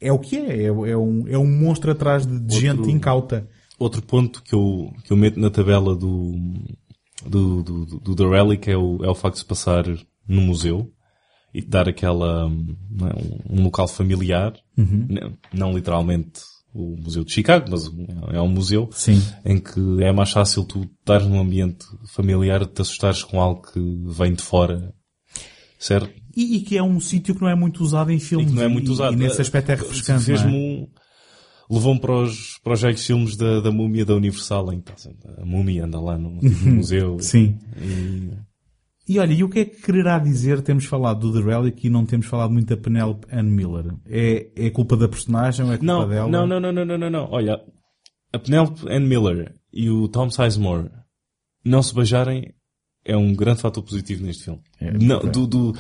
é 0.01 0.13
o 0.13 0.19
que 0.19 0.37
é. 0.37 0.63
É, 0.63 0.67
é 0.67 0.97
um, 0.97 1.29
é 1.29 1.39
um 1.39 1.47
monstro 1.47 1.91
atrás 1.91 2.27
de, 2.27 2.35
Outro- 2.35 2.59
gente 2.61 2.91
incauta. 2.91 3.49
Outro 3.79 4.03
ponto 4.03 4.43
que 4.43 4.55
eu, 4.55 4.93
que 5.05 5.13
eu 5.13 5.17
meto 5.17 5.41
na 5.41 5.51
tabela 5.51 5.97
do, 5.97 6.35
do, 7.27 7.63
do, 7.63 7.85
do, 7.87 8.15
The 8.17 8.25
Relic 8.29 8.71
é 8.71 8.77
o, 8.77 9.03
é 9.05 9.09
o 9.09 9.15
facto 9.15 9.35
de 9.37 9.41
se 9.41 9.47
passar 9.47 9.85
no 10.29 10.41
museu 10.43 10.93
e 11.55 11.63
dar 11.63 11.89
aquela, 11.89 12.43
é, 12.43 13.53
um, 13.53 13.63
local 13.65 13.89
familiar, 13.89 14.53
não, 14.77 15.33
não 15.53 15.73
literalmente 15.73 16.41
o 16.73 16.95
Museu 17.03 17.25
de 17.25 17.33
Chicago, 17.33 17.67
mas 17.71 17.91
é 18.33 18.41
um 18.41 18.49
museu 18.49 18.89
Sim. 18.93 19.21
em 19.45 19.59
que 19.59 19.81
é 20.05 20.13
mais 20.13 20.31
fácil 20.31 20.65
tu 20.65 20.89
estar 21.01 21.21
num 21.21 21.41
ambiente 21.41 21.85
familiar 22.15 22.61
de 22.61 22.71
te 22.71 22.83
assustares 22.83 23.25
com 23.25 23.41
algo 23.41 23.63
que 23.73 23.81
vem 24.07 24.35
de 24.35 24.43
fora, 24.43 24.95
certo? 25.79 26.20
E, 26.37 26.57
e 26.57 26.61
que 26.61 26.77
é 26.77 26.83
um 26.83 27.01
sítio 27.01 27.35
que 27.35 27.41
não 27.41 27.49
é 27.49 27.55
muito 27.55 27.83
usado 27.83 28.11
em 28.13 28.19
filmes. 28.19 28.51
E 28.53 28.55
não 28.55 28.63
é 28.63 28.69
muito 28.69 28.89
e- 28.89 28.91
usado. 28.93 29.13
E, 29.15 29.17
nesse 29.17 29.41
aspecto 29.41 29.71
é 29.71 29.75
refrescante. 29.75 30.23
é? 30.23 30.37
Fez-me 30.37 30.53
um... 30.53 30.89
Levou-me 31.73 32.01
para 32.01 32.23
os, 32.23 32.59
para 32.65 32.73
os 32.73 32.83
velhos 32.83 33.07
filmes 33.07 33.37
da, 33.37 33.61
da 33.61 33.71
múmia 33.71 34.05
da 34.05 34.15
Universal, 34.17 34.73
em 34.73 34.81
que 34.81 34.93
a 35.39 35.45
múmia 35.45 35.85
anda 35.85 36.01
lá 36.01 36.19
no, 36.19 36.41
no 36.41 36.73
museu. 36.75 37.19
Sim. 37.21 37.59
E, 37.81 38.31
E 39.09 39.19
olha, 39.21 39.33
e 39.33 39.45
o 39.45 39.49
que 39.49 39.61
é 39.61 39.65
que 39.65 39.81
quererá 39.81 40.19
dizer 40.19 40.63
temos 40.63 40.85
falado 40.85 41.31
do 41.31 41.33
The 41.41 41.49
Relic 41.49 41.87
e 41.87 41.91
não 41.91 42.05
temos 42.05 42.27
falado 42.27 42.51
muito 42.53 42.69
da 42.69 42.77
Penelope 42.77 43.27
Ann 43.33 43.45
Miller? 43.51 43.87
É, 44.07 44.51
é 44.57 44.71
culpa 44.71 44.97
da 44.97 45.09
personagem 45.09 45.65
ou 45.65 45.73
é 45.73 45.79
culpa 45.79 45.93
não, 45.93 46.09
dela? 46.09 46.29
não, 46.29 46.47
não, 46.47 46.61
não, 46.61 46.73
não, 46.73 46.85
não, 46.85 46.99
não, 46.99 47.11
não. 47.11 47.29
Olha, 47.31 47.61
a 48.33 48.39
Penelope 48.39 48.89
Ann 48.89 49.07
Miller 49.07 49.55
e 49.73 49.89
o 49.91 50.09
Tom 50.09 50.29
Sizemore 50.29 50.91
não 51.65 51.83
se 51.85 51.95
beijarem 51.95 52.53
é 53.05 53.17
um 53.17 53.35
grande 53.35 53.61
fator 53.61 53.83
positivo 53.83 54.25
neste 54.25 54.45
filme. 54.45 54.61
É, 54.81 54.91
não, 54.93 55.17
ok. 55.19 55.31
do, 55.31 55.47
do, 55.47 55.75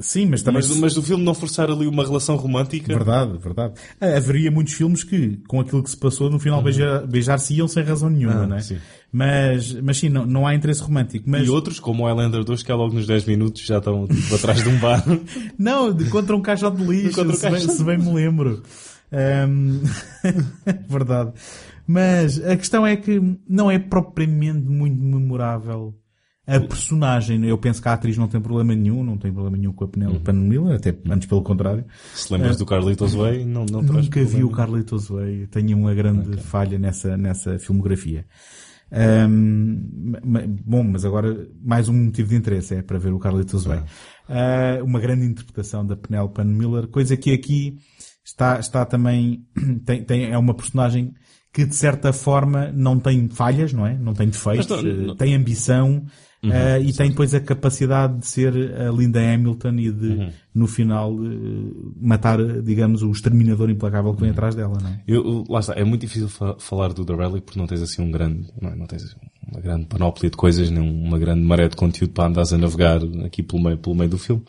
Sim, 0.00 0.26
mas 0.26 0.42
também... 0.42 0.60
mas, 0.62 0.76
mas 0.78 0.94
do 0.94 1.02
filme 1.02 1.22
não 1.24 1.32
forçar 1.34 1.70
ali 1.70 1.86
uma 1.86 2.04
relação 2.04 2.36
romântica. 2.36 2.92
Verdade, 2.92 3.38
verdade. 3.38 3.74
Ah, 4.00 4.16
Haveria 4.16 4.50
muitos 4.50 4.72
filmes 4.74 5.04
que, 5.04 5.38
com 5.46 5.60
aquilo 5.60 5.82
que 5.82 5.90
se 5.90 5.96
passou, 5.96 6.28
no 6.28 6.38
final 6.40 6.60
beijar- 6.60 7.06
beijar-se 7.06 7.54
iam 7.54 7.68
sem 7.68 7.82
razão 7.84 8.10
nenhuma, 8.10 8.34
Uhum. 8.34 8.42
Ah, 8.42 8.46
não 8.48 8.56
é? 8.56 8.60
sim. 8.60 8.78
Mas, 9.12 9.72
mas 9.80 9.96
sim, 9.98 10.08
não, 10.08 10.26
não 10.26 10.44
há 10.44 10.56
interesse 10.56 10.82
romântico. 10.82 11.30
Mas, 11.30 11.46
E 11.46 11.50
outros, 11.50 11.78
como 11.78 12.02
o 12.02 12.06
Highlander 12.06 12.42
2, 12.42 12.64
que 12.64 12.72
é 12.72 12.74
logo 12.74 12.92
nos 12.94 13.06
10 13.06 13.24
minutos 13.26 13.62
já 13.64 13.78
estão 13.78 14.08
tipo, 14.08 14.34
atrás 14.34 14.60
de 14.60 14.68
um 14.68 14.78
bar. 14.80 15.04
Não, 15.56 15.96
contra 16.10 16.34
um 16.36 16.40
caixote 16.42 16.78
de 16.78 16.84
lixo, 16.84 17.14
Contra 17.14 17.32
um 17.32 17.36
se, 17.38 17.48
bem, 17.50 17.60
se 17.60 17.84
bem 17.84 17.96
me 17.98 18.12
lembro. 18.12 18.60
Ahm, 19.12 19.82
Verdade. 20.88 21.32
Mas 21.86 22.44
a 22.44 22.56
questão 22.56 22.84
é 22.86 22.96
que 22.96 23.20
não 23.48 23.70
é 23.70 23.78
propriamente 23.78 24.66
muito 24.66 25.00
memorável 25.00 25.94
a 26.46 26.60
personagem. 26.60 27.44
Eu 27.46 27.56
penso 27.58 27.80
que 27.80 27.88
a 27.88 27.92
atriz 27.94 28.16
não 28.18 28.28
tem 28.28 28.40
problema 28.40 28.74
nenhum, 28.74 29.02
não 29.02 29.16
tem 29.16 29.32
problema 29.32 29.56
nenhum 29.56 29.72
com 29.72 29.84
a 29.84 29.88
Penelope 29.88 30.30
Ann 30.30 30.34
Miller, 30.48 30.76
até 30.76 30.94
antes 31.08 31.26
pelo 31.28 31.42
contrário. 31.42 31.84
Se 32.14 32.32
lembras 32.32 32.56
do 32.58 32.66
Carlitos 32.66 33.14
Way, 33.14 33.44
não, 33.44 33.64
não. 33.64 33.80
Nunca 33.82 34.00
vi 34.20 34.26
problema. 34.26 34.46
o 34.46 34.50
Carlitos 34.50 35.08
Way. 35.08 35.46
Tenho 35.48 35.76
uma 35.78 35.94
grande 35.94 36.36
falha 36.38 36.78
nessa, 36.78 37.16
nessa 37.16 37.58
filmografia. 37.58 38.26
Ma- 40.22 40.42
bom, 40.64 40.82
mas 40.84 41.04
agora 41.04 41.48
mais 41.62 41.88
um 41.88 41.92
motivo 42.04 42.28
de 42.30 42.36
interesse 42.36 42.74
é 42.74 42.82
para 42.82 42.98
ver 42.98 43.12
o 43.12 43.18
Carlitos 43.18 43.64
Way. 43.64 43.80
Ah, 44.28 44.78
uma 44.82 45.00
grande 45.00 45.24
interpretação 45.26 45.84
da 45.86 45.96
Penelope 45.96 46.42
Miller, 46.44 46.86
coisa 46.88 47.16
que 47.16 47.32
aqui 47.32 47.78
está, 48.24 48.58
está 48.58 48.84
também, 48.84 49.44
tem, 49.84 50.02
tem, 50.04 50.24
é 50.30 50.38
uma 50.38 50.54
personagem 50.54 51.12
que 51.52 51.64
de 51.64 51.74
certa 51.74 52.12
forma 52.12 52.72
não 52.72 52.98
tem 52.98 53.28
falhas, 53.28 53.72
não 53.72 53.86
é? 53.86 53.96
Não 53.96 54.12
tem 54.12 54.28
defeitos, 54.28 54.66
não- 54.68 54.78
eh, 54.78 54.82
não- 55.06 55.16
tem 55.16 55.34
ambição, 55.34 56.04
ah, 56.52 56.78
e 56.78 56.92
tem 56.92 57.10
depois 57.10 57.34
a 57.34 57.40
capacidade 57.40 58.18
de 58.18 58.26
ser 58.26 58.54
a 58.80 58.90
Linda 58.90 59.20
Hamilton 59.20 59.72
e 59.78 59.90
de, 59.92 60.32
no 60.54 60.66
final, 60.66 61.12
eh, 61.12 61.92
matar, 62.00 62.38
digamos, 62.62 63.02
o 63.02 63.10
exterminador 63.10 63.70
implacável 63.70 64.14
que 64.14 64.20
vem 64.20 64.30
atrás 64.30 64.54
dela, 64.54 64.78
não 64.82 64.88
é? 64.90 65.02
Eu, 65.06 65.44
lá 65.48 65.60
está, 65.60 65.74
é 65.74 65.84
muito 65.84 66.02
difícil 66.02 66.28
fa- 66.28 66.56
falar 66.58 66.92
do 66.92 67.04
The 67.04 67.14
Relic 67.14 67.42
porque 67.42 67.58
não 67.58 67.66
tens 67.66 67.82
assim 67.82 68.02
um 68.02 68.10
grande, 68.10 68.46
não, 68.60 68.70
é? 68.70 68.76
não 68.76 68.86
tens 68.86 69.04
assim 69.04 69.16
uma 69.50 69.60
grande 69.60 69.86
panóplia 69.86 70.30
de 70.30 70.36
coisas, 70.36 70.70
nem 70.70 70.82
uma 70.82 71.18
grande 71.18 71.42
maré 71.42 71.68
de 71.68 71.76
conteúdo 71.76 72.12
para 72.12 72.28
andares 72.28 72.52
a 72.52 72.58
navegar 72.58 73.00
aqui 73.24 73.42
pelo 73.42 73.62
meio, 73.62 73.78
pelo 73.78 73.94
meio 73.94 74.10
do 74.10 74.18
filme. 74.18 74.42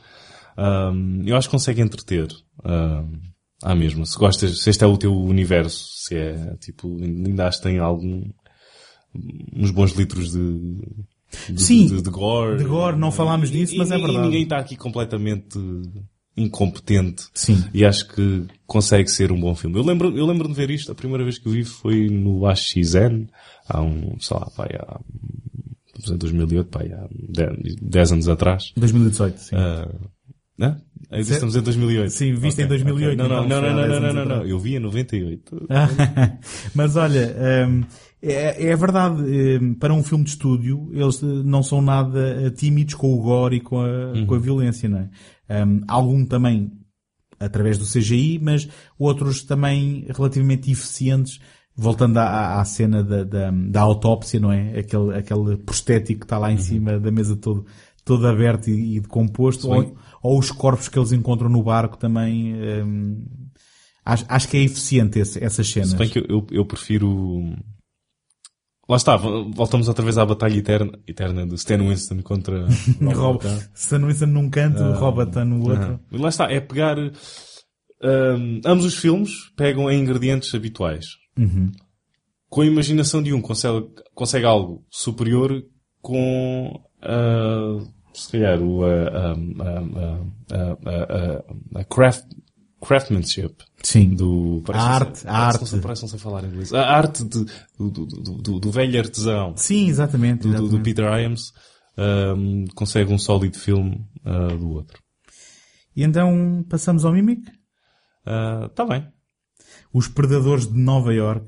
Ahm, 0.57 1.21
eu 1.25 1.35
acho 1.35 1.47
que 1.49 1.51
consegue 1.55 1.81
entreter. 1.81 2.27
ahm, 2.63 3.11
à 3.63 3.73
mesma. 3.75 4.05
Se 4.05 4.17
gostas, 4.17 4.59
se 4.61 4.69
este 4.69 4.83
é 4.83 4.87
o 4.87 4.97
teu 4.97 5.13
universo, 5.15 5.85
se 6.05 6.15
é, 6.15 6.55
tipo, 6.59 6.97
ainda 7.01 7.47
acho 7.47 7.57
que 7.57 7.63
tem 7.63 7.79
algum, 7.79 8.23
uns 9.55 9.71
bons 9.71 9.91
litros 9.93 10.31
de, 10.31 10.77
de, 11.49 11.61
Sim, 11.61 11.87
de, 11.87 12.01
de 12.01 12.09
gore. 12.09 12.57
de 12.57 12.63
gore, 12.63 12.97
não 12.97 13.11
falámos 13.11 13.49
E- 13.49 13.53
disso, 13.53 13.75
e- 13.75 13.77
mas 13.77 13.91
é 13.91 13.97
e 13.97 14.01
verdade. 14.01 14.25
ninguém 14.25 14.43
está 14.43 14.57
aqui 14.57 14.75
completamente 14.75 15.57
incompetente. 16.37 17.23
Sim. 17.33 17.63
E 17.73 17.85
acho 17.85 18.07
que 18.09 18.43
consegue 18.65 19.09
ser 19.09 19.31
um 19.31 19.39
bom 19.39 19.55
filme. 19.55 19.77
Eu 19.77 19.83
lembro, 19.83 20.15
eu 20.17 20.25
lembro 20.25 20.47
de 20.47 20.53
ver 20.53 20.69
isto, 20.69 20.91
a 20.91 20.95
primeira 20.95 21.23
vez 21.23 21.37
que 21.37 21.47
eu 21.47 21.51
vi 21.51 21.63
foi 21.63 22.09
no 22.09 22.45
AXN, 22.45 23.27
há 23.67 23.81
um, 23.81 24.19
sei 24.19 24.37
lá, 24.37 24.45
pai, 24.55 24.69
há, 24.77 24.99
em 26.11 26.17
2008, 26.17 26.69
pai, 26.69 26.91
há 26.91 27.07
10 27.81 28.11
anos 28.11 28.27
atrás. 28.29 28.73
2018, 28.75 29.37
sim. 29.39 29.55
Ah, 29.55 29.89
né? 30.57 30.77
Estamos 31.11 31.55
em 31.55 31.61
2008. 31.61 32.09
Sim, 32.11 32.33
viste 32.33 32.61
em 32.61 32.65
Ok, 32.65 32.77
2008, 32.77 33.21
ok. 33.21 33.29
Não, 33.29 33.35
não, 33.41 33.45
então, 33.45 33.61
não, 33.61 33.69
não, 33.69 33.75
10 33.75 33.89
não, 33.89 33.99
não, 33.99 34.07
não, 34.07 34.13
não, 34.13 34.21
atrás. 34.33 34.49
Eu 34.49 34.59
vi 34.59 34.75
em 34.75 34.79
98. 34.79 35.67
Mas 36.75 36.95
olha, 36.97 37.35
hum, 37.69 37.83
é, 38.31 38.67
é 38.69 38.75
verdade, 38.75 39.21
hum, 39.21 39.75
para 39.75 39.93
um 39.93 40.03
filme 40.03 40.23
de 40.23 40.31
estúdio, 40.31 40.89
eles 40.91 41.21
eh, 41.21 41.25
não 41.25 41.61
são 41.61 41.81
nada 41.81 42.19
eh, 42.19 42.49
tímidos 42.49 42.95
com 42.95 43.13
o 43.13 43.21
gore 43.21 43.57
e 43.57 43.61
com 43.61 43.81
a, 43.81 44.25
com 44.25 44.35
a 44.35 44.39
violência, 44.39 44.89
não 44.89 44.99
é? 44.99 45.63
Hum, 45.63 45.81
algum 45.87 46.25
também 46.25 46.71
através 47.39 47.77
do 47.77 47.85
CGI, 47.85 48.39
mas 48.41 48.67
outros 48.97 49.43
também 49.43 50.07
relativamente 50.09 50.71
eficientes, 50.71 51.39
voltando 51.75 52.17
à, 52.17 52.59
à 52.59 52.65
cena 52.65 53.03
da, 53.03 53.23
da, 53.23 53.51
da 53.51 53.81
autópsia, 53.81 54.39
não 54.39 54.51
é? 54.51 54.79
Aquele, 54.79 55.15
aquele 55.15 55.57
prostético 55.57 56.21
que 56.21 56.25
está 56.25 56.37
lá 56.37 56.51
em 56.51 56.57
cima 56.57 56.99
da 56.99 57.11
mesa 57.11 57.35
todo, 57.35 57.65
todo 58.03 58.27
aberto 58.27 58.69
e, 58.69 58.97
e 58.97 58.99
decomposto, 59.01 59.69
ou, 59.69 59.95
ou 60.23 60.39
os 60.39 60.51
corpos 60.51 60.87
que 60.87 60.97
eles 60.97 61.11
encontram 61.11 61.49
no 61.49 61.61
barco 61.61 61.97
também, 61.97 62.55
hum, 62.55 63.25
acho, 64.03 64.25
acho 64.27 64.47
que 64.47 64.57
é 64.57 64.61
eficiente 64.61 65.19
esse, 65.19 65.43
essas 65.43 65.69
cenas. 65.69 65.89
Se 65.89 65.95
bem 65.97 66.09
que 66.09 66.19
eu, 66.19 66.25
eu, 66.27 66.47
eu 66.49 66.65
prefiro... 66.65 67.53
Lá 68.87 68.97
está, 68.97 69.15
vo- 69.15 69.49
voltamos 69.51 69.87
outra 69.87 70.03
vez 70.05 70.17
à 70.17 70.25
batalha 70.25 70.57
eterna, 70.57 70.91
eterna 71.07 71.45
de 71.47 71.55
Stan 71.55 71.77
Winston 71.79 72.21
contra 72.21 72.67
Rob. 73.15 73.41
Stan 73.73 74.05
Winston 74.05 74.27
num 74.27 74.49
canto, 74.49 74.83
Robert 74.93 75.43
no 75.45 75.67
outro. 75.69 75.99
Ah. 76.13 76.17
Lá 76.17 76.29
está, 76.29 76.51
é 76.51 76.59
pegar... 76.59 76.97
hum, 76.99 78.61
ambos 78.65 78.85
os 78.85 78.95
filmes 78.95 79.31
pegam 79.55 79.89
em 79.89 79.99
ingredientes 80.01 80.53
habituais. 80.53 81.05
Uhum. 81.37 81.71
Com 82.49 82.61
a 82.61 82.65
imaginação 82.65 83.21
de 83.23 83.33
um 83.33 83.41
consegue, 83.41 83.87
consegue 84.13 84.45
algo 84.45 84.85
superior 84.89 85.63
com 86.01 86.79
ah, 87.01 87.79
se 88.13 88.31
calhar 88.31 88.61
o 88.61 88.85
ah, 88.85 89.09
ah, 89.13 89.35
ah, 89.59 90.21
ah, 90.53 90.77
ah, 90.85 91.07
ah, 91.75 91.79
a 91.79 91.83
craft, 91.83 92.23
craftsmanship 92.85 93.55
Sim. 93.83 94.09
do 94.15 94.63
A 94.71 94.77
arte, 94.81 95.07
a 95.07 95.11
parece, 95.11 95.27
arte. 95.27 95.59
Não 95.61 95.67
sei, 95.67 95.79
parece 95.81 96.01
não 96.03 96.09
sei 96.09 96.19
falar 96.19 96.43
inglês. 96.43 96.73
A 96.73 96.81
arte 96.97 97.23
de- 97.23 97.45
do, 97.77 97.89
do, 97.91 98.05
do, 98.05 98.59
do- 98.59 98.71
velho 98.71 98.99
artesão 98.99 99.53
Sim, 99.57 99.87
exatamente. 99.87 100.41
do, 100.43 100.49
do- 100.49 100.53
do 100.53 100.63
exatamente. 100.65 100.83
Peter 100.83 101.05
Iams 101.21 101.53
ahm, 101.97 102.65
consegue 102.75 103.11
um 103.13 103.17
sólido 103.17 103.57
filme 103.57 104.05
ah, 104.23 104.47
do 104.55 104.69
outro. 104.71 104.99
E 105.95 106.03
então 106.03 106.65
passamos 106.69 107.05
ao 107.05 107.11
Mimic? 107.13 107.41
Está 108.69 108.85
bem. 108.85 109.07
Os 109.93 110.07
Predadores 110.07 110.67
de 110.67 110.77
Nova 110.77 111.13
York, 111.13 111.47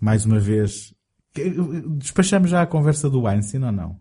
mais 0.00 0.24
uma 0.24 0.38
vez. 0.38 0.94
Despachamos 1.98 2.50
já 2.50 2.62
a 2.62 2.66
conversa 2.66 3.08
do 3.10 3.22
Weinstein 3.22 3.64
ou 3.64 3.72
não? 3.72 3.96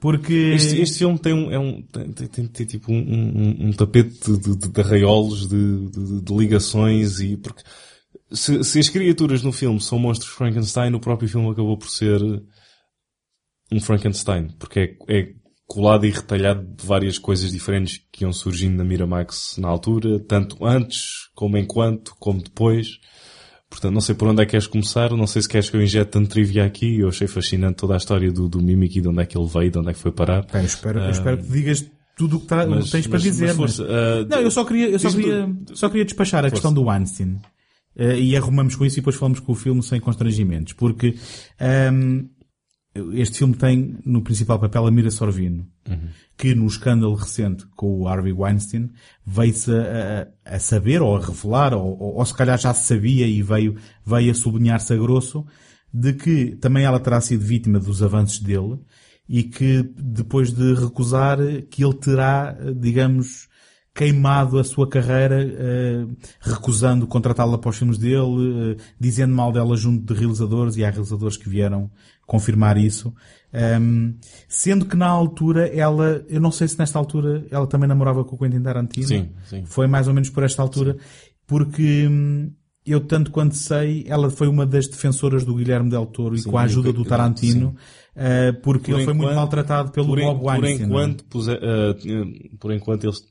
Porque... 0.00 0.32
Este, 0.32 0.80
este 0.80 0.98
filme 0.98 1.18
tem 1.18 1.32
um, 1.32 1.50
é 1.50 1.58
um, 1.58 1.82
tem, 1.82 2.28
tem, 2.28 2.46
tem 2.46 2.66
tipo 2.66 2.92
um, 2.92 2.96
um, 2.96 3.68
um 3.68 3.72
tapete 3.72 4.30
de, 4.32 4.56
de, 4.56 4.68
de 4.68 4.80
arraiolos, 4.80 5.48
de, 5.48 5.90
de, 5.90 6.20
de, 6.22 6.36
ligações 6.36 7.20
e, 7.20 7.36
porque 7.36 7.62
se, 8.30 8.62
se 8.62 8.78
as 8.78 8.88
criaturas 8.88 9.42
no 9.42 9.52
filme 9.52 9.80
são 9.80 9.98
monstros 9.98 10.32
Frankenstein, 10.32 10.94
o 10.94 11.00
próprio 11.00 11.28
filme 11.28 11.50
acabou 11.50 11.76
por 11.76 11.88
ser 11.88 12.20
um 13.72 13.80
Frankenstein, 13.80 14.48
porque 14.58 14.96
é, 15.08 15.18
é 15.20 15.34
colado 15.66 16.06
e 16.06 16.10
retalhado 16.10 16.64
de 16.64 16.86
várias 16.86 17.18
coisas 17.18 17.50
diferentes 17.50 18.00
que 18.10 18.24
iam 18.24 18.32
surgindo 18.32 18.76
na 18.76 18.84
Miramax 18.84 19.58
na 19.58 19.68
altura, 19.68 20.18
tanto 20.20 20.64
antes, 20.64 21.28
como 21.34 21.58
enquanto, 21.58 22.14
como 22.18 22.42
depois. 22.42 22.98
Portanto, 23.70 23.92
não 23.92 24.00
sei 24.00 24.14
por 24.14 24.28
onde 24.28 24.42
é 24.42 24.46
que 24.46 24.52
queres 24.52 24.66
começar, 24.66 25.10
não 25.10 25.26
sei 25.26 25.42
se 25.42 25.48
queres 25.48 25.68
que 25.68 25.76
eu 25.76 25.82
injete 25.82 26.10
tanto 26.10 26.30
trivia 26.30 26.64
aqui, 26.64 27.00
eu 27.00 27.08
achei 27.08 27.28
fascinante 27.28 27.76
toda 27.76 27.94
a 27.94 27.96
história 27.98 28.32
do, 28.32 28.48
do 28.48 28.62
Mimic 28.62 28.98
e 28.98 29.02
de 29.02 29.08
onde 29.08 29.22
é 29.22 29.26
que 29.26 29.36
ele 29.36 29.46
veio, 29.46 29.70
de 29.70 29.78
onde 29.78 29.90
é 29.90 29.92
que 29.92 29.98
foi 29.98 30.10
parar. 30.10 30.46
Bem, 30.50 30.62
eu 30.62 30.66
espero, 30.66 31.00
uh, 31.00 31.04
eu 31.04 31.10
espero 31.10 31.36
que 31.38 31.48
digas 31.48 31.84
tudo 32.16 32.38
o 32.38 32.40
que, 32.40 32.46
tá, 32.46 32.66
mas, 32.66 32.90
tens 32.90 33.06
mas, 33.06 33.06
para 33.06 33.18
dizer. 33.18 33.46
Mas 33.46 33.56
força, 33.56 33.84
uh, 33.84 34.28
não, 34.28 34.40
eu 34.40 34.50
só 34.50 34.64
queria, 34.64 34.88
eu 34.88 34.98
só 34.98 35.10
queria, 35.10 35.56
só 35.74 35.88
queria 35.88 36.04
despachar 36.04 36.44
a 36.44 36.50
questão 36.50 36.72
do 36.72 36.84
Weinstein. 36.84 37.40
Uh, 37.94 38.14
e 38.16 38.36
arrumamos 38.36 38.74
com 38.74 38.84
isso 38.84 38.96
e 38.96 39.00
depois 39.00 39.16
falamos 39.16 39.40
com 39.40 39.52
o 39.52 39.54
filme 39.54 39.82
sem 39.82 40.00
constrangimentos. 40.00 40.72
Porque, 40.72 41.16
um, 41.92 42.28
este 43.12 43.38
filme 43.38 43.54
tem 43.54 43.98
no 44.04 44.22
principal 44.22 44.58
papel 44.58 44.86
a 44.86 44.90
Mira 44.90 45.10
Sorvino, 45.10 45.66
uhum. 45.88 46.08
que 46.36 46.54
no 46.54 46.66
escândalo 46.66 47.14
recente 47.14 47.66
com 47.76 48.00
o 48.00 48.08
Harvey 48.08 48.32
Weinstein 48.32 48.90
veio-se 49.24 49.70
a, 49.70 50.28
a, 50.44 50.58
saber 50.58 51.02
ou 51.02 51.16
a 51.16 51.20
revelar, 51.20 51.74
ou, 51.74 51.98
ou, 51.98 52.14
ou, 52.16 52.24
se 52.26 52.34
calhar 52.34 52.58
já 52.58 52.72
se 52.74 52.86
sabia 52.86 53.26
e 53.26 53.42
veio, 53.42 53.76
veio 54.04 54.30
a 54.30 54.34
sublinhar-se 54.34 54.92
a 54.92 54.96
grosso, 54.96 55.46
de 55.92 56.12
que 56.12 56.56
também 56.56 56.84
ela 56.84 57.00
terá 57.00 57.20
sido 57.20 57.44
vítima 57.44 57.78
dos 57.78 58.02
avanços 58.02 58.40
dele 58.40 58.78
e 59.28 59.42
que 59.42 59.82
depois 59.96 60.52
de 60.52 60.74
recusar, 60.74 61.38
que 61.70 61.84
ele 61.84 61.94
terá, 61.94 62.56
digamos, 62.76 63.48
queimado 63.94 64.58
a 64.58 64.64
sua 64.64 64.88
carreira, 64.88 65.44
uh, 65.44 66.16
recusando 66.40 67.06
contratá-la 67.06 67.58
para 67.58 67.70
os 67.70 67.76
filmes 67.76 67.98
dele, 67.98 68.16
uh, 68.72 68.76
dizendo 68.98 69.34
mal 69.34 69.52
dela 69.52 69.76
junto 69.76 70.14
de 70.14 70.18
realizadores, 70.18 70.76
e 70.76 70.84
há 70.84 70.90
realizadores 70.90 71.36
que 71.36 71.48
vieram 71.48 71.90
confirmar 72.28 72.76
isso. 72.76 73.12
Um, 73.80 74.14
sendo 74.46 74.84
que 74.84 74.94
na 74.94 75.08
altura 75.08 75.66
ela, 75.74 76.22
eu 76.28 76.38
não 76.38 76.52
sei 76.52 76.68
se 76.68 76.78
nesta 76.78 76.98
altura 76.98 77.46
ela 77.50 77.66
também 77.66 77.88
namorava 77.88 78.22
com 78.22 78.36
o 78.36 78.38
Quentin 78.38 78.60
Tarantino. 78.60 79.08
Sim, 79.08 79.30
sim. 79.46 79.64
Foi 79.64 79.86
mais 79.86 80.06
ou 80.06 80.14
menos 80.14 80.28
por 80.28 80.42
esta 80.44 80.60
altura, 80.60 80.92
sim. 80.92 80.98
porque 81.46 82.06
hum, 82.06 82.52
eu 82.84 83.00
tanto 83.00 83.30
quanto 83.30 83.56
sei, 83.56 84.04
ela 84.06 84.28
foi 84.28 84.46
uma 84.46 84.66
das 84.66 84.86
defensoras 84.86 85.42
do 85.42 85.54
Guilherme 85.54 85.88
Del 85.88 86.04
Toro 86.04 86.36
e 86.36 86.42
com 86.42 86.58
a 86.58 86.62
ajuda 86.62 86.92
do 86.92 87.02
Tarantino, 87.02 87.74
uh, 88.14 88.60
porque 88.60 88.92
por 88.92 89.00
ele 89.00 89.02
enquanto, 89.02 89.04
foi 89.04 89.14
muito 89.14 89.34
maltratado 89.34 89.90
pelo 89.90 90.14
Bob 90.14 90.44
Weinstein. 90.44 90.76
Por 90.76 90.84
enquanto, 90.84 91.24
puse, 91.24 91.52
uh, 91.52 92.58
por 92.60 92.72
enquanto 92.72 93.04
eles 93.04 93.22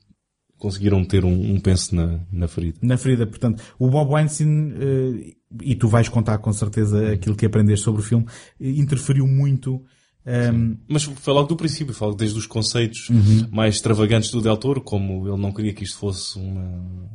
conseguiram 0.58 1.04
ter 1.04 1.24
um, 1.24 1.54
um 1.54 1.60
penso 1.60 1.94
na, 1.94 2.20
na 2.30 2.48
ferida. 2.48 2.78
Na 2.82 2.96
ferida, 2.96 3.26
portanto, 3.26 3.62
o 3.78 3.88
Bob 3.88 4.12
Weinstein, 4.12 4.72
uh, 4.72 5.36
e 5.62 5.74
tu 5.74 5.88
vais 5.88 6.08
contar 6.08 6.38
com 6.38 6.52
certeza 6.52 7.12
aquilo 7.12 7.36
que 7.36 7.46
aprendeste 7.46 7.84
sobre 7.84 8.00
o 8.00 8.04
filme, 8.04 8.26
interferiu 8.60 9.26
muito 9.26 9.82
um... 10.26 10.30
Ehm, 10.30 10.76
Mas 10.86 11.04
foi 11.04 11.32
logo 11.32 11.48
do 11.48 11.56
princípio, 11.56 11.94
falo 11.94 12.14
desde 12.14 12.38
os 12.38 12.46
conceitos 12.46 13.08
uhum. 13.08 13.48
mais 13.50 13.76
extravagantes 13.76 14.30
do 14.30 14.42
Del 14.42 14.56
Toro, 14.56 14.82
como 14.82 15.26
ele 15.26 15.40
não 15.40 15.52
queria 15.52 15.72
que 15.72 15.84
isto 15.84 15.98
fosse 15.98 16.38
uma, 16.38 17.08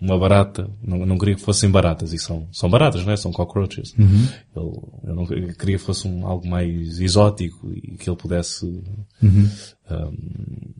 uma 0.00 0.18
barata, 0.18 0.70
não, 0.82 1.04
não 1.04 1.18
queria 1.18 1.34
que 1.34 1.42
fossem 1.42 1.70
baratas, 1.70 2.12
e 2.14 2.18
são, 2.18 2.48
são 2.50 2.70
baratas, 2.70 3.04
não 3.04 3.12
é? 3.12 3.16
São 3.16 3.30
cockroaches. 3.30 3.94
Uhum. 3.98 4.28
Ele, 4.56 4.80
ele 5.04 5.14
não 5.14 5.26
queria 5.26 5.76
que 5.76 5.84
fosse 5.84 6.08
um, 6.08 6.26
algo 6.26 6.48
mais 6.48 6.98
exótico 6.98 7.70
e 7.74 7.96
que 7.98 8.08
ele 8.08 8.16
pudesse 8.16 8.64
uhum. 8.64 9.04
um, 9.22 9.48
ehm, 9.90 10.74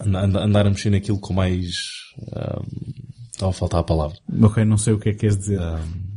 andar 0.00 0.66
a 0.66 0.70
mexer 0.70 0.90
naquilo 0.90 1.18
com 1.18 1.32
mais. 1.32 1.66
Um, 2.18 3.24
estava 3.32 3.50
a 3.50 3.54
faltar 3.54 3.80
a 3.80 3.84
palavra. 3.84 4.16
Ok, 4.42 4.64
não 4.64 4.78
sei 4.78 4.92
o 4.92 4.98
que 4.98 5.10
é 5.10 5.12
que 5.12 5.20
queres 5.20 5.36
dizer. 5.36 5.60
Um, 5.60 6.14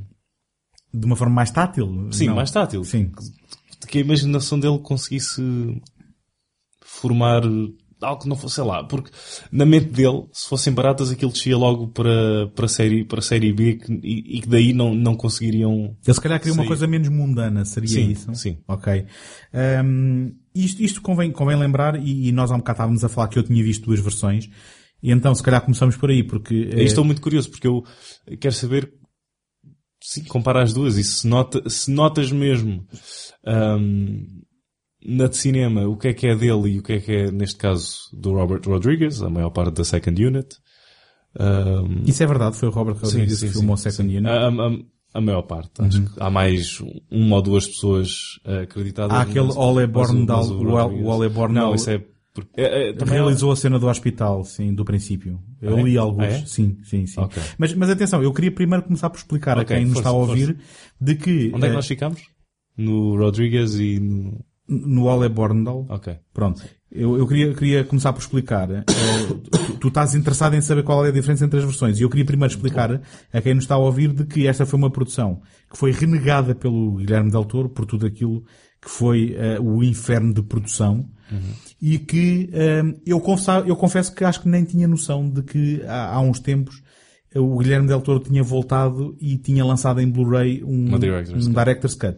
de 0.94 1.06
uma 1.06 1.16
forma 1.16 1.36
mais 1.36 1.52
tátil? 1.52 2.10
Sim, 2.12 2.28
não. 2.28 2.36
mais 2.36 2.52
tátil. 2.52 2.84
Sim. 2.84 3.12
Que 3.88 4.00
a 4.00 4.02
imaginação 4.02 4.60
dele 4.60 4.80
conseguisse 4.80 5.42
formar 6.82 7.44
algo 8.02 8.22
que 8.22 8.30
não 8.30 8.36
fosse, 8.36 8.56
sei 8.56 8.64
lá, 8.64 8.84
porque 8.84 9.12
na 9.52 9.66
mente 9.66 9.88
dele, 9.88 10.26
se 10.32 10.48
fossem 10.48 10.74
baratas, 10.74 11.10
aquilo 11.10 11.32
descia 11.32 11.58
logo 11.58 11.88
para, 11.88 12.48
para, 12.56 12.68
série, 12.68 13.04
para 13.04 13.22
série 13.22 13.52
B 13.52 13.80
e, 14.04 14.38
e 14.38 14.42
que 14.42 14.48
daí 14.48 14.74
não, 14.74 14.94
não 14.94 15.16
conseguiriam. 15.16 15.96
Ele 16.06 16.14
se 16.14 16.22
calhar 16.22 16.40
queria 16.40 16.54
uma 16.54 16.66
coisa 16.66 16.86
menos 16.88 17.10
mundana, 17.10 17.66
seria 17.66 17.90
sim, 17.90 18.12
isso? 18.12 18.34
Sim. 18.36 18.58
Ok. 18.68 19.06
Um, 19.84 20.32
isto, 20.66 20.84
isto 20.84 21.02
convém, 21.02 21.32
convém 21.32 21.58
lembrar, 21.58 22.00
e, 22.00 22.28
e, 22.28 22.32
nós 22.32 22.52
há 22.52 22.56
um 22.56 22.60
bocado 22.60 22.78
estávamos 22.78 23.04
a 23.04 23.10
falar 23.10 23.28
que 23.28 23.40
eu 23.40 23.44
tinha 23.44 23.64
visto 23.64 23.86
duas 23.86 24.00
versões, 24.00 24.50
e 25.02 25.12
então 25.12 25.34
se 25.34 25.44
calhar 25.44 25.62
começamos 25.62 25.96
por 25.96 26.10
aí, 26.10 26.24
porque... 26.24 26.70
É... 26.74 26.84
Estou 26.84 27.04
muito 27.04 27.22
curioso, 27.22 27.50
porque 27.50 27.68
eu 27.68 27.84
quero 28.40 28.54
saber, 28.54 28.92
sim, 30.02 30.24
comparar 30.26 30.64
as 30.64 30.74
duas, 30.74 30.98
e 30.98 31.04
se, 31.04 31.28
nota, 31.28 31.68
se 31.70 31.92
notas 31.92 32.32
mesmo, 32.32 32.86
um, 33.46 34.26
na 35.06 35.28
de 35.28 35.38
cinema, 35.38 35.88
o 35.88 35.98
que 35.98 36.10
é 36.10 36.14
que 36.14 36.28
é 36.28 36.36
dele 36.36 36.72
e 36.72 36.80
o 36.80 36.84
que 36.84 36.94
é 36.94 37.00
que 37.00 37.12
é, 37.12 37.32
neste 37.32 37.58
caso, 37.58 38.10
do 38.14 38.34
Robert 38.34 38.62
Rodriguez, 38.66 39.22
a 39.22 39.30
maior 39.30 39.52
parte 39.52 39.76
da 39.76 39.84
Second 39.84 40.26
Unit. 40.26 40.58
Um... 41.40 42.04
Isso 42.06 42.24
é 42.24 42.26
verdade, 42.26 42.58
foi 42.58 42.68
o 42.68 42.72
Robert 42.72 42.96
Rodriguez 42.96 43.40
sim, 43.40 43.46
sim, 43.46 43.48
que 43.48 43.54
filmou 43.54 43.78
sim, 43.78 43.90
Second 43.90 44.18
Unit. 44.18 44.28
A, 44.28 44.97
a, 45.14 45.22
maior 45.22 45.42
parte. 45.44 45.80
Uhum. 45.80 45.88
Acho 45.88 46.02
que 46.02 46.12
há 46.18 46.30
mais 46.30 46.82
uma 47.10 47.38
ou 47.38 47.42
duas 47.42 47.68
pessoas 47.68 48.40
uh, 48.46 48.64
acreditadas. 48.64 49.16
Há 49.16 49.22
aquele 49.22 49.52
Ole 49.56 49.88
Borndal, 49.88 50.46
o 50.46 51.06
Ole 51.08 51.30
Borndal. 51.30 51.68
Não, 51.68 51.76
isso 51.76 51.90
é 51.90 52.04
porque, 52.34 52.62
é, 52.62 52.90
é, 52.90 52.96
realizou 53.04 53.52
a 53.52 53.56
cena 53.56 53.80
do 53.80 53.88
hospital, 53.88 54.44
sim, 54.44 54.74
do 54.74 54.86
princípio. 54.86 55.40
Eu 55.60 55.76
ah, 55.76 55.80
é? 55.80 55.84
li 55.84 55.98
alguns, 55.98 56.24
ah, 56.24 56.28
é? 56.28 56.46
sim, 56.46 56.78
sim, 56.84 57.08
sim. 57.08 57.20
Okay. 57.20 57.42
Mas, 57.58 57.74
mas 57.74 57.90
atenção, 57.90 58.22
eu 58.22 58.32
queria 58.32 58.52
primeiro 58.52 58.84
começar 58.84 59.10
por 59.10 59.18
explicar 59.18 59.58
okay, 59.58 59.76
a 59.76 59.80
quem 59.80 59.88
nos 59.88 59.98
está 59.98 60.10
a 60.10 60.14
ouvir 60.14 60.54
força. 60.54 60.62
de 61.02 61.16
que... 61.16 61.52
Onde 61.54 61.66
é 61.66 61.70
que 61.70 61.76
nós 61.76 61.88
ficamos? 61.88 62.22
No 62.78 63.18
Rodriguez 63.18 63.80
e 63.80 64.00
no 64.00 64.46
no 64.68 65.06
Ole 65.06 65.30
Borndal. 65.30 65.86
Ok. 65.90 66.18
Pronto. 66.34 66.64
Eu, 66.92 67.18
eu 67.18 67.28
queria, 67.28 67.54
queria 67.54 67.84
começar 67.84 68.14
por 68.14 68.20
explicar. 68.20 68.70
Uh, 68.70 69.34
tu, 69.34 69.74
tu, 69.74 69.88
estás 69.90 70.16
interessado 70.16 70.56
em 70.56 70.62
saber 70.62 70.84
qual 70.84 71.06
é 71.06 71.10
a 71.10 71.12
diferença 71.12 71.46
entre 71.46 71.60
as 71.60 71.66
versões. 71.66 72.00
E 72.00 72.04
eu 72.04 72.10
queria 72.10 72.26
primeiro 72.26 72.54
explicar 72.54 73.02
a 73.34 73.42
quem 73.42 73.54
nos 73.54 73.66
está 73.66 73.76
a 73.76 73.80
ouvir 73.80 74.14
de 74.14 74.26
que 74.26 74.48
esta 74.48 74.66
foi 74.66 74.80
uma 74.80 74.90
produção 74.90 75.42
que 75.70 75.78
foi 75.78 75.92
renegada 75.92 76.56
pelo 76.56 76.96
Guilherme 76.96 77.30
Del 77.30 77.44
Toro 77.44 77.70
por 77.70 77.86
tudo 77.86 78.06
aquilo 78.06 78.44
que 78.82 78.90
foi 78.90 79.36
uh, 79.36 79.62
o 79.62 79.84
inferno 79.84 80.34
de 80.34 80.42
produção. 80.42 81.10
Uhum. 81.30 81.54
E 81.82 82.00
que 82.00 82.50
uh, 82.54 83.02
eu, 83.06 83.20
confesso, 83.20 83.68
eu 83.68 83.76
confesso 83.76 84.16
que 84.16 84.24
acho 84.24 84.42
que 84.42 84.48
nem 84.48 84.64
tinha 84.64 84.88
noção 84.88 85.30
de 85.30 85.44
que 85.44 85.82
há, 85.86 86.16
há 86.16 86.22
uns 86.22 86.40
tempos 86.40 86.82
o 87.36 87.58
Guilherme 87.58 87.88
Del 87.88 88.02
Toro 88.02 88.20
tinha 88.20 88.42
voltado 88.42 89.16
e 89.20 89.38
tinha 89.38 89.64
lançado 89.64 90.00
em 90.00 90.10
Blu-ray 90.10 90.64
um, 90.64 90.96
um 90.96 91.54
director's 91.54 91.94
Cut 91.94 92.18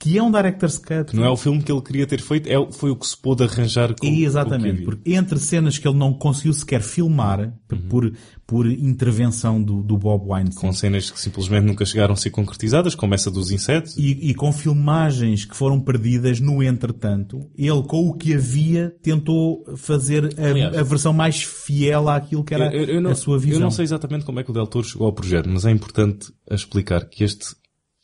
que 0.00 0.16
é 0.16 0.22
um 0.22 0.30
Director's 0.30 0.78
Cut. 0.78 1.14
Não 1.14 1.24
é 1.24 1.30
o 1.30 1.36
filme 1.36 1.62
que 1.62 1.70
ele 1.70 1.82
queria 1.82 2.06
ter 2.06 2.22
feito, 2.22 2.48
é, 2.48 2.72
foi 2.72 2.90
o 2.90 2.96
que 2.96 3.06
se 3.06 3.14
pôde 3.14 3.44
arranjar 3.44 3.94
com 3.94 4.06
Exatamente, 4.06 4.78
com 4.78 4.84
porque 4.86 5.12
entre 5.12 5.38
cenas 5.38 5.76
que 5.76 5.86
ele 5.86 5.98
não 5.98 6.14
conseguiu 6.14 6.54
sequer 6.54 6.80
filmar, 6.80 7.52
uhum. 7.70 7.88
por, 7.88 8.12
por 8.46 8.66
intervenção 8.66 9.62
do, 9.62 9.82
do 9.82 9.98
Bob 9.98 10.26
Weinstein. 10.26 10.68
Com 10.68 10.72
cenas 10.72 11.10
que 11.10 11.20
simplesmente 11.20 11.66
nunca 11.66 11.84
chegaram 11.84 12.14
a 12.14 12.16
ser 12.16 12.30
concretizadas, 12.30 12.94
como 12.94 13.14
essa 13.14 13.30
dos 13.30 13.50
insetos. 13.50 13.94
E, 13.98 14.30
e 14.30 14.34
com 14.34 14.50
filmagens 14.52 15.44
que 15.44 15.54
foram 15.54 15.78
perdidas 15.78 16.40
no 16.40 16.62
entretanto, 16.62 17.46
ele 17.54 17.82
com 17.82 18.08
o 18.08 18.14
que 18.14 18.32
havia 18.32 18.94
tentou 19.02 19.62
fazer 19.76 20.34
a, 20.38 20.46
Aliás, 20.48 20.78
a 20.78 20.82
versão 20.82 21.12
mais 21.12 21.42
fiel 21.42 22.08
àquilo 22.08 22.42
que 22.42 22.54
era 22.54 22.74
eu, 22.74 22.86
eu 22.86 23.00
não, 23.02 23.10
a 23.10 23.14
sua 23.14 23.38
visão. 23.38 23.58
Eu 23.58 23.60
não 23.60 23.70
sei 23.70 23.84
exatamente 23.84 24.24
como 24.24 24.40
é 24.40 24.44
que 24.44 24.50
o 24.50 24.54
Del 24.54 24.66
Toro 24.66 24.86
chegou 24.86 25.06
ao 25.06 25.12
projeto, 25.12 25.46
mas 25.50 25.66
é 25.66 25.70
importante 25.70 26.32
explicar 26.50 27.04
que 27.04 27.22
este 27.22 27.59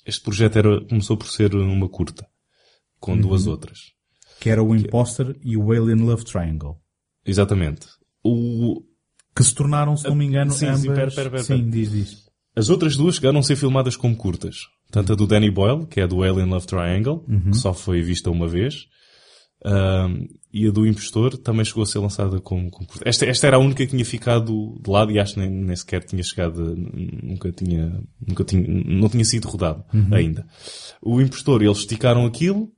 este 0.07 0.23
projeto 0.23 0.57
era, 0.57 0.85
começou 0.87 1.17
por 1.17 1.29
ser 1.29 1.55
uma 1.55 1.89
curta, 1.89 2.27
com 3.01 3.13
uhum. 3.13 3.21
duas 3.21 3.47
outras. 3.47 3.93
Que 4.39 4.51
era 4.51 4.63
o 4.63 4.75
Imposter 4.75 5.35
que... 5.35 5.51
e 5.51 5.57
o 5.57 5.73
Alien 5.73 6.07
Love 6.07 6.25
Triangle. 6.25 6.77
Exatamente. 7.25 7.87
O... 8.23 8.83
Que 9.35 9.43
se 9.43 9.55
tornaram, 9.55 9.97
se 9.97 10.09
não 10.09 10.15
me 10.15 10.25
engano, 10.25 10.53
sim, 10.53 10.67
ambas... 10.67 10.81
Sim, 10.81 10.95
pera, 10.95 11.11
pera, 11.11 11.31
pera, 11.31 11.43
sim, 11.43 11.69
diz, 11.69 11.91
diz. 11.91 12.27
As 12.55 12.71
outras 12.71 12.97
duas 12.97 13.17
chegaram 13.17 13.41
a 13.41 13.43
ser 13.43 13.57
filmadas 13.57 13.97
como 13.97 14.17
curtas. 14.17 14.61
Tanto 14.91 15.13
a 15.13 15.17
do 15.17 15.27
Danny 15.27 15.51
Boyle, 15.51 15.87
que 15.87 16.01
é 16.01 16.07
do 16.07 16.23
Alien 16.23 16.49
Love 16.49 16.67
Triangle, 16.67 17.25
uhum. 17.29 17.51
que 17.51 17.57
só 17.57 17.75
foi 17.75 18.01
vista 18.01 18.31
uma 18.31 18.49
vez, 18.49 18.87
um, 19.65 20.29
e 20.53 20.67
a 20.67 20.71
do 20.71 20.87
Impostor 20.87 21.37
também 21.37 21.65
chegou 21.65 21.83
a 21.83 21.87
ser 21.87 21.99
lançada 21.99 22.41
com, 22.41 22.71
com... 22.71 22.87
Esta, 23.05 23.27
esta 23.27 23.47
era 23.47 23.57
a 23.57 23.61
única 23.61 23.85
que 23.85 23.91
tinha 23.91 24.05
ficado 24.05 24.79
de 24.83 24.91
lado 24.91 25.13
e 25.13 25.19
acho 25.19 25.35
que 25.35 25.41
nem, 25.41 25.51
nem 25.51 25.77
sequer 25.77 26.03
tinha 26.05 26.23
chegado, 26.23 26.75
nunca 27.23 27.53
tinha, 27.53 28.01
nunca 28.27 28.45
tinha, 28.45 28.67
não 28.67 29.09
tinha 29.09 29.25
sido 29.25 29.49
rodado 29.49 29.85
uhum. 29.93 30.09
ainda. 30.15 30.47
O 31.03 31.21
Impostor, 31.21 31.63
eles 31.63 31.79
esticaram 31.79 32.25
aquilo, 32.27 32.73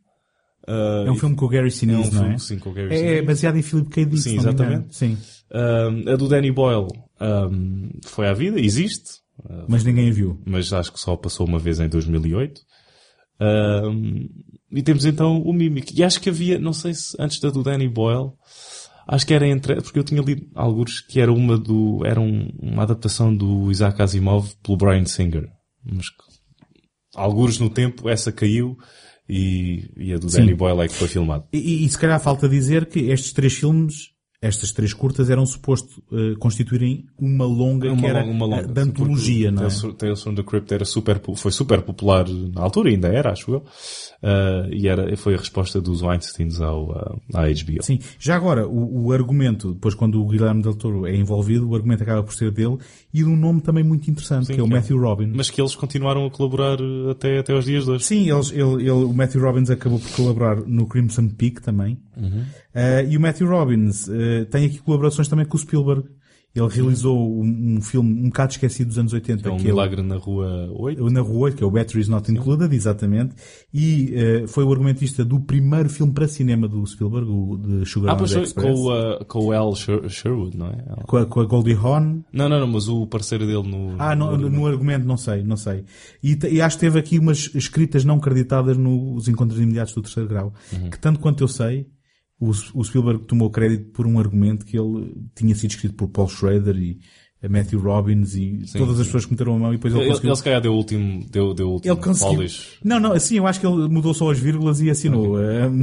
Uh, 0.68 1.06
É 1.06 1.10
um 1.10 1.16
filme 1.16 1.34
com 1.34 1.46
o 1.46 1.48
Gary 1.48 1.64
é 1.64 1.68
um 1.68 1.70
Sinise, 1.70 2.14
não 2.14 2.20
filme, 2.20 2.34
é? 2.34 2.38
sim, 2.38 2.58
com 2.58 2.68
o 2.68 2.72
Gary 2.74 2.92
É, 2.92 2.94
é 2.94 2.98
Sinise. 3.06 3.22
baseado 3.22 3.56
em 3.56 3.62
Philip 3.62 3.88
K. 3.88 4.04
Dick, 4.04 4.18
Sim, 4.22 4.36
exatamente. 4.36 4.94
Sim, 4.94 5.16
Um, 5.50 6.12
a 6.12 6.16
do 6.16 6.28
Danny 6.28 6.52
Boyle 6.52 6.88
um, 7.22 7.88
foi 8.04 8.28
à 8.28 8.34
vida, 8.34 8.60
existe, 8.60 9.20
uh, 9.48 9.64
mas 9.66 9.82
ninguém 9.82 10.10
a 10.10 10.12
viu. 10.12 10.38
mas 10.44 10.70
acho 10.74 10.92
que 10.92 11.00
só 11.00 11.16
passou 11.16 11.46
uma 11.46 11.58
vez 11.58 11.80
em 11.80 11.88
2008. 11.88 12.60
Um, 13.40 14.28
e 14.70 14.82
temos 14.82 15.04
então 15.04 15.40
o 15.42 15.52
Mimic. 15.52 15.92
E 15.98 16.02
acho 16.04 16.20
que 16.20 16.28
havia, 16.28 16.58
não 16.58 16.72
sei 16.72 16.94
se 16.94 17.16
antes 17.18 17.40
da 17.40 17.50
do 17.50 17.62
Danny 17.62 17.88
Boyle, 17.88 18.32
acho 19.06 19.26
que 19.26 19.32
era 19.34 19.46
entre, 19.46 19.76
porque 19.80 19.98
eu 19.98 20.04
tinha 20.04 20.20
lido 20.20 20.46
alguns 20.54 21.00
que 21.00 21.20
era 21.20 21.32
uma 21.32 21.56
do, 21.56 22.04
era 22.04 22.20
um- 22.20 22.50
uma 22.60 22.82
adaptação 22.82 23.34
do 23.34 23.70
Isaac 23.70 24.00
Asimov 24.02 24.54
pelo 24.62 24.76
Brian 24.76 25.04
Singer. 25.06 25.48
Mas 25.84 26.10
que, 26.10 26.16
alguns 27.14 27.58
no 27.58 27.70
tempo 27.70 28.08
essa 28.08 28.30
caiu 28.30 28.76
e, 29.28 29.90
e 29.96 30.12
a 30.12 30.18
do 30.18 30.28
Sim. 30.28 30.38
Danny 30.40 30.54
Boyle 30.54 30.80
é 30.80 30.88
que 30.88 30.94
foi 30.94 31.08
filmado. 31.08 31.44
E, 31.52 31.58
e- 31.58 31.84
e 31.84 31.88
se 31.88 31.98
calhar 31.98 32.20
falta 32.20 32.48
dizer 32.48 32.86
que 32.86 32.98
estes 33.10 33.32
três 33.32 33.54
filmes, 33.54 34.10
estas 34.40 34.70
três 34.70 34.94
curtas, 34.94 35.30
eram 35.30 35.44
suposto 35.44 36.00
eh, 36.12 36.36
constituírem 36.38 37.06
uma 37.18 37.44
longa 37.44 37.94
que 37.96 38.06
era 38.06 38.24
uma 38.24 38.46
longa, 38.46 38.68
da 38.68 38.82
antologia, 38.82 39.50
não 39.50 39.64
é? 39.64 39.68
Tales, 39.98 40.22
from 40.22 40.34
the 40.34 40.44
Crypt 40.44 40.72
era 40.72 40.84
super, 40.84 41.20
foi 41.34 41.50
super 41.50 41.82
popular 41.82 42.28
na 42.28 42.62
altura, 42.62 42.90
ainda 42.90 43.08
era, 43.08 43.32
acho 43.32 43.50
eu. 43.52 43.58
Uh, 43.58 44.72
e 44.72 44.86
era, 44.86 45.16
foi 45.16 45.34
a 45.34 45.38
resposta 45.38 45.80
dos 45.80 46.02
Weinsteins 46.02 46.60
ao, 46.60 46.90
uh, 46.90 47.20
à 47.34 47.48
HBO. 47.48 47.82
Sim. 47.82 47.98
Já 48.18 48.36
agora, 48.36 48.66
o, 48.68 49.06
o 49.06 49.12
argumento, 49.12 49.74
depois 49.74 49.94
quando 49.94 50.22
o 50.22 50.26
Guilherme 50.28 50.62
Del 50.62 50.76
Toro 50.76 51.06
é 51.06 51.16
envolvido, 51.16 51.68
o 51.68 51.74
argumento 51.74 52.04
acaba 52.04 52.22
por 52.22 52.34
ser 52.34 52.52
dele 52.52 52.78
e 53.12 53.18
de 53.18 53.24
um 53.24 53.36
nome 53.36 53.60
também 53.62 53.82
muito 53.82 54.10
interessante, 54.10 54.46
Sim, 54.48 54.54
que 54.54 54.60
é 54.60 54.62
o 54.62 54.66
que 54.66 54.72
é. 54.72 54.76
Matthew 54.76 55.00
Robin. 55.00 55.32
Mas 55.34 55.48
que 55.50 55.60
eles 55.60 55.74
continuaram 55.74 56.26
a 56.26 56.30
colaborar 56.30 56.80
uh, 56.80 57.10
até, 57.10 57.38
até 57.38 57.52
aos 57.54 57.64
dias 57.64 57.84
de 57.86 57.90
hoje. 57.92 58.04
Sim, 58.04 58.30
eles, 58.30 58.50
ele, 58.52 58.82
ele- 58.82 58.90
o 58.90 59.12
Matthew 59.14 59.40
Robbins 59.40 59.70
acabou 59.70 59.98
por 59.98 60.10
colaborar 60.10 60.56
no 60.66 60.86
Crimson 60.86 61.28
Peak 61.28 61.62
também. 61.62 61.98
Uhum. 62.16 62.44
Eh, 62.74 63.06
e 63.10 63.16
o 63.16 63.20
Matthew 63.20 63.48
Robbins 63.48 64.08
eh, 64.08 64.44
tem 64.44 64.66
aqui 64.66 64.78
colaborações 64.78 65.26
também 65.28 65.46
com 65.46 65.56
o 65.56 65.60
Spielberg. 65.60 66.04
Ele 66.58 66.68
realizou 66.68 67.16
um, 67.42 67.76
um 67.76 67.80
filme 67.80 68.20
um 68.20 68.24
bocado 68.28 68.52
esquecido 68.52 68.88
dos 68.88 68.98
anos 68.98 69.12
80, 69.12 69.48
É 69.48 69.52
um 69.52 69.56
que 69.56 69.62
é 69.62 69.64
o- 69.64 69.74
milagre 69.74 70.02
na 70.02 70.16
rua 70.16 70.70
8. 70.76 71.04
o 71.04 71.10
na 71.10 71.20
Rua 71.20 71.38
8, 71.40 71.56
que 71.56 71.62
é 71.64 71.66
o 71.66 71.70
Batteries 71.70 72.08
Not 72.08 72.30
Included, 72.32 72.74
exatamente. 72.74 73.34
E 73.72 74.12
eh, 74.14 74.46
foi 74.46 74.64
o 74.64 74.70
argumentista 74.72 75.24
do 75.24 75.38
primeiro 75.40 75.88
filme 75.88 76.12
para 76.12 76.26
cinema 76.28 76.66
do 76.68 76.84
Spielberg, 76.86 77.28
o 77.30 77.56
de 77.56 77.86
Sugar 77.86 78.14
Ah, 78.14 78.16
pois 78.16 78.52
com, 78.52 78.72
o, 78.72 78.92
uh, 78.92 79.24
com 79.26 79.44
o 79.46 79.52
Al 79.52 79.74
Sher- 79.76 80.08
Sherwood, 80.08 80.56
não 80.56 80.66
é? 80.68 80.84
Com 81.06 81.16
a, 81.18 81.26
com 81.26 81.40
a 81.40 81.44
Goldie 81.44 81.74
Hawn. 81.74 82.20
Não, 82.32 82.48
não, 82.48 82.60
não, 82.60 82.66
mas 82.66 82.88
o 82.88 83.06
parceiro 83.06 83.46
dele 83.46 83.68
no... 83.68 83.94
Ah, 83.98 84.14
no, 84.16 84.36
no, 84.36 84.48
no 84.48 84.66
argumento 84.66 85.06
não 85.06 85.16
sei, 85.16 85.42
não 85.42 85.56
sei. 85.56 85.84
E, 86.22 86.38
e 86.50 86.60
acho 86.60 86.76
que 86.76 86.80
teve 86.80 86.98
aqui 86.98 87.18
umas 87.18 87.50
escritas 87.54 88.04
não 88.04 88.18
creditadas 88.18 88.76
nos 88.76 89.28
encontros 89.28 89.60
imediatos 89.60 89.94
do 89.94 90.02
terceiro 90.02 90.28
grau. 90.28 90.52
Uhum. 90.72 90.90
Que 90.90 90.98
tanto 90.98 91.20
quanto 91.20 91.42
eu 91.44 91.48
sei, 91.48 91.86
o, 92.40 92.50
o 92.50 92.84
Spielberg 92.84 93.24
tomou 93.24 93.50
crédito 93.50 93.90
por 93.92 94.06
um 94.06 94.18
argumento 94.18 94.64
que 94.64 94.78
ele 94.78 95.14
tinha 95.34 95.54
sido 95.54 95.70
escrito 95.70 95.94
por 95.94 96.08
Paul 96.08 96.28
Schrader 96.28 96.76
e 96.76 96.98
Matthew 97.48 97.80
Robbins 97.80 98.34
e 98.34 98.62
todas 98.76 98.98
as 98.98 99.06
pessoas 99.06 99.24
que 99.24 99.30
meteram 99.32 99.54
a 99.54 99.58
mão 99.58 99.72
e 99.72 99.76
depois 99.76 99.92
ele, 99.94 100.02
Ele, 100.02 100.08
conseguiu... 100.10 100.30
ele 100.30 100.36
se 100.36 100.42
calhar 100.44 100.60
deu 100.60 100.72
o 100.72 100.76
último, 100.76 101.24
deu, 101.30 101.54
deu 101.54 101.68
o 101.68 101.72
último 101.74 101.94
Ele 101.94 102.00
conseguiu. 102.02 102.34
polish. 102.36 102.78
Não, 102.82 102.98
não, 102.98 103.12
assim, 103.12 103.36
eu 103.36 103.46
acho 103.46 103.60
que 103.60 103.66
ele 103.66 103.88
mudou 103.88 104.12
só 104.12 104.30
as 104.30 104.38
vírgulas 104.40 104.80
e 104.80 104.90
assinou. 104.90 105.38
Um, 105.38 105.82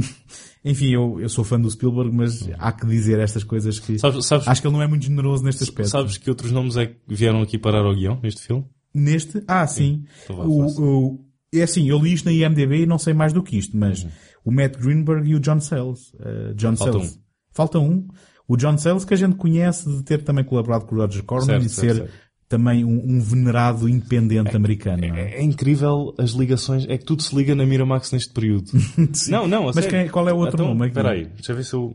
enfim, 0.64 0.90
eu, 0.90 1.18
eu 1.20 1.28
sou 1.30 1.44
fã 1.44 1.58
do 1.58 1.70
Spielberg, 1.70 2.14
mas 2.14 2.46
há 2.58 2.72
que 2.72 2.86
dizer 2.86 3.18
estas 3.20 3.42
coisas 3.44 3.78
que... 3.78 3.98
Sabes, 3.98 4.26
sabes, 4.26 4.46
Acho 4.48 4.60
que 4.60 4.66
ele 4.66 4.74
não 4.74 4.82
é 4.82 4.86
muito 4.86 5.06
generoso 5.06 5.44
neste 5.44 5.62
aspecto. 5.62 5.88
sabes 5.90 6.18
que 6.18 6.28
outros 6.28 6.52
nomes 6.52 6.76
é 6.76 6.86
que 6.86 6.96
vieram 7.08 7.40
aqui 7.40 7.56
parar 7.56 7.86
ao 7.86 7.94
guião 7.94 8.18
neste 8.22 8.42
filme? 8.42 8.64
Neste? 8.92 9.42
Ah, 9.48 9.66
sim. 9.66 10.04
Então 10.24 10.36
vá, 10.36 10.44
O, 10.44 10.66
o- 11.14 11.26
é 11.54 11.62
assim, 11.62 11.88
eu 11.88 11.98
li 11.98 12.12
isto 12.12 12.24
na 12.26 12.32
IMDB 12.32 12.82
e 12.82 12.86
não 12.86 12.98
sei 12.98 13.14
mais 13.14 13.32
do 13.32 13.42
que 13.42 13.56
isto, 13.56 13.74
mas 13.76 14.02
Uhum. 14.02 14.10
O 14.46 14.52
Matt 14.52 14.78
Greenberg 14.78 15.28
e 15.28 15.34
o 15.34 15.40
John 15.40 15.60
Sayles. 15.60 16.14
uh, 16.14 16.54
John 16.54 16.76
Falta 16.76 16.92
Sayles. 16.92 17.20
Falta 17.52 17.78
um. 17.80 18.06
O 18.46 18.56
John 18.56 18.78
Sayles 18.78 19.04
que 19.04 19.12
a 19.12 19.16
gente 19.16 19.34
conhece 19.34 19.90
de 19.90 20.04
ter 20.04 20.22
também 20.22 20.44
colaborado 20.44 20.86
com 20.86 20.94
o 20.94 20.98
Roger 21.00 21.24
Corman 21.24 21.46
Certo, 21.46 21.66
e 21.66 21.68
certo, 21.68 21.94
ser 21.96 22.02
certo. 22.02 22.14
também 22.48 22.84
um, 22.84 23.16
um 23.16 23.20
venerado 23.20 23.88
independente 23.88 24.54
americano. 24.56 25.04
não 25.08 25.16
é? 25.16 25.32
É, 25.32 25.40
é 25.40 25.42
incrível 25.42 26.14
as 26.16 26.30
ligações, 26.30 26.86
é 26.88 26.96
que 26.96 27.04
tudo 27.04 27.22
se 27.24 27.34
liga 27.34 27.56
na 27.56 27.66
Miramax 27.66 28.12
neste 28.12 28.32
período. 28.32 28.70
não, 29.28 29.48
não, 29.48 29.68
a 29.68 29.72
Mas 29.74 29.86
quem- 29.86 30.08
qual 30.08 30.28
é 30.28 30.32
o 30.32 30.36
outro 30.36 30.54
então, 30.62 30.68
nome? 30.68 30.86
Espera 30.86 31.10
aí, 31.10 31.24
deixa 31.26 31.50
eu 31.50 31.56
ver 31.56 31.64
se 31.64 31.74
eu... 31.74 31.92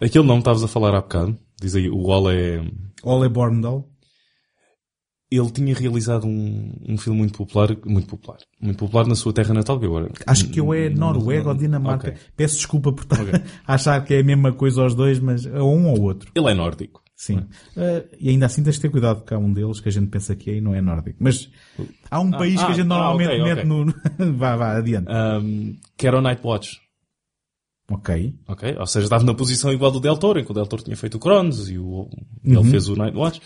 Aquele 0.00 0.24
nome 0.26 0.40
que 0.40 0.48
estavas 0.48 0.64
a 0.64 0.68
falar 0.68 0.94
há 0.94 1.00
bocado, 1.00 1.38
diz 1.60 1.76
aí, 1.76 1.88
o 1.88 2.30
é... 2.30 2.62
Ole 3.04 3.28
Borndal. 3.28 3.88
Ele 5.30 5.50
tinha 5.50 5.74
realizado 5.74 6.26
um, 6.26 6.72
um 6.88 6.96
filme 6.96 7.18
muito 7.18 7.36
popular, 7.36 7.76
muito 7.84 8.06
popular, 8.06 8.38
muito 8.60 8.78
popular 8.78 9.06
na 9.06 9.16
sua 9.16 9.32
terra 9.32 9.52
natal, 9.52 9.78
que 9.78 9.86
agora... 9.86 10.08
Acho 10.26 10.48
que 10.48 10.60
eu 10.60 10.72
é 10.72 10.88
Noruega 10.88 11.48
ou 11.48 11.54
Dinamarca. 11.54 12.10
Ok. 12.10 12.20
Peço 12.36 12.56
desculpa 12.56 12.92
por 12.92 13.02
estar 13.02 13.24
a 13.66 13.74
achar 13.74 14.04
que 14.04 14.14
é 14.14 14.20
a 14.20 14.24
mesma 14.24 14.52
coisa 14.52 14.82
aos 14.82 14.94
dois, 14.94 15.18
mas 15.18 15.44
é 15.44 15.60
um 15.60 15.88
ou 15.88 16.00
outro. 16.02 16.30
Ele 16.34 16.50
é 16.50 16.54
nórdico. 16.54 17.02
Sim. 17.16 17.38
Uh, 17.38 18.06
e 18.20 18.28
ainda 18.28 18.44
assim 18.44 18.62
tens 18.62 18.74
de 18.74 18.82
ter 18.82 18.90
cuidado 18.90 19.20
porque 19.20 19.32
há 19.32 19.38
um 19.38 19.50
deles 19.50 19.80
que 19.80 19.88
a 19.88 19.92
gente 19.92 20.08
pensa 20.08 20.36
que 20.36 20.50
é 20.50 20.54
e 20.56 20.60
não 20.60 20.74
é 20.74 20.82
nórdico. 20.82 21.16
Mas 21.18 21.50
há 22.10 22.20
um 22.20 22.30
país 22.30 22.56
que 22.56 22.66
a 22.66 22.68
ah, 22.68 22.72
gente 22.72 22.82
ah, 22.82 22.84
normalmente 22.84 23.40
ok, 23.40 23.54
mete 23.54 23.64
no... 23.66 23.86
vá, 24.36 24.54
vá, 24.54 24.76
adiante. 24.76 25.08
Um, 25.10 25.76
que 25.96 26.06
era 26.06 26.18
o 26.18 26.20
Nightwatch. 26.20 26.85
Ok. 27.88 28.34
Ok? 28.48 28.76
Ou 28.78 28.86
seja, 28.86 29.06
estava 29.06 29.22
na 29.22 29.32
posição 29.34 29.72
igual 29.72 29.92
do 29.92 30.00
Del 30.00 30.16
Toro, 30.16 30.40
em 30.40 30.44
que 30.44 30.50
o 30.50 30.54
Del 30.54 30.66
Toro 30.66 30.82
tinha 30.82 30.96
feito 30.96 31.14
o 31.16 31.20
Cronos 31.20 31.70
e 31.70 31.78
o, 31.78 32.08
ele 32.44 32.64
fez 32.64 32.88
o 32.88 32.96
Nightwatch. 32.96 33.40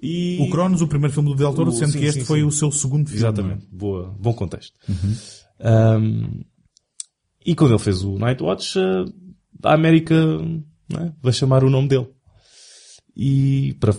E... 0.00 0.38
Uhum. 0.38 0.46
O 0.46 0.50
Cronos, 0.50 0.80
o 0.80 0.86
primeiro 0.86 1.12
filme 1.12 1.28
do 1.30 1.34
Del 1.34 1.52
Toro, 1.52 1.70
O- 1.70 1.72
sendo 1.72 1.92
sim, 1.92 1.98
que 1.98 2.04
este 2.04 2.20
sim, 2.20 2.26
foi 2.26 2.40
sim. 2.40 2.46
o 2.46 2.52
seu 2.52 2.70
segundo 2.70 3.06
filme. 3.08 3.18
Exatamente. 3.18 3.66
Boa, 3.70 4.14
bom 4.18 4.32
contexto. 4.32 4.72
Um, 5.60 6.40
e 7.44 7.54
quando 7.54 7.72
ele 7.72 7.80
fez 7.80 8.02
o 8.04 8.16
Nightwatch, 8.16 8.78
eh, 8.78 9.04
a 9.64 9.74
América 9.74 10.14
né, 10.88 11.12
vai 11.20 11.32
chamar 11.32 11.64
o 11.64 11.70
nome 11.70 11.88
dele. 11.88 12.08
E 13.16 13.74
para... 13.80 13.92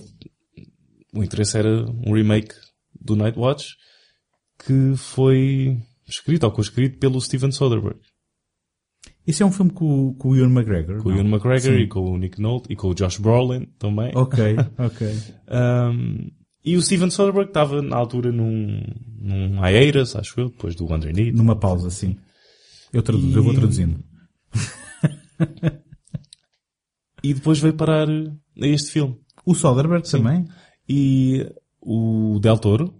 o 1.13 1.23
interesse 1.23 1.57
era 1.57 1.85
um 2.05 2.13
remake 2.13 2.55
do 2.99 3.15
Nightwatch 3.15 3.75
que 4.65 4.93
foi 4.95 5.77
escrito 6.07 6.43
ou 6.45 6.51
co-escrito 6.51 6.97
pelo 6.97 7.19
Steven 7.19 7.51
Soderbergh. 7.51 7.99
Isso 9.25 9.43
é 9.43 9.45
um 9.45 9.51
filme 9.51 9.71
com, 9.71 10.07
o- 10.09 10.13
com 10.15 10.29
o 10.29 10.35
Ewan 10.35 10.51
McGregor. 10.51 11.01
Com 11.03 11.09
o? 11.09 11.15
Ian 11.15 11.25
McGregor 11.25 11.59
Sim. 11.73 11.79
e 11.79 11.87
com 11.87 11.99
o 12.11 12.17
Nick 12.17 12.41
Nolte 12.41 12.71
e 12.73 12.75
com 12.75 12.87
o 12.89 12.93
Josh 12.95 13.17
Brolin 13.19 13.67
também. 13.77 14.11
Ok, 14.15 14.55
ok. 14.79 15.07
Um, 15.49 16.31
e 16.65 16.75
o 16.75 16.81
Steven 16.81 17.09
Soderbergh 17.09 17.49
estava 17.49 17.81
na 17.81 17.95
altura 17.95 18.31
num, 18.31 18.81
num 19.19 19.65
hiatus, 19.65 20.15
acho 20.15 20.39
eu, 20.39 20.49
depois 20.49 20.75
do 20.75 20.85
Underneath. 20.91 21.33
Numa 21.35 21.55
pausa, 21.55 21.89
sim. 21.89 22.17
Eu 22.91 23.01
traduzo, 23.03 23.37
eu 23.37 23.43
vou 23.43 23.53
E- 23.53 23.55
traduzindo. 23.57 24.03
E 27.23 27.33
depois 27.35 27.59
veio 27.59 27.75
parar 27.75 28.07
a 28.09 28.65
este 28.67 28.91
filme. 28.93 29.15
O 29.45 29.53
Soderbergh 29.53 30.09
também? 30.09 30.45
E 30.89 31.47
o 31.79 32.39
Del 32.39 32.57
Toro 32.57 32.93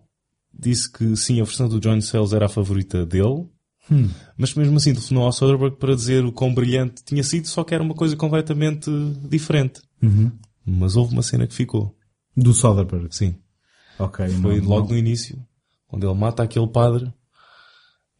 disse 0.54 0.92
que 0.92 1.16
sim, 1.16 1.42
a 1.42 1.44
versão 1.44 1.68
do 1.68 1.80
John 1.80 2.00
Sayles 2.02 2.34
era 2.34 2.46
a 2.46 2.50
favorita 2.50 3.04
dele, 3.06 3.48
Hum. 3.92 4.10
mas 4.38 4.54
mesmo 4.56 4.78
assim 4.78 4.94
telefonou 4.94 5.26
ao 5.26 5.32
Soderbergh 5.34 5.76
para 5.76 5.94
dizer 5.96 6.24
o 6.24 6.32
quão 6.32 6.54
brilhante 6.54 7.04
tinha 7.04 7.24
sido, 7.24 7.48
só 7.48 7.64
que 7.64 7.74
era 7.74 7.84
uma 7.84 7.94
coisa 7.94 8.16
completamente 8.16 8.90
diferente. 9.28 9.82
Uhum. 10.02 10.32
Mas 10.66 10.96
houve 10.96 11.14
uma 11.14 11.22
cena 11.24 11.46
que 11.46 11.54
ficou. 11.54 11.96
Do 12.38 12.54
Soderbergh. 12.54 13.08
Sim. 13.12 13.36
Ok. 14.00 14.28
Foi 14.30 14.62
não- 14.62 14.68
logo 14.70 14.82
não- 14.84 14.90
no 14.92 14.98
início, 14.98 15.38
onde 15.92 16.06
ele 16.06 16.16
mata 16.16 16.42
aquele 16.44 16.68
padre 16.68 17.12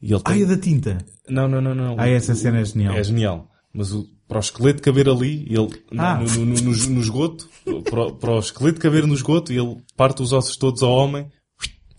e 0.02 0.08
ele 0.12 0.22
Ah, 0.26 0.32
tem... 0.32 0.42
é 0.42 0.46
da 0.46 0.58
tinta. 0.58 0.98
Não, 1.30 1.48
não, 1.48 1.62
não, 1.62 1.74
não. 1.74 1.96
Ah, 1.98 2.08
essa 2.10 2.36
cena 2.36 2.60
é 2.60 2.66
genial. 2.66 2.94
É 2.96 3.04
genial. 3.04 3.50
Mas 3.74 3.94
o, 3.94 4.06
para 4.28 4.38
o 4.38 4.42
esqueleto 4.42 4.82
caber 4.82 5.08
ali, 5.08 5.46
ele, 5.50 5.70
Ah. 5.98 6.20
no, 6.20 6.46
no, 6.46 6.62
no, 6.62 6.72
no- 6.90 7.02
esgoto, 7.02 7.48
para, 7.90 8.08
o- 8.08 8.16
para 8.16 8.32
o 8.32 8.40
esqueleto 8.40 8.80
caber 8.82 9.08
no 9.08 9.14
esgoto, 9.14 9.54
ele 9.54 9.78
parte 9.96 10.22
os 10.22 10.34
ossos 10.34 10.58
todos 10.58 10.84
ao 10.84 10.92
homem. 10.92 11.28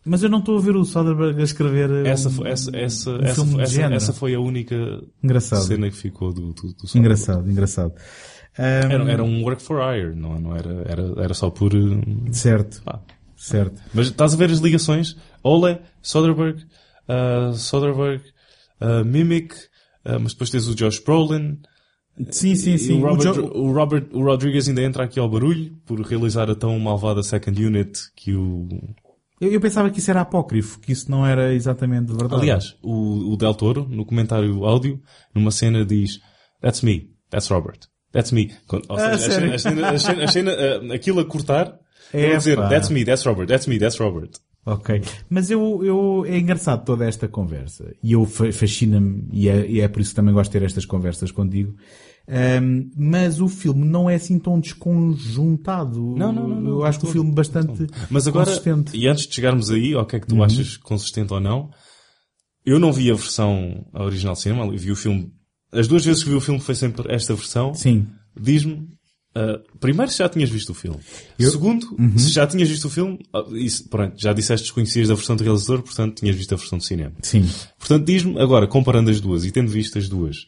Mas 0.04 0.22
eu 0.22 0.28
não 0.28 0.40
estou 0.40 0.58
a 0.58 0.60
ver 0.60 0.74
o 0.76 0.84
Soderbergh 0.84 1.40
a 1.40 1.44
escrever 1.44 1.88
uh, 1.90 2.06
Essa, 2.06 2.28
foi- 2.30 2.48
essa, 2.50 2.76
essa, 2.76 3.10
um 3.10 3.22
essa, 3.22 3.34
filme 3.44 3.62
essa, 3.62 3.72
género. 3.72 3.94
essa 3.94 4.12
foi 4.12 4.34
a 4.34 4.40
única 4.40 4.74
Engraçado. 5.22 5.62
cena 5.62 5.88
que 5.90 5.96
ficou 5.96 6.32
do, 6.32 6.52
do, 6.52 6.72
do. 6.72 6.98
Engraçado, 6.98 7.48
engraçado. 7.50 7.92
Um, 8.58 8.62
Era, 8.62 9.12
era 9.12 9.24
um 9.24 9.42
work 9.44 9.62
for 9.62 9.80
hire, 9.80 10.14
não, 10.14 10.38
não 10.38 10.54
era, 10.56 10.82
era, 10.86 11.14
era 11.22 11.34
só 11.34 11.48
por... 11.50 11.72
eh, 11.74 12.32
Certo, 12.32 12.82
pá. 12.82 13.00
certo. 13.36 13.80
Mas 13.94 14.08
estás 14.08 14.34
a 14.34 14.36
ver 14.36 14.50
as 14.50 14.58
ligações? 14.58 15.16
Ole, 15.42 15.78
Soderbergh, 16.02 16.60
uh, 17.08 17.54
Soderbergh, 17.54 18.22
uh, 18.80 19.04
Mimic, 19.06 19.54
uh, 20.04 20.18
mas 20.20 20.32
depois 20.32 20.50
tens 20.50 20.66
o 20.68 20.74
Josh 20.74 20.98
Brolin, 20.98 21.58
Sim, 22.30 22.54
sim, 22.56 22.76
sim. 22.76 23.00
O, 23.02 23.06
Robert, 23.08 23.30
o 23.30 23.34
Jo- 23.34 23.52
o, 23.54 23.72
Robert, 23.72 24.06
o 24.12 24.22
Rodriguez 24.22 24.68
ainda 24.68 24.82
entra 24.82 25.02
aqui 25.04 25.18
ao 25.18 25.30
barulho 25.30 25.74
por 25.86 25.98
realizar 26.02 26.50
a 26.50 26.54
tão 26.54 26.78
malvada 26.78 27.22
second 27.22 27.64
unit 27.64 27.98
que 28.14 28.34
o... 28.34 28.68
eu, 29.44 29.52
eu 29.52 29.60
pensava 29.60 29.90
que 29.90 29.98
isso 29.98 30.10
era 30.10 30.20
apócrifo, 30.22 30.78
que 30.80 30.92
isso 30.92 31.10
não 31.10 31.26
era 31.26 31.52
exatamente 31.54 32.12
verdade. 32.12 32.34
Aliás, 32.42 32.76
o, 32.82 33.32
o 33.32 33.36
Del 33.36 33.54
Toro, 33.54 33.86
no 33.88 34.04
comentário 34.06 34.64
áudio, 34.64 35.00
numa 35.34 35.50
cena 35.50 35.84
diz 35.84 36.20
That's 36.60 36.82
me, 36.82 37.10
that's 37.30 37.48
Robert, 37.50 37.80
that's 38.12 38.32
me. 38.32 38.50
Ou 38.70 38.96
Ah, 38.96 38.98
seja, 38.98 39.14
a 39.14 39.18
sério? 39.18 39.32
cena, 39.32 39.54
a 39.54 39.58
cena, 39.58 39.90
a 39.90 39.98
cena, 39.98 40.24
a 40.24 40.28
cena, 40.28 40.52
uh, 40.88 40.92
aquilo 40.92 41.20
a 41.20 41.24
cortar, 41.24 41.78
É, 42.12 42.36
dizer 42.36 42.56
pá. 42.56 42.68
That's 42.68 42.88
me, 42.90 43.04
that's 43.04 43.24
Robert, 43.26 43.46
that's 43.48 43.66
me, 43.66 43.78
that's 43.78 43.98
Robert. 43.98 44.30
Ok. 44.64 45.02
Mas 45.28 45.50
eu, 45.50 45.82
eu, 45.84 46.24
é 46.24 46.38
engraçado 46.38 46.84
toda 46.84 47.04
esta 47.04 47.26
conversa. 47.26 47.92
E 48.00 48.12
eu 48.12 48.24
fascina-me, 48.24 49.26
e 49.32 49.48
é, 49.48 49.66
e 49.68 49.80
é 49.80 49.88
por 49.88 50.00
isso 50.00 50.10
que 50.10 50.16
também 50.16 50.32
gosto 50.32 50.52
de 50.52 50.58
ter 50.60 50.64
estas 50.64 50.86
conversas 50.86 51.32
contigo. 51.32 51.74
Um, 52.28 52.90
mas 52.96 53.40
o 53.40 53.48
filme 53.48 53.84
não 53.84 54.08
é 54.08 54.14
assim 54.14 54.38
tão 54.38 54.60
desconjuntado. 54.60 56.14
Não, 56.16 56.32
não, 56.32 56.48
não. 56.48 56.60
não 56.60 56.70
eu 56.70 56.84
acho 56.84 57.00
que 57.00 57.06
o 57.06 57.08
filme 57.08 57.32
bastante 57.32 57.86
mas 58.08 58.28
agora, 58.28 58.46
consistente. 58.46 58.96
E 58.96 59.08
antes 59.08 59.26
de 59.26 59.34
chegarmos 59.34 59.70
aí, 59.70 59.92
ao 59.92 60.06
que 60.06 60.16
é 60.16 60.20
que 60.20 60.26
tu 60.26 60.36
uhum. 60.36 60.44
achas 60.44 60.76
consistente 60.76 61.32
ou 61.32 61.40
não, 61.40 61.70
eu 62.64 62.78
não 62.78 62.92
vi 62.92 63.10
a 63.10 63.14
versão 63.14 63.84
original 63.92 64.34
de 64.34 64.40
cinema, 64.40 64.70
vi 64.76 64.92
o 64.92 64.96
filme. 64.96 65.32
As 65.72 65.88
duas 65.88 66.04
vezes 66.04 66.22
que 66.22 66.30
vi 66.30 66.36
o 66.36 66.40
filme 66.40 66.60
foi 66.60 66.74
sempre 66.74 67.12
esta 67.12 67.34
versão. 67.34 67.74
Sim. 67.74 68.06
Diz-me 68.38 68.88
Uh, 69.34 69.78
primeiro, 69.78 70.12
se 70.12 70.18
já 70.18 70.28
tinhas 70.28 70.50
visto 70.50 70.70
o 70.70 70.74
filme. 70.74 70.98
Eu? 71.38 71.50
Segundo, 71.50 71.86
uhum. 71.98 72.18
se 72.18 72.30
já 72.30 72.46
tinhas 72.46 72.68
visto 72.68 72.84
o 72.84 72.90
filme, 72.90 73.18
uh, 73.34 73.56
isso, 73.56 73.88
pronto, 73.88 74.14
já 74.20 74.30
disseste 74.34 74.68
que 74.68 74.74
conhecias 74.74 75.08
da 75.08 75.14
versão 75.14 75.34
de 75.36 75.42
realizador, 75.42 75.82
portanto, 75.82 76.16
tinhas 76.16 76.36
visto 76.36 76.52
a 76.52 76.56
versão 76.56 76.76
de 76.76 76.84
cinema. 76.84 77.14
Sim. 77.22 77.48
Portanto, 77.78 78.04
diz-me, 78.04 78.38
agora, 78.38 78.66
comparando 78.66 79.10
as 79.10 79.20
duas 79.20 79.46
e 79.46 79.50
tendo 79.50 79.70
visto 79.70 79.96
as 79.96 80.06
duas, 80.06 80.46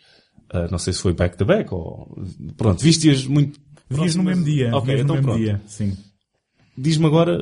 uh, 0.54 0.70
não 0.70 0.78
sei 0.78 0.92
se 0.92 1.00
foi 1.00 1.12
back 1.12 1.36
to 1.36 1.44
back 1.44 1.72
ou, 1.72 2.16
pronto, 2.56 2.82
viste-as 2.82 3.26
muito... 3.26 3.60
Vias 3.90 4.16
no 4.16 4.22
mesmo 4.22 4.44
dia. 4.44 4.74
Ok, 4.74 4.98
então 4.98 5.20
pronto. 5.20 5.38
Dia. 5.38 5.60
Sim. 5.66 5.94
Diz-me 6.76 7.06
agora, 7.06 7.38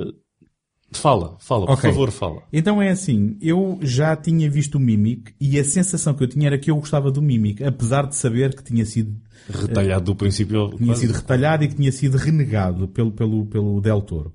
Fala, 0.94 1.36
fala, 1.38 1.66
por 1.66 1.72
okay. 1.72 1.90
favor, 1.90 2.10
fala. 2.10 2.42
Então 2.52 2.80
é 2.80 2.90
assim, 2.90 3.36
eu 3.40 3.78
já 3.80 4.14
tinha 4.14 4.50
visto 4.50 4.74
o 4.74 4.80
Mimic 4.80 5.32
e 5.40 5.58
a 5.58 5.64
sensação 5.64 6.12
que 6.14 6.22
eu 6.22 6.28
tinha 6.28 6.46
era 6.46 6.58
que 6.58 6.70
eu 6.70 6.76
gostava 6.76 7.10
do 7.10 7.22
Mimic, 7.22 7.64
apesar 7.64 8.06
de 8.06 8.14
saber 8.14 8.54
que 8.54 8.62
tinha 8.62 8.84
sido 8.84 9.16
retalhado 9.48 10.04
do 10.04 10.14
princípio. 10.14 10.68
Tinha 10.76 10.86
quase. 10.88 11.00
sido 11.00 11.12
retalhado 11.14 11.64
e 11.64 11.68
que 11.68 11.76
tinha 11.76 11.90
sido 11.90 12.18
renegado 12.18 12.88
pelo, 12.88 13.10
pelo, 13.10 13.46
pelo 13.46 13.80
Del 13.80 14.02
Toro. 14.02 14.34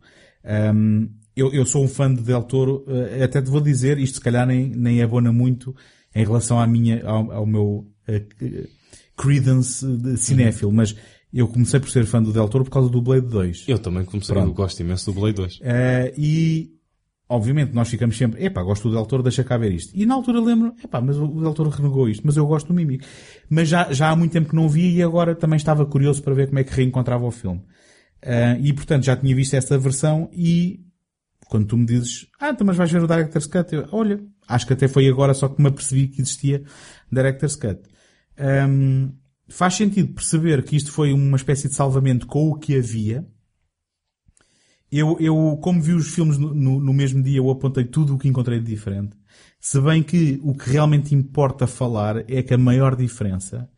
Um, 0.74 1.10
eu, 1.36 1.54
eu 1.54 1.66
sou 1.66 1.84
um 1.84 1.88
fã 1.88 2.12
de 2.12 2.24
Del 2.24 2.44
Toro, 2.44 2.84
uh, 2.88 3.24
até 3.24 3.40
te 3.40 3.52
vou 3.52 3.62
dizer, 3.62 4.00
isto 4.00 4.16
se 4.16 4.22
calhar 4.22 4.48
nem, 4.48 4.70
nem 4.70 5.04
abona 5.04 5.32
muito 5.32 5.76
em 6.16 6.26
relação 6.26 6.60
à 6.60 6.66
minha, 6.66 7.06
ao, 7.06 7.32
ao 7.32 7.46
meu 7.46 7.88
uh, 8.08 8.68
credence 9.16 9.86
de 9.86 10.18
cinéfilo, 10.18 10.72
mas 10.72 10.96
eu 11.34 11.48
comecei 11.48 11.80
por 11.80 11.90
ser 11.90 12.06
fã 12.06 12.22
do 12.22 12.32
Del 12.32 12.48
Toro 12.48 12.64
por 12.64 12.72
causa 12.72 12.90
do 12.90 13.02
Blade 13.02 13.28
2. 13.28 13.66
Eu 13.68 13.80
também 13.80 14.06
comecei, 14.06 14.34
Pronto. 14.34 14.50
eu 14.50 14.54
gosto 14.54 14.80
imenso 14.80 15.12
do 15.12 15.20
Blade 15.20 15.36
2. 15.36 15.56
Uh, 15.58 15.62
e, 16.18 16.72
obviamente, 17.28 17.74
nós 17.74 17.90
ficamos 17.90 18.18
sempre, 18.18 18.44
epá, 18.46 18.64
gosto 18.64 18.88
do 18.88 18.96
Del 18.96 19.06
Toro, 19.06 19.24
deixa 19.24 19.44
cá 19.44 19.58
ver 19.58 19.74
isto. 19.74 19.92
E 19.96 20.06
na 20.06 20.14
altura 20.16 20.40
lembro, 20.40 20.74
epá, 20.84 21.02
mas 21.02 21.18
o 21.18 21.28
Del 21.28 21.54
Toro 21.54 21.70
renegou 21.70 22.08
isto, 22.08 22.24
mas 22.26 22.38
eu 22.38 22.46
gosto 22.46 22.68
do 22.68 22.74
Mimic. 22.74 23.06
Mas 23.50 23.68
já, 23.68 23.92
já 23.92 24.10
há 24.10 24.16
muito 24.16 24.32
tempo 24.32 24.50
que 24.50 24.56
não 24.56 24.70
via 24.70 24.90
e 24.90 25.04
agora 25.04 25.36
também 25.36 25.58
estava 25.58 25.86
curioso 25.86 26.24
para 26.24 26.34
ver 26.34 26.48
como 26.48 26.60
é 26.60 26.64
que 26.64 26.74
reencontrava 26.74 27.26
o 27.26 27.32
filme. 27.32 27.62
Uh, 28.24 28.60
e, 28.62 28.74
portanto, 28.74 29.04
já 29.04 29.16
tinha 29.16 29.36
visto 29.36 29.54
esta 29.54 29.78
versão 29.78 30.30
e, 30.34 30.80
quando 31.50 31.68
tu 31.68 31.78
me 31.78 31.86
dizes, 31.86 32.26
ah, 32.40 32.50
então 32.50 32.66
mas 32.66 32.78
vais 32.78 32.92
ver 32.92 33.04
o 33.04 33.08
Director's 33.08 33.48
Cut, 33.48 33.76
eu, 33.76 33.88
olha, 33.92 34.20
acho 34.48 34.66
que 34.66 34.74
até 34.74 34.88
foi 34.88 35.08
agora 35.08 35.34
só 35.34 35.50
que 35.50 35.62
me 35.62 35.68
apercebi 35.68 36.08
que 36.08 36.22
existia 36.22 36.64
Director's 37.12 37.56
Cut. 37.56 37.82
Um, 38.40 39.12
faz 39.48 39.76
sentido 39.76 40.14
perceber 40.14 40.64
que 40.64 40.76
isto 40.76 40.92
foi 40.92 41.14
uma 41.14 41.38
espécie 41.38 41.68
de 41.68 41.74
salvamento 41.74 42.28
com 42.28 42.50
o 42.50 42.56
que 42.56 42.78
havia. 42.78 43.28
Eu, 44.92 45.18
eu 45.20 45.58
como 45.62 45.82
vi 45.82 45.94
os 45.94 46.14
filmes 46.14 46.38
no, 46.38 46.54
no, 46.54 46.80
no 46.80 46.94
mesmo 46.94 47.22
dia, 47.22 47.38
eu 47.38 47.50
apontei 47.50 47.84
tudo 47.84 48.16
o 48.16 48.18
que 48.18 48.28
encontrei 48.28 48.60
de 48.60 48.66
diferente. 48.66 49.18
Se 49.60 49.82
bem 49.82 50.04
que 50.04 50.40
o 50.44 50.54
que 50.54 50.70
realmente 50.70 51.14
importa 51.14 51.68
falar 51.68 52.30
é 52.30 52.42
que 52.44 52.54
a 52.54 52.58
maior 52.58 52.96
diferença 52.96 53.70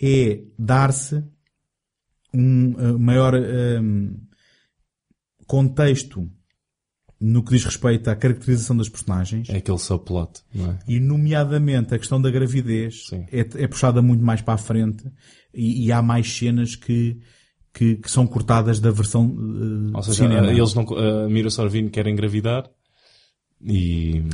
é 0.00 0.42
dar-se 0.58 1.24
um 2.34 2.72
uh, 2.72 2.98
maior 2.98 3.34
um, 3.34 4.18
contexto 5.46 6.30
no 7.22 7.42
que 7.42 7.52
diz 7.52 7.64
respeito 7.64 8.10
à 8.10 8.16
caracterização 8.16 8.76
das 8.76 8.88
personagens. 8.88 9.48
É 9.48 9.58
aquele 9.58 9.78
subplot, 9.78 10.40
não 10.52 10.72
é? 10.72 10.78
E 10.88 10.98
nomeadamente 10.98 11.94
a 11.94 11.98
questão 11.98 12.20
da 12.20 12.28
gravidez 12.30 13.10
é, 13.30 13.40
é, 13.40 13.68
puxada 13.68 14.02
muito 14.02 14.24
mais 14.24 14.42
para 14.42 14.54
a 14.54 14.58
frente 14.58 15.04
e, 15.54 15.86
e 15.86 15.92
há 15.92 16.02
mais 16.02 16.30
cenas 16.36 16.74
que, 16.74 17.20
que, 17.72 17.94
que, 17.96 18.10
são 18.10 18.26
cortadas 18.26 18.80
da 18.80 18.90
versão 18.90 19.26
uh, 19.26 19.96
Ou 19.96 20.02
seja, 20.02 20.24
cinema. 20.24 20.50
eles 20.50 20.74
não, 20.74 20.82
a 20.82 21.28
Mira 21.28 21.48
Sorvino 21.48 21.90
quer 21.90 22.08
engravidar 22.08 22.68
e... 23.64 24.24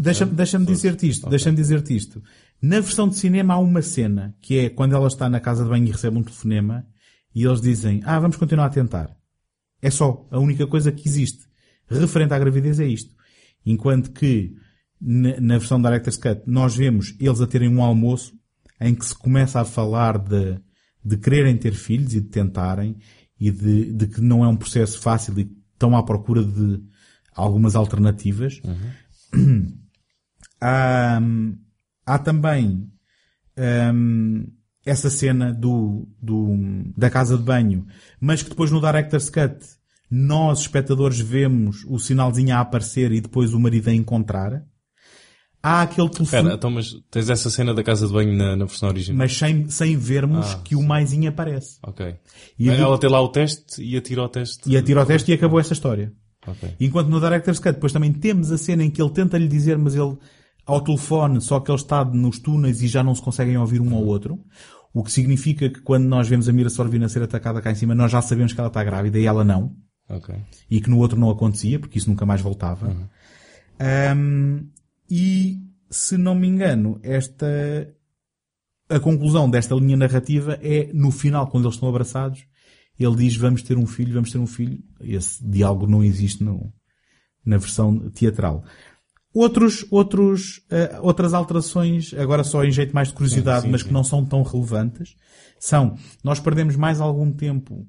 Deixa-me 0.00 0.32
deixa 0.32 0.58
dizer-te 0.60 1.08
isto, 1.08 1.22
okay. 1.22 1.30
deixa-me 1.30 1.56
dizer-te 1.56 1.96
isto. 1.96 2.22
Na 2.62 2.78
versão 2.78 3.08
de 3.08 3.16
cinema 3.16 3.54
há 3.54 3.58
uma 3.58 3.82
cena 3.82 4.36
que 4.40 4.60
é 4.60 4.70
quando 4.70 4.94
ela 4.94 5.08
está 5.08 5.28
na 5.28 5.40
casa 5.40 5.64
de 5.64 5.70
banho 5.70 5.88
e 5.88 5.90
recebe 5.90 6.16
um 6.16 6.22
telefonema 6.22 6.86
e 7.34 7.44
eles 7.44 7.60
dizem, 7.60 8.00
ah, 8.04 8.20
vamos 8.20 8.36
continuar 8.36 8.66
a 8.66 8.70
tentar. 8.70 9.10
É 9.82 9.90
só 9.90 10.24
a 10.30 10.38
única 10.38 10.68
coisa 10.68 10.92
que 10.92 11.08
existe 11.08 11.46
referente 11.88 12.34
à 12.34 12.38
gravidez 12.38 12.80
é 12.80 12.86
isto. 12.86 13.14
Enquanto 13.64 14.12
que 14.12 14.54
na, 15.00 15.40
na 15.40 15.58
versão 15.58 15.80
da 15.80 15.90
Director's 15.90 16.16
Cut 16.16 16.42
nós 16.46 16.76
vemos 16.76 17.14
eles 17.20 17.40
a 17.40 17.46
terem 17.46 17.68
um 17.68 17.82
almoço 17.82 18.34
em 18.80 18.94
que 18.94 19.04
se 19.04 19.14
começa 19.14 19.60
a 19.60 19.64
falar 19.64 20.18
de, 20.18 20.58
de 21.04 21.16
quererem 21.16 21.56
ter 21.56 21.72
filhos 21.72 22.14
e 22.14 22.20
de 22.20 22.28
tentarem 22.28 22.96
e 23.38 23.50
de, 23.50 23.92
de 23.92 24.06
que 24.06 24.20
não 24.20 24.44
é 24.44 24.48
um 24.48 24.56
processo 24.56 25.00
fácil 25.00 25.38
e 25.38 25.50
estão 25.72 25.96
à 25.96 26.02
procura 26.02 26.42
de 26.42 26.82
algumas 27.34 27.76
alternativas. 27.76 28.60
Uhum. 28.64 29.78
Há, 30.58 31.20
há 32.06 32.18
também 32.18 32.90
um, 33.94 34.46
essa 34.86 35.10
cena 35.10 35.52
do, 35.52 36.08
do, 36.20 36.56
da 36.96 37.10
casa 37.10 37.36
de 37.36 37.42
banho, 37.42 37.86
mas 38.18 38.42
que 38.42 38.48
depois 38.48 38.70
no 38.70 38.80
Director's 38.80 39.28
Cut 39.28 39.58
nós, 40.10 40.60
espectadores, 40.60 41.18
vemos 41.18 41.84
o 41.88 41.98
sinalzinho 41.98 42.54
a 42.54 42.60
aparecer 42.60 43.12
e 43.12 43.20
depois 43.20 43.52
o 43.52 43.60
marido 43.60 43.88
a 43.88 43.94
encontrar. 43.94 44.62
Há 45.62 45.82
aquele 45.82 46.08
telefone... 46.08 46.42
Espera, 46.42 46.54
então 46.54 46.70
mas 46.70 46.92
tens 47.10 47.28
essa 47.28 47.50
cena 47.50 47.74
da 47.74 47.82
casa 47.82 48.06
de 48.06 48.12
banho 48.12 48.36
na, 48.36 48.54
na 48.54 48.66
versão 48.66 48.88
original? 48.88 49.18
Mas 49.18 49.36
sem, 49.36 49.68
sem 49.68 49.96
vermos 49.96 50.46
ah, 50.46 50.60
que 50.62 50.76
o 50.76 50.82
maisinho 50.82 51.28
aparece. 51.28 51.78
Ok. 51.82 52.14
E 52.56 52.68
ela 52.70 52.96
tem 52.98 53.10
lá 53.10 53.20
o 53.20 53.28
teste 53.28 53.82
e 53.82 53.96
atira 53.96 54.22
o 54.22 54.28
teste. 54.28 54.70
E 54.70 54.76
atira 54.76 55.02
o 55.02 55.06
teste 55.06 55.32
e 55.32 55.34
acabou 55.34 55.58
essa 55.58 55.72
história. 55.72 56.12
Okay. 56.46 56.74
Enquanto 56.78 57.08
no 57.08 57.20
Director's 57.20 57.58
Cut 57.58 57.74
depois 57.74 57.92
também 57.92 58.12
temos 58.12 58.52
a 58.52 58.58
cena 58.58 58.84
em 58.84 58.90
que 58.90 59.02
ele 59.02 59.10
tenta 59.10 59.36
lhe 59.36 59.48
dizer, 59.48 59.76
mas 59.76 59.96
ele 59.96 60.16
ao 60.64 60.80
telefone, 60.80 61.40
só 61.40 61.60
que 61.60 61.70
ele 61.70 61.78
está 61.78 62.04
nos 62.04 62.38
túneis 62.38 62.82
e 62.82 62.88
já 62.88 63.02
não 63.02 63.14
se 63.14 63.22
conseguem 63.22 63.56
ouvir 63.56 63.80
um 63.80 63.94
ao 63.94 64.04
outro. 64.04 64.38
O 64.92 65.02
que 65.02 65.12
significa 65.12 65.68
que 65.68 65.80
quando 65.80 66.04
nós 66.04 66.28
vemos 66.28 66.48
a 66.48 66.52
Mira 66.52 66.70
Sorvina 66.70 67.08
ser 67.08 67.22
atacada 67.22 67.60
cá 67.60 67.70
em 67.70 67.74
cima, 67.74 67.94
nós 67.94 68.10
já 68.10 68.22
sabemos 68.22 68.52
que 68.52 68.60
ela 68.60 68.68
está 68.68 68.82
grávida 68.82 69.18
e 69.18 69.26
ela 69.26 69.44
não. 69.44 69.74
Okay. 70.08 70.36
E 70.70 70.80
que 70.80 70.88
no 70.88 70.98
outro 70.98 71.18
não 71.18 71.30
acontecia, 71.30 71.78
porque 71.78 71.98
isso 71.98 72.08
nunca 72.08 72.24
mais 72.24 72.40
voltava. 72.40 72.88
Uhum. 72.88 73.08
Um, 74.16 74.68
e, 75.10 75.58
se 75.90 76.16
não 76.16 76.34
me 76.34 76.46
engano, 76.46 76.98
esta, 77.02 77.46
a 78.88 79.00
conclusão 79.00 79.50
desta 79.50 79.74
linha 79.74 79.96
narrativa 79.96 80.58
é 80.62 80.90
no 80.92 81.10
final, 81.10 81.48
quando 81.48 81.64
eles 81.64 81.74
estão 81.74 81.88
abraçados, 81.88 82.46
ele 82.98 83.16
diz 83.16 83.36
vamos 83.36 83.62
ter 83.62 83.76
um 83.76 83.86
filho, 83.86 84.14
vamos 84.14 84.30
ter 84.30 84.38
um 84.38 84.46
filho. 84.46 84.82
Esse 85.00 85.44
diálogo 85.46 85.86
não 85.86 86.02
existe 86.02 86.42
no, 86.42 86.72
na 87.44 87.58
versão 87.58 88.10
teatral. 88.10 88.64
Outros, 89.34 89.84
outros, 89.90 90.62
uh, 90.70 91.02
outras 91.02 91.34
alterações, 91.34 92.14
agora 92.14 92.42
só 92.42 92.64
em 92.64 92.70
jeito 92.70 92.94
mais 92.94 93.08
de 93.08 93.14
curiosidade, 93.14 93.62
sim, 93.62 93.66
sim, 93.66 93.72
mas 93.72 93.82
que 93.82 93.88
sim. 93.88 93.94
não 93.94 94.02
são 94.02 94.24
tão 94.24 94.42
relevantes, 94.42 95.14
são, 95.58 95.96
nós 96.24 96.40
perdemos 96.40 96.74
mais 96.74 97.00
algum 97.00 97.30
tempo 97.30 97.86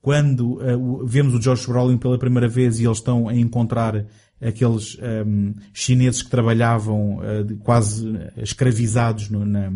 quando 0.00 0.54
uh, 0.54 1.06
vemos 1.06 1.34
o 1.34 1.38
Josh 1.38 1.66
Brolin 1.66 1.98
pela 1.98 2.18
primeira 2.18 2.48
vez 2.48 2.80
e 2.80 2.84
eles 2.84 2.98
estão 2.98 3.28
a 3.28 3.34
encontrar 3.34 4.06
aqueles 4.40 4.96
um, 4.98 5.04
ehm, 5.04 5.54
chineses 5.74 6.22
que 6.22 6.30
trabalhavam 6.30 7.18
uh, 7.18 7.56
quase 7.58 8.06
escravizados 8.38 9.28
no, 9.28 9.44
na, 9.44 9.70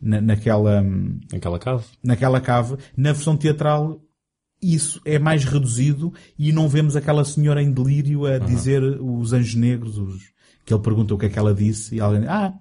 na, 0.00 0.20
naquela, 0.20 0.82
naquela 1.32 1.58
cave. 1.58 1.84
Naquela 2.02 2.40
cave. 2.40 2.76
Na 2.96 3.12
versão 3.12 3.36
teatral, 3.36 4.00
isso 4.60 5.00
é 5.04 5.18
mais 5.18 5.44
reduzido 5.44 6.12
e 6.38 6.52
não 6.52 6.68
vemos 6.68 6.96
aquela 6.96 7.24
senhora 7.24 7.62
em 7.62 7.70
delírio 7.70 8.26
a 8.26 8.38
uhum. 8.38 8.46
dizer 8.46 8.82
os 8.82 9.32
anjos 9.32 9.54
negros, 9.54 9.98
os, 9.98 10.22
que 10.64 10.74
ele 10.74 10.82
pergunta 10.82 11.14
o 11.14 11.18
que 11.18 11.26
é 11.26 11.28
que 11.28 11.38
ela 11.38 11.54
disse 11.54 11.94
e 11.94 12.00
alguém, 12.00 12.26
ah, 12.26 12.52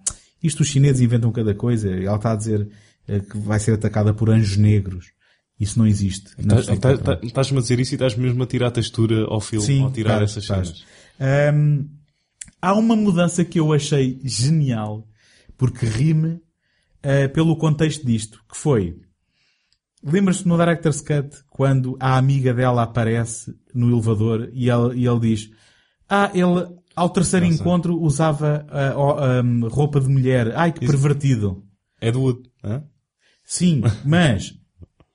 isto 0.43 0.59
os 0.59 0.67
chineses 0.67 1.01
inventam 1.01 1.31
cada 1.31 1.55
coisa. 1.55 1.89
E 1.89 2.05
ela 2.05 2.17
está 2.17 2.33
a 2.33 2.35
dizer 2.35 2.69
uh, 3.07 3.21
que 3.21 3.37
vai 3.37 3.59
ser 3.59 3.73
atacada 3.73 4.13
por 4.13 4.29
anjos 4.29 4.57
negros. 4.57 5.12
Isso 5.63 5.79
não 5.79 5.87
existe. 5.87 6.31
Estás-me 6.37 6.77
tá, 6.77 6.97
tá, 6.97 7.15
tá, 7.15 7.41
a 7.41 7.61
dizer 7.61 7.79
isso 7.79 7.93
e 7.93 7.95
estás 7.95 8.15
mesmo 8.15 8.43
a 8.43 8.45
tirar 8.45 8.67
a 8.67 8.71
textura 8.71 9.25
ao 9.25 9.39
filme, 9.39 9.65
Sim, 9.65 9.83
ao 9.83 9.91
tirar 9.91 10.19
tás, 10.19 10.31
essas 10.31 10.45
cenas. 10.45 10.83
Um, 11.53 11.89
há 12.61 12.73
uma 12.73 12.95
mudança 12.95 13.45
que 13.45 13.59
eu 13.59 13.71
achei 13.71 14.19
genial, 14.23 15.07
porque 15.57 15.85
rime 15.85 16.33
uh, 16.33 17.29
pelo 17.33 17.55
contexto 17.55 18.05
disto, 18.05 18.39
que 18.51 18.57
foi, 18.57 18.97
lembras-te 20.03 20.47
no 20.47 20.57
Director's 20.57 20.99
Cut, 20.99 21.29
quando 21.49 21.95
a 21.97 22.17
amiga 22.17 22.53
dela 22.53 22.83
aparece 22.83 23.55
no 23.73 23.89
elevador 23.89 24.49
e 24.51 24.69
ele, 24.69 24.99
e 24.99 25.07
ele 25.07 25.19
diz, 25.21 25.49
ah, 26.09 26.29
ele 26.33 26.67
ao 26.95 27.09
terceiro 27.09 27.45
Nossa. 27.45 27.57
encontro 27.57 27.99
usava 27.99 28.65
uh, 28.69 29.43
um, 29.43 29.67
roupa 29.67 29.99
de 29.99 30.09
mulher. 30.09 30.55
Ai, 30.55 30.71
que 30.71 30.83
Isso 30.83 30.91
pervertido. 30.91 31.63
É 32.01 32.11
do 32.11 32.21
Wood, 32.21 32.41
hein? 32.63 32.83
Sim, 33.45 33.81
mas 34.05 34.53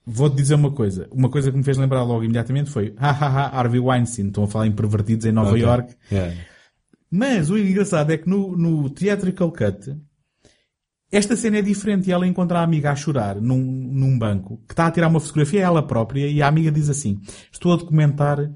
vou-te 0.09 0.37
dizer 0.37 0.55
uma 0.55 0.71
coisa. 0.71 1.07
Uma 1.13 1.29
coisa 1.29 1.51
que 1.51 1.57
me 1.57 1.63
fez 1.63 1.77
lembrar 1.77 2.03
logo 2.03 2.25
imediatamente 2.25 2.71
foi, 2.71 2.95
hahaha, 2.97 3.57
Harvey 3.59 3.81
Weinstein. 3.81 4.29
Estão 4.29 4.45
a 4.45 4.49
falar 4.49 4.67
em 4.67 4.73
pervertidos 4.73 5.27
em 5.27 5.33
Nova 5.33 5.51
Ok. 5.51 5.63
York. 5.63 5.95
Yeah. 6.11 6.35
Mas 7.11 7.51
o 7.51 7.59
engraçado 7.59 8.11
é 8.11 8.17
que 8.17 8.29
no, 8.29 8.57
no 8.57 8.89
Theatrical 8.91 9.53
Cut, 9.53 9.97
esta 11.11 11.37
cena 11.37 11.59
é 11.59 11.63
diferente 11.63 12.09
e 12.09 12.13
ela 12.13 12.27
encontra 12.27 12.61
a 12.61 12.63
amiga 12.63 12.91
a 12.91 12.97
chorar 12.97 13.41
num, 13.41 13.63
num 13.63 14.19
banco, 14.19 14.63
que 14.67 14.73
está 14.73 14.87
a 14.87 14.91
tirar 14.91 15.09
uma 15.09 15.21
fotografia 15.21 15.63
ela 15.63 15.83
própria 15.83 16.27
e 16.27 16.43
a 16.43 16.49
amiga 16.49 16.71
diz 16.71 16.91
assim, 16.91 17.21
estou 17.51 17.73
a 17.73 17.77
documentar 17.77 18.51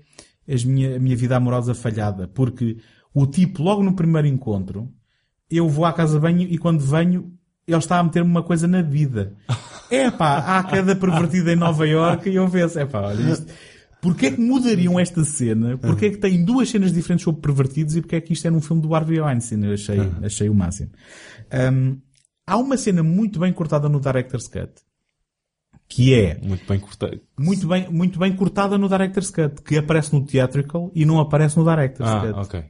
as 0.47 0.65
minha, 0.65 0.97
a 0.97 0.99
minha 0.99 1.17
vida 1.17 1.37
amorosa 1.37 1.75
falhada, 1.75 2.29
porque 2.29 2.77
o 3.15 3.27
tipo, 3.27 3.63
logo 3.63 3.83
no 3.83 3.95
primeiro 3.95 4.29
encontro, 4.29 4.93
eu 5.51 5.69
vou 5.69 5.85
à 5.85 5.93
casa 5.93 6.15
de 6.15 6.21
banho 6.21 6.43
e 6.43 6.59
quando 6.59 6.81
venho, 6.81 7.33
ele 7.67 7.77
está 7.79 7.99
a 7.99 8.03
meter-me 8.05 8.31
uma 8.31 8.43
coisa 8.43 8.67
na 8.67 8.83
vida. 8.83 9.35
É 9.91 10.11
pá, 10.11 10.39
há 10.39 10.63
cada 10.65 10.97
pervertida 10.97 11.53
em 11.53 11.57
Nova 11.57 11.87
York 11.87 12.29
e 12.29 12.35
eu 12.37 12.49
penso, 12.49 12.79
é 12.79 12.85
pá, 12.87 13.01
olha 13.03 13.33
isto. 13.33 13.47
Porquê 14.01 14.27
é 14.27 14.31
que 14.33 14.41
mudariam 14.41 14.99
esta 14.99 15.23
cena? 15.25 15.79
Porquê 15.79 16.07
é 16.07 16.11
que 16.11 16.17
tem 16.17 16.45
duas 16.45 16.69
cenas 16.69 16.93
diferentes 16.93 17.23
sobre 17.25 17.41
pervertidos 17.41 17.95
e 17.95 18.01
porquê 18.01 18.17
é 18.17 18.21
que 18.21 18.33
isto 18.33 18.47
é 18.47 18.51
num 18.51 18.61
filme 18.61 18.83
do 18.83 18.93
Harvey 18.95 19.21
Weinstein? 19.21 19.65
Eu 19.65 19.75
achei, 19.75 19.99
achei 20.25 20.49
o 20.49 20.55
máximo. 20.55 20.91
Um, 21.73 22.01
há 22.45 22.57
uma 22.57 22.77
cena 22.77 23.03
muito 23.03 23.39
bem 23.39 23.53
cortada 23.53 23.89
no 23.89 24.01
Director's 24.01 24.49
Cut. 24.49 24.73
Que 25.89 26.15
é 26.15 26.39
Muito 26.43 26.67
bem 26.67 26.81
cortado. 26.81 27.21
muito 27.39 27.69
bem, 27.69 27.87
muito 27.91 28.19
bem 28.19 28.35
cortada 28.35 28.79
no 28.79 28.89
Director's 28.89 29.31
Cut. 29.31 29.61
Que 29.63 29.77
aparece 29.77 30.13
no 30.15 30.25
Theatrical 30.25 30.91
e 30.95 31.05
não 31.05 31.21
aparece 31.21 31.57
no 31.59 31.65
Director's 31.69 32.11
Ah, 32.11 32.21
Cut. 32.23 32.39
ok. 32.41 32.65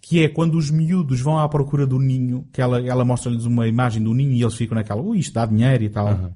Que 0.00 0.24
é 0.24 0.28
quando 0.28 0.56
os 0.56 0.70
miúdos 0.70 1.20
vão 1.20 1.38
à 1.38 1.48
procura 1.48 1.86
do 1.86 1.98
ninho, 1.98 2.46
que 2.52 2.60
ela, 2.60 2.80
ela 2.80 3.04
mostra-lhes 3.04 3.44
uma 3.44 3.66
imagem 3.66 4.02
do 4.02 4.14
ninho 4.14 4.32
e 4.32 4.42
eles 4.42 4.54
ficam 4.54 4.74
naquela, 4.74 5.00
ui, 5.00 5.18
isto 5.18 5.34
dá 5.34 5.46
dinheiro 5.46 5.84
e 5.84 5.90
tal. 5.90 6.34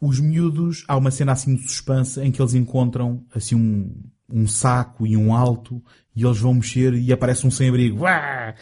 Os 0.00 0.20
miúdos, 0.20 0.84
há 0.86 0.96
uma 0.96 1.10
cena 1.10 1.32
assim 1.32 1.54
de 1.54 1.62
suspense 1.62 2.20
em 2.20 2.30
que 2.30 2.40
eles 2.40 2.54
encontram 2.54 3.24
assim 3.34 3.54
um, 3.54 3.94
um 4.28 4.46
saco 4.46 5.06
e 5.06 5.16
um 5.16 5.34
alto 5.34 5.82
e 6.14 6.24
eles 6.24 6.38
vão 6.38 6.54
mexer 6.54 6.94
e 6.94 7.12
aparece 7.12 7.46
um 7.46 7.50
sem-abrigo. 7.50 8.02
Uá! 8.02 8.54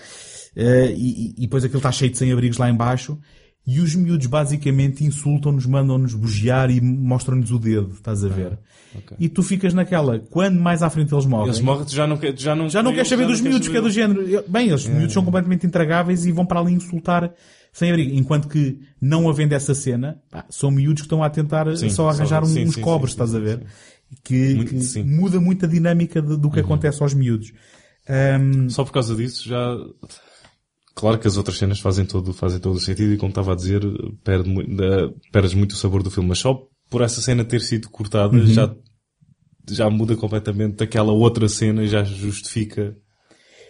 Eh, 0.55 0.95
e, 0.97 1.35
e 1.37 1.41
depois 1.43 1.65
aquilo 1.65 1.79
está 1.79 1.91
cheio 1.91 2.11
de 2.11 2.19
sem-abrigos 2.19 2.59
lá 2.59 2.69
embaixo 2.69 3.19
e 3.67 3.79
os 3.81 3.95
miúdos 3.95 4.27
basicamente 4.27 5.05
insultam-nos, 5.05 5.67
mandam-nos 5.67 6.15
bugiar 6.15 6.71
e 6.71 6.81
mostram-nos 6.81 7.51
o 7.53 7.59
dedo, 7.59 7.93
estás 7.95 8.25
a 8.25 8.29
ver? 8.29 8.59
ok. 8.95 9.17
E 9.21 9.29
tu 9.29 9.43
ficas 9.43 9.73
naquela, 9.73 10.19
quando 10.19 10.59
mais 10.61 10.83
à 10.83 10.91
frente 10.91 11.15
eles 11.15 11.25
morrem, 11.27 11.47
Eles 11.49 11.61
morrem, 11.61 11.85
tu 11.87 11.95
já 11.95 12.07
não, 12.07 12.17
quer- 12.17 12.37
já 12.37 12.57
não, 12.57 12.69
já 12.69 12.83
não 12.83 12.93
queres 12.93 13.09
saber 13.09 13.27
dos 13.27 13.41
miúdos, 13.41 13.69
que 13.69 13.77
é 13.77 13.81
do 13.81 13.91
saber. 13.93 14.15
género. 14.17 14.45
Bem, 14.49 14.69
eles, 14.69 14.83
os 14.85 14.89
miúdos 14.89 15.13
são 15.13 15.25
completamente 15.25 15.67
intragáveis 15.67 16.27
e 16.27 16.33
vão 16.33 16.45
para 16.45 16.59
ali 16.61 16.73
insultar 16.73 17.33
sem 17.73 17.89
abrigo. 17.91 18.15
Enquanto 18.15 18.49
que, 18.49 18.81
não 19.01 19.31
havendo 19.31 19.53
essa 19.55 19.75
cena, 19.75 20.21
pá, 20.31 20.45
são 20.51 20.71
miúdos 20.71 21.03
que 21.03 21.07
estão 21.07 21.23
a 21.23 21.31
tentar 21.31 21.75
Sim, 21.77 21.89
só 21.89 22.09
arranjar 22.09 22.41
só- 22.43 22.49
uns, 22.49 22.53
sim, 22.55 22.65
uns 22.67 22.75
sim, 22.75 22.81
cobres, 22.81 23.13
estás 23.13 23.35
a 23.35 23.39
ver? 23.39 23.63
Que, 24.25 24.55
Muito- 24.57 24.93
que 24.93 25.03
muda 25.05 25.41
muito 25.41 25.65
a 25.65 25.69
dinâmica 25.69 26.21
de- 26.21 26.37
do 26.37 26.51
que 26.51 26.61
acontece 26.61 27.03
aos 27.03 27.15
miúdos. 27.15 27.53
Ahm, 28.09 28.69
Só 28.69 28.85
por 28.85 28.93
causa 28.93 29.15
disso 29.15 29.49
já. 29.49 29.77
Claro 30.95 31.19
que 31.19 31.27
as 31.27 31.37
outras 31.37 31.57
cenas 31.59 31.81
fazem 31.81 32.05
todo, 32.05 32.33
fazem 32.35 32.61
todo 32.61 32.77
o 32.77 32.81
sentido 32.81 33.13
e 33.15 33.17
como 33.17 33.31
estava 33.31 33.53
a 33.53 33.57
dizer, 33.57 33.81
perde, 34.23 34.53
da- 34.77 35.11
perdes 35.33 35.55
muito 35.55 35.73
o 35.73 35.77
sabor 35.77 36.03
do 36.03 36.11
filme. 36.11 36.29
Mas 36.29 36.39
só 36.39 36.67
por 36.91 37.01
essa 37.01 37.21
cena 37.23 37.45
ter 37.45 37.61
sido 37.63 37.89
cortada 37.89 38.37
Uhum. 38.37 38.47
já, 38.47 38.75
já 39.71 39.89
muda 39.89 40.15
completamente 40.17 40.83
aquela 40.83 41.13
outra 41.13 41.49
cena 41.49 41.83
e 41.83 41.89
já 41.89 42.05
justifica 42.05 42.95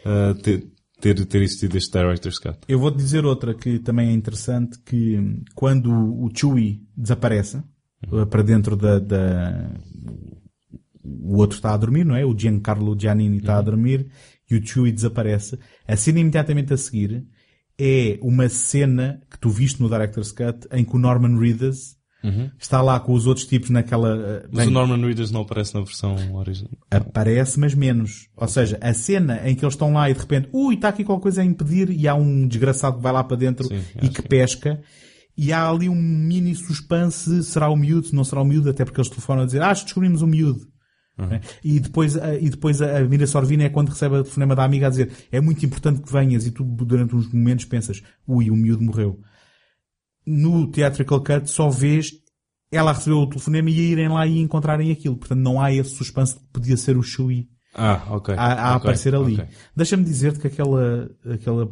ah, 0.05 0.35
ter, 0.43 0.67
ter, 1.01 1.25
ter 1.27 1.43
existido 1.43 1.77
este 1.79 1.93
Director's 1.97 2.39
Cut. 2.41 2.59
eu 2.67 2.79
vou-te 2.81 2.97
dizer 2.97 3.25
outra 3.25 3.55
que 3.55 3.79
também 3.79 4.09
é 4.09 4.13
interessante, 4.13 4.79
que 4.85 5.17
quando 5.55 5.93
o 5.93 6.29
Chewie 6.35 6.83
desaparece, 6.97 7.63
Uhum. 8.11 8.23
uh, 8.23 8.27
para 8.27 8.43
dentro 8.43 8.75
da, 8.77 8.99
da- 8.99 9.71
o 11.05 11.37
outro 11.37 11.57
está 11.57 11.73
a 11.73 11.77
dormir, 11.77 12.05
não 12.05 12.17
é? 12.17 12.25
O 12.25 12.37
Giancarlo 12.37 12.97
Giannini 12.99 13.39
está 13.39 13.55
Uhum. 13.55 13.59
a 13.59 13.63
dormir 13.63 14.07
e 14.55 14.59
o 14.59 14.67
Chewie 14.67 14.93
desaparece. 14.93 15.59
A 15.87 15.97
cena 15.97 16.21
imediatamente 16.21 16.73
a 16.73 16.77
seguir 16.77 17.25
é 17.79 18.19
uma 18.23 18.49
cena 18.49 19.21
que 19.31 19.39
tu 19.39 19.49
viste 19.49 19.81
no 19.81 19.89
Director's 19.89 20.31
Cut 20.33 20.67
em 20.73 20.85
que 20.85 20.95
o 20.95 20.99
Norman 20.99 21.39
Reedus 21.39 21.97
está 22.57 22.81
lá 22.81 23.01
com 23.01 23.13
os 23.15 23.27
outros 23.27 23.47
tipos 23.47 23.69
naquela... 23.71 24.15
Uhum. 24.15 24.41
Mas 24.53 24.65
bem, 24.65 24.69
o 24.69 24.71
Norman 24.71 25.05
Reedus 25.05 25.33
não 25.33 25.41
aparece 25.41 25.75
na 25.75 25.81
versão 25.81 26.15
original. 26.37 26.71
Aparece, 26.89 27.59
mas 27.59 27.75
menos. 27.75 28.29
Ou 28.37 28.47
seja, 28.47 28.79
a 28.81 28.95
cena 28.95 29.41
em 29.45 29.57
que 29.57 29.65
eles 29.65 29.75
estão 29.75 29.93
lá 29.93 30.09
e 30.09 30.15
de 30.15 30.21
repente, 30.21 30.49
ui, 30.53 30.77
está 30.77 30.91
aqui 30.91 31.03
qualquer 31.03 31.23
coisa 31.23 31.43
a 31.43 31.45
impedir 31.45 31.91
e 31.91 32.07
há 32.07 32.15
um 32.15 32.47
desgraçado 32.47 32.99
que 32.99 33.03
vai 33.03 33.13
lá 33.13 33.25
para 33.25 33.37
dentro 33.37 33.67
Sim, 33.67 33.83
e 34.01 34.09
que 34.09 34.23
que- 34.23 34.29
pesca. 34.29 34.81
E 35.37 35.53
há 35.53 35.69
ali 35.69 35.89
um 35.89 35.95
mini 35.97 36.55
suspense, 36.55 37.43
será 37.43 37.69
o 37.71 37.77
miúdo, 37.77 38.07
se 38.07 38.15
não 38.15 38.23
será 38.23 38.43
o 38.43 38.45
miúdo, 38.45 38.69
até 38.71 38.85
porque 38.85 39.01
eles 39.01 39.09
telefonam 39.11 39.43
a 39.43 39.47
dizer, 39.47 39.63
ah, 39.63 39.71
acho 39.71 39.81
que 39.81 39.87
descobrimos 39.87 40.23
o 40.23 40.27
miúdo. 40.27 40.61
Né? 41.19 41.41
E 41.63 41.79
depois, 41.79 42.17
a, 42.17 42.35
e 42.35 42.49
depois 42.49 42.81
a, 42.83 42.99
a 42.99 43.05
Mira 43.05 43.27
Sorvina 43.27 43.65
é 43.65 43.69
quando 43.69 43.91
recebe 43.91 44.17
o 44.17 44.23
telefonema 44.23 44.57
da 44.57 44.65
amiga 44.65 44.87
a 44.87 44.91
dizer, 44.91 45.13
é 45.31 45.41
muito 45.41 45.65
importante 45.65 46.01
que 46.03 46.13
venhas 46.13 46.47
e 46.47 46.51
tu 46.51 46.65
durante 46.65 47.15
uns 47.15 47.31
momentos 47.33 47.65
pensas, 47.67 48.03
ui, 48.27 48.51
o 48.51 48.57
miúdo 48.57 48.83
morreu. 48.83 49.21
No 50.27 50.71
Theatrical 50.71 51.21
Cut 51.23 51.51
só 51.51 51.69
vês 51.69 52.11
ela 52.71 52.93
recebeu 52.95 53.19
o 53.19 53.29
telefonema 53.29 53.69
e 53.71 53.79
a 53.79 53.83
irem 53.83 54.09
lá 54.09 54.27
e 54.27 54.39
encontrarem 54.39 54.91
aquilo. 54.91 55.15
Portanto, 55.17 55.41
não 55.41 55.61
há 55.61 55.71
esse 55.73 55.91
suspense 55.91 56.35
que 56.37 56.41
podia 56.51 56.77
ser 56.77 56.97
o 56.97 57.03
Shui 57.03 57.47
Ah, 57.75 58.03
ok. 58.09 58.35
a, 58.35 58.45
a 58.71 58.77
Ok, 58.77 58.77
aparecer 58.77 59.15
ali. 59.15 59.35
ok. 59.35 59.47
Deixa-me 59.77 60.03
dizer-te 60.05 60.39
que 60.39 60.47
aquela, 60.47 61.11
aquela 61.31 61.69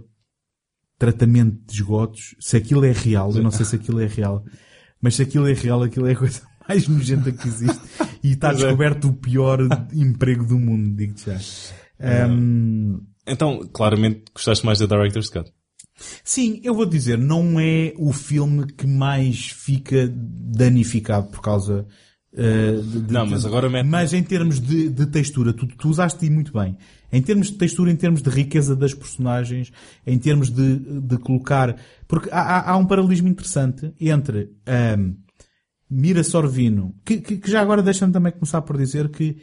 tratamento 0.99 1.59
de 1.67 1.73
esgotos, 1.73 2.35
se 2.39 2.57
aquilo 2.59 2.85
é 2.85 2.93
real, 2.93 3.33
eu 3.35 3.43
não 3.43 3.51
sei 3.51 3.65
se 3.65 3.77
aquilo 3.77 3.99
é 4.01 4.07
real, 4.07 4.45
mas 5.01 5.15
se 5.15 5.23
aquilo 5.23 5.49
é 5.49 5.55
real, 5.55 5.83
aquilo 5.83 6.07
é 6.07 6.13
a 6.13 6.17
coisa 6.17 6.43
mais 6.71 6.87
nojenta 6.89 7.33
que 7.33 7.49
existe 7.49 7.81
e 8.23 8.33
está 8.33 8.51
é. 8.51 8.55
descoberto 8.55 9.09
o 9.09 9.13
pior 9.13 9.59
emprego 9.93 10.45
do 10.47 10.59
mundo, 10.59 10.95
digo-te 10.97 11.27
já. 11.27 11.39
Ahm, 12.01 12.99
Então, 13.27 13.69
claramente, 13.73 14.25
gostaste 14.35 14.65
mais 14.65 14.79
da 14.79 14.87
Director's 14.87 15.29
Cut. 15.29 15.51
Sim, 16.25 16.61
eu 16.65 16.75
vou 16.75 16.87
dizer, 16.87 17.19
não 17.19 17.61
é 17.61 17.93
o 17.99 18.13
filme 18.13 18.67
que 18.67 18.87
mais 18.87 19.51
fica 19.51 20.11
danificado 20.15 21.29
por 21.29 21.43
causa 21.43 21.87
uh, 22.33 22.83
de, 22.83 23.01
de- 23.03 23.13
Não, 23.13 23.27
mas 23.27 23.45
agora 23.45 23.69
mete- 23.69 23.87
Mas 23.87 24.13
em 24.15 24.23
termos 24.23 24.59
de, 24.61 24.89
de 24.89 25.07
textura, 25.07 25.53
tu, 25.53 25.67
tu 25.67 25.89
usaste 25.91 26.29
muito 26.31 26.53
bem. 26.55 26.77
Em 27.13 27.21
termos 27.21 27.49
de 27.51 27.59
textura, 27.59 27.91
em 27.91 27.97
termos 27.97 28.23
de 28.23 28.31
riqueza 28.31 28.75
das 28.75 28.95
personagens, 28.95 29.71
em 30.07 30.19
termos 30.19 30.49
de, 30.49 30.79
de 30.79 31.19
colocar... 31.19 31.77
Porque 32.09 32.31
há, 32.33 32.41
há- 32.41 32.71
há 32.71 32.77
um 32.79 32.87
paralelismo 32.87 33.29
interessante 33.29 33.93
entre 34.01 34.51
ahm, 34.67 35.13
Mira 35.91 36.23
Sorvino, 36.23 36.95
que, 37.05 37.19
que, 37.21 37.37
que 37.39 37.51
já 37.51 37.61
agora 37.61 37.83
deixa-me 37.83 38.13
também 38.13 38.33
começar 38.33 38.63
por 38.63 38.77
dizer 38.79 39.09
que 39.09 39.37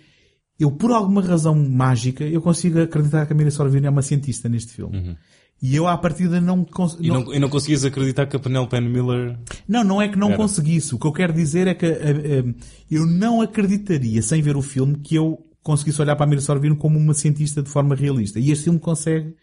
eu, 0.60 0.72
por 0.72 0.92
alguma 0.92 1.22
razão 1.22 1.54
mágica, 1.56 2.24
eu 2.24 2.42
consigo 2.42 2.80
acreditar 2.82 3.26
que 3.26 3.34
a 3.34 3.36
Mira 3.36 3.52
Sorvino 3.52 3.86
é 3.88 3.90
uma 3.90 4.02
cientista 4.02 4.48
neste 4.50 4.74
filme. 4.74 5.18
E 5.62 5.76
eu, 5.76 5.88
à 5.88 5.98
partida, 5.98 6.40
não, 6.40 6.64
cons- 6.64 6.98
E 7.02 7.10
não, 7.10 7.34
e 7.34 7.40
não 7.40 7.50
conseguias 7.50 7.84
acreditar 7.84 8.28
que 8.28 8.36
a 8.36 8.40
Penelope 8.40 8.80
Miller... 8.80 9.38
não, 9.68 9.84
não 9.84 10.02
é 10.02 10.08
que 10.08 10.18
não 10.18 10.28
Era. 10.30 10.38
conseguisse. 10.38 10.94
O 10.96 11.00
que 11.00 11.08
eu 11.08 11.12
quero 11.12 11.34
dizer 11.34 11.68
é 11.68 11.74
que 11.74 11.86
eh, 11.86 12.00
eh, 12.46 12.54
eu 12.92 13.06
não 13.08 13.42
acreditaria, 13.42 14.22
sem 14.22 14.42
ver 14.42 14.56
o 14.56 14.62
filme, 14.62 14.98
que 14.98 15.16
eu 15.16 15.38
conseguisse 15.64 16.00
olhar 16.02 16.16
para 16.16 16.26
a 16.26 16.30
Mira 16.30 16.42
Sorvino 16.42 16.76
como 16.76 16.98
uma 16.98 17.14
cientista 17.14 17.62
de 17.64 17.70
forma 17.70 17.96
realista. 17.96 18.40
E 18.40 18.52
este 18.52 18.66
filme 18.66 18.80
consegue. 18.80 19.34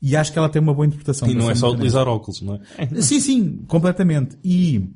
E 0.00 0.16
acho 0.16 0.32
que 0.32 0.38
ela 0.38 0.48
tem 0.48 0.60
uma 0.62 0.72
boa 0.74 0.86
interpretação. 0.86 1.28
E 1.28 1.34
não 1.34 1.50
é 1.50 1.54
só 1.54 1.70
utilizar 1.70 2.08
óculos, 2.08 2.40
não 2.40 2.54
é? 2.54 3.00
Sim, 3.02 3.20
sim, 3.20 3.56
completamente. 3.68 4.38
E 4.42 4.90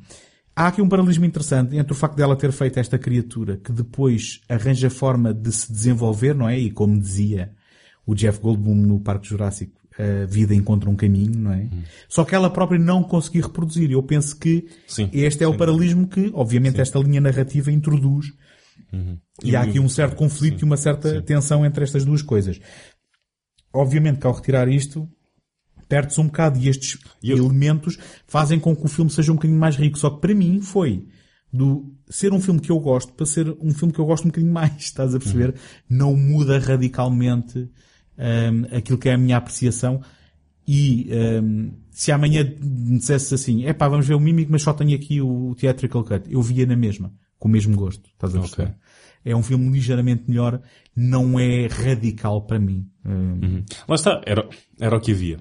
há 0.55 0.67
aqui 0.69 0.81
um 0.83 0.89
paralelismo 0.89 1.25
interessante 1.25 1.77
entre 1.77 1.93
o 1.93 1.97
facto 1.97 2.17
dela 2.17 2.37
ter 2.37 2.53
feito 2.53 2.79
esta 2.79 2.99
criatura 2.99 3.57
que 3.57 3.73
depois 3.73 4.41
arranja 4.49 4.91
forma 4.91 5.33
de 5.33 5.51
se 5.53 5.71
desenvolver, 5.73 6.35
não 6.35 6.49
é? 6.49 6.59
E 6.59 6.71
como 6.71 6.99
dizia 6.99 7.53
o 8.07 8.15
Jeff 8.15 8.41
Goldblum 8.41 8.75
no 8.75 9.01
Parque 9.01 9.29
Jurássico, 9.29 9.81
a 9.99 10.25
vida 10.27 10.55
encontra 10.55 10.89
um 10.89 10.97
caminho, 10.97 11.39
não 11.39 11.53
é? 11.53 11.69
Só 12.09 12.25
que 12.25 12.35
ela 12.35 12.49
própria 12.51 12.79
não 12.79 13.03
conseguiu 13.03 13.43
reproduzir. 13.43 13.91
Eu 13.91 14.03
penso 14.03 14.37
que 14.39 14.67
Sim, 14.87 15.09
este 15.13 15.45
é 15.45 15.47
o 15.49 15.53
sim. 15.53 15.59
paralelismo 15.59 16.09
que, 16.09 16.31
obviamente, 16.35 16.81
esta 16.81 16.99
linha 16.99 17.21
narrativa 17.21 17.71
introduz. 17.71 18.27
E, 19.43 19.51
E 19.51 19.57
há 19.57 19.61
o- 19.61 19.63
aqui 19.65 19.79
um 19.79 19.89
certo 19.89 20.17
conflito 20.17 20.63
e 20.63 20.65
uma 20.65 20.77
certa 20.77 21.21
tensão 21.23 21.65
entre 21.65 21.85
estas 21.85 22.05
duas 22.05 22.23
coisas. 22.23 22.59
Obviamente 23.73 24.19
que 24.19 24.27
ao 24.27 24.33
retirar 24.35 24.69
isto, 24.69 25.09
perde-se 25.93 26.19
um 26.19 26.25
bocado 26.25 26.59
e 26.59 26.71
estes 26.71 26.99
eu- 27.23 27.37
elementos 27.37 27.99
fazem 28.27 28.59
com 28.59 28.75
que 28.75 28.87
o 28.87 28.89
filme 28.89 29.11
seja 29.11 29.31
um 29.31 29.35
bocadinho 29.35 29.61
mais 29.61 29.77
rico. 29.77 29.99
Só 29.99 30.09
que 30.09 30.23
para 30.23 30.35
mim 30.35 30.59
foi 30.63 31.07
do 31.53 31.93
ser 32.09 32.33
um 32.33 32.41
filme 32.41 32.61
que 32.61 32.73
eu 32.73 32.81
gosto 32.81 33.13
para 33.13 33.27
ser 33.27 33.55
um 33.61 33.75
filme 33.75 33.93
que 33.93 33.99
eu 33.99 34.07
gosto 34.07 34.25
um 34.25 34.29
bocadinho 34.29 34.51
mais, 34.55 34.73
estás 34.81 35.15
a 35.15 35.19
perceber? 35.19 35.51
Uhum. 35.51 35.55
Não 35.91 36.17
muda 36.17 36.59
radicalmente 36.59 37.59
hum, 37.59 38.65
aquilo 38.75 38.97
que 38.97 39.11
é 39.11 39.13
a 39.13 39.19
minha 39.19 39.37
apreciação 39.37 40.01
e 40.67 41.11
hum, 41.43 41.73
se 41.91 42.11
amanhã 42.11 42.43
me 42.59 42.97
dissesse 42.99 43.35
assim, 43.35 43.67
é 43.67 43.75
pá, 43.75 43.87
vamos 43.87 44.07
ver 44.07 44.15
o 44.15 44.21
Mímico, 44.21 44.51
mas 44.51 44.63
só 44.63 44.73
tenho 44.73 44.97
aqui 44.97 45.21
o 45.21 45.55
Theatrical 45.57 46.05
Cut, 46.05 46.25
eu 46.33 46.41
via 46.41 46.65
na 46.65 46.75
mesma, 46.75 47.13
com 47.39 47.49
o 47.49 47.51
mesmo 47.53 47.77
gosto, 47.77 48.09
estás 48.09 48.35
a 48.35 48.41
perceber? 48.41 48.75
É 49.25 49.37
um 49.37 49.43
filme 49.43 49.69
ligeiramente 49.71 50.25
melhor, 50.27 50.63
não 50.97 51.39
é 51.39 51.67
radical 51.67 52.47
para 52.47 52.59
mim. 52.59 52.89
Hum, 53.05 53.63
Lá 53.87 53.95
está, 53.95 54.23
era, 54.25 54.49
era 54.81 54.97
o 54.97 55.01
que 55.01 55.13
havia. 55.13 55.39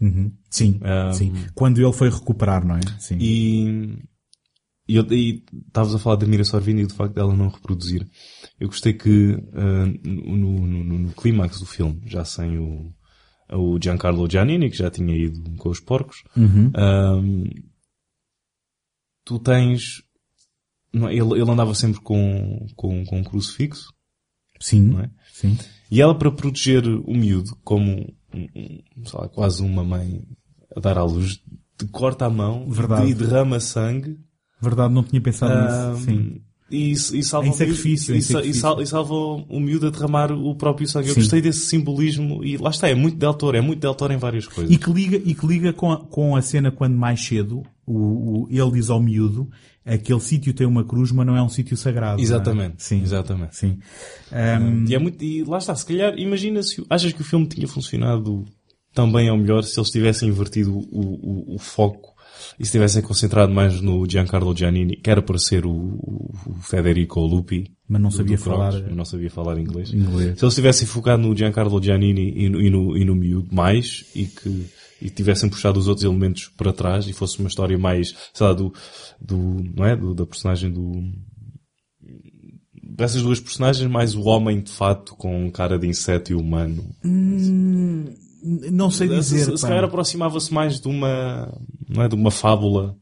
Uhum. 0.00 0.32
Sim, 0.48 0.80
Um, 0.82 1.12
sim. 1.12 1.32
Quando 1.54 1.80
ele 1.80 1.92
foi 1.92 2.08
recuperar, 2.10 2.64
não 2.66 2.76
é? 2.76 2.80
Sim. 2.98 3.16
E, 3.20 3.98
e 4.88 4.96
eu- 4.96 5.06
estavas 5.66 5.94
a 5.94 5.98
falar 5.98 6.16
da 6.16 6.26
Mira 6.26 6.44
Sorvini 6.44 6.82
e 6.82 6.86
do 6.86 6.94
facto 6.94 7.14
dela 7.14 7.34
não 7.36 7.48
reproduzir. 7.48 8.08
Eu 8.58 8.68
gostei 8.68 8.92
que 8.92 9.36
ah, 9.52 9.86
no, 10.04 10.36
no, 10.36 10.84
no, 10.84 10.98
no 10.98 11.12
clímax 11.12 11.60
do 11.60 11.66
filme, 11.66 12.00
já 12.06 12.24
sem 12.24 12.58
o, 12.58 12.92
o 13.52 13.78
Giancarlo 13.82 14.28
Giannini, 14.30 14.70
que 14.70 14.76
já 14.76 14.90
tinha 14.90 15.14
ido 15.16 15.54
com 15.56 15.68
os 15.68 15.78
porcos, 15.80 16.22
ah, 16.74 17.20
tu 19.24 19.38
tens... 19.38 20.02
é? 20.94 20.98
Ele, 21.14 21.40
ele 21.40 21.50
andava 21.50 21.74
sempre 21.74 22.00
com, 22.00 22.66
com, 22.74 23.04
com 23.04 23.18
um 23.20 23.24
crucifixo, 23.24 23.92
Sim, 24.58 24.98
é? 25.00 25.08
sim. 25.32 25.56
E 25.90 26.00
ela, 26.00 26.14
para 26.16 26.30
proteger 26.30 26.86
o 26.86 27.14
miúdo, 27.14 27.56
como 27.64 27.90
um- 27.92 27.98
um, 28.02 28.19
lá, 29.12 29.28
quase 29.28 29.62
uma 29.62 29.84
mãe 29.84 30.22
a 30.76 30.80
dar 30.80 30.98
à 30.98 31.04
luz, 31.04 31.40
corta 31.90 32.26
a 32.26 32.30
mão 32.30 32.68
Verdade. 32.70 33.10
e 33.10 33.14
derrama 33.14 33.58
sangue. 33.60 34.18
Verdade, 34.60 34.92
não 34.92 35.02
tinha 35.02 35.20
pensado 35.20 35.52
ah, 35.52 35.92
nisso. 35.92 36.04
Sim. 36.04 36.40
E, 36.70 36.92
e 36.92 36.96
salva 37.24 37.48
Em 37.48 37.50
o 37.50 37.52
miúdo- 37.52 37.56
sacrifício, 37.58 38.14
e, 38.14 38.18
em 38.18 38.20
sa- 38.20 38.26
e 38.28 38.34
sacrifício. 38.34 38.60
sal- 38.60 38.80
e 38.82 38.86
salva 38.86 39.14
o 39.14 39.58
miúdo 39.58 39.88
a 39.88 39.90
derramar 39.90 40.30
o 40.30 40.54
próprio 40.54 40.86
sangue. 40.86 41.08
Eu 41.08 41.14
Sim. 41.14 41.20
gostei 41.22 41.40
desse 41.40 41.66
simbolismo 41.66 42.44
e 42.44 42.56
lá 42.56 42.70
está, 42.70 42.88
é 42.88 42.94
muito 42.94 43.16
Del 43.16 43.34
Toro, 43.34 43.56
é 43.56 43.60
muito 43.60 43.80
Del 43.80 43.94
Toro 43.94 44.12
em 44.12 44.18
várias 44.18 44.46
coisas. 44.46 44.72
E 44.72 44.78
que 44.78 44.92
liga, 44.92 45.16
e 45.16 45.34
que 45.34 45.46
liga 45.46 45.72
com, 45.72 45.90
a, 45.90 45.96
com 45.98 46.36
a 46.36 46.42
cena 46.42 46.70
quando 46.70 46.94
mais 46.94 47.20
cedo 47.20 47.64
o, 47.90 48.44
o- 48.44 48.48
ele 48.50 48.70
diz 48.72 48.90
ao 48.90 49.00
miúdo 49.02 49.48
aquele 49.84 50.20
sítio 50.20 50.52
tem 50.54 50.66
uma 50.66 50.84
cruz, 50.84 51.10
mas 51.10 51.26
não 51.26 51.36
é 51.36 51.42
um 51.42 51.48
sítio 51.48 51.76
sagrado. 51.76 52.20
é? 52.20 52.22
Exatamente, 52.22 52.82
Sim. 52.82 53.02
exatamente. 53.02 53.56
Sim. 53.56 53.78
Ahm, 54.30 54.84
E, 54.88 54.94
é 54.94 54.98
muito, 54.98 55.22
e 55.24 55.42
lá 55.44 55.58
está, 55.58 55.74
se 55.74 55.84
calhar, 55.86 56.16
imagina 56.18 56.62
se, 56.62 56.84
achas 56.88 57.12
que 57.12 57.20
o 57.22 57.24
filme 57.24 57.46
tinha 57.46 57.66
funcionado 57.66 58.44
tão 58.94 59.10
bem 59.10 59.30
ou 59.30 59.36
melhor 59.38 59.62
se 59.62 59.78
eles 59.78 59.90
tivessem 59.90 60.28
invertido 60.28 60.76
o, 60.76 61.54
o, 61.54 61.58
foco 61.58 62.10
e 62.58 62.64
se 62.64 62.72
tivessem 62.72 63.02
concentrado 63.02 63.52
mais 63.52 63.80
no 63.80 64.08
Giancarlo 64.08 64.56
Giannini, 64.56 64.96
que 64.96 65.10
era 65.10 65.22
para 65.22 65.38
ser 65.38 65.64
o, 65.66 65.70
o, 65.72 66.32
Federico 66.62 67.20
Lupi. 67.20 67.70
Mas 67.88 68.00
não 68.02 68.10
sabia 68.10 68.38
falar- 68.38 68.80
não 68.90 69.04
sabia 69.04 69.30
falar 69.30 69.58
inglês. 69.58 69.92
Inglês. 69.92 70.38
Se 70.38 70.44
eles 70.44 70.54
tivessem 70.54 70.86
focado 70.86 71.22
no 71.22 71.36
Giancarlo 71.36 71.82
Giannini 71.82 72.32
e 72.36 72.48
no, 72.48 72.60
e 72.60 72.70
no, 72.70 72.96
e 72.96 73.04
no 73.04 73.14
miúdo 73.14 73.54
mais 73.54 74.04
e 74.14 74.24
que 74.26 74.66
e 75.00 75.08
tivessem 75.10 75.48
puxado 75.48 75.78
os 75.78 75.88
outros 75.88 76.04
elementos 76.04 76.48
para 76.56 76.72
trás 76.72 77.06
e 77.06 77.12
fosse 77.12 77.38
uma 77.38 77.48
história 77.48 77.78
mais, 77.78 78.14
sei 78.34 78.46
lá, 78.46 78.52
do, 78.52 78.72
do 79.20 79.36
não 79.74 79.84
é? 79.84 79.96
Do, 79.96 80.14
da 80.14 80.26
personagem 80.26 80.70
do, 80.70 80.92
dessas 82.82 83.22
duas 83.22 83.40
personagens, 83.40 83.90
mais 83.90 84.14
o 84.14 84.22
homem 84.22 84.60
de 84.60 84.70
fato 84.70 85.14
com 85.16 85.50
cara 85.50 85.78
de 85.78 85.86
inseto 85.86 86.32
e 86.32 86.34
humano. 86.34 86.84
não 88.70 88.90
sei 88.90 89.08
dizer. 89.08 89.44
se, 89.46 89.56
se 89.58 89.62
calhar 89.66 89.84
aproximava-se 89.84 90.52
mais 90.52 90.80
de 90.80 90.88
uma, 90.88 91.52
não 91.88 92.02
é? 92.02 92.08
De 92.08 92.14
uma 92.14 92.30
fábula. 92.30 92.96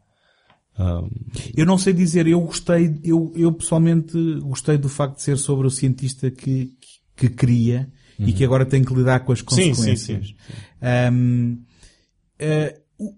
Eu 1.56 1.66
não 1.66 1.76
sei 1.76 1.92
dizer, 1.92 2.28
eu 2.28 2.40
gostei, 2.40 3.00
eu, 3.02 3.32
eu 3.34 3.52
pessoalmente 3.52 4.16
gostei 4.42 4.78
do 4.78 4.88
facto 4.88 5.16
de 5.16 5.22
ser 5.22 5.36
sobre 5.36 5.66
o 5.66 5.70
cientista 5.70 6.30
que, 6.30 6.70
que 7.16 7.28
cria 7.28 7.90
e 8.16 8.32
que 8.32 8.44
agora 8.44 8.64
tem 8.64 8.84
que 8.84 8.94
lidar 8.94 9.20
com 9.20 9.32
as 9.32 9.40
Uhum. 9.40 9.48
Sim, 9.50 9.62
sim, 9.62 9.70
consequências. 9.74 10.26
sim. 10.28 10.34
Ahm, 10.80 11.56
o- 12.98 13.14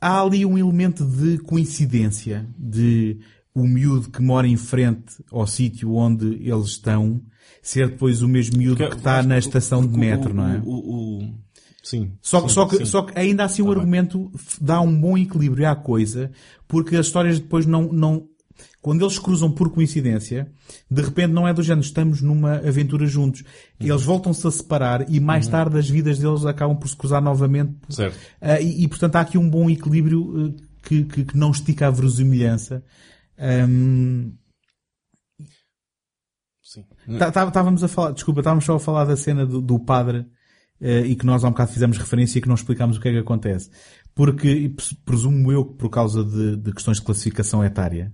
há 0.00 0.20
ali 0.22 0.44
um 0.44 0.58
elemento 0.58 1.04
de 1.04 1.38
coincidência 1.38 2.46
de 2.58 3.18
o 3.54 3.66
miúdo 3.66 4.10
que 4.10 4.20
mora 4.20 4.48
em 4.48 4.56
frente 4.56 5.22
ao 5.30 5.46
sítio 5.46 5.94
onde 5.94 6.26
eles 6.48 6.66
estão 6.66 7.22
ser 7.62 7.88
depois 7.90 8.20
o 8.20 8.28
mesmo 8.28 8.58
miúdo 8.58 8.88
que 8.88 8.96
está 8.96 9.22
na 9.22 9.38
estação 9.38 9.80
de 9.82 9.88
porque 9.88 10.00
metro, 10.00 10.30
o- 10.32 10.34
não 10.34 10.48
é? 10.48 10.60
o- 10.64 10.70
o- 11.20 11.34
sim. 11.82 12.12
Só, 12.20 12.40
sim, 12.42 12.48
só, 12.48 12.66
que, 12.66 12.76
sim. 12.78 12.84
só 12.84 13.02
que 13.02 13.18
ainda 13.18 13.44
assim 13.44 13.62
o 13.62 13.70
argumento 13.70 14.30
f- 14.34 14.58
dá 14.60 14.80
um 14.80 15.00
bom 15.00 15.16
equilíbrio 15.16 15.68
à 15.68 15.76
coisa, 15.76 16.30
porque 16.66 16.96
as 16.96 17.06
histórias 17.06 17.38
depois 17.38 17.64
não, 17.64 17.92
não, 17.92 18.26
quando 18.84 19.00
eles 19.02 19.18
cruzam 19.18 19.50
por 19.50 19.70
coincidência, 19.72 20.52
de 20.90 21.00
repente 21.00 21.32
não 21.32 21.48
é 21.48 21.54
do 21.54 21.62
género, 21.62 21.86
estamos 21.86 22.20
numa 22.20 22.56
aventura 22.56 23.06
juntos. 23.06 23.40
Uhum. 23.80 23.86
Eles 23.88 24.02
voltam-se 24.02 24.46
a 24.46 24.50
separar 24.50 25.10
e 25.10 25.18
mais 25.18 25.48
tarde 25.48 25.78
as 25.78 25.88
vidas 25.88 26.18
deles 26.18 26.44
acabam 26.44 26.76
por 26.76 26.86
se 26.86 26.94
cruzar 26.94 27.22
novamente. 27.22 27.72
Certo. 27.88 28.18
Ah, 28.42 28.60
e, 28.60 28.84
e, 28.84 28.86
portanto 28.86 29.16
há 29.16 29.20
aqui 29.22 29.38
um 29.38 29.48
bom 29.48 29.70
equilíbrio 29.70 30.54
eh, 30.58 30.62
que, 30.86 31.04
que, 31.04 31.24
que 31.24 31.34
não 31.34 31.50
estica 31.50 31.86
a 31.86 31.90
verosimilhança. 31.90 32.84
Ahm, 33.38 34.32
Sim. 36.62 36.84
Tá- 37.18 37.30
tá- 37.32 37.46
Estávamos 37.48 37.82
a 37.82 37.88
falar, 37.88 38.12
desculpa, 38.12 38.40
estávamos 38.40 38.66
só 38.66 38.74
a 38.76 38.80
falar 38.80 39.06
da 39.06 39.16
cena 39.16 39.46
do, 39.46 39.62
do 39.62 39.78
padre 39.78 40.26
eh, 40.78 41.06
e 41.06 41.16
que 41.16 41.24
nós 41.24 41.42
há 41.42 41.48
um 41.48 41.52
bocado 41.52 41.72
fizemos 41.72 41.96
referência 41.96 42.38
e 42.38 42.42
que 42.42 42.48
não 42.48 42.54
explicámos 42.54 42.98
o 42.98 43.00
que 43.00 43.08
é 43.08 43.12
que 43.12 43.18
acontece. 43.18 43.70
Porque, 44.14 44.68
pres- 44.76 44.92
presumo 45.06 45.50
eu 45.50 45.64
que 45.64 45.74
por 45.78 45.88
causa 45.88 46.22
de, 46.22 46.56
de 46.58 46.70
questões 46.72 46.98
de 46.98 47.04
classificação 47.04 47.64
etária, 47.64 48.12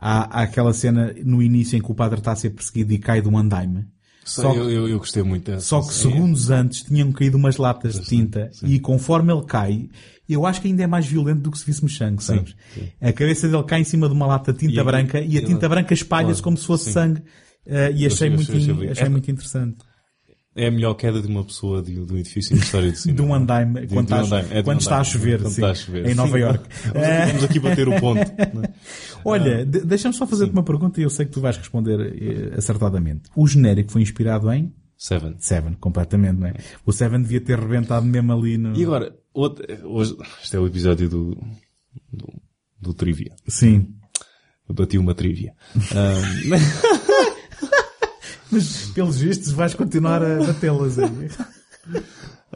há, 0.00 0.40
há 0.40 0.42
aquela 0.42 0.72
cena 0.72 1.14
no 1.24 1.42
início 1.42 1.76
em 1.76 1.82
que 1.82 1.92
o 1.92 1.94
padre 1.94 2.18
está 2.20 2.32
a 2.32 2.36
ser 2.36 2.50
perseguido 2.50 2.92
e 2.94 2.98
cai 2.98 3.20
de 3.20 3.28
um 3.28 3.36
andaime. 3.38 3.84
Só 4.24 4.52
que- 4.52 4.58
eu, 4.58 4.88
eu, 4.88 4.98
gostei 4.98 5.22
muito 5.22 5.50
dessa. 5.50 5.66
Só 5.66 5.80
que 5.80 5.92
Sim. 5.92 6.10
segundos 6.10 6.50
antes 6.50 6.82
tinham 6.82 7.10
caído 7.12 7.36
umas 7.36 7.56
latas 7.56 7.94
de 8.00 8.06
tinta 8.06 8.48
sim. 8.52 8.66
e 8.66 8.78
conforme 8.78 9.32
ele 9.32 9.42
cai, 9.44 9.88
eu 10.28 10.46
acho 10.46 10.60
que 10.60 10.68
ainda 10.68 10.82
é 10.82 10.86
mais 10.86 11.06
violento 11.06 11.40
do 11.40 11.50
que 11.50 11.58
se 11.58 11.66
visse 11.66 11.86
sangue, 11.88 12.22
sabes? 12.22 12.54
A 13.00 13.12
cabeça 13.12 13.48
dele 13.48 13.62
cai 13.64 13.80
em 13.80 13.84
cima 13.84 14.08
de 14.08 14.14
uma 14.14 14.26
lata 14.26 14.52
de 14.52 14.60
tinta 14.60 14.80
E- 14.80 14.84
branca 14.84 15.20
e 15.20 15.36
a 15.36 15.44
tinta 15.44 15.68
branca 15.68 15.92
espalha-se 15.92 16.34
Claro, 16.34 16.44
como 16.44 16.56
se 16.56 16.66
fosse 16.66 16.84
sim. 16.84 16.92
sangue. 16.92 17.22
Eh, 17.66 17.92
e 17.96 18.06
achei, 18.06 18.28
eu- 18.28 18.32
muito, 18.34 18.52
achei 18.56 18.88
achei 18.90 19.06
É- 19.06 19.08
muito 19.08 19.30
interessante. 19.30 19.78
É 20.62 20.66
a 20.66 20.70
melhor 20.70 20.94
queda 20.94 21.20
de 21.20 21.26
uma 21.26 21.44
pessoa 21.44 21.80
de, 21.82 21.94
de 22.04 22.12
um 22.12 22.16
edifício 22.18 22.54
na 22.56 22.62
história 22.62 22.90
do 22.92 22.96
cinema. 22.98 23.16
De 23.20 23.22
um 23.22 23.34
andaime, 23.34 23.80
De- 23.86 23.94
quando, 23.94 24.06
de 24.08 24.12
um 24.12 24.16
a- 24.16 24.20
andaime. 24.22 24.48
É 24.52 24.60
um 24.60 24.62
quando 24.62 24.80
está 24.80 24.96
a 24.96 24.98
andaime. 24.98 25.12
chover, 25.12 25.38
Quando 25.40 25.52
sim, 25.52 25.60
está 25.62 25.70
a 25.70 25.74
chover. 25.74 26.06
em 26.06 26.14
Nova 26.14 26.32
Sim. 26.32 26.38
York. 26.44 26.64
Vamos, 26.92 27.26
vamos 27.28 27.44
aqui 27.44 27.58
bater 27.60 27.88
o 27.88 28.00
ponto. 28.00 28.20
é? 28.40 28.72
Olha, 29.24 29.64
de- 29.64 29.80
deixa-me 29.80 30.14
só 30.14 30.26
fazer-te 30.26 30.52
uma 30.52 30.62
pergunta 30.62 31.00
e 31.00 31.04
eu 31.04 31.10
sei 31.10 31.26
que 31.26 31.32
tu 31.32 31.40
vais 31.40 31.56
responder 31.56 31.98
eh, 32.00 32.54
acertadamente. 32.58 33.30
O 33.34 33.46
genérico 33.46 33.90
foi 33.92 34.02
inspirado 34.02 34.52
em 34.52 34.72
Seven. 34.96 35.34
Seven, 35.38 35.74
completamente, 35.80 36.38
não 36.38 36.46
é? 36.48 36.54
O 36.84 36.92
Seven 36.92 37.22
devia 37.22 37.40
ter 37.40 37.58
rebentado 37.58 38.04
mesmo 38.04 38.32
ali 38.34 38.58
no... 38.58 38.76
E 38.76 38.84
agora, 38.84 39.16
outro, 39.32 39.64
hoje, 39.88 40.14
este 40.42 40.56
é 40.56 40.58
o 40.60 40.66
episódio 40.66 41.08
do, 41.08 41.30
do, 42.12 42.28
do 42.78 42.92
Trivia. 42.92 43.34
Sim. 43.48 43.94
Eu 44.68 44.74
bati 44.74 44.98
uma 44.98 45.14
trivia. 45.14 45.52
Ahm, 45.74 47.09
Mas, 48.50 48.90
pelos 48.90 49.18
vistos, 49.20 49.52
vais 49.52 49.74
continuar 49.74 50.22
a 50.22 50.36
batê-las 50.44 50.98
aí. 50.98 51.28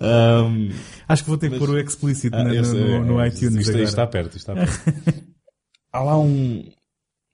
ahm, 0.01 0.71
Acho 1.09 1.23
que 1.25 1.29
vou 1.29 1.39
ter 1.39 1.51
que 1.51 1.59
pôr 1.59 1.71
o 1.71 1.79
explícito 1.79 2.37
ah, 2.37 2.45
no, 2.45 2.55
esse- 2.55 2.75
no, 2.75 3.05
no 3.05 3.21
é, 3.21 3.29
iTunes 3.29 3.61
isto, 3.61 3.71
agora. 3.71 3.85
está 3.85 4.07
perto, 4.07 4.37
está 4.37 4.55
perto. 4.55 4.81
há 5.93 6.01
lá 6.03 6.19
um, 6.19 6.65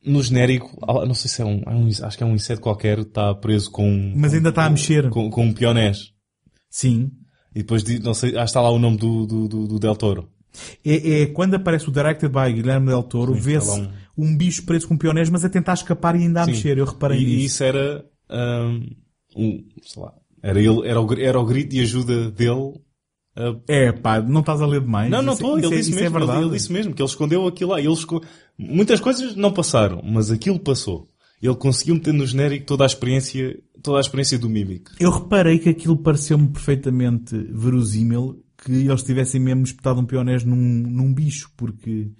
no 0.04 0.22
genérico, 0.22 0.76
lá- 0.86 1.06
não 1.06 1.14
sei 1.14 1.30
se 1.30 1.40
é 1.40 1.44
um, 1.44 1.62
há 1.66 1.74
um- 1.74 1.88
acho 1.88 2.16
que 2.18 2.22
é 2.22 2.26
um 2.26 2.34
inseto 2.34 2.60
qualquer, 2.60 2.98
está 3.00 3.34
preso 3.34 3.70
com, 3.70 3.88
um- 3.88 4.12
Mas 4.16 4.34
ainda 4.34 4.48
está 4.50 4.64
a 4.66 4.70
mexer. 4.70 5.08
com, 5.10 5.30
com 5.30 5.44
um 5.46 5.52
pionés. 5.52 6.12
Sim. 6.68 7.10
E 7.54 7.60
depois, 7.60 7.82
não 8.00 8.14
sei, 8.14 8.30
acho 8.30 8.38
que 8.38 8.44
está 8.44 8.60
lá 8.60 8.70
o 8.70 8.78
nome 8.78 8.96
do, 8.96 9.26
do, 9.26 9.48
do, 9.48 9.66
do 9.68 9.78
Del 9.78 9.96
Toro. 9.96 10.28
É, 10.84 11.22
é 11.22 11.26
quando 11.26 11.54
aparece 11.54 11.88
o 11.88 11.92
Directed 11.92 12.32
by 12.32 12.52
Guilherme 12.52 12.88
Del 12.88 13.02
Toro, 13.04 13.34
vê-se 13.34 13.68
lá 13.80 13.88
um... 14.18 14.36
bicho 14.36 14.64
preso 14.64 14.86
com 14.88 14.96
pionés, 14.98 15.30
mas 15.30 15.44
a 15.44 15.48
tentar 15.48 15.74
escapar 15.74 16.14
e 16.16 16.22
ainda 16.24 16.42
a 16.42 16.44
Sim. 16.44 16.50
mexer. 16.52 16.76
Eu 16.78 16.84
reparei 16.86 17.18
e, 17.18 17.22
e 17.22 17.26
nisso. 17.26 17.46
isso 17.46 17.64
era, 17.64 18.04
um, 18.30 19.64
sei 19.82 20.02
lá, 20.02 20.12
era 20.42 20.58
ele, 20.60 20.86
era 20.88 21.00
o, 21.00 21.12
era 21.20 21.40
o 21.40 21.44
grito 21.44 21.70
de 21.70 21.80
ajuda 21.80 22.30
dele. 22.30 22.80
ah, 23.36 23.56
É 23.68 23.92
pá, 23.92 24.20
não 24.20 24.40
estás 24.40 24.60
a 24.60 24.66
ler 24.66 24.80
demais. 24.80 25.10
não, 25.10 25.22
não 25.22 25.32
Isso- 25.34 25.42
estou, 25.42 25.58
ele 25.58 25.66
é- 25.66 25.78
disse 25.78 25.92
é 25.92 25.94
mesmo, 26.02 26.18
ele- 26.18 26.26
verdade. 26.26 26.46
ele, 26.46 26.56
disse 26.56 26.72
mesmo 26.72 26.94
que 26.94 27.02
ele 27.02 27.08
escondeu 27.08 27.46
aquilo 27.46 27.70
lá. 27.70 27.80
Ele 27.80 27.92
esco- 27.92 28.22
Muitas 28.58 29.00
coisas 29.00 29.34
não 29.36 29.52
passaram, 29.52 30.02
mas 30.04 30.30
aquilo 30.30 30.58
passou. 30.58 31.08
Ele 31.42 31.54
conseguiu 31.54 31.94
meter 31.94 32.12
no 32.12 32.26
genérico 32.26 32.66
toda 32.66 32.84
a 32.84 32.86
experiência, 32.86 33.58
toda 33.82 33.96
a 33.96 34.00
experiência 34.02 34.38
do 34.38 34.48
Mimic. 34.50 34.90
Eu 35.00 35.10
reparei 35.10 35.58
que 35.58 35.70
aquilo 35.70 35.96
pareceu-me 35.96 36.48
perfeitamente 36.48 37.34
verosímil 37.50 38.44
que 38.62 38.72
eles 38.72 39.02
tivessem 39.02 39.40
mesmo 39.40 39.62
espetado 39.62 39.98
um 40.00 40.04
pionés 40.04 40.44
num, 40.44 40.54
num 40.56 41.14
bicho, 41.14 41.50
porque 41.56 42.10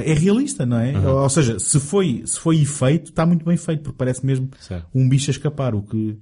é 0.00 0.14
realista, 0.14 0.64
não 0.64 0.78
é? 0.78 0.98
Ou 0.98 1.28
seja, 1.28 1.58
se 1.58 1.78
foi, 1.80 2.22
se 2.24 2.38
foi 2.38 2.60
efeito, 2.60 3.10
está 3.10 3.26
muito 3.26 3.44
bem 3.44 3.56
feito, 3.56 3.82
porque 3.82 3.96
parece 3.98 4.24
mesmo 4.24 4.48
Certo. 4.60 4.86
um 4.94 5.08
bicho 5.08 5.30
a 5.30 5.32
escapar, 5.32 5.74
o 5.74 5.82
que... 5.82 6.18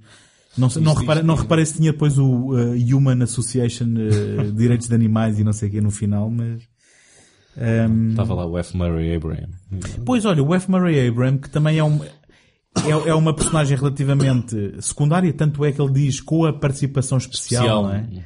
Não, 0.57 0.69
sei, 0.69 0.81
não, 0.83 0.91
isto- 0.93 1.23
não 1.23 1.35
reparei 1.35 1.65
se 1.65 1.75
tinha 1.77 1.93
depois 1.93 2.17
o 2.19 2.57
eh, 2.57 2.93
Human 2.93 3.23
Association 3.23 3.85
eh, 3.97 4.51
Direitos 4.53 4.87
de 4.89 4.93
Animais 4.95 5.39
e 5.39 5.43
não 5.45 5.53
sei 5.53 5.69
o 5.69 5.71
quê 5.71 5.79
no 5.79 5.89
final, 5.91 6.29
mas... 6.29 6.61
ehm, 7.57 8.09
Estava 8.09 8.33
lá 8.33 8.45
o 8.45 8.57
F. 8.57 8.75
Murray 8.75 9.15
Abraham. 9.15 9.49
Pois 10.05 10.25
olha, 10.25 10.43
o 10.43 10.53
F. 10.53 10.69
Murray 10.69 11.07
Abraham, 11.07 11.37
que 11.37 11.49
também 11.49 11.77
é, 11.77 11.83
um, 11.83 12.03
é, 12.03 12.89
é 13.09 13.15
uma 13.15 13.33
personagem 13.33 13.77
relativamente 13.77 14.75
secundária, 14.81 15.31
tanto 15.31 15.63
é 15.63 15.71
que 15.71 15.81
ele 15.81 15.93
diz 15.93 16.19
com 16.19 16.45
a 16.45 16.51
participação 16.51 17.17
especial, 17.17 17.63
Especial. 17.63 17.83
não 17.83 17.93
é? 17.93 18.23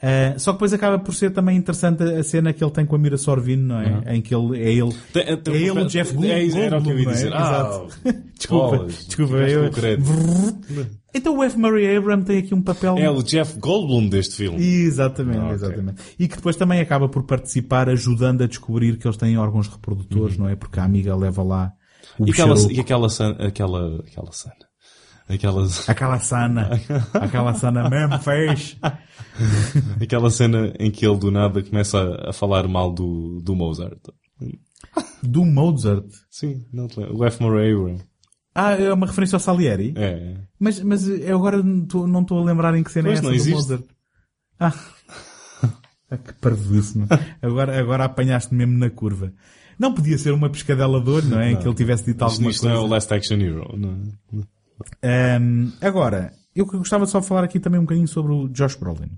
Uh, 0.00 0.38
só 0.38 0.52
que 0.52 0.56
depois 0.58 0.72
acaba 0.72 0.98
por 0.98 1.12
ser 1.12 1.30
também 1.30 1.56
interessante 1.56 2.04
a 2.04 2.22
cena 2.22 2.52
que 2.52 2.62
ele 2.62 2.70
tem 2.70 2.86
com 2.86 2.94
a 2.94 2.98
Mira 2.98 3.16
Sorvino, 3.16 3.66
não 3.66 3.80
é? 3.80 3.86
Uhum. 3.86 4.02
Em 4.14 4.22
que 4.22 4.32
ele 4.32 4.62
é 4.62 4.72
ele, 4.72 4.94
tem, 5.12 5.36
tem, 5.38 5.54
é 5.54 5.56
ele 5.56 5.70
o 5.70 5.86
Jeff 5.86 6.12
Goldblum, 6.12 6.32
é, 6.32 6.64
era 6.66 6.78
o 6.78 6.82
que 6.82 6.90
eu 6.90 6.98
ia 7.00 7.06
dizer. 7.06 7.32
É? 7.32 7.36
Ah, 7.36 7.86
desculpa, 8.38 8.76
bolas, 8.76 9.04
desculpa. 9.06 9.36
Eu... 9.38 9.70
Então 11.12 11.36
o 11.36 11.42
F. 11.42 11.58
Murray 11.58 11.96
Abraham 11.96 12.22
tem 12.22 12.38
aqui 12.38 12.54
um 12.54 12.62
papel... 12.62 12.96
É 12.96 13.10
o 13.10 13.22
Jeff 13.22 13.58
Goldblum 13.58 14.08
deste 14.08 14.36
filme. 14.36 14.62
Exatamente, 14.64 15.38
Ah, 15.38 15.44
ok. 15.46 15.54
exatamente. 15.54 16.02
E 16.18 16.28
que 16.28 16.36
depois 16.36 16.54
também 16.54 16.80
acaba 16.80 17.08
por 17.08 17.24
participar 17.24 17.88
ajudando 17.88 18.42
a 18.42 18.46
descobrir 18.46 18.96
que 18.98 19.06
eles 19.06 19.16
têm 19.16 19.36
órgãos 19.36 19.66
reprodutores, 19.66 20.36
não 20.38 20.48
é? 20.48 20.54
Porque 20.54 20.78
a 20.78 20.84
amiga 20.84 21.16
leva 21.16 21.42
lá 21.42 21.72
o 22.18 22.22
Uhum. 22.22 22.28
E 22.28 22.30
aquela, 22.30 22.72
e 22.72 22.80
aquela 22.80 23.06
aquela, 23.38 23.98
aquela 24.00 24.32
cena. 24.32 24.67
Aquela, 25.28 25.66
Aquela 25.86 26.18
sana. 26.18 26.70
aquela 27.14 27.54
sana 27.54 27.88
mesmo 27.90 28.18
fez. 28.18 28.76
aquela 30.00 30.30
cena 30.30 30.72
em 30.78 30.90
que 30.90 31.06
ele 31.06 31.18
do 31.18 31.30
nada 31.30 31.62
começa 31.62 31.98
a, 31.98 32.30
a 32.30 32.32
falar 32.32 32.66
mal 32.66 32.92
do, 32.92 33.40
do 33.42 33.54
Mozart. 33.54 33.98
Do 35.22 35.44
Mozart. 35.44 36.06
Sim, 36.30 36.64
não 36.72 36.86
te 36.88 36.98
lembro. 37.00 37.18
O 37.18 37.24
F. 37.24 37.42
Murray 37.42 37.72
Abraham. 37.74 37.98
Ah, 38.54 38.72
é 38.72 38.92
uma 38.92 39.06
referência 39.06 39.36
ao 39.36 39.40
Salieri? 39.40 39.92
É. 39.96 40.36
Mas, 40.58 40.80
mas 40.82 41.06
eu 41.06 41.36
agora 41.36 41.62
não 41.62 41.82
estou- 41.82 42.06
não 42.08 42.20
a 42.22 42.44
lembrar 42.44 42.74
em 42.74 42.82
que 42.82 42.90
cena 42.90 43.08
Pois, 43.08 43.18
é 43.18 43.20
essa 43.20 43.28
não 43.28 43.34
do. 43.36 43.50
Mozart. 43.50 43.84
Ah. 44.58 44.72
Ah, 46.10 46.16
que 46.16 46.32
parvoíce, 46.40 46.96
não 46.96 47.04
é? 47.04 47.36
Agora, 47.46 47.78
agora 47.78 48.04
apanhaste 48.06 48.54
mesmo 48.54 48.78
na 48.78 48.88
curva. 48.88 49.30
Não 49.78 49.92
podia 49.92 50.16
ser 50.16 50.32
uma 50.32 50.48
pescadela 50.48 50.98
de 51.02 51.10
olho, 51.10 51.28
não 51.28 51.38
é? 51.38 51.52
Em 51.52 51.56
que 51.58 51.68
ele 51.68 51.74
tivesse 51.74 52.02
dito 52.02 52.24
Isto, 52.24 52.24
alguma 52.24 52.50
isto 52.50 52.64
não 52.64 52.70
é 52.70 52.74
coisa. 52.76 52.86
o 52.88 52.90
Last 52.90 53.12
Action 53.14 53.36
Hero. 53.36 53.76
Não. 53.76 54.42
Ahm, 55.02 55.70
agora, 55.80 56.32
eu 56.54 56.66
gostava 56.66 57.06
só 57.06 57.20
de 57.20 57.26
falar 57.26 57.44
aqui 57.44 57.58
também 57.60 57.78
um 57.80 57.84
bocadinho 57.84 58.08
sobre 58.08 58.32
o 58.32 58.48
Josh 58.48 58.76
Brolin. 58.76 59.10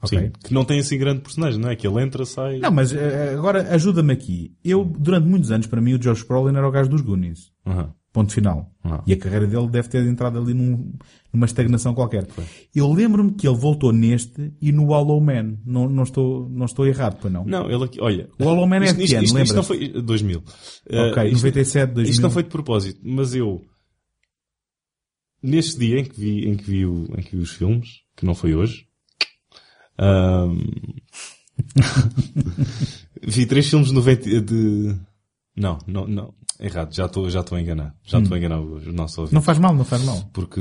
Ok? 0.00 0.18
Sim. 0.18 0.30
Que 0.44 0.54
não 0.54 0.64
tem 0.64 0.78
assim 0.78 0.96
grande 0.96 1.20
personagem, 1.22 1.58
não 1.60 1.68
é? 1.70 1.74
Que 1.76 1.86
ele 1.86 2.00
entra, 2.00 2.24
sai. 2.24 2.58
Não, 2.60 2.70
mas 2.70 2.92
eh, 2.92 3.34
agora 3.36 3.74
ajuda-me 3.74 4.12
aqui. 4.12 4.52
Eu, 4.64 4.84
durante 4.84 5.26
muitos 5.26 5.50
anos, 5.50 5.66
para 5.66 5.80
mim, 5.80 5.94
o 5.94 5.98
Josh 5.98 6.22
Brolin 6.22 6.56
era 6.56 6.68
o 6.68 6.70
gajo 6.70 6.88
dos 6.88 7.00
Goonies. 7.00 7.50
Aham. 7.66 7.92
Ponto 8.12 8.32
final. 8.32 8.72
Ah. 8.82 9.02
E 9.06 9.12
a 9.12 9.16
carreira 9.18 9.46
dele 9.46 9.68
deve 9.68 9.88
ter 9.88 10.02
entrado 10.06 10.38
ali 10.38 10.54
num- 10.54 10.92
numa 11.32 11.44
estagnação 11.46 11.94
qualquer. 11.94 12.26
Eu 12.74 12.90
lembro-me 12.92 13.32
que 13.32 13.46
ele 13.46 13.56
voltou 13.56 13.92
neste 13.92 14.52
e 14.62 14.72
no 14.72 14.86
Hollow 14.86 15.20
Man. 15.20 15.56
Não, 15.66 15.88
não, 15.90 16.04
estou, 16.04 16.48
não 16.48 16.64
estou 16.64 16.86
errado, 16.86 17.18
para 17.20 17.28
não. 17.28 17.44
Não, 17.44 17.70
ele 17.70 17.84
aqui, 17.84 18.00
olha. 18.00 18.28
O 18.38 18.44
Hollow 18.44 18.66
Man 18.66 18.76
é 18.78 18.84
isto, 18.84 18.96
que 18.96 19.14
ano, 19.14 19.24
isto, 19.24 19.38
isto 19.40 19.54
não 19.56 19.62
foi 19.62 19.88
2000. 20.00 20.38
Ok, 20.38 21.22
Eh, 21.22 21.26
isto- 21.26 21.36
97, 21.36 21.92
2000. 21.92 22.10
Isto 22.10 22.22
não 22.22 22.30
foi 22.30 22.42
de 22.44 22.48
propósito, 22.48 23.00
mas 23.04 23.34
eu, 23.34 23.60
neste 25.42 25.78
dia 25.78 26.00
em 26.00 26.04
que 26.04 26.18
vi, 26.20 26.48
em 26.48 26.56
que 26.56 26.64
vi, 26.64 26.86
o- 26.86 27.06
em 27.16 27.22
que 27.22 27.36
vi 27.36 27.42
os 27.42 27.50
filmes, 27.50 27.88
que 28.16 28.24
não 28.26 28.34
foi 28.34 28.54
hoje, 28.54 28.86
ahm, 29.98 30.58
vi 33.22 33.46
três 33.46 33.68
filmes 33.68 33.88
de 33.88 33.94
90, 33.94 34.40
de, 34.42 34.96
não, 35.56 35.78
não, 35.86 36.06
não, 36.06 36.34
errado, 36.60 36.94
já 36.94 37.06
estou, 37.06 37.28
já 37.30 37.40
estou 37.40 37.56
a 37.56 37.60
enganar, 37.60 37.94
já 38.04 38.18
estou 38.18 38.34
a 38.34 38.38
enganar 38.38 38.60
os 38.60 38.86
nossos 38.92 39.18
ouvintes 39.18 39.34
Não 39.34 39.42
faz 39.42 39.58
mal, 39.58 39.74
não 39.74 39.84
faz 39.84 40.02
mal. 40.04 40.28
porque 40.32 40.60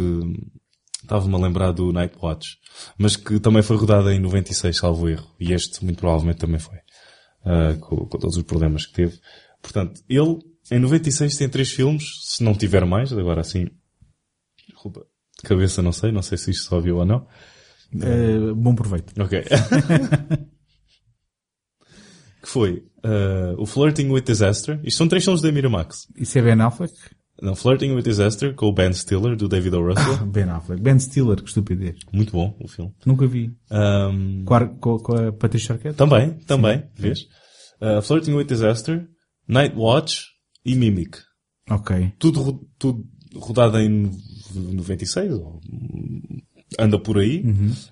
estava-me 1.01 1.35
a 1.35 1.37
lembrar 1.37 1.71
do 1.71 1.91
Night 1.93 2.15
Watch, 2.21 2.57
mas 2.97 3.15
que 3.15 3.39
também 3.39 3.61
foi 3.63 3.77
rodada 3.77 4.13
em 4.13 4.19
96, 4.19 4.75
salvo 4.77 5.07
erro, 5.09 5.27
e 5.39 5.53
este 5.53 5.83
muito 5.83 5.99
provavelmente 5.99 6.39
também 6.39 6.59
foi, 6.59 6.77
ah, 7.45 7.75
com, 7.79 7.97
com 7.97 8.17
todos 8.17 8.37
os 8.37 8.43
problemas 8.43 8.85
que 8.85 8.93
teve. 8.93 9.19
Portanto, 9.61 10.01
ele, 10.09 10.37
em 10.71 10.79
96 10.79 11.37
tem 11.37 11.49
três 11.49 11.71
filmes, 11.71 12.03
se 12.25 12.43
não 12.43 12.53
tiver 12.53 12.85
mais, 12.85 13.11
agora 13.13 13.41
assim, 13.41 13.67
desculpa, 14.87 15.05
de 15.41 15.47
cabeça 15.47 15.81
não 15.81 15.91
sei, 15.91 16.11
não 16.11 16.21
sei 16.21 16.37
se 16.37 16.51
isto 16.51 16.65
só 16.65 16.79
viu 16.79 16.97
ou 16.97 17.05
não. 17.05 17.27
Eh, 18.01 18.53
bom 18.55 18.75
proveito. 18.75 19.13
Ok. 19.21 19.43
que 22.41 22.49
foi 22.49 22.83
ah, 23.03 23.55
o 23.57 23.65
Flirting 23.65 24.09
with 24.09 24.23
Disaster. 24.23 24.79
Isto 24.83 24.97
são 24.97 25.07
três 25.07 25.23
filmes 25.23 25.41
da 25.41 25.51
Miramax. 25.51 26.07
Isso 26.15 26.37
é 26.37 26.41
Ben 26.41 26.61
Affleck? 26.61 26.93
Não, 27.41 27.55
Flirting 27.55 27.91
with 27.91 28.03
Disaster, 28.03 28.55
com 28.55 28.65
o 28.65 28.73
Ben 28.73 28.91
Stiller, 28.91 29.35
do 29.35 29.47
David 29.47 29.75
O. 29.75 29.87
Russell. 29.87 30.25
Ben 30.25 30.49
Affleck. 30.49 30.81
Ben 30.81 30.99
Stiller, 30.99 31.37
que 31.37 31.47
estupidez. 31.47 31.99
Muito 32.11 32.31
bom 32.31 32.57
o 32.59 32.67
filme. 32.67 32.91
Nunca 33.05 33.27
vi. 33.27 33.55
Ahm, 33.69 34.43
Com 34.43 34.55
a, 34.55 34.67
com, 34.67 34.97
a 35.15 35.31
Patricia 35.31 35.75
Arquette? 35.75 35.95
Também, 35.95 36.33
também, 36.45 36.83
vês? 36.95 37.27
Uh, 37.79 38.01
Flirting 38.01 38.33
with 38.33 38.45
Disaster, 38.45 39.07
Night 39.47 39.75
Watch 39.75 40.23
e 40.65 40.73
Mimic. 40.73 41.19
Ok. 41.69 42.11
Tudo, 42.17 42.67
tudo 42.79 43.05
rodado 43.35 43.79
em 43.79 44.11
96, 44.55 45.31
ou, 45.33 45.59
anda 46.79 46.99
por 46.99 47.17
aí, 47.17 47.43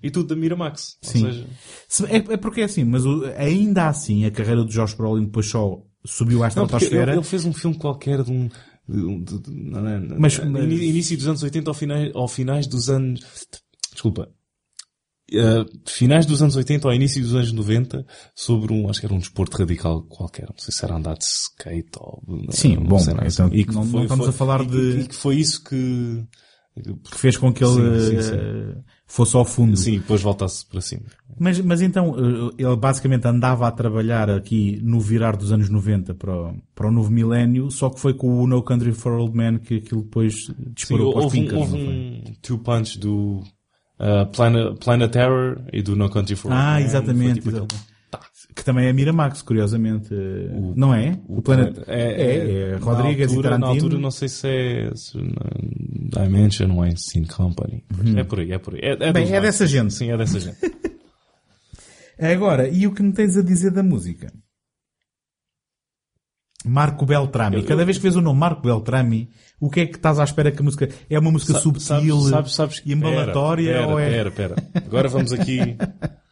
e 0.03 0.11
tudo 0.11 0.30
da 0.30 0.36
Miramax. 0.36 0.98
Sim. 1.02 1.22
seja, 1.22 1.48
Se- 1.88 2.06
É, 2.06 2.18
é 2.18 2.38
porque 2.38 2.61
é 2.61 2.65
assim, 2.65 2.84
mas 2.84 3.06
o- 3.06 3.23
ainda 3.38 3.88
assim 3.88 4.26
a 4.26 4.32
carreira 4.32 4.64
do 4.64 4.69
Josh 4.69 4.94
Brolin 4.94 5.26
depois 5.26 5.45
só 5.48 5.82
subiu 6.06 6.44
à 6.44 6.48
não, 6.48 6.68
porque 6.68 6.76
ele, 6.76 6.84
estratosfera. 6.86 7.14
ele 7.14 7.23
fez 7.23 7.45
um 7.45 7.53
filme 7.53 7.77
qualquer 7.77 8.23
de 8.23 8.32
um, 8.32 8.48
de 8.88 9.19
de- 9.23 9.40
de- 9.40 9.52
não 9.52 9.88
é, 9.88 9.99
Mas- 10.19 10.38
in- 10.40 10.49
mas- 10.49 10.64
início 10.72 11.18
dos 11.18 11.27
anos 11.27 11.41
80 11.44 11.69
ao 11.69 11.73
finais, 11.73 12.11
ao 12.14 12.27
finais 12.27 12.68
dos 12.68 12.90
anos, 12.90 13.22
desculpa, 13.91 14.30
Uh, 15.34 15.65
finais 15.90 16.23
dos 16.27 16.44
anos 16.44 16.56
80 16.56 16.88
ao 16.88 16.94
início 16.94 17.19
dos 17.19 17.34
anos 17.34 17.52
90 17.52 18.06
sobre 18.36 18.72
um, 18.72 18.88
acho 18.88 18.99
que 18.99 19.07
era 19.07 19.15
um 19.15 19.18
desporto 19.18 19.57
radical 19.57 20.03
qualquer, 20.03 20.48
não 20.48 20.56
sei 20.60 20.72
se 20.72 20.86
era 20.86 20.95
andar 20.95 21.18
de 21.18 21.23
skate 21.26 21.90
ou... 21.99 22.22
Sim, 22.52 22.76
não 22.76 22.84
bom, 22.84 22.99
sei 22.99 23.15
nada 23.15 23.27
então 23.27 23.48
assim. 23.48 23.56
E 23.56 23.65
que 23.65 23.73
não- 23.73 23.86
não 23.86 24.03
estamos 24.03 24.27
a 24.27 24.32
falar 24.32 24.61
e 24.61 24.68
de- 24.68 24.99
E 24.99 25.07
que 25.07 25.15
foi 25.15 25.38
isso 25.38 25.64
que... 25.64 26.23
que 26.76 27.18
fez 27.18 27.38
com 27.38 27.53
que 27.53 27.64
ele 27.64 27.99
Sim, 28.02 28.22
sim, 28.22 28.35
eh, 28.35 28.76
fosse 29.07 29.35
ao 29.38 29.45
fundo. 29.45 29.77
Sim, 29.77 29.99
depois 29.99 30.22
voltasse 30.22 30.65
para 30.65 30.81
cima. 30.81 31.03
Mas, 31.39 31.60
mas 31.61 31.81
então, 31.81 32.15
eh, 32.18 32.53
ele 32.57 32.76
basicamente 32.76 33.26
andava 33.27 33.68
a 33.68 33.72
trabalhar 33.72 34.30
aqui 34.30 34.80
no 34.84 34.99
virar 34.99 35.38
dos 35.38 35.52
anos 35.52 35.69
90 35.69 36.14
para 36.15 36.35
o, 36.35 36.56
para 36.76 36.88
o 36.88 36.91
novo 36.91 37.10
milénio, 37.10 37.72
só 37.72 37.89
que 37.89 37.99
foi 37.99 38.14
com 38.14 38.41
o 38.41 38.47
No 38.47 38.61
Country 38.61 38.91
for 38.91 39.14
Old 39.14 39.35
Men 39.35 39.57
que 39.57 39.76
aquilo 39.76 40.03
depois 40.03 40.45
Sim, 40.47 40.53
disparou 40.76 41.11
para 41.14 41.19
os 41.19 41.23
houve, 41.26 41.39
um, 41.39 41.41
pincas, 41.43 41.57
houve 41.60 41.77
um 41.77 42.23
two-punch 42.41 42.99
do 42.99 43.41
uh, 43.99 44.26
Planet, 44.34 44.77
Planet 44.84 45.11
Terror 45.11 45.61
e 45.72 45.81
do 45.81 45.95
No 45.95 46.10
Country 46.10 46.35
for 46.35 46.52
Old 46.52 46.61
Ah, 46.61 46.76
Men. 46.76 46.85
exatamente. 46.85 47.34
Tipo 47.35 47.49
exatamente. 47.49 47.95
Que 48.56 48.64
também 48.64 48.88
é 48.88 48.94
Miramax, 48.94 49.41
curiosamente. 49.41 50.14
eh, 50.14 50.49
não 50.76 50.94
é? 50.94 51.19
O, 51.27 51.41
Planet... 51.41 51.77
É, 51.88 52.72
é, 52.72 52.76
Rodrigues 52.77 53.18
na 53.27 53.34
e 53.34 53.36
altura, 53.36 53.49
Tarantino. 53.49 53.60
Na 53.60 53.68
altura 53.68 53.98
não 53.99 54.11
sei 54.11 54.30
se 54.30 54.48
é 54.48 54.91
se, 54.95 55.18
na 55.18 56.23
Dimension 56.23 56.73
Weinstein 56.80 57.26
Company. 57.26 57.84
É 58.15 58.23
por 58.23 58.40
aí, 58.40 58.52
é 58.53 58.57
por 58.57 58.76
aí. 58.76 58.80
É, 58.82 58.91
é 58.94 59.07
Uhum. 59.07 59.14
Bem, 59.14 59.34
é 59.34 59.41
dessa 59.41 59.68
gente. 59.68 59.94
Sim, 59.94 60.10
é 60.11 60.18
dessa 60.18 60.40
gente. 60.40 60.57
Agora, 62.18 62.69
e 62.69 62.88
o 62.88 62.94
que 62.94 63.03
me 63.03 63.11
tens 63.11 63.36
a 63.36 63.41
dizer 63.41 63.72
da 63.72 63.84
música? 63.84 64.32
Marco 66.65 67.06
Beltrami. 67.06 67.57
Eu- 67.57 67.64
Cada 67.65 67.82
eu- 67.82 67.86
vez 67.86 67.98
que 67.98 68.03
vês 68.03 68.15
o 68.15 68.22
nome 68.22 68.40
Marco 68.40 68.61
Beltrami, 68.61 69.30
o 69.60 69.69
que 69.69 69.82
é 69.82 69.86
que 69.86 69.98
estás 69.98 70.18
à 70.18 70.23
espera 70.23 70.52
que 70.52 70.61
a 70.61 70.64
música... 70.64 70.88
É 71.10 71.19
uma 71.19 71.30
música 71.32 71.53
Sa- 71.53 71.60
subtil 71.60 72.22
sabes, 72.22 72.56
sabes, 72.56 72.82
e 72.86 72.94
embalatória 72.94 73.73
pera, 73.73 73.88
ou 73.88 73.99
é... 73.99 74.10
Pera, 74.10 74.32
pera, 74.32 74.56
Agora 74.73 75.10
vamos 75.10 75.34
aqui... 75.34 75.60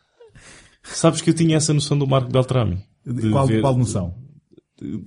Sabes 0.84 1.22
que 1.22 1.30
eu 1.30 1.34
tinha 1.34 1.58
essa 1.58 1.74
noção 1.74 1.98
do 1.98 2.06
Marco 2.08 2.30
Beltrami. 2.32 2.84
De 3.06 3.30
Qual, 3.32 3.48
ver- 3.48 3.62
qual 3.62 3.78
noção? 3.78 4.14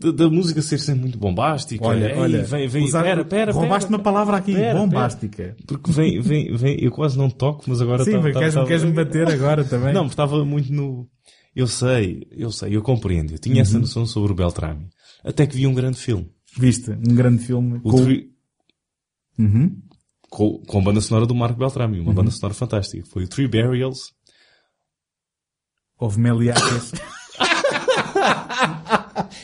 Da, 0.00 0.10
da 0.10 0.30
música 0.30 0.62
ser 0.62 0.78
sempre 0.78 1.02
muito 1.02 1.18
bombástica. 1.18 1.84
Olha, 1.84 2.12
Ei, 2.12 2.18
olha, 2.18 2.44
vem, 2.44 2.66
vem, 2.68 2.84
usar- 2.84 3.02
pera, 3.02 3.24
pera, 3.24 3.52
roubaste 3.52 3.88
pera, 3.88 3.96
uma 3.98 4.02
palavra 4.02 4.36
aqui, 4.36 4.54
pera, 4.54 4.78
bombástica. 4.78 5.56
Porque 5.66 5.90
vem, 5.92 6.20
vem, 6.20 6.54
vem, 6.56 6.82
eu 6.82 6.90
quase 6.90 7.18
não 7.18 7.28
toco, 7.28 7.64
mas 7.66 7.80
agora 7.82 8.02
Sim, 8.04 8.12
tá- 8.12 8.22
tá- 8.32 8.38
queres, 8.38 8.54
queres-me 8.54 8.92
bater 8.92 9.28
agora 9.28 9.64
também? 9.64 9.92
Não, 9.92 10.06
estava 10.06 10.42
muito 10.44 10.72
no. 10.72 11.06
Eu 11.54 11.66
sei, 11.66 12.26
eu 12.30 12.50
sei, 12.52 12.74
eu 12.76 12.82
compreendo. 12.82 13.32
Eu 13.32 13.38
tinha 13.38 13.56
Uhum. 13.56 13.60
essa 13.62 13.78
noção 13.78 14.06
sobre 14.06 14.32
o 14.32 14.34
Beltrami. 14.34 14.86
Até 15.24 15.46
que 15.46 15.56
vi 15.56 15.66
um 15.66 15.74
grande 15.74 15.98
filme. 15.98 16.26
Viste? 16.58 16.90
Um 16.92 17.14
grande 17.14 17.42
filme. 17.44 17.78
O 17.84 17.90
com... 17.90 18.02
Three- 18.04 18.30
Uhum. 19.38 19.76
com, 20.30 20.58
com 20.66 20.78
a 20.78 20.82
banda 20.82 21.00
sonora 21.00 21.26
do 21.26 21.34
Marco 21.34 21.58
Beltrami. 21.58 22.00
Uma 22.00 22.12
banda 22.14 22.30
sonora 22.30 22.54
fantástica. 22.54 23.04
Foi 23.10 23.24
o 23.24 23.28
Three 23.28 23.48
Burials. 23.48 24.14
Houve 25.98 26.20
Meliacas. 26.20 26.92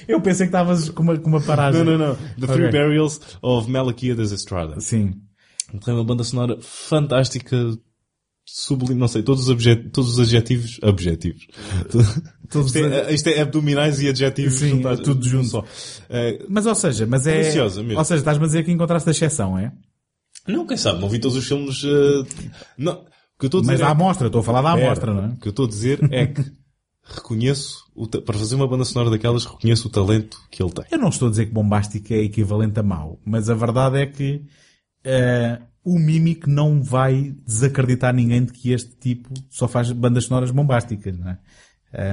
Eu 0.08 0.20
pensei 0.20 0.46
que 0.46 0.50
estavas 0.50 0.88
com 0.90 1.02
uma, 1.02 1.18
com 1.18 1.28
uma 1.28 1.40
paragem. 1.40 1.82
Não, 1.84 1.96
não, 1.96 2.08
não. 2.08 2.16
The 2.38 2.46
Three. 2.52 2.70
Burials 2.70 3.20
of 3.40 3.70
Malachias 3.70 4.32
Estrada. 4.32 4.80
Sim. 4.80 5.14
Tem 5.84 5.94
uma 5.94 6.04
banda 6.04 6.22
sonora 6.24 6.58
fantástica, 6.60 7.56
sublime, 8.44 9.00
não 9.00 9.08
sei, 9.08 9.22
todos 9.22 9.44
os, 9.44 9.48
obje- 9.48 9.88
todos 9.90 10.10
os 10.12 10.20
adjetivos, 10.20 10.78
objetivos. 10.82 11.46
Todos 12.50 12.74
isto, 12.74 12.78
é, 12.84 13.14
isto 13.14 13.28
é 13.28 13.40
abdominais 13.40 14.00
e 14.02 14.08
adjetivos 14.08 14.54
Sim, 14.54 14.68
juntados- 14.70 15.00
é 15.00 15.02
tudo 15.04 15.26
junto. 15.26 15.48
só. 15.48 15.64
Eh, 16.10 16.44
Mas 16.48 16.66
ou 16.66 16.74
seja, 16.74 17.06
mas 17.06 17.26
é... 17.26 17.40
Deliciosa 17.40 17.82
mesmo. 17.82 17.98
Ou 17.98 18.04
seja, 18.04 18.18
estás-me 18.18 18.44
a 18.44 18.46
dizer 18.46 18.64
que 18.64 18.70
encontraste 18.72 19.08
a 19.08 19.12
exceção, 19.12 19.58
é? 19.58 19.72
não, 20.46 20.66
quem 20.66 20.76
sabe, 20.76 21.00
não 21.00 21.08
vi 21.08 21.18
todos 21.20 21.36
os 21.38 21.46
filmes, 21.48 21.82
eh, 21.84 22.50
não. 22.76 23.04
Que 23.42 23.46
eu 23.46 23.48
estou 23.48 23.58
a 23.58 23.62
dizer 23.62 23.72
Mas 23.72 23.80
é 23.80 23.84
que- 23.84 23.90
amostra, 23.90 24.26
estou 24.28 24.40
a 24.40 24.44
falar 24.44 24.62
da 24.62 24.72
amostra, 24.72 25.12
não 25.12 25.24
é? 25.24 25.28
O 25.28 25.36
que 25.36 25.48
eu 25.48 25.50
estou 25.50 25.64
a 25.64 25.68
dizer 25.68 25.98
é 26.12 26.26
que 26.28 26.44
reconheço, 27.02 27.84
para 28.24 28.38
fazer 28.38 28.54
uma 28.54 28.68
banda 28.68 28.84
sonora 28.84 29.10
daquelas, 29.10 29.44
reconheço 29.44 29.88
o 29.88 29.90
talento 29.90 30.38
que 30.50 30.62
ele 30.62 30.70
tem. 30.72 30.84
Eu 30.90 30.98
não 30.98 31.08
estou 31.08 31.26
a 31.28 31.30
dizer 31.30 31.46
que 31.46 31.52
bombástico 31.52 32.12
é 32.12 32.18
equivalente 32.18 32.78
a 32.78 32.82
mau, 32.82 33.18
mas 33.24 33.50
a 33.50 33.54
verdade 33.54 33.98
é 34.00 34.06
que 34.06 34.42
uh, 35.06 35.62
o 35.84 35.98
Mimic 35.98 36.48
não 36.48 36.82
vai 36.82 37.34
desacreditar 37.44 38.14
ninguém 38.14 38.44
de 38.44 38.52
que 38.52 38.70
este 38.72 38.94
tipo 38.96 39.30
só 39.50 39.66
faz 39.66 39.90
bandas 39.90 40.24
sonoras 40.26 40.50
bombásticas, 40.52 41.18
não 41.18 41.30
é? 41.30 41.38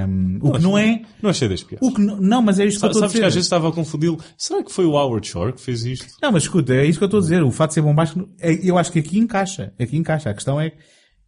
Um, 0.07 0.39
o 0.41 0.51
que 0.51 0.61
não 0.61 0.77
é. 0.77 1.03
Não 1.22 1.30
achei 1.30 1.47
das. 1.47 1.65
O 1.80 1.93
que 1.93 2.01
não, 2.01 2.18
não, 2.19 2.41
mas 2.41 2.60
é 2.60 2.65
isto 2.65 2.80
que 2.80 2.85
eu 2.85 2.89
estou 2.89 2.99
a 2.99 3.03
Sabes 3.03 3.11
dizer. 3.14 3.22
que 3.22 3.27
às 3.27 3.34
vezes 3.35 3.45
estava 3.45 3.69
a 3.69 3.72
confundi-lo. 3.72 4.19
Será 4.38 4.61
que 4.61 4.73
foi 4.73 4.84
o 4.85 4.91
Howard 4.91 5.26
Shore 5.26 5.53
que 5.53 5.61
fez 5.61 5.85
isto? 5.85 6.07
Não, 6.22 6.34
mas 6.34 6.43
escuta, 6.43 6.73
é 6.73 6.85
isso 6.85 6.97
que 6.97 7.03
eu 7.06 7.07
estou 7.07 7.19
a 7.19 7.22
dizer. 7.22 7.43
O 7.43 7.51
fato 7.51 7.69
de 7.69 7.76
ser 7.76 7.81
bombástico, 7.81 8.27
é- 8.41 8.60
eu 8.69 8.77
acho 8.77 8.91
que 8.91 8.99
aqui 8.99 9.18
encaixa. 9.18 9.72
Aqui 9.80 9.95
encaixa. 9.95 10.30
A 10.30 10.34
questão 10.34 10.60
é 10.60 10.72
que 10.72 10.77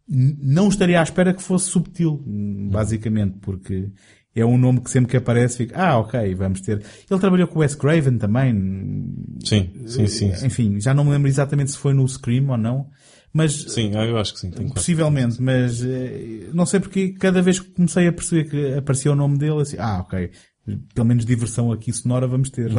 não 0.08 0.68
estaria 0.68 1.00
à 1.00 1.02
espera 1.02 1.32
que 1.32 1.42
fosse 1.42 1.70
subtil, 1.70 2.22
basicamente, 2.70 3.38
porque 3.40 3.90
é 4.34 4.44
um 4.44 4.56
nome 4.56 4.80
que 4.80 4.90
sempre 4.90 5.10
que 5.10 5.16
aparece 5.16 5.58
fica, 5.58 5.78
ah, 5.78 5.98
ok, 5.98 6.34
vamos 6.34 6.60
ter. 6.60 6.82
Ele 7.10 7.20
trabalhou 7.20 7.46
com 7.48 7.58
o 7.58 7.62
Wes 7.62 7.74
Craven 7.74 8.18
também. 8.18 8.52
Sim, 9.44 9.70
sim, 9.86 10.06
sim. 10.06 10.34
Sim, 10.34 10.46
Enfim, 10.46 10.80
já 10.80 10.94
não 10.94 11.04
me 11.04 11.10
lembro 11.10 11.28
exatamente 11.28 11.70
se 11.70 11.78
foi 11.78 11.92
no 11.92 12.06
Scream 12.08 12.48
ou 12.48 12.56
não, 12.56 12.88
mas 13.32 13.52
sim 13.52 13.92
eu 13.94 14.18
acho 14.18 14.34
que 14.34 14.40
sim. 14.40 14.50
Possivelmente, 14.50 15.40
mas 15.40 15.84
eh, 15.84 16.48
não 16.52 16.66
sei 16.66 16.80
porque 16.80 17.12
cada 17.12 17.42
vez 17.42 17.60
que 17.60 17.70
comecei 17.70 18.08
a 18.08 18.12
perceber 18.12 18.44
que 18.48 18.74
aparecia 18.74 19.12
o 19.12 19.16
nome 19.16 19.38
dele, 19.38 19.60
assim, 19.60 19.76
ah, 19.78 20.00
ok, 20.00 20.30
pelo 20.94 21.06
menos 21.06 21.24
diversão 21.24 21.70
aqui 21.70 21.92
sonora 21.92 22.26
vamos 22.26 22.50
ter. 22.50 22.70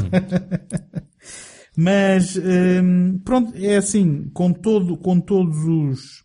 mas, 1.77 2.35
hum, 2.35 3.19
pronto, 3.23 3.53
é 3.55 3.77
assim, 3.77 4.29
com 4.33 4.51
todo, 4.51 4.97
com 4.97 5.19
todos 5.19 5.57
os 5.57 6.22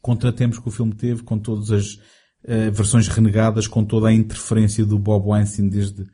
contratempos 0.00 0.58
que 0.58 0.68
o 0.68 0.70
filme 0.70 0.94
teve, 0.94 1.22
com 1.22 1.38
todas 1.38 1.70
as 1.70 1.98
eh, 2.44 2.70
versões 2.70 3.08
renegadas, 3.08 3.66
com 3.66 3.84
toda 3.84 4.08
a 4.08 4.12
interferência 4.12 4.84
do 4.84 4.98
Bob 4.98 5.28
Weinstein 5.28 5.68
desde 5.68 6.06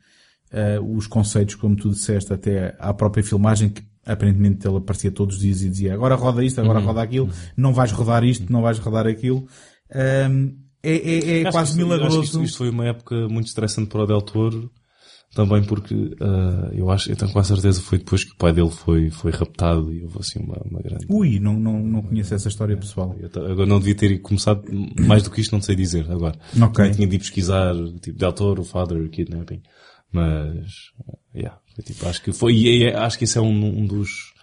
eh, 0.51 0.79
os 0.79 1.07
conceitos, 1.07 1.55
como 1.55 1.75
tu 1.75 1.89
disseste, 1.89 2.33
até 2.33 2.75
à 2.79 2.93
própria 2.93 3.23
filmagem, 3.23 3.69
que 3.69 3.83
aparentemente 4.05 4.67
ele 4.67 4.77
aparecia 4.77 5.11
todos 5.11 5.35
os 5.35 5.41
dias 5.41 5.61
e 5.61 5.69
dizia 5.69 5.93
agora 5.93 6.15
roda 6.15 6.43
isto, 6.43 6.61
agora 6.61 6.79
roda 6.79 7.01
aquilo, 7.01 7.29
não 7.57 7.73
vais 7.73 7.91
rodar 7.91 8.23
isto, 8.23 8.51
não 8.51 8.61
vais 8.61 8.77
rodar 8.79 9.07
aquilo. 9.07 9.47
Hum, 10.29 10.55
é 10.83 10.95
é, 10.95 11.41
é 11.41 11.51
quase 11.51 11.75
milagroso. 11.75 12.21
Isto, 12.21 12.43
isto 12.43 12.57
foi 12.57 12.69
uma 12.69 12.85
época 12.85 13.27
muito 13.27 13.47
estressante 13.47 13.89
para 13.89 14.03
o 14.03 14.05
Del 14.05 14.21
Toro. 14.21 14.71
Também 15.35 15.61
porque 15.65 16.15
ah, 16.21 16.69
eu 16.71 16.89
acho, 16.89 17.11
eu 17.11 17.15
tenho 17.17 17.33
quase 17.33 17.49
certeza 17.49 17.81
foi 17.81 17.97
depois 17.97 18.23
que 18.23 18.31
o 18.31 18.37
pai 18.37 18.53
dele 18.53 18.71
foi, 18.71 19.09
foi 19.09 19.33
raptado 19.33 19.91
e 19.91 20.01
houve 20.01 20.17
assim 20.19 20.39
uma, 20.39 20.55
uma 20.63 20.81
grande. 20.81 21.05
Ui, 21.09 21.39
não, 21.41 21.59
não, 21.59 21.77
não 21.77 22.01
conheço 22.01 22.33
essa 22.33 22.47
história 22.47 22.77
pessoal. 22.77 23.13
Eu 23.19 23.27
Agora 23.51 23.65
não 23.67 23.79
devia 23.79 23.95
ter 23.95 24.17
começado 24.19 24.63
mais 24.97 25.23
do 25.23 25.29
que 25.29 25.41
isto, 25.41 25.51
não 25.51 25.61
sei 25.61 25.75
dizer 25.75 26.09
agora. 26.09 26.39
Ok. 26.55 26.71
Também 26.73 26.91
tinha 26.93 27.07
de 27.07 27.17
ir 27.17 27.19
pesquisar, 27.19 27.75
tipo, 28.01 28.17
Del 28.17 28.31
Toro, 28.31 28.63
Father, 28.63 29.09
Kidnapping. 29.09 29.61
Mas, 30.09 30.67
ah, 31.05 31.17
yeah, 31.35 31.59
foi 31.75 31.83
tipo, 31.83 32.07
acho 32.07 32.23
que 32.23 32.31
foi, 32.31 32.53
e 32.53 32.83
é- 32.85 32.95
acho 32.95 33.17
que 33.17 33.25
esse 33.25 33.37
é 33.37 33.41
um, 33.41 33.79
um 33.81 33.85
dos, 33.85 34.33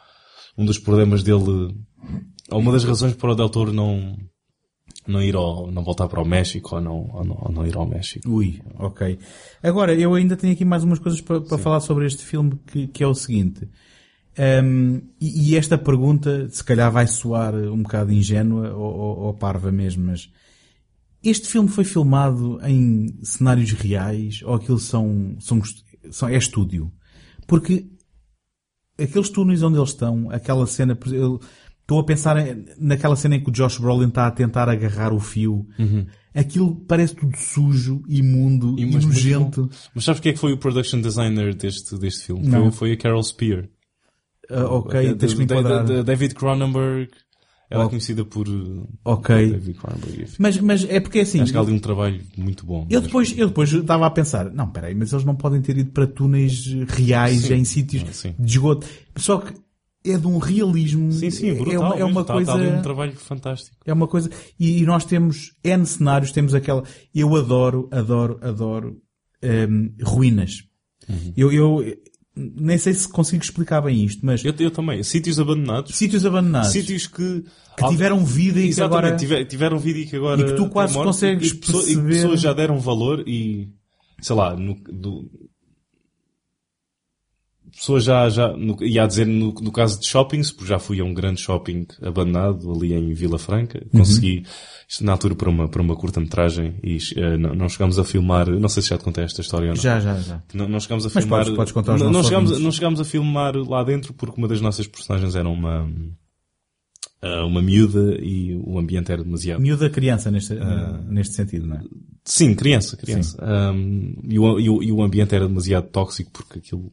um 0.58 0.66
dos 0.66 0.78
problemas 0.78 1.22
dele, 1.22 1.74
uma 2.50 2.70
das 2.70 2.84
razões 2.84 3.14
para 3.14 3.32
o 3.32 3.34
Del 3.34 3.48
Toro 3.48 3.72
não, 3.72 4.14
não 5.06 5.22
ir 5.22 5.34
ao, 5.34 5.70
não 5.70 5.82
voltar 5.82 6.08
para 6.08 6.22
o 6.22 6.24
México 6.24 6.76
ou 6.76 6.80
não, 6.80 7.10
ou 7.12 7.24
não, 7.24 7.38
ou 7.40 7.52
não 7.52 7.66
ir 7.66 7.76
ao 7.76 7.86
México. 7.86 8.28
Ui, 8.28 8.60
ok. 8.78 9.18
Agora, 9.62 9.94
eu 9.94 10.14
ainda 10.14 10.36
tenho 10.36 10.52
aqui 10.52 10.64
mais 10.64 10.84
umas 10.84 10.98
coisas 10.98 11.20
para, 11.20 11.40
para 11.40 11.58
falar 11.58 11.80
sobre 11.80 12.06
este 12.06 12.24
filme, 12.24 12.58
que, 12.66 12.86
que 12.86 13.02
é 13.02 13.06
o 13.06 13.14
seguinte. 13.14 13.68
Hum, 14.64 15.02
e, 15.20 15.50
e 15.50 15.56
esta 15.56 15.76
pergunta, 15.76 16.48
se 16.48 16.64
calhar 16.64 16.90
vai 16.90 17.06
soar 17.06 17.54
um 17.54 17.82
bocado 17.82 18.12
ingênua 18.12 18.72
ou, 18.72 18.94
ou, 18.94 19.18
ou 19.18 19.34
parva 19.34 19.70
mesmo, 19.70 20.06
mas 20.06 20.30
este 21.22 21.48
filme 21.48 21.68
foi 21.68 21.84
filmado 21.84 22.58
em 22.66 23.18
cenários 23.22 23.72
reais 23.72 24.40
ou 24.42 24.54
aquilo 24.54 24.78
são, 24.78 25.36
são, 25.38 25.60
são 26.10 26.28
é 26.28 26.36
estúdio? 26.36 26.90
Porque 27.46 27.86
aqueles 28.98 29.28
túneis 29.28 29.62
onde 29.62 29.78
eles 29.78 29.90
estão, 29.90 30.30
aquela 30.30 30.66
cena, 30.66 30.98
eu 31.10 31.40
estou 31.92 32.00
a 32.00 32.04
pensar 32.04 32.36
naquela 32.78 33.14
cena 33.16 33.36
em 33.36 33.40
que 33.42 33.50
o 33.50 33.52
Josh 33.52 33.78
Brolin 33.78 34.08
está 34.08 34.26
a 34.26 34.30
tentar 34.30 34.68
agarrar 34.68 35.12
o 35.12 35.20
fio. 35.20 35.66
Aquilo 36.34 36.74
parece 36.88 37.14
tudo 37.14 37.36
sujo, 37.36 38.02
imundo 38.08 38.74
e, 38.78 38.84
Uhum. 38.86 38.90
mas 38.94 39.04
nojento. 39.04 39.62
bom. 39.64 39.68
Mas 39.94 40.04
sabes 40.04 40.20
quem 40.20 40.30
é 40.30 40.32
que 40.32 40.40
foi 40.40 40.52
o 40.52 40.58
production 40.58 41.00
designer 41.00 41.54
deste, 41.54 41.96
deste 41.98 42.24
filme? 42.26 42.46
Não. 42.48 42.70
Foi, 42.72 42.88
foi 42.88 42.92
a 42.92 42.96
Carol 42.96 43.22
Spear. 43.22 43.68
Ah, 44.50 44.64
ok, 44.64 45.14
tens 45.14 45.32
que 45.32 45.38
me 45.38 45.44
enquadrar. 45.44 45.84
da- 45.84 45.96
da 45.96 46.02
David 46.02 46.34
Cronenberg. 46.34 47.10
Ela 47.70 47.84
Oh. 47.84 47.86
é 47.86 47.90
conhecida 47.90 48.22
por 48.24 48.46
uh, 48.48 48.86
Ok. 49.04 49.34
David 49.50 49.78
Cronenberg. 49.78 50.26
Mas, 50.38 50.58
mas 50.60 50.84
é 50.90 51.00
porque 51.00 51.20
assim, 51.20 51.40
Acho 51.40 51.52
que 51.52 51.58
há 51.58 51.60
ali 51.62 51.72
um 51.72 51.78
trabalho 51.78 52.20
muito 52.36 52.66
bom. 52.66 52.86
eu 52.90 53.00
depois, 53.00 53.32
eu 53.36 53.48
depois 53.48 53.72
estava 53.72 54.06
a 54.06 54.10
pensar, 54.10 54.50
não, 54.52 54.68
peraí, 54.70 54.94
mas 54.94 55.10
eles 55.12 55.24
não 55.24 55.34
podem 55.34 55.60
ter 55.62 55.78
ido 55.78 55.90
para 55.90 56.06
túneis 56.06 56.66
reais 56.88 57.42
Sim. 57.42 57.54
em 57.54 57.64
sítios 57.64 58.24
Ah, 58.26 58.34
de 58.38 58.50
esgoto. 58.50 58.86
Só 59.16 59.38
que 59.38 59.54
é 60.04 60.16
de 60.18 60.26
um 60.26 60.38
realismo. 60.38 61.12
Sim, 61.12 61.30
sim, 61.30 61.48
é 61.48 61.52
é 61.52 61.54
brutal. 61.54 61.80
uma, 61.82 61.96
é 61.96 62.04
uma 62.04 62.20
Está- 62.22 62.34
coisa. 62.34 62.52
Está 62.64 62.78
um 62.78 62.82
trabalho 62.82 63.12
fantástico. 63.16 63.76
É 63.84 63.92
uma 63.92 64.06
coisa. 64.08 64.30
E, 64.58 64.78
e 64.82 64.86
nós 64.86 65.04
temos 65.04 65.52
N 65.62 65.84
cenários, 65.86 66.32
temos 66.32 66.54
aquela. 66.54 66.82
Eu 67.14 67.34
adoro, 67.36 67.88
adoro, 67.92 68.38
adoro 68.42 69.00
hum, 69.42 69.92
ruínas. 70.02 70.64
Uhum. 71.08 71.32
Eu, 71.36 71.52
eu 71.52 71.84
nem 72.34 72.78
sei 72.78 72.94
se 72.94 73.06
consigo 73.08 73.42
explicar 73.42 73.80
bem 73.82 74.04
isto, 74.04 74.24
mas 74.24 74.44
Eu, 74.44 74.54
eu 74.58 74.70
também. 74.70 75.02
Sítios 75.02 75.38
abandonados. 75.38 75.94
sítios 75.94 76.24
abandonados 76.24 76.70
Sítios 76.70 77.06
que... 77.06 77.44
que 77.76 77.88
tiveram 77.88 78.24
vida 78.24 78.58
e 78.60 78.72
que 78.74 78.80
agora. 78.80 79.14
tiver- 79.16 79.44
tiveram 79.44 79.78
vida 79.78 79.98
e 79.98 80.06
que 80.06 80.16
agora... 80.16 80.40
E 80.40 80.44
que 80.44 80.52
tu 80.54 80.68
quase 80.70 80.94
morte, 80.94 81.06
consegues 81.08 81.50
e, 81.50 81.54
e 81.54 81.58
que 81.58 81.70
perceber- 81.72 82.08
pessoas 82.08 82.40
já 82.40 82.52
deram 82.54 82.78
valor 82.78 83.22
e... 83.28 83.68
Sei 84.20 84.34
lá, 84.36 84.54
no, 84.56 84.74
do, 84.84 85.28
pessoas 87.76 88.04
já, 88.04 88.28
já, 88.28 88.48
no, 88.56 88.76
ia 88.84 89.02
a 89.04 89.06
dizer 89.06 89.26
no, 89.26 89.52
no 89.54 89.72
caso 89.72 89.98
de 89.98 90.06
shoppings, 90.06 90.50
porque 90.50 90.68
já 90.68 90.78
fui 90.78 91.00
a 91.00 91.04
um 91.04 91.12
grande 91.14 91.40
shopping 91.40 91.86
abandonado 92.02 92.70
ali 92.72 92.92
em 92.92 93.12
Vila 93.14 93.38
Franca, 93.38 93.80
Uhum. 93.92 94.00
consegui, 94.00 94.44
isto 94.88 95.04
na 95.04 95.12
altura 95.12 95.34
para 95.34 95.48
uma, 95.50 95.68
para 95.68 95.80
uma 95.82 95.96
curta-metragem 95.96 96.74
e 96.84 96.98
eh, 97.16 97.36
não, 97.36 97.54
não 97.54 97.68
chegámos 97.68 97.98
a 97.98 98.04
filmar, 98.04 98.48
não 98.50 98.68
sei 98.68 98.82
se 98.82 98.90
já 98.90 98.98
te 98.98 99.04
contei 99.04 99.24
esta 99.24 99.40
história 99.40 99.70
ou 99.70 99.74
não. 99.74 99.82
Já, 99.82 99.98
já, 100.00 100.18
já. 100.20 100.42
Não, 100.54 100.68
não 100.68 100.78
chegámos 100.80 101.04
a 101.06 101.10
Mas 101.14 101.24
filmar. 101.24 101.40
podes- 101.44 101.56
podes 101.56 101.72
contar 101.72 101.98
não, 101.98 102.10
não 102.10 102.22
chegámos, 102.22 102.58
não 102.60 102.70
chegámos 102.72 103.00
a 103.00 103.04
filmar 103.04 103.56
lá 103.56 103.82
dentro 103.82 104.12
porque 104.14 104.38
uma 104.38 104.46
das 104.48 104.60
nossas 104.60 104.86
personagens 104.86 105.34
era 105.34 105.48
uma, 105.48 105.90
ah, 107.22 107.44
uma 107.46 107.62
miúda 107.62 108.16
e 108.20 108.54
o 108.64 108.78
ambiente 108.78 109.10
era 109.12 109.22
demasiado. 109.22 109.60
Miúda 109.60 109.88
criança 109.88 110.30
neste, 110.30 110.54
Ah. 110.54 111.00
neste 111.08 111.34
sentido, 111.34 111.66
não 111.66 111.76
é? 111.76 111.82
Sim, 112.24 112.54
criança, 112.54 112.96
criança. 112.96 113.36
Um, 113.74 114.14
e, 114.28 114.38
o, 114.38 114.60
e, 114.60 114.68
o, 114.70 114.82
e 114.82 114.92
o 114.92 115.02
ambiente 115.02 115.34
era 115.34 115.46
demasiado 115.48 115.88
tóxico 115.88 116.30
porque 116.32 116.58
aquilo, 116.60 116.92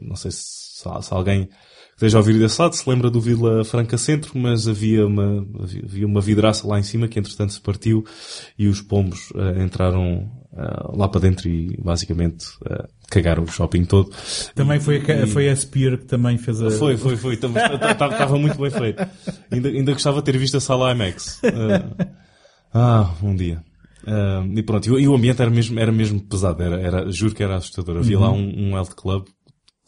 não 0.00 0.16
sei 0.16 0.30
se, 0.30 0.40
se 0.82 1.14
alguém 1.14 1.46
que 1.46 2.04
esteja 2.04 2.18
a 2.18 2.20
ouvir 2.20 2.38
desse 2.38 2.60
lado 2.62 2.74
se 2.74 2.88
lembra 2.88 3.10
do 3.10 3.20
Vila 3.20 3.64
Franca 3.64 3.98
Centro, 3.98 4.38
mas 4.38 4.68
havia 4.68 5.04
uma, 5.06 5.44
havia 5.84 6.06
uma 6.06 6.20
vidraça 6.20 6.66
lá 6.66 6.78
em 6.78 6.82
cima 6.84 7.08
que 7.08 7.18
entretanto 7.18 7.52
se 7.52 7.60
partiu 7.60 8.04
e 8.56 8.68
os 8.68 8.80
pombos 8.80 9.32
ah, 9.34 9.60
entraram 9.62 10.30
ah, 10.56 10.92
lá 10.96 11.08
para 11.08 11.22
dentro 11.22 11.48
e 11.48 11.76
basicamente 11.82 12.46
ah, 12.66 12.86
cagaram 13.10 13.42
o 13.42 13.48
shopping 13.48 13.84
todo. 13.84 14.12
Também 14.54 14.78
foi, 14.78 14.98
a, 15.08 15.24
E- 15.24 15.26
foi 15.26 15.48
a 15.48 15.56
Spear 15.56 15.98
que 15.98 16.04
também 16.04 16.38
fez 16.38 16.62
a. 16.62 16.70
Foi, 16.70 16.96
foi, 16.96 17.16
foi. 17.16 17.34
Estava 17.34 18.38
muito 18.38 18.56
bem 18.58 18.70
feito. 18.70 19.04
Ainda, 19.50 19.68
ainda 19.68 19.92
gostava 19.92 20.18
de 20.20 20.24
ter 20.30 20.38
visto 20.38 20.56
a 20.56 20.60
sala 20.60 20.92
IMAX. 20.92 21.40
Ah, 22.72 23.14
um 23.22 23.34
dia. 23.34 23.62
Ah, 24.06 24.44
e 24.54 24.62
pronto, 24.62 24.86
e, 24.86 24.90
o- 24.92 24.98
e 25.00 25.06
ambiente 25.16 25.42
era 25.42 25.50
mesmo, 25.50 25.78
era 25.78 25.90
mesmo 25.92 26.20
pesado. 26.20 26.62
Era, 26.62 26.80
era, 26.80 27.10
juro 27.10 27.34
que 27.34 27.42
era 27.42 27.56
assustador. 27.56 27.98
Havia 27.98 28.18
lá 28.18 28.30
um, 28.30 28.68
um 28.68 28.70
health 28.76 28.94
club. 28.96 29.26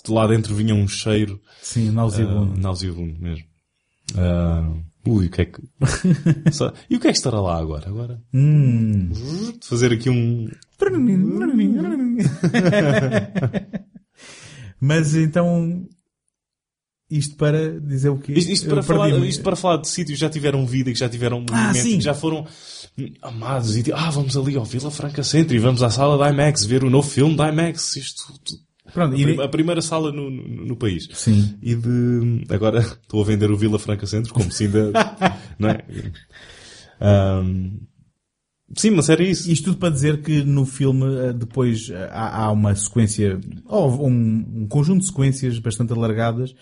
De 0.04 0.12
lá 0.12 0.26
dentro 0.26 0.54
vinha 0.54 0.74
um 0.74 0.86
cheiro 0.88 1.40
Sim, 1.62 1.90
nauseabundo. 1.90 2.52
uh, 2.54 2.58
nauseabundo 2.60 3.20
mesmo. 3.20 3.44
Ah, 4.16 4.68
ui, 5.06 5.26
o 5.26 5.30
que 5.30 5.42
é 5.42 5.44
que... 5.44 5.60
E 6.90 6.96
o 6.96 7.00
que 7.00 7.08
é 7.08 7.12
que 7.12 7.16
estará 7.18 7.40
lá 7.40 7.58
agora? 7.58 7.88
Agora? 7.88 8.20
Hum. 8.34 9.10
Fazer 9.62 9.92
aqui 9.92 10.08
um... 10.10 10.48
Mas 14.80 15.14
então. 15.14 15.86
Isto 17.10 17.34
para 17.36 17.80
dizer 17.80 18.08
o 18.08 18.18
quê? 18.18 18.32
Isto, 18.34 18.52
isto 18.52 18.68
para 18.68 18.82
falar, 18.84 19.08
isto 19.26 19.42
para 19.42 19.56
falar 19.56 19.78
de 19.78 19.88
sítios 19.88 20.16
que 20.16 20.20
já 20.20 20.30
tiveram 20.30 20.64
vida 20.64 20.90
e 20.90 20.92
que 20.92 20.98
já 20.98 21.08
tiveram 21.08 21.44
Ah, 21.50 21.74
sim. 21.74 21.98
que 21.98 22.04
já 22.04 22.14
foram 22.14 22.46
amados 23.20 23.76
e 23.76 23.92
ah, 23.92 24.10
vamos 24.10 24.36
ali 24.36 24.56
ao 24.56 24.64
Vila 24.64 24.92
Franca 24.92 25.24
Centro 25.24 25.56
e 25.56 25.58
vamos 25.58 25.82
à 25.82 25.90
sala 25.90 26.16
da 26.16 26.30
IMAX 26.30 26.64
ver 26.64 26.84
o 26.84 26.90
novo 26.90 27.08
filme 27.10 27.34
da 27.36 27.48
IMAX. 27.48 27.96
Isto, 27.96 28.22
tu- 28.44 28.54
Pronto, 28.92 29.14
a, 29.14 29.18
prim- 29.18 29.40
a 29.42 29.48
primeira 29.48 29.82
sala 29.82 30.10
no, 30.12 30.30
no, 30.30 30.64
no 30.66 30.76
país. 30.76 31.08
Sim. 31.12 31.56
E 31.62 31.74
de, 31.74 32.44
agora 32.48 32.80
estou 33.02 33.22
a 33.22 33.24
vender 33.24 33.50
o 33.50 33.56
Vila 33.56 33.78
Franca 33.78 34.06
Centro 34.06 34.32
como 34.34 34.50
se 34.50 34.64
ainda, 34.64 34.92
não 35.58 35.70
é? 35.70 35.84
Ahm, 37.00 37.78
sim, 38.76 38.90
mas 38.90 39.08
era 39.08 39.22
isso. 39.22 39.50
Isto 39.50 39.66
tudo 39.66 39.78
para 39.78 39.90
dizer 39.90 40.22
que 40.22 40.42
no 40.42 40.66
filme 40.66 41.04
eh, 41.28 41.32
depois 41.32 41.88
eh, 41.90 42.08
há, 42.12 42.44
há 42.44 42.50
uma 42.52 42.74
sequência, 42.74 43.38
ou 43.66 44.06
um, 44.08 44.62
um 44.62 44.66
conjunto 44.68 45.00
de 45.00 45.06
sequências 45.06 45.58
bastante 45.58 45.92
alargadas 45.92 46.54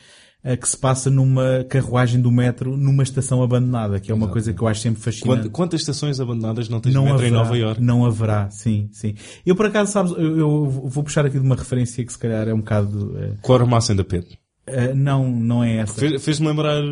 que 0.57 0.69
se 0.69 0.77
passa 0.77 1.11
numa 1.11 1.65
carruagem 1.69 2.21
do 2.21 2.31
metro 2.31 2.77
numa 2.77 3.03
estação 3.03 3.43
abandonada, 3.43 3.99
que 4.01 4.11
é 4.11 4.15
uma 4.15 4.29
coisa 4.29 4.53
que 4.53 4.63
eu 4.63 4.69
acho 4.69 4.81
sempre 4.81 5.01
fascinante. 5.03 5.43
Quant- 5.43 5.51
quantas 5.53 5.81
estações 5.81 6.21
abandonadas 6.21 6.69
não 6.69 6.81
tens 6.81 6.95
não 6.95 7.05
metro 7.05 7.19
haverá, 7.19 7.29
em 7.29 7.33
Nova 7.33 7.59
Iorque? 7.59 7.83
Não 7.83 8.05
haverá, 8.07 8.51
sim, 8.51 8.89
sim. 8.93 9.15
Eu 9.45 9.55
por 9.57 9.67
acaso, 9.67 9.93
sabes, 9.93 10.13
eu, 10.13 10.39
eu 10.39 10.65
vou 10.71 11.03
puxar 11.05 11.27
aqui 11.27 11.39
de 11.39 11.45
uma 11.45 11.57
referência 11.57 12.05
que 12.05 12.13
se 12.13 12.19
calhar 12.19 12.49
é 12.49 12.55
um 12.55 12.59
bocado... 12.59 13.15
eh, 13.19 13.33
Quartermass 13.43 13.91
and 13.91 13.97
the 13.97 14.05
Pit. 14.05 14.39
Uh, 14.69 14.95
não, 14.95 15.31
não 15.31 15.65
é 15.65 15.77
essa. 15.79 15.95
Fez- 15.95 16.23
Fez-me 16.23 16.47
lembrar. 16.47 16.83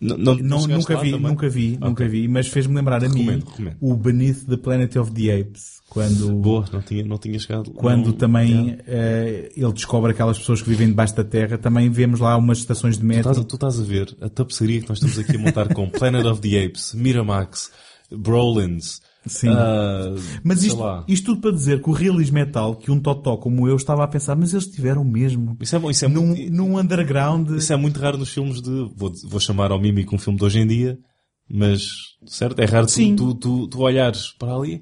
Não, 0.00 0.16
não, 0.18 0.34
não, 0.34 0.66
nunca 0.66 0.96
vi, 1.00 1.10
também? 1.12 1.30
nunca 1.30 1.48
vi, 1.48 1.78
nunca 1.80 2.06
vi, 2.06 2.28
mas 2.28 2.48
fez-me 2.48 2.74
lembrar 2.74 3.02
a 3.02 3.08
mim 3.08 3.20
Recomendo, 3.20 3.44
recomendo. 3.46 3.76
o 3.80 3.96
Beneath 3.96 4.44
the 4.46 4.56
Planet 4.58 4.94
of 4.96 5.10
the 5.12 5.40
Apes, 5.40 5.80
quando, 5.88 6.34
Boa, 6.34 6.66
não 6.70 6.82
tinha, 6.82 7.02
não 7.04 7.16
tinha 7.16 7.38
chegado. 7.38 7.70
quando 7.70 8.06
não- 8.08 8.12
também 8.12 8.76
eh, 8.86 9.50
ele 9.56 9.72
descobre 9.72 10.10
aquelas 10.10 10.38
pessoas 10.38 10.60
que 10.60 10.68
vivem 10.68 10.88
debaixo 10.88 11.16
da 11.16 11.24
terra, 11.24 11.56
também 11.56 11.88
vemos 11.88 12.20
lá 12.20 12.36
umas 12.36 12.58
estações 12.58 12.98
de 12.98 13.04
metro. 13.06 13.42
tu 13.44 13.54
estás 13.54 13.80
a 13.80 13.82
ver 13.82 14.14
a 14.20 14.28
tapeçaria 14.28 14.82
que 14.82 14.88
nós 14.90 14.98
estamos 14.98 15.18
aqui 15.18 15.34
a 15.36 15.38
montar 15.38 15.72
com 15.72 15.88
Planet 15.88 16.26
of 16.26 16.42
the 16.42 16.62
Apes, 16.64 16.92
Miramax, 16.92 17.70
Brolins. 18.10 19.00
Sim. 19.26 19.48
ah, 19.50 20.14
Mas 20.44 20.62
isto, 20.62 20.80
isto 21.08 21.26
tudo 21.26 21.40
para 21.40 21.50
dizer 21.52 21.82
que 21.82 21.90
o 21.90 21.92
realismo 21.92 22.38
é 22.38 22.44
tal 22.44 22.76
que 22.76 22.90
um 22.90 23.00
totó 23.00 23.36
como 23.36 23.66
eu 23.68 23.74
estava 23.76 24.04
a 24.04 24.08
pensar, 24.08 24.36
mas 24.36 24.52
eles 24.52 24.66
tiveram 24.68 25.02
mesmo. 25.04 25.56
Isso 25.60 25.74
é 25.74 25.78
bom, 25.78 25.90
isso 25.90 26.04
é 26.04 26.08
Num, 26.08 26.26
muito, 26.28 26.52
num 26.52 26.78
underground. 26.78 27.50
isso 27.50 27.72
é 27.72 27.76
muito 27.76 27.98
raro 28.00 28.16
nos 28.18 28.28
filmes 28.32 28.62
de, 28.62 28.70
vou, 28.94 29.12
vou 29.24 29.40
chamar 29.40 29.70
ao 29.72 29.80
mímico 29.80 30.14
um 30.14 30.18
filme 30.18 30.38
de 30.38 30.44
hoje 30.44 30.60
em 30.60 30.66
dia, 30.66 30.98
mas, 31.50 31.86
certo? 32.26 32.60
É 32.60 32.64
raro 32.64 32.86
tu, 32.86 32.92
Sim. 32.92 33.16
tu, 33.16 33.34
tu, 33.34 33.66
tu 33.68 33.80
olhares 33.80 34.30
para 34.38 34.54
ali, 34.54 34.80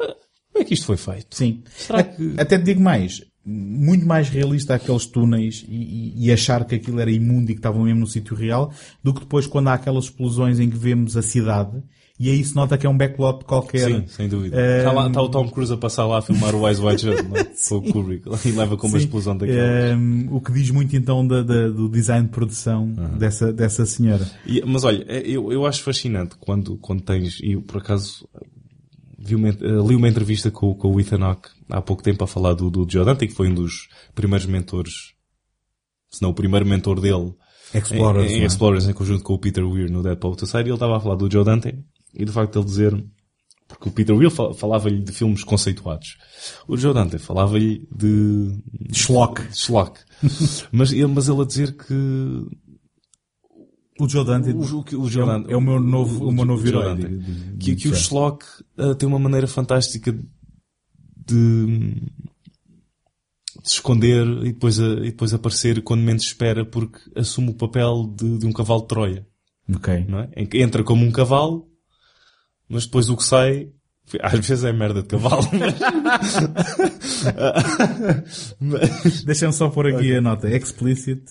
ah, 0.00 0.14
como 0.52 0.62
é 0.62 0.64
que 0.64 0.74
isto 0.74 0.86
foi 0.86 0.96
feito? 0.96 1.34
Sim. 1.36 1.62
Será 1.76 2.02
que- 2.02 2.34
Até 2.38 2.58
te 2.58 2.64
digo 2.64 2.80
mais. 2.80 3.22
Muito 3.44 4.06
mais 4.06 4.28
realista 4.28 4.74
aqueles 4.74 5.06
túneis 5.06 5.64
e- 5.66 6.12
e 6.26 6.30
achar 6.30 6.64
que 6.66 6.74
aquilo 6.74 7.00
era 7.00 7.10
imundo 7.10 7.50
e 7.50 7.54
que 7.54 7.58
estavam 7.58 7.84
mesmo 7.84 8.00
no 8.00 8.06
sítio 8.06 8.36
real 8.36 8.70
do 9.02 9.14
que 9.14 9.20
depois 9.20 9.46
quando 9.46 9.68
há 9.68 9.74
aquelas 9.74 10.04
explosões 10.04 10.60
em 10.60 10.68
que 10.68 10.76
vemos 10.76 11.16
a 11.16 11.22
cidade 11.22 11.82
e 12.22 12.28
aí 12.30 12.44
se 12.44 12.54
nota 12.54 12.76
que 12.76 12.86
é 12.86 12.90
um 12.90 12.96
backlot 12.96 13.44
qualquer. 13.46 13.86
Sim, 13.88 14.04
sem 14.06 14.28
dúvida. 14.28 14.54
Eh, 14.60 14.78
Está, 14.80 14.92
lá, 14.92 15.06
está 15.08 15.22
o 15.22 15.28
Tom 15.30 15.48
Cruise 15.48 15.72
a 15.72 15.76
passar 15.78 16.06
lá 16.06 16.18
a 16.18 16.22
filmar 16.22 16.54
o 16.54 16.60
Shut, 16.74 17.04
não 17.06 17.36
é? 17.36 17.44
com 17.68 17.74
o 17.76 17.82
Kubrick, 17.92 18.28
e 18.46 18.50
leva 18.52 18.76
com 18.76 18.86
uma 18.86 18.98
Sim. 18.98 19.04
explosão 19.06 19.36
daquela. 19.36 19.58
Ehm, 19.90 20.28
o 20.30 20.38
que 20.38 20.52
diz 20.52 20.68
muito 20.70 20.94
então 20.94 21.26
da- 21.26 21.42
da- 21.42 21.68
do 21.68 21.88
design 21.88 22.26
de 22.26 22.32
produção 22.32 22.92
dessa, 23.18 23.50
dessa 23.50 23.86
senhora. 23.86 24.30
E- 24.46 24.62
mas 24.66 24.84
olha, 24.84 25.02
é, 25.08 25.20
eu, 25.26 25.50
eu 25.50 25.64
acho 25.64 25.82
fascinante 25.82 26.36
quando, 26.38 26.76
quando 26.76 27.00
tens, 27.02 27.38
e 27.42 27.56
por 27.56 27.78
acaso 27.78 28.28
vi 29.18 29.34
uma, 29.34 29.48
eh, 29.48 29.54
li 29.86 29.96
uma 29.96 30.08
entrevista 30.08 30.50
com, 30.50 30.74
com 30.74 30.94
o 30.94 31.00
Ethan 31.00 31.22
Hawke 31.24 31.48
há 31.70 31.80
pouco 31.80 32.02
tempo 32.02 32.22
a 32.22 32.26
falar 32.26 32.52
do, 32.54 32.68
do 32.70 32.86
Joe 32.86 33.04
Dante, 33.04 33.26
que 33.26 33.34
foi 33.34 33.48
um 33.48 33.54
dos 33.54 33.88
primeiros 34.14 34.46
mentores, 34.46 35.14
se 36.10 36.20
não 36.22 36.30
o 36.30 36.34
primeiro 36.34 36.66
mentor 36.66 37.00
dele 37.00 37.32
Explorers. 37.74 38.30
em, 38.32 38.38
em 38.38 38.42
é? 38.42 38.46
Explorers 38.46 38.88
em 38.88 38.92
conjunto 38.92 39.22
com 39.22 39.34
o 39.34 39.38
Peter 39.38 39.64
Weir 39.64 39.90
no 39.92 40.02
Dead 40.02 40.18
Poet 40.18 40.40
Society, 40.40 40.68
ele 40.68 40.74
estava 40.74 40.96
a 40.96 41.00
falar 41.00 41.14
do 41.16 41.30
Joe 41.30 41.44
Dante 41.44 41.78
e 42.14 42.24
do 42.24 42.32
facto 42.32 42.52
de 42.52 42.58
ele 42.58 42.66
dizer, 42.66 43.04
porque 43.68 43.88
o 43.88 43.92
Peter 43.92 44.30
fa- 44.30 44.52
falava-lhe 44.54 45.00
de 45.00 45.12
filmes 45.12 45.44
conceituados. 45.44 46.16
O 46.66 46.76
Joe 46.76 46.92
Dante 46.94 47.18
falava-lhe 47.18 47.86
de 47.94 48.58
Schlock. 48.92 49.42
schlock. 49.56 50.00
mas, 50.72 50.92
ele, 50.92 51.06
mas 51.06 51.28
ele 51.28 51.40
a 51.42 51.44
dizer 51.44 51.76
que 51.76 51.94
O 54.00 54.08
Joe 54.08 54.24
Dante 54.24 54.50
o, 54.50 54.58
o, 54.60 55.02
o 55.02 55.06
é, 55.06 55.10
Joe 55.10 55.22
o- 55.22 55.26
Dante- 55.26 55.52
é 55.52 55.56
o 55.56 55.60
meu 55.60 55.78
novo, 55.80 56.26
o, 56.26 56.32
meu 56.32 56.44
novo 56.44 56.66
herói. 56.66 56.96
De- 56.96 57.18
de- 57.18 57.56
que, 57.58 57.76
que 57.76 57.88
o 57.88 57.94
Schlock 57.94 58.44
uh, 58.78 58.94
tem 58.94 59.08
uma 59.08 59.18
maneira 59.18 59.46
fantástica 59.46 60.10
de, 60.12 60.20
de 61.26 61.94
se 63.62 63.74
esconder 63.74 64.26
e 64.44 64.52
depois, 64.52 64.80
a- 64.80 64.94
e 65.00 65.10
depois 65.10 65.32
aparecer 65.34 65.82
quando 65.82 66.00
menos 66.02 66.22
espera 66.24 66.64
porque 66.64 66.98
assume 67.14 67.50
o 67.50 67.54
papel 67.54 68.12
de, 68.16 68.38
de 68.38 68.46
um 68.46 68.52
cavalo 68.52 68.80
de 68.82 68.88
Troia, 68.88 69.26
Ok. 69.72 70.06
não 70.08 70.20
é? 70.20 70.30
Entra 70.54 70.82
como 70.82 71.04
um 71.04 71.12
cavalo, 71.12 71.69
mas 72.70 72.86
depois 72.86 73.10
o 73.10 73.16
que 73.16 73.24
sai 73.24 73.68
às 74.22 74.32
vezes 74.46 74.64
é 74.64 74.72
merda 74.72 75.02
de 75.02 75.08
cavalo. 75.08 75.46
mas- 75.52 75.78
mas- 78.60 79.22
Deixa-me 79.24 79.52
só 79.52 79.68
pôr 79.68 79.86
aqui 79.88 80.14
a 80.16 80.20
nota. 80.20 80.48
Explicit. 80.48 81.22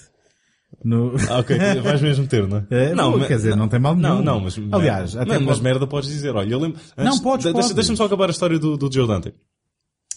No... 0.83 1.13
Ah, 1.29 1.39
ok, 1.39 1.57
vais 1.81 2.01
mesmo 2.01 2.25
ter, 2.27 2.47
não 2.47 2.65
É, 2.69 2.93
não, 2.93 3.17
mas- 3.17 3.27
quer 3.27 3.35
dizer, 3.37 3.55
não 3.55 3.67
tem 3.67 3.79
mal 3.79 3.95
nenhum. 3.95 4.15
Não, 4.17 4.21
não, 4.23 4.39
mas... 4.41 4.55
Aliás, 4.71 5.13
merda, 5.15 5.21
até 5.31 5.39
não, 5.39 5.45
mas 5.47 5.55
pode- 5.57 5.63
merda 5.63 5.87
podes 5.87 6.09
dizer. 6.09 6.33
Olha, 6.35 6.53
eu 6.53 6.59
lembro... 6.59 6.79
Não, 6.95 7.07
antes- 7.07 7.19
podes, 7.19 7.43
deixa- 7.45 7.59
podes. 7.59 7.73
Deixa-me 7.73 7.97
só 7.97 8.05
acabar 8.05 8.27
a 8.27 8.31
história 8.31 8.57
do, 8.59 8.77
do 8.77 8.89
Joe 8.93 9.07
Dante. 9.07 9.33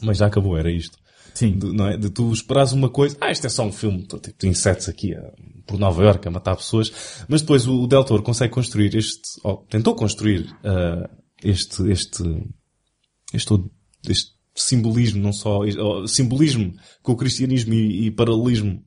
Mas 0.00 0.18
já 0.18 0.26
acabou, 0.26 0.56
era 0.56 0.70
isto. 0.70 0.96
Sim. 1.34 1.58
De, 1.58 1.72
não 1.72 1.88
é? 1.88 1.96
de 1.96 2.10
tu 2.10 2.30
esperares 2.32 2.72
uma 2.72 2.90
coisa... 2.90 3.16
Ah, 3.20 3.32
isto 3.32 3.46
é 3.46 3.50
só 3.50 3.64
um 3.64 3.72
filme 3.72 4.02
tipo, 4.06 4.20
de 4.38 4.46
insetos 4.48 4.88
aqui 4.88 5.14
a- 5.14 5.32
por 5.66 5.78
Nova 5.78 6.02
Iorque 6.02 6.28
a 6.28 6.30
matar 6.30 6.56
pessoas. 6.56 7.24
Mas 7.28 7.42
depois 7.42 7.66
o, 7.66 7.82
o 7.82 7.86
Del 7.86 8.04
Toro 8.04 8.22
consegue 8.22 8.52
construir 8.52 8.94
este... 8.96 9.40
ou 9.42 9.66
tentou 9.68 9.94
construir 9.94 10.48
ah, 10.64 11.08
este... 11.42 11.90
este 11.90 12.22
este, 13.32 13.54
este 14.08 14.32
simbolismo, 14.54 15.22
não 15.22 15.32
só... 15.32 15.60
simbolismo 16.06 16.74
com 17.02 17.12
o 17.12 17.16
cristianismo 17.16 17.74
e, 17.74 18.06
e 18.06 18.10
paralelismo 18.10 18.84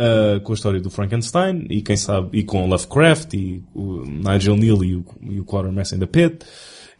Uh, 0.00 0.40
com 0.42 0.52
a 0.52 0.54
história 0.54 0.80
do 0.80 0.90
Frankenstein 0.90 1.66
e 1.68 1.82
quem 1.82 1.96
sabe, 1.96 2.38
e 2.38 2.44
com 2.44 2.68
Lovecraft 2.68 3.34
e 3.34 3.64
o 3.74 4.04
Nigel 4.04 4.56
Neal 4.56 4.84
e 4.84 4.94
o, 4.94 5.04
e 5.22 5.40
o 5.40 5.44
Quartermass 5.44 5.90
in 5.90 5.98
the 5.98 6.06
Pit 6.06 6.46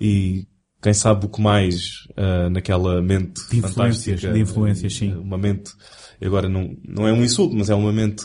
e 0.00 0.48
quem 0.82 0.92
sabe 0.92 1.26
o 1.26 1.28
que 1.28 1.40
mais 1.40 2.06
uh, 2.16 2.48
naquela 2.50 3.02
mente 3.02 3.40
De 3.50 3.58
influências, 3.58 3.74
fantástica, 4.20 4.32
de 4.32 4.40
influências, 4.40 4.94
sim. 4.94 5.12
Uma 5.14 5.36
mente, 5.36 5.70
agora 6.26 6.48
não, 6.48 6.76
não 6.86 7.06
é 7.06 7.12
um 7.12 7.22
insulto, 7.24 7.54
mas 7.56 7.70
é 7.70 7.74
uma 7.74 7.92
mente 7.92 8.24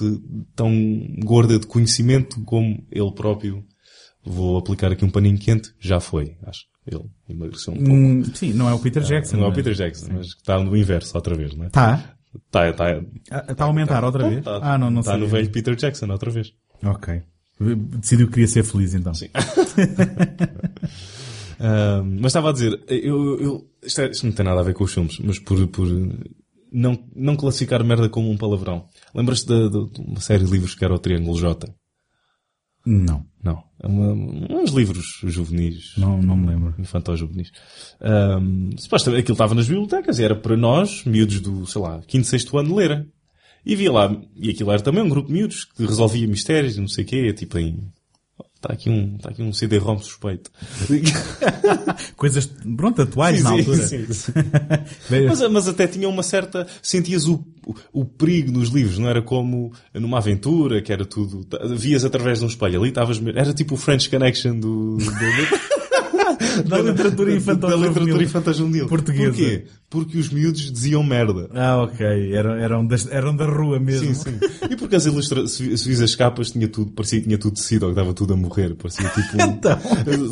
tão 0.56 0.72
gorda 1.24 1.60
de 1.60 1.68
conhecimento 1.68 2.42
como 2.44 2.84
ele 2.92 3.12
próprio, 3.14 3.64
vou 4.26 4.58
aplicar 4.58 4.92
aqui 4.92 5.04
um 5.06 5.10
paninho 5.10 5.38
quente, 5.38 5.74
já 5.80 6.00
foi, 6.00 6.36
acho. 6.46 6.62
Ele 6.86 7.04
emagreceu 7.30 7.74
um 7.74 7.78
pouco. 7.78 7.92
Hum, 7.94 8.24
sim, 8.36 8.52
não 8.54 8.68
é 8.68 8.74
o 8.74 8.80
Peter 8.80 9.02
Jackson. 9.04 9.38
não 9.38 9.44
é 9.44 9.46
o 9.46 9.50
mas- 9.50 9.56
Peter 9.58 9.74
Jackson, 9.74 10.12
mas 10.14 10.34
que 10.34 10.42
está 10.42 10.60
no 10.62 10.76
inverso 10.76 11.16
outra 11.16 11.34
vez, 11.36 11.56
não 11.56 11.66
é? 11.66 11.70
Tá. 11.70 12.16
Está, 12.48 12.70
está, 12.70 12.90
Está 13.50 13.64
a 13.64 13.68
aumentar 13.68 14.04
outra 14.04 14.28
vez? 14.28 14.44
Tá, 14.44 14.60
ah, 14.62 14.78
não, 14.78 14.90
não 14.90 15.02
tá 15.04 15.12
sei. 15.12 15.20
no 15.22 15.28
velho 15.28 15.50
Peter 15.52 15.76
Jackson 15.76 16.08
outra 16.12 16.32
vez. 16.32 16.52
Ok. 16.84 17.22
Decidiu 18.00 18.26
que 18.28 18.34
queria 18.34 18.48
ser 18.48 18.64
feliz 18.64 18.94
então. 18.96 19.14
Sim. 19.14 19.30
Ahm, 21.60 22.18
mas 22.20 22.32
estava 22.32 22.50
a 22.50 22.54
dizer, 22.54 22.78
eu, 22.88 23.40
eu, 23.40 23.70
isto, 23.84 24.02
é- 24.02 24.10
isto 24.10 24.26
não 24.26 24.34
tem 24.34 24.46
nada 24.46 24.60
a 24.60 24.64
ver 24.64 24.74
com 24.74 24.84
os 24.84 24.94
filmes, 24.94 25.18
mas 25.24 25.40
por, 25.40 25.66
por 25.68 25.88
não, 26.74 27.08
não 27.16 27.36
classificar 27.36 27.84
merda 27.84 28.10
como 28.10 28.30
um 28.30 28.38
palavrão. 28.38 28.88
Lembras-te 29.14 29.48
de, 29.48 29.70
de- 29.70 29.92
de 29.92 30.02
uma 30.02 30.20
série 30.20 30.44
de 30.44 30.52
livros 30.52 30.74
que 30.76 30.84
era 30.84 30.94
o 30.94 31.00
Triângulo 31.00 31.40
J? 31.40 31.74
Não. 32.86 33.26
Não. 33.42 33.64
É 33.82 33.88
uma- 33.88 34.14
uns 34.62 34.72
livros 34.72 35.20
juvenis. 35.24 35.94
Não, 35.98 36.22
não 36.22 36.36
me 36.36 36.48
lembro. 36.48 36.74
Infantil-juvenis. 36.78 37.52
Um, 38.02 38.72
supostamente 38.78 39.22
aquilo 39.22 39.34
estava 39.36 39.56
nas 39.56 39.68
bibliotecas 39.68 40.20
e 40.20 40.24
era 40.24 40.36
para 40.36 40.58
nós, 40.58 41.04
miúdos 41.06 41.40
do, 41.40 41.66
sei 41.66 41.82
lá, 41.82 42.02
quinto, 42.08 42.28
sexto 42.28 42.58
ano, 42.58 42.76
ler. 42.76 43.08
E 43.66 43.76
via 43.78 43.92
lá, 43.92 44.22
e 44.36 44.50
aquilo 44.50 44.72
era 44.72 44.82
também 44.82 45.02
um 45.02 45.08
grupo 45.10 45.30
de 45.30 45.34
miúdos 45.36 45.64
que 45.64 45.86
resolvia 45.86 46.28
mistérios 46.28 46.76
e 46.76 46.82
não 46.82 46.88
sei 46.90 47.06
o 47.06 47.08
quê, 47.08 47.32
tipo 47.34 47.58
em... 47.58 47.90
Está 48.64 48.72
aqui 48.72 48.90
um, 48.90 49.18
está 49.18 49.30
aqui 49.30 49.44
um 49.44 49.52
CD-ROM 49.52 50.00
suspeito. 50.00 50.50
Coisas, 52.16 52.50
pronto, 52.78 53.02
atuais 53.02 53.44
na 53.44 53.50
Sim, 53.50 53.58
altura. 53.60 53.88
sim, 53.88 54.06
sim. 54.14 54.32
mas, 55.28 55.52
mas 55.52 55.68
até 55.68 55.86
tinha 55.86 56.08
uma 56.08 56.24
certa, 56.24 56.66
sentias 56.82 57.28
o, 57.28 57.44
o, 57.66 57.76
o 57.92 58.06
perigo 58.06 58.54
nos 58.54 58.70
livros, 58.70 58.98
não 58.98 59.10
era 59.10 59.22
como 59.22 59.74
numa 59.94 60.20
aventura, 60.20 60.82
que 60.82 60.94
era 60.94 61.06
tudo, 61.06 61.46
vias 61.76 62.06
através 62.06 62.40
de 62.40 62.46
um 62.46 62.48
espelho 62.48 62.80
ali, 62.80 62.88
estavas, 62.88 63.22
era 63.36 63.54
tipo 63.54 63.74
o 63.74 63.78
French 63.78 64.10
Connection 64.10 64.58
do, 64.58 64.96
do 64.96 65.04
Da 66.66 66.80
literatura 66.80 67.34
infantil 67.34 67.70
da 67.70 67.76
literatura 67.76 68.24
infantil 68.24 68.54
juvenil. 68.54 68.88
Portuguesa. 68.88 69.30
Porquê? 69.32 69.66
Porque 69.94 70.18
os 70.18 70.32
miúdos 70.32 70.72
diziam 70.72 71.04
merda. 71.04 71.48
Ah, 71.54 71.84
ok. 71.84 72.34
Eram, 72.34 72.56
eram, 72.56 72.88
das, 72.88 73.06
eram 73.12 73.36
da 73.36 73.46
rua 73.46 73.80
mesmo. 73.80 74.16
Sim, 74.16 74.40
sim. 74.40 74.40
E 74.68 74.76
porque 74.76 74.96
as 74.96 75.06
ilustra... 75.06 75.46
se 75.46 75.78
se 75.78 75.88
vis 75.88 76.02
as 76.02 76.16
capas, 76.16 76.50
tinha 76.50 76.68
tudo, 76.68 76.92
parecia 76.94 77.20
que 77.20 77.28
tinha 77.28 77.38
tudo 77.38 77.54
tecido, 77.54 77.84
ou 77.84 77.90
que 77.90 78.00
estava 78.00 78.12
tudo 78.12 78.34
a 78.34 78.36
morrer. 78.36 78.74
Parecia 78.74 79.08
tipo... 79.10 79.38
Então. 79.40 79.78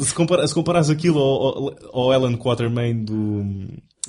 se, 0.04 0.16
compara, 0.16 0.48
se 0.48 0.54
comparas 0.56 0.90
aquilo 0.90 1.20
ao, 1.20 1.76
ao, 1.94 2.12
Alan 2.12 2.36
Quatermain 2.38 3.04
do, 3.04 3.46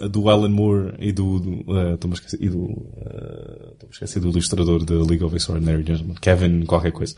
do 0.08 0.30
Alan 0.30 0.48
Moore 0.48 0.94
e 0.98 1.12
do, 1.12 1.38
do, 1.38 1.50
uh, 1.70 1.94
estou-me 1.96 2.14
a 2.14 2.18
esquecer, 2.18 2.42
e 2.42 2.48
do, 2.48 2.62
uh, 2.62 3.76
esquecer 3.90 4.20
do 4.20 4.30
ilustrador 4.30 4.82
da 4.86 4.94
League 4.94 5.22
of 5.22 5.36
Extraordinary 5.36 5.84
Gentlemen, 5.86 6.16
Kevin 6.18 6.64
qualquer 6.64 6.92
coisa. 6.92 7.14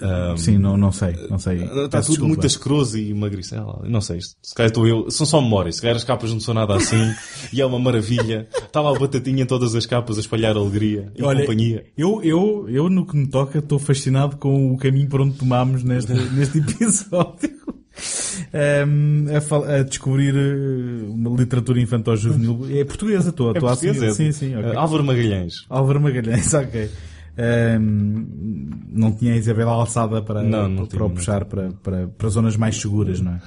Um, 0.00 0.36
Sim, 0.36 0.58
não, 0.58 0.76
não 0.76 0.92
sei. 0.92 1.14
Não 1.28 1.38
sei. 1.38 1.62
Está 1.84 2.00
tudo 2.00 2.26
muito 2.26 2.46
asqueroso 2.46 2.98
e 2.98 3.12
magricela. 3.12 3.82
Não 3.84 4.00
sei, 4.00 4.20
se 4.20 4.54
calhar 4.54 4.68
estou 4.68 4.86
eu. 4.86 5.10
São 5.10 5.26
só 5.26 5.40
memórias. 5.40 5.76
Se 5.76 5.82
calhar 5.82 5.96
as 5.96 6.04
capas 6.04 6.30
não 6.32 6.40
são 6.40 6.54
nada 6.54 6.76
assim. 6.76 7.12
e 7.58 7.60
é 7.60 7.66
uma 7.66 7.78
maravilha. 7.78 8.46
Está 8.56 8.80
lá 8.80 8.92
o 8.92 8.98
Batatinha 8.98 9.42
em 9.42 9.46
todas 9.46 9.74
as 9.74 9.84
capas 9.86 10.16
a 10.16 10.20
espalhar 10.20 10.56
alegria 10.56 11.12
e 11.16 11.22
Olha, 11.22 11.40
companhia. 11.40 11.84
eu, 11.96 12.22
eu, 12.22 12.66
eu, 12.68 12.88
no 12.88 13.04
que 13.06 13.16
me 13.16 13.26
toca, 13.26 13.58
estou 13.58 13.78
fascinado 13.78 14.36
com 14.36 14.72
o 14.72 14.78
caminho 14.78 15.08
por 15.08 15.20
onde 15.20 15.34
tomámos 15.36 15.82
neste, 15.82 16.12
neste 16.34 16.58
episódio. 16.58 17.50
Ehm, 18.52 19.26
a, 19.34 19.74
a 19.78 19.82
descobrir 19.82 20.34
eh, 20.36 21.04
uma 21.08 21.30
literatura 21.36 21.80
infantil 21.80 22.16
juvenil. 22.16 22.66
É 22.70 22.84
portuguesa, 22.84 23.30
estou 23.30 23.48
É 23.52 23.58
a 23.58 23.60
português, 23.60 23.96
assumir. 24.02 24.08
é. 24.10 24.14
Sim, 24.14 24.32
sim, 24.32 24.56
ok. 24.56 24.70
Uh, 24.70 24.78
Álvaro 24.78 25.04
Magalhães. 25.04 25.54
Álvaro 25.68 26.00
Magalhães, 26.00 26.54
ok. 26.54 26.88
Ehm, 27.36 28.26
não 28.92 29.12
tinha 29.12 29.34
a 29.34 29.36
Isabela 29.36 29.72
alçada 29.72 30.22
para, 30.22 30.42
Não, 30.42 30.68
não 30.68 30.86
para, 30.86 30.98
tinha, 30.98 31.10
puxar 31.10 31.44
para, 31.44 31.70
para, 31.82 32.06
para 32.08 32.28
zonas 32.28 32.56
mais 32.56 32.76
seguras, 32.76 33.20
não 33.20 33.32
é? 33.32 33.40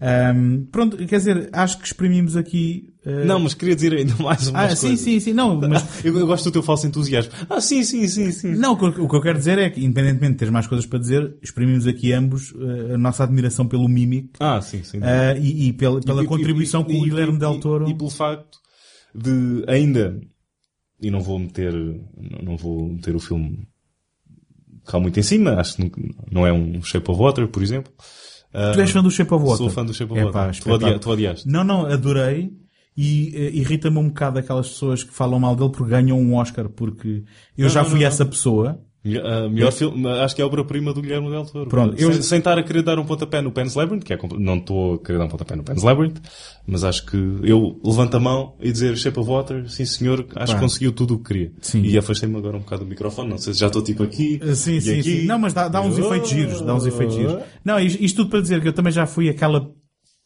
Ahm, 0.00 0.64
pronto, 0.70 0.96
quer 0.96 1.16
dizer, 1.18 1.48
acho 1.52 1.78
que 1.78 1.86
exprimimos 1.86 2.36
aqui. 2.36 2.92
eh, 3.04 3.24
Não, 3.24 3.38
mas 3.40 3.54
queria 3.54 3.74
dizer 3.74 3.92
ainda 3.94 4.14
mais 4.22 4.46
umas 4.48 4.72
ah, 4.72 4.76
sim, 4.76 4.86
coisas. 4.88 5.00
sim, 5.04 5.20
sim, 5.20 5.32
não, 5.32 5.60
mas 5.60 5.84
Eu, 6.04 6.16
eu 6.18 6.26
gosto 6.26 6.44
do 6.44 6.52
teu 6.52 6.62
falso 6.62 6.86
entusiasmo. 6.86 7.32
Ah, 7.50 7.60
sim, 7.60 7.82
sim, 7.82 8.06
sim, 8.08 8.30
sim. 8.30 8.54
Não, 8.54 8.72
o 8.72 8.92
que, 8.92 9.00
eu- 9.16 9.20
quero 9.20 9.38
dizer 9.38 9.58
é 9.58 9.68
que, 9.70 9.84
independentemente 9.84 10.32
de 10.32 10.38
teres 10.38 10.52
mais 10.52 10.66
coisas 10.66 10.86
para 10.86 10.98
dizer, 10.98 11.36
exprimimos 11.42 11.86
aqui 11.86 12.12
ambos 12.12 12.54
eh, 12.58 12.94
a 12.94 12.98
nossa 12.98 13.24
admiração 13.24 13.66
pelo 13.66 13.88
Mimic 13.88 14.30
Ah, 14.40 14.60
sim, 14.60 14.82
sim. 14.82 14.98
eh, 15.02 15.38
e, 15.40 15.68
e 15.68 15.72
pela, 15.72 16.00
pela 16.00 16.22
E- 16.22 16.26
contribuição 16.26 16.82
e- 16.82 16.84
que 16.86 16.96
o 16.96 17.02
Guilherme 17.02 17.38
Del 17.38 17.60
Toro. 17.60 17.88
E, 17.88 17.94
pelo 17.94 18.10
facto 18.10 18.58
de 19.14 19.64
ainda, 19.66 20.20
e 21.00 21.10
não 21.10 21.20
vou 21.20 21.38
meter, 21.38 21.72
não- 22.42 22.56
vou 22.56 22.88
meter 22.88 23.14
o 23.16 23.20
filme 23.20 23.66
cá 24.86 24.98
muito 24.98 25.18
em 25.20 25.22
cima, 25.22 25.52
acho 25.60 25.76
que 25.76 25.82
não- 25.82 25.90
não 26.30 26.46
é 26.46 26.52
um 26.52 26.82
Shape 26.82 27.10
of 27.10 27.20
Water, 27.20 27.46
por 27.48 27.62
exemplo. 27.62 27.92
Ah, 28.52 28.72
Tu 28.72 28.80
és 28.80 28.90
fã 28.90 29.02
do 29.02 29.10
Shape 29.10 29.32
of 29.34 29.44
Water? 29.44 29.58
Sou 29.58 29.70
fã 29.70 29.84
do 29.84 29.92
Shape 29.92 30.12
of 30.12 30.20
Epá, 30.20 30.26
Water. 30.46 30.50
Tu, 30.50 30.58
espetáculo. 30.58 30.86
odia, 30.88 30.98
tu 30.98 31.10
odiaste. 31.10 31.48
Não, 31.48 31.64
não, 31.64 31.86
adorei. 31.86 32.50
E 32.96 33.32
eh, 33.34 33.50
irrita-me 33.54 33.98
um 33.98 34.08
bocado 34.08 34.38
aquelas 34.40 34.68
pessoas 34.70 35.04
que 35.04 35.12
falam 35.14 35.38
mal 35.38 35.54
dele 35.54 35.70
porque 35.70 35.88
ganham 35.90 36.18
um 36.18 36.34
Oscar, 36.34 36.68
porque 36.68 37.22
eu 37.56 37.64
Não, 37.64 37.68
já 37.68 37.82
não, 37.82 37.90
fui 37.90 38.00
não, 38.00 38.06
essa 38.06 38.24
pessoa. 38.26 38.80
Melhor, 39.04 39.24
ah, 39.24 39.48
melhor 39.48 39.72
filme, 39.72 40.08
acho 40.08 40.34
que 40.34 40.42
é 40.42 40.44
a 40.44 40.46
obra-prima 40.46 40.92
do 40.92 41.00
Guilherme 41.00 41.30
Del 41.30 41.44
Toro. 41.46 41.70
Pronto, 41.70 41.94
eu- 42.02 42.12
sem, 42.12 42.22
sem 42.22 42.38
estar 42.38 42.58
a 42.58 42.62
querer 42.64 42.82
dar 42.82 42.98
um 42.98 43.04
pontapé 43.06 43.40
no 43.40 43.52
Pan's 43.52 43.74
Labyrinth, 43.76 44.02
que 44.02 44.12
é, 44.12 44.18
não 44.38 44.56
estou 44.56 44.94
a 44.94 44.98
querer 44.98 45.18
dar 45.18 45.24
um 45.26 45.28
pontapé 45.28 45.54
no 45.54 45.62
Pan's 45.62 45.82
Labyrinth, 45.84 46.18
mas 46.66 46.82
acho 46.82 47.06
que 47.06 47.16
eu 47.44 47.80
levanto 47.84 48.16
a 48.16 48.20
mão 48.20 48.56
e 48.60 48.72
dizer 48.72 48.96
Shape 48.96 49.18
of 49.20 49.30
Water, 49.30 49.70
sim 49.70 49.84
senhor, 49.84 50.26
acho 50.34 50.52
Pá. 50.52 50.58
que 50.58 50.60
conseguiu 50.64 50.90
tudo 50.92 51.14
o 51.14 51.18
que 51.18 51.24
queria. 51.32 51.52
Sim. 51.60 51.82
E 51.82 51.96
afastei-me 51.96 52.36
agora 52.36 52.56
um 52.56 52.60
bocado 52.60 52.82
do 52.84 52.88
microfone, 52.88 53.30
não 53.30 53.38
sei 53.38 53.54
se 53.54 53.60
já 53.60 53.68
estou 53.68 53.82
tipo 53.82 54.02
aqui. 54.02 54.40
Eh, 54.42 54.54
Sim, 54.54 54.80
sim, 54.80 54.94
aqui. 54.98 55.02
sim. 55.20 55.26
Não, 55.26 55.38
mas 55.38 55.52
dá, 55.54 55.68
dá 55.68 55.80
uns 55.80 55.96
efeitos 55.96 56.30
giros, 56.30 56.60
dá 56.60 56.74
uns 56.74 56.84
efeitos 56.84 57.14
giros. 57.14 57.38
Não, 57.64 57.78
isto, 57.78 58.16
tudo 58.16 58.30
para 58.30 58.40
dizer 58.40 58.60
que 58.60 58.66
eu 58.68 58.72
também 58.72 58.92
já 58.92 59.06
fui 59.06 59.28
aquela 59.28 59.70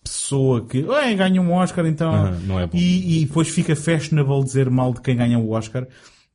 pessoa 0.02 0.66
que, 0.66 0.82
ganha 1.16 1.40
um 1.40 1.52
Oscar, 1.52 1.86
então... 1.86 2.32
Não 2.46 2.58
é 2.58 2.66
bom. 2.66 2.76
E, 2.76 3.20
e 3.22 3.24
depois 3.26 3.48
fica 3.48 3.76
fashionable 3.76 4.42
dizer 4.42 4.68
mal 4.70 4.92
de 4.94 5.00
quem 5.00 5.14
ganha 5.16 5.38
o 5.38 5.50
Oscar. 5.50 5.86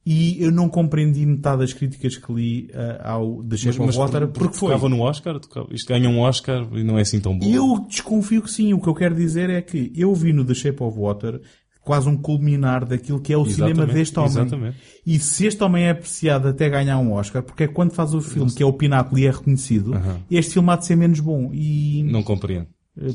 E 0.09 0.41
eu 0.41 0.51
não 0.51 0.69
compreendi 0.69 1.25
metade 1.25 1.59
das 1.59 1.73
críticas 1.73 2.15
que 2.15 2.31
li 2.33 2.69
eh, 2.73 3.01
ao 3.03 3.43
The 3.43 3.57
Shape 3.57 3.81
of 3.81 3.97
Water, 3.97 4.27
porque 4.29 4.55
foi. 4.55 4.69
Tocava 4.69 4.87
no 4.87 5.01
Oscar, 5.01 5.37
tocava- 5.39 5.67
isto 5.71 5.87
ganha 5.89 6.09
um 6.09 6.19
Oscar 6.19 6.65
e 6.73 6.83
não 6.83 6.97
é 6.97 7.01
assim 7.01 7.19
tão 7.19 7.37
bom. 7.37 7.45
Eu 7.45 7.85
desconfio 7.89 8.41
que 8.41 8.49
sim. 8.49 8.73
O 8.73 8.79
que 8.79 8.87
eu 8.87 8.93
quero 8.95 9.13
dizer 9.15 9.49
é 9.49 9.61
que 9.61 9.91
eu 9.95 10.13
vi 10.15 10.31
no 10.31 10.45
The 10.45 10.53
Shape 10.53 10.81
of 10.81 10.97
Water 10.97 11.41
quase 11.81 12.07
um 12.07 12.15
culminar 12.17 12.85
daquilo 12.85 13.19
que 13.19 13.31
é 13.33 13.37
o 13.37 13.45
cinema 13.45 13.69
Exatamente, 13.71 13.93
deste 13.95 14.19
homem. 14.19 14.31
exatamente. 14.31 14.77
E 15.05 15.19
se 15.19 15.45
este 15.45 15.63
homem 15.63 15.83
é 15.85 15.89
apreciado 15.91 16.47
até 16.47 16.69
ganhar 16.69 16.97
um 16.99 17.11
Oscar, 17.13 17.41
porque 17.43 17.63
é 17.63 17.67
quando 17.67 17.91
faz 17.91 18.13
o 18.13 18.21
filme 18.21 18.51
que 18.53 18.61
é 18.63 18.65
o 18.65 18.73
pináculo 18.73 19.19
e 19.19 19.25
é 19.25 19.31
reconhecido, 19.31 19.91
este 20.31 20.53
filme 20.53 20.69
há 20.69 20.75
de 20.77 20.85
ser 20.85 20.95
menos 20.95 21.19
bom. 21.19 21.49
E 21.53 22.03
Não 22.03 22.23
compreendo. 22.23 22.67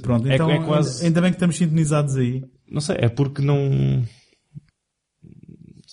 pronto, 0.02 0.28
É- 0.28 0.34
então 0.34 0.50
é 0.50 0.58
quase- 0.64 1.04
ainda 1.06 1.20
bem 1.22 1.30
que 1.30 1.36
estamos 1.36 1.56
sintonizados 1.56 2.16
aí. 2.16 2.42
Não 2.70 2.80
sei, 2.80 2.96
é 2.98 3.08
porque 3.08 3.40
não... 3.42 4.02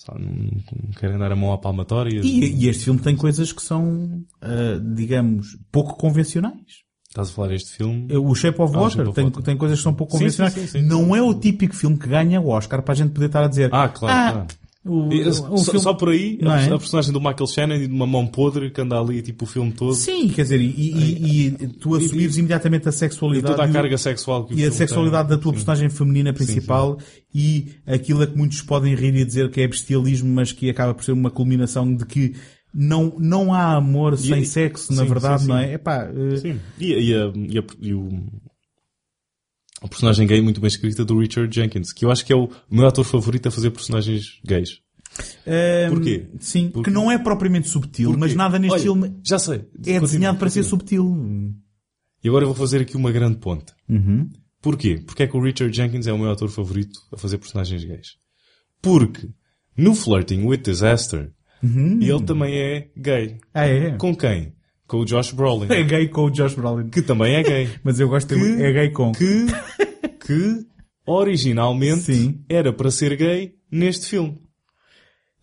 Sabe, 0.06 0.24
não, 0.24 0.32
não 0.32 0.90
querem 0.98 1.18
dar 1.18 1.30
a 1.30 1.36
mão 1.36 1.52
à 1.52 1.58
palmatória. 1.58 2.20
E, 2.24 2.54
e 2.64 2.68
este 2.68 2.84
filme 2.84 2.98
tem 3.00 3.14
coisas 3.14 3.52
que 3.52 3.62
são, 3.62 4.22
ah, 4.40 4.80
digamos, 4.94 5.58
pouco 5.70 5.94
convencionais. 5.96 6.88
Estás 7.08 7.28
a 7.28 7.32
falar 7.32 7.48
deste 7.48 7.72
filme? 7.72 8.06
O 8.16 8.34
Shape 8.34 8.62
of 8.62 8.74
Ah, 8.74 8.78
Water, 8.80 8.96
Shape 8.96 9.08
of 9.10 9.14
tem, 9.16 9.24
Water. 9.24 9.42
tem 9.42 9.56
coisas 9.58 9.78
que 9.78 9.82
são 9.82 9.92
pouco 9.92 10.12
convencionais. 10.12 10.54
sim, 10.54 10.60
sim, 10.66 10.78
sim. 10.80 10.82
não 10.86 11.14
é 11.14 11.20
o 11.20 11.34
típico 11.34 11.74
filme 11.74 11.98
que 11.98 12.08
ganha 12.08 12.40
o 12.40 12.48
Oscar 12.48 12.82
para 12.82 12.92
a 12.92 12.96
gente 12.96 13.10
poder 13.10 13.26
estar 13.26 13.44
a 13.44 13.48
dizer 13.48 13.68
Ah, 13.74 13.88
claro, 13.88 14.32
claro. 14.32 14.46
O, 14.84 15.12
E, 15.12 15.28
o 15.28 15.32
só, 15.34 15.58
filme- 15.64 15.80
só 15.80 15.92
por 15.94 16.08
aí, 16.08 16.38
a, 16.42 16.60
é? 16.62 16.72
a 16.72 16.78
personagem 16.78 17.12
do 17.12 17.20
Michael 17.20 17.46
Shannon 17.46 17.74
e 17.74 17.86
de 17.86 17.92
uma 17.92 18.06
mão 18.06 18.26
podre 18.26 18.70
que 18.70 18.80
anda 18.80 18.98
ali 18.98 19.20
tipo 19.20 19.44
o 19.44 19.46
filme 19.46 19.70
todo. 19.72 19.94
Sim, 19.94 20.28
quer 20.28 20.42
dizer, 20.42 20.60
e, 20.60 20.64
e- 20.66 21.46
e 21.46 21.50
tu 21.78 21.94
assumires 21.94 22.38
imediatamente 22.38 22.86
a 22.88 22.90
E 22.90 22.92
sexualidade 22.92 23.52
toda 23.54 23.64
a 23.64 23.66
e 23.66 23.70
o- 23.70 23.72
carga 23.74 23.98
sexual 23.98 24.44
que 24.46 24.54
o 24.54 24.58
e 24.58 24.64
a 24.64 24.72
sexualidade 24.72 25.28
tem. 25.28 25.36
da 25.36 25.42
tua 25.42 25.52
personagem 25.52 25.90
feminina 25.90 26.32
principal 26.32 26.98
e 27.34 27.66
aquilo 27.86 28.22
a 28.22 28.26
que 28.26 28.36
muitos 28.36 28.62
podem 28.62 28.94
rir 28.94 29.14
e 29.14 29.24
dizer 29.24 29.50
que 29.50 29.60
é 29.60 29.68
bestialismo, 29.68 30.32
mas 30.32 30.50
que 30.52 30.70
acaba 30.70 30.94
por 30.94 31.04
ser 31.04 31.12
uma 31.12 31.30
culminação 31.30 31.94
de 31.94 32.06
que 32.06 32.34
não, 32.72 33.12
não 33.18 33.52
há 33.52 33.74
amor 33.74 34.16
sem 34.16 34.42
e- 34.42 34.46
sexo, 34.46 34.92
na 34.94 35.02
sim, 35.02 35.08
verdade, 35.08 35.42
sim, 35.42 35.48
não 35.48 35.58
sim. 35.58 35.64
é? 35.64 35.72
Epá, 35.74 36.08
eh, 36.32 36.36
Sim. 36.36 36.60
E, 36.78 36.86
e, 37.10 37.14
a, 37.14 37.32
e, 37.34 37.58
a- 37.58 37.64
e 37.82 37.92
o, 37.94 38.08
a 39.80 39.88
personagem 39.88 40.26
gay 40.26 40.40
muito 40.40 40.60
bem 40.60 40.68
escrita 40.68 41.04
do 41.04 41.18
Richard 41.18 41.54
Jenkins, 41.54 41.92
que 41.92 42.04
eu 42.04 42.10
acho 42.10 42.24
que 42.24 42.32
é 42.32 42.36
o 42.36 42.50
meu 42.70 42.86
ator 42.86 43.04
favorito 43.04 43.48
a 43.48 43.50
fazer 43.50 43.70
personagens 43.70 44.38
gays. 44.44 44.78
eh, 45.46 45.88
Porquê? 45.88 46.28
Sim, 46.38 46.68
Porque- 46.70 46.90
que 46.90 46.94
não 46.94 47.10
é 47.10 47.18
propriamente 47.18 47.68
subtil, 47.68 48.10
mas 48.10 48.18
Porquê? 48.30 48.34
nada 48.36 48.58
neste 48.58 48.74
Olha, 48.74 48.82
filme 48.82 49.16
Já 49.24 49.38
sei. 49.38 49.56
é 49.56 49.60
Continua, 49.60 50.00
desenhado 50.00 50.38
para 50.38 50.50
ser 50.50 50.60
continua. 50.60 50.78
subtil. 50.78 51.54
E 52.22 52.28
agora 52.28 52.44
eu 52.44 52.48
vou 52.48 52.56
fazer 52.56 52.82
aqui 52.82 52.96
uma 52.96 53.10
grande 53.10 53.38
ponta. 53.38 53.72
Uhum. 53.88 54.28
Porquê? 54.62 55.02
Porque 55.06 55.22
é 55.22 55.26
que 55.26 55.36
o 55.36 55.42
Richard 55.42 55.74
Jenkins 55.74 56.06
é 56.06 56.12
o 56.12 56.18
meu 56.18 56.30
ator 56.30 56.48
favorito 56.50 56.98
a 57.12 57.16
fazer 57.16 57.38
personagens 57.38 57.82
gays? 57.82 58.08
Porque 58.82 59.28
no 59.76 59.94
Flirting 59.94 60.44
with 60.44 60.58
Disaster 60.58 61.32
ele 61.62 62.22
também 62.24 62.54
é 62.54 62.90
gay. 62.96 63.38
Ah, 63.54 63.66
é? 63.66 63.92
Com 63.96 64.14
quem? 64.14 64.52
Com 64.90 64.98
o 65.02 65.04
Josh 65.04 65.30
Brolin. 65.32 65.68
É 65.70 65.84
gay 65.84 66.08
com 66.08 66.24
o 66.24 66.30
Josh 66.30 66.54
Brolin. 66.54 66.88
que 66.88 67.00
também 67.00 67.34
é 67.36 67.42
gay. 67.44 67.68
Mas 67.84 68.00
eu 68.00 68.08
gosto 68.08 68.34
de 68.34 68.40
Que- 68.56 68.62
é 68.62 68.72
gay 68.72 68.90
com. 68.90 69.12
Que, 69.12 69.46
que 70.26 70.66
originalmente 71.06 72.02
Sim. 72.12 72.40
era 72.48 72.72
para 72.72 72.90
ser 72.90 73.16
gay 73.16 73.54
neste 73.70 74.06
filme. 74.08 74.40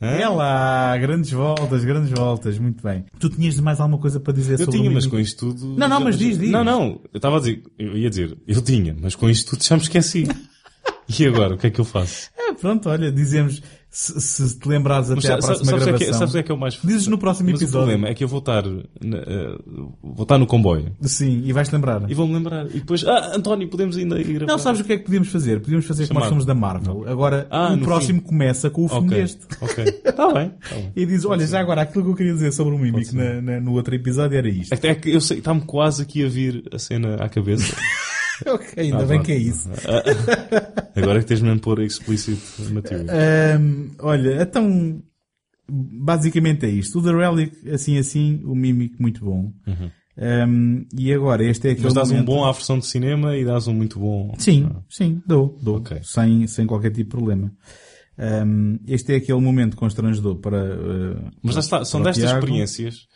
Hã? 0.02 0.08
É 0.08 0.28
lá, 0.30 0.96
grandes 0.98 1.32
voltas, 1.32 1.84
grandes 1.86 2.12
voltas, 2.12 2.60
muito 2.60 2.84
bem. 2.84 3.06
Tu 3.20 3.30
tinhas 3.30 3.56
de 3.56 3.62
mais 3.62 3.80
alguma 3.80 3.98
coisa 4.00 4.20
para 4.20 4.34
dizer 4.34 4.54
Eu 4.60 4.66
sobre 4.66 4.78
tinha, 4.80 4.90
o 4.90 4.94
mas 4.94 5.06
Mimic? 5.06 5.16
com 5.18 5.20
isto 5.20 5.46
tudo... 5.54 5.66
Não, 5.78 5.88
não, 5.88 5.98
já- 6.00 6.04
mas 6.04 6.18
diz, 6.20 6.38
diz. 6.38 6.50
Não, 6.52 6.64
não, 6.64 7.02
eu 7.12 7.18
estava 7.18 7.38
a 7.38 7.40
dizer, 7.40 7.64
eu 7.80 7.98
ia 7.98 8.10
dizer, 8.10 8.38
eu 8.48 8.62
tinha, 8.62 8.96
mas 9.02 9.16
com 9.16 9.30
isto 9.30 9.52
tudo 9.52 9.64
já 9.64 9.76
me 9.76 9.82
esqueci. 9.82 10.28
e 11.20 11.26
agora, 11.26 11.56
o 11.56 11.58
que 11.58 11.68
é 11.68 11.70
que 11.72 11.80
eu 11.82 11.86
faço? 11.86 12.30
É, 12.38 12.54
pronto, 12.54 12.90
olha, 12.90 13.12
dizemos, 13.12 13.62
se, 14.00 14.22
se 14.22 14.60
te 14.60 14.70
lembrares 14.70 15.10
Mas 15.10 15.26
até 15.26 15.34
à 15.34 15.42
sa- 15.42 15.48
próxima 15.48 15.72
sabes 15.72 15.82
o 15.82 15.86
que 15.86 15.90
é 15.90 15.98
que- 15.98 16.04
gravação. 16.06 16.20
sabes 16.20 16.30
o 16.30 16.34
que 16.34 16.40
é 16.40 16.44
que 16.44 16.52
é 16.52 16.54
o 16.56 16.58
mais... 16.60 16.80
Dizes 16.84 17.08
no 17.08 17.18
próximo 17.18 17.50
Mas 17.50 17.60
o 17.60 17.64
episódio. 17.64 17.88
problema 17.88 18.08
é 18.10 18.14
que 18.14 18.24
eu 18.24 18.28
vou 18.28 18.38
estar, 18.38 18.64
eh, 18.64 19.58
vou 20.04 20.22
estar 20.22 20.38
no 20.38 20.46
comboio 20.46 20.92
Sim, 21.02 21.42
e 21.44 21.52
vais-te 21.52 21.74
lembrar. 21.74 22.04
e 22.08 22.14
vou-me 22.14 22.34
lembrar. 22.36 22.68
E 22.68 22.80
depois, 22.80 23.04
ah, 23.08 23.32
António, 23.36 23.68
podemos 23.70 23.98
ainda 23.98 24.20
ir 24.22 24.34
gravar. 24.34 24.52
Não, 24.52 24.60
sabes 24.60 24.82
o 24.82 24.84
que 24.84 24.94
é 24.94 24.98
que 24.98 25.06
podíamos 25.06 25.30
fazer? 25.30 25.60
Podíamos 25.62 25.86
fazer 25.88 26.08
como 26.08 26.20
nós 26.20 26.26
Chamar. 26.26 26.30
somos 26.30 26.46
da 26.46 26.54
Marvel. 26.54 27.06
Agora, 27.08 27.48
Ah, 27.50 27.74
o 27.74 27.80
próximo 27.80 28.22
começa 28.22 28.70
com 28.70 28.86
o 28.86 28.88
fim 28.88 28.96
Ok, 28.98 29.10
deste. 29.18 29.40
ok. 29.60 29.84
Está 30.06 30.28
bem, 30.34 30.52
está 30.62 30.76
bem. 30.76 30.92
E 30.96 31.06
diz, 31.06 31.26
olha, 31.26 31.48
já 31.48 31.60
agora, 31.60 31.82
aquilo 31.82 32.04
que 32.06 32.12
eu 32.12 32.16
queria 32.16 32.34
dizer 32.34 32.52
sobre 32.54 32.76
o 32.76 32.78
Mimic 32.78 33.16
na- 33.16 33.42
na- 33.42 33.60
no 33.60 33.74
outro 33.74 33.96
episódio 33.96 34.38
era 34.38 34.48
isto. 34.48 34.74
Até 34.74 34.94
que 34.94 35.10
eu 35.10 35.20
sei, 35.20 35.40
está-me 35.40 35.62
quase 35.62 36.04
aqui 36.04 36.24
a 36.24 36.30
vir 36.30 36.64
a 36.72 36.78
cena 36.78 37.16
à 37.16 37.28
cabeça. 37.28 37.76
ok, 38.46 38.74
ainda 38.84 39.04
Ah, 39.04 39.06
bem 39.06 39.22
que 39.24 39.32
é 39.32 39.38
isso. 39.38 39.70
Agora 40.96 41.20
é 41.20 41.22
que 41.22 41.28
tens 41.28 41.42
mesmo 41.42 41.60
pôr 41.60 41.82
explicit 41.82 42.40
material. 42.72 43.06
Ahm, 43.10 43.92
olha, 44.00 44.42
então, 44.44 45.02
basicamente 45.70 46.66
é 46.66 46.70
isto. 46.70 47.00
O 47.00 47.04
The 47.04 47.12
Relic, 47.12 47.70
assim 47.70 47.98
assim, 47.98 48.42
o 48.46 48.56
Mimic, 48.56 49.00
muito 49.02 49.24
bom. 49.26 49.52
Ahm, 50.20 50.86
e 50.98 51.14
agora, 51.14 51.44
este 51.44 51.68
é 51.68 51.72
aquele 51.72 51.88
Uhum. 51.88 51.94
Mas 51.94 51.94
dás 51.94 52.10
um 52.10 52.14
momento- 52.14 52.26
bom 52.28 52.46
à 52.46 52.52
versão 52.52 52.80
de 52.80 52.86
cinema 52.88 53.36
e 53.38 53.46
dás 53.46 53.68
um 53.68 53.74
muito 53.74 54.00
bom. 54.00 54.34
Sim, 54.38 54.70
sim, 54.90 55.22
dou, 55.28 55.58
dou. 55.62 55.78
Ok. 55.78 56.00
Sem, 56.04 56.48
sem 56.48 56.66
qualquer 56.66 56.90
tipo 56.90 57.04
de 57.04 57.10
problema. 57.10 57.52
Ahm, 58.18 58.78
este 58.88 59.14
é 59.14 59.18
aquele 59.18 59.40
momento 59.40 59.78
constrangedor 59.78 60.38
para. 60.38 60.58
uh, 60.58 61.32
Mas 61.44 61.54
lá 61.54 61.60
está, 61.62 61.86
são 61.86 62.02
para 62.02 62.12
destas 62.12 62.32
Tiago. 62.32 62.46
experiências 62.46 63.08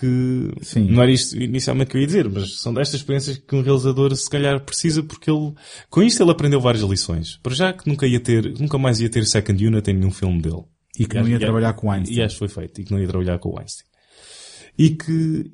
que 0.00 0.50
Sim. 0.62 0.86
não 0.90 1.02
era 1.02 1.12
isto 1.12 1.36
inicialmente 1.36 1.90
que 1.90 1.96
eu 1.98 2.00
ia 2.00 2.06
dizer, 2.06 2.26
mas 2.30 2.58
são 2.58 2.72
destas 2.72 3.00
experiências 3.00 3.36
que 3.36 3.54
um 3.54 3.60
realizador 3.60 4.16
se 4.16 4.30
calhar 4.30 4.58
precisa 4.64 5.02
porque 5.02 5.30
ele, 5.30 5.52
com 5.90 6.02
isto 6.02 6.22
ele 6.22 6.30
aprendeu 6.30 6.58
várias 6.58 6.82
lições. 6.82 7.36
Para 7.42 7.54
já 7.54 7.72
que 7.74 7.86
nunca 7.86 8.06
ia 8.06 8.18
ter, 8.18 8.58
nunca 8.58 8.78
mais 8.78 8.98
ia 8.98 9.10
ter 9.10 9.26
second 9.26 9.66
unit 9.66 9.90
em 9.90 9.94
nenhum 9.94 10.10
filme 10.10 10.40
dele. 10.40 10.62
E 10.98 11.04
que 11.04 11.18
não 11.18 11.28
ia 11.28 11.36
E- 11.36 11.38
trabalhar 11.38 11.74
com 11.74 11.92
Einstein. 11.92 12.18
E 12.18 12.22
acho 12.22 12.34
que 12.34 12.38
foi 12.38 12.48
feito. 12.48 12.80
E 12.80 12.84
que 12.84 12.92
não 12.92 12.98
ia 12.98 13.06
trabalhar 13.06 13.38
com 13.38 13.50
o 13.50 13.58
Einstein. 13.58 13.86
E 14.78 14.90
que, 14.90 15.50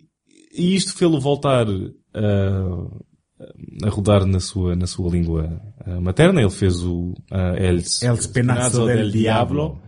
e 0.56 0.76
isto 0.76 0.94
fê-lo 0.94 1.20
voltar 1.20 1.66
a, 2.14 3.86
a 3.86 3.88
rodar 3.88 4.24
na 4.26 4.38
sua, 4.38 4.76
na 4.76 4.86
sua 4.86 5.10
língua 5.10 5.60
ah, 5.84 6.00
materna. 6.00 6.40
Ele 6.40 6.50
fez 6.50 6.82
o 6.84 7.14
ah, 7.32 7.54
El, 7.56 7.82
El 8.02 8.14
Espinazo 8.14 8.86
del 8.86 9.10
Diablo. 9.10 9.82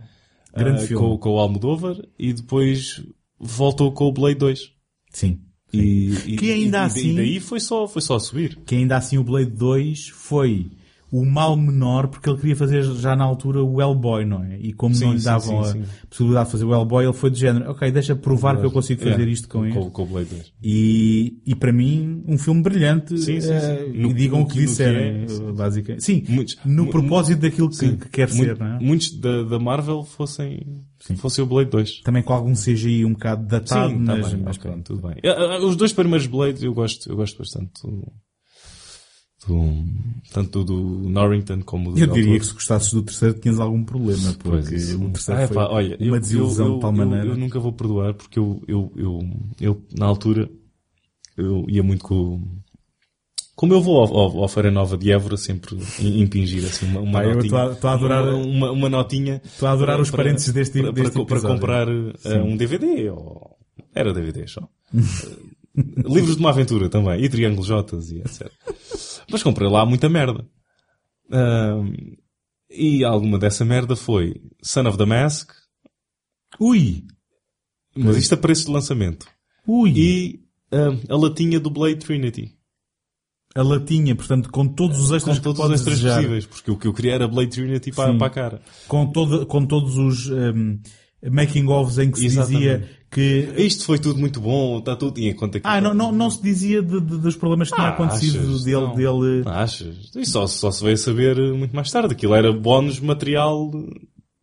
Grande 0.53 0.83
ah, 0.83 0.87
filme. 0.87 1.07
Com, 1.07 1.17
com 1.17 1.29
o 1.35 1.39
Almodóvar 1.39 1.95
e 2.17 2.33
depois 2.33 3.01
voltou 3.39 3.91
com 3.91 4.05
o 4.05 4.11
Blade 4.11 4.35
2. 4.39 4.71
Sim. 5.11 5.39
E, 5.71 6.13
e- 6.25 6.37
Que 6.37 6.51
ainda 6.51 6.79
e- 6.79 6.81
assim- 6.85 7.11
E 7.11 7.15
daí 7.15 7.39
foi 7.39 7.59
só, 7.59 7.87
foi 7.87 8.01
só 8.01 8.15
a 8.15 8.19
subir. 8.19 8.57
Que 8.65 8.75
ainda 8.75 8.97
assim 8.97 9.17
o 9.17 9.23
Blade 9.23 9.51
2 9.51 10.09
foi 10.09 10.71
o 11.11 11.25
mal 11.25 11.55
menor, 11.57 12.07
porque 12.07 12.29
ele 12.29 12.37
queria 12.37 12.55
fazer 12.55 12.83
já 12.83 13.15
na 13.15 13.23
altura 13.23 13.63
o 13.63 13.81
Hellboy, 13.81 14.25
não 14.25 14.43
é? 14.43 14.59
E 14.59 14.73
como 14.73 14.93
Sim, 14.93 15.05
não 15.05 15.13
lhe 15.13 15.21
davam 15.23 15.63
sim, 15.63 15.69
a 15.81 15.85
sim. 15.85 15.91
possibilidade 16.09 16.45
de 16.45 16.51
fazer 16.51 16.65
o 16.65 16.73
Hellboy, 16.73 17.03
ele 17.05 17.13
foi 17.13 17.29
de 17.31 17.39
género, 17.39 17.71
ok, 17.71 17.91
deixa 17.91 18.15
provar 18.15 18.59
que 18.59 18.65
eu 18.65 18.71
consigo 18.71 18.99
fazer 18.99 19.11
Yeah, 19.13 19.31
isto 19.33 19.47
com 19.49 19.65
ele. 19.65 19.73
com, 19.73 19.89
com 19.89 20.03
o 20.03 20.05
Blade 20.05 20.29
2. 20.29 20.53
E, 20.63 21.37
e 21.45 21.55
para 21.55 21.71
mim, 21.73 22.23
um 22.27 22.37
filme 22.37 22.61
brilhante. 22.61 23.17
Sim, 23.17 23.41
sim, 23.41 23.51
eh, 23.53 23.85
sim. 23.87 23.97
e 23.97 24.01
No- 24.01 24.13
digam 24.13 24.41
o 24.41 24.47
que 24.47 24.59
disserem, 24.59 25.25
é, 25.25 25.51
basicamente. 25.53 26.03
Sim, 26.03 26.23
Muitos- 26.29 26.57
no 26.63 26.87
propósito 26.89 27.39
daquilo 27.41 27.69
que, 27.69 27.97
que 27.97 28.09
quer 28.09 28.29
Mu- 28.29 28.35
ser, 28.43 28.57
não 28.59 28.67
é? 28.67 28.79
Muitos 28.79 29.19
da, 29.19 29.43
da 29.43 29.57
Marvel 29.59 30.03
fossem, 30.03 30.83
fossem 31.17 31.43
o 31.43 31.47
Blade 31.47 31.69
2. 31.71 32.01
Também 32.01 32.21
com 32.21 32.33
algum 32.33 32.53
CGI 32.53 33.03
um 33.05 33.13
bocado 33.13 33.47
datado, 33.47 33.89
Sim, 33.93 34.05
tá 34.05 34.15
mas, 34.15 34.31
bem, 34.33 34.41
mas 34.43 34.57
ok, 34.57 34.69
pronto. 34.71 34.83
tudo 34.95 35.07
bem. 35.07 35.17
Ah, 35.25 35.55
ah, 35.55 35.65
Os 35.65 35.75
dois 35.75 35.91
primeiros 35.93 36.27
Blades 36.27 36.61
eu 36.61 36.73
gosto, 36.73 37.09
eu 37.09 37.15
gosto 37.15 37.37
bastante 37.39 37.71
do, 39.53 39.83
tanto 40.31 40.63
do 40.63 40.77
Norrington 41.09 41.61
como 41.63 41.91
do 41.91 41.99
Eu 41.99 42.07
diria 42.07 42.39
que 42.39 42.45
se 42.45 42.53
gostasses 42.53 42.93
do 42.93 43.01
terceiro 43.03 43.33
tinhas 43.39 43.59
algum 43.59 43.83
problema, 43.83 44.33
porque 44.33 44.57
o 44.95 45.09
terceiro 45.11 45.41
Ah, 45.41 45.47
foi 45.47 45.55
pá, 45.55 45.67
olha, 45.69 45.97
eu- 45.99 46.07
uma 46.11 46.19
desilusão 46.19 46.67
eu, 46.67 46.73
de 46.75 46.79
tal 46.81 46.91
eu- 46.91 46.95
maneira. 46.97 47.25
Eu, 47.27 47.37
nunca 47.37 47.59
vou 47.59 47.73
perdoar 47.73 48.13
porque 48.13 48.37
eu, 48.39 48.61
eu, 48.67 48.91
eu, 48.95 49.19
eu, 49.59 49.81
na 49.97 50.05
altura, 50.05 50.49
eu 51.37 51.65
ia 51.67 51.81
muito 51.83 52.03
com, 52.05 52.41
como 53.55 53.73
eu 53.73 53.81
vou 53.81 53.97
ao, 54.01 54.17
ao, 54.17 54.37
ao 54.43 54.47
Feira 54.47 54.71
Nova 54.71 54.97
de 54.97 55.11
Évora 55.11 55.35
sempre 55.37 55.75
im- 55.99 56.21
impingir 56.21 56.63
assim 56.65 56.85
uma, 56.85 57.01
uma 57.01 57.23
eu 57.23 57.35
notinha. 57.35 57.65
estou 57.73 57.89
a- 57.89 57.91
a 57.91 57.95
adorar- 57.95 58.23
uma, 58.33 58.37
uma, 58.45 58.71
uma 58.71 58.89
notinha. 58.89 59.41
Estou 59.43 59.67
a 59.67 59.71
adorar 59.73 59.95
para- 59.97 60.03
os 60.03 60.11
parênteses 60.11 60.53
deste- 60.53 60.81
para, 60.81 60.91
deste 60.91 61.13
para, 61.13 61.25
para 61.25 61.41
comprar 61.41 61.87
eh, 61.89 62.41
um 62.41 62.55
DVD 62.55 63.09
ou, 63.09 63.57
era 63.93 64.13
DVD 64.13 64.47
só. 64.47 64.67
Eh, 65.77 66.01
Livros 66.03 66.35
de 66.35 66.39
uma 66.41 66.49
aventura 66.49 66.89
também. 66.89 67.23
E 67.23 67.29
triângulos 67.29 67.67
Jotas 67.67 68.11
e 68.11 68.17
etc. 68.17 68.51
Mas 69.29 69.43
comprei 69.43 69.69
lá 69.69 69.85
muita 69.85 70.09
merda. 70.09 70.45
E 72.69 73.03
alguma 73.03 73.37
dessa 73.39 73.65
merda 73.65 73.95
foi 73.95 74.35
Son 74.61 74.87
of 74.87 74.97
the 74.97 75.05
Mask, 75.05 75.51
Ui! 76.59 77.03
mas 77.95 78.17
isto 78.17 78.33
a 78.33 78.37
preço 78.37 78.65
de 78.65 78.71
lançamento. 78.71 79.27
Ui! 79.65 79.91
E 79.95 80.39
a 80.71 81.15
latinha 81.15 81.59
do 81.59 81.69
Blade 81.69 81.97
Trinity. 81.97 82.55
A 83.55 83.63
latinha, 83.63 84.15
portanto, 84.15 84.51
com 84.51 84.67
todos 84.67 84.99
os 84.99 85.11
extras 85.11 85.37
Com 85.39 85.43
todos 85.43 85.59
que 85.59 85.65
os 85.65 85.73
extras 85.73 85.95
desejar. 85.97 86.17
possíveis. 86.17 86.45
Porque 86.45 86.69
o 86.69 86.77
que 86.77 86.87
eu 86.87 86.93
queria 86.93 87.13
era 87.15 87.27
Blade 87.27 87.49
Trinity 87.49 87.91
para, 87.91 88.15
para 88.15 88.27
a 88.27 88.29
cara. 88.29 88.61
Com, 88.87 89.11
todo, 89.11 89.45
com 89.47 89.65
todos 89.65 89.97
os 89.97 90.29
um, 90.29 90.79
making-ofs 91.31 91.97
em 91.97 92.11
que 92.11 92.19
se 92.19 92.25
Exatamente. 92.27 92.59
dizia 92.59 92.98
que... 93.11 93.53
Isto 93.57 93.85
foi 93.85 93.97
tudo 93.99 94.19
muito 94.19 94.39
bom, 94.39 94.79
está 94.79 94.95
tudo 94.95 95.19
em 95.19 95.33
conta 95.35 95.59
que... 95.59 95.67
Ah, 95.67 95.81
não, 95.81 95.93
não, 95.93 96.11
não 96.11 96.29
se 96.29 96.41
dizia 96.41 96.81
de- 96.81 96.99
de- 97.01 97.17
dos 97.17 97.35
problemas 97.35 97.69
que 97.69 97.75
tinha 97.75 97.87
Ah, 97.87 97.91
acontecido 97.91 98.39
achas? 98.39 98.63
dele... 98.63 98.81
Não. 98.81 98.95
dele... 98.95 99.43
Achas? 99.47 99.95
Isso 100.15 100.31
só, 100.31 100.45
só 100.47 100.71
se 100.71 100.83
veio 100.83 100.93
a 100.93 100.97
saber 100.97 101.37
muito 101.53 101.75
mais 101.75 101.89
tarde. 101.91 102.13
Aquilo 102.13 102.35
era 102.35 102.51
bónus 102.53 102.99
material 102.99 103.71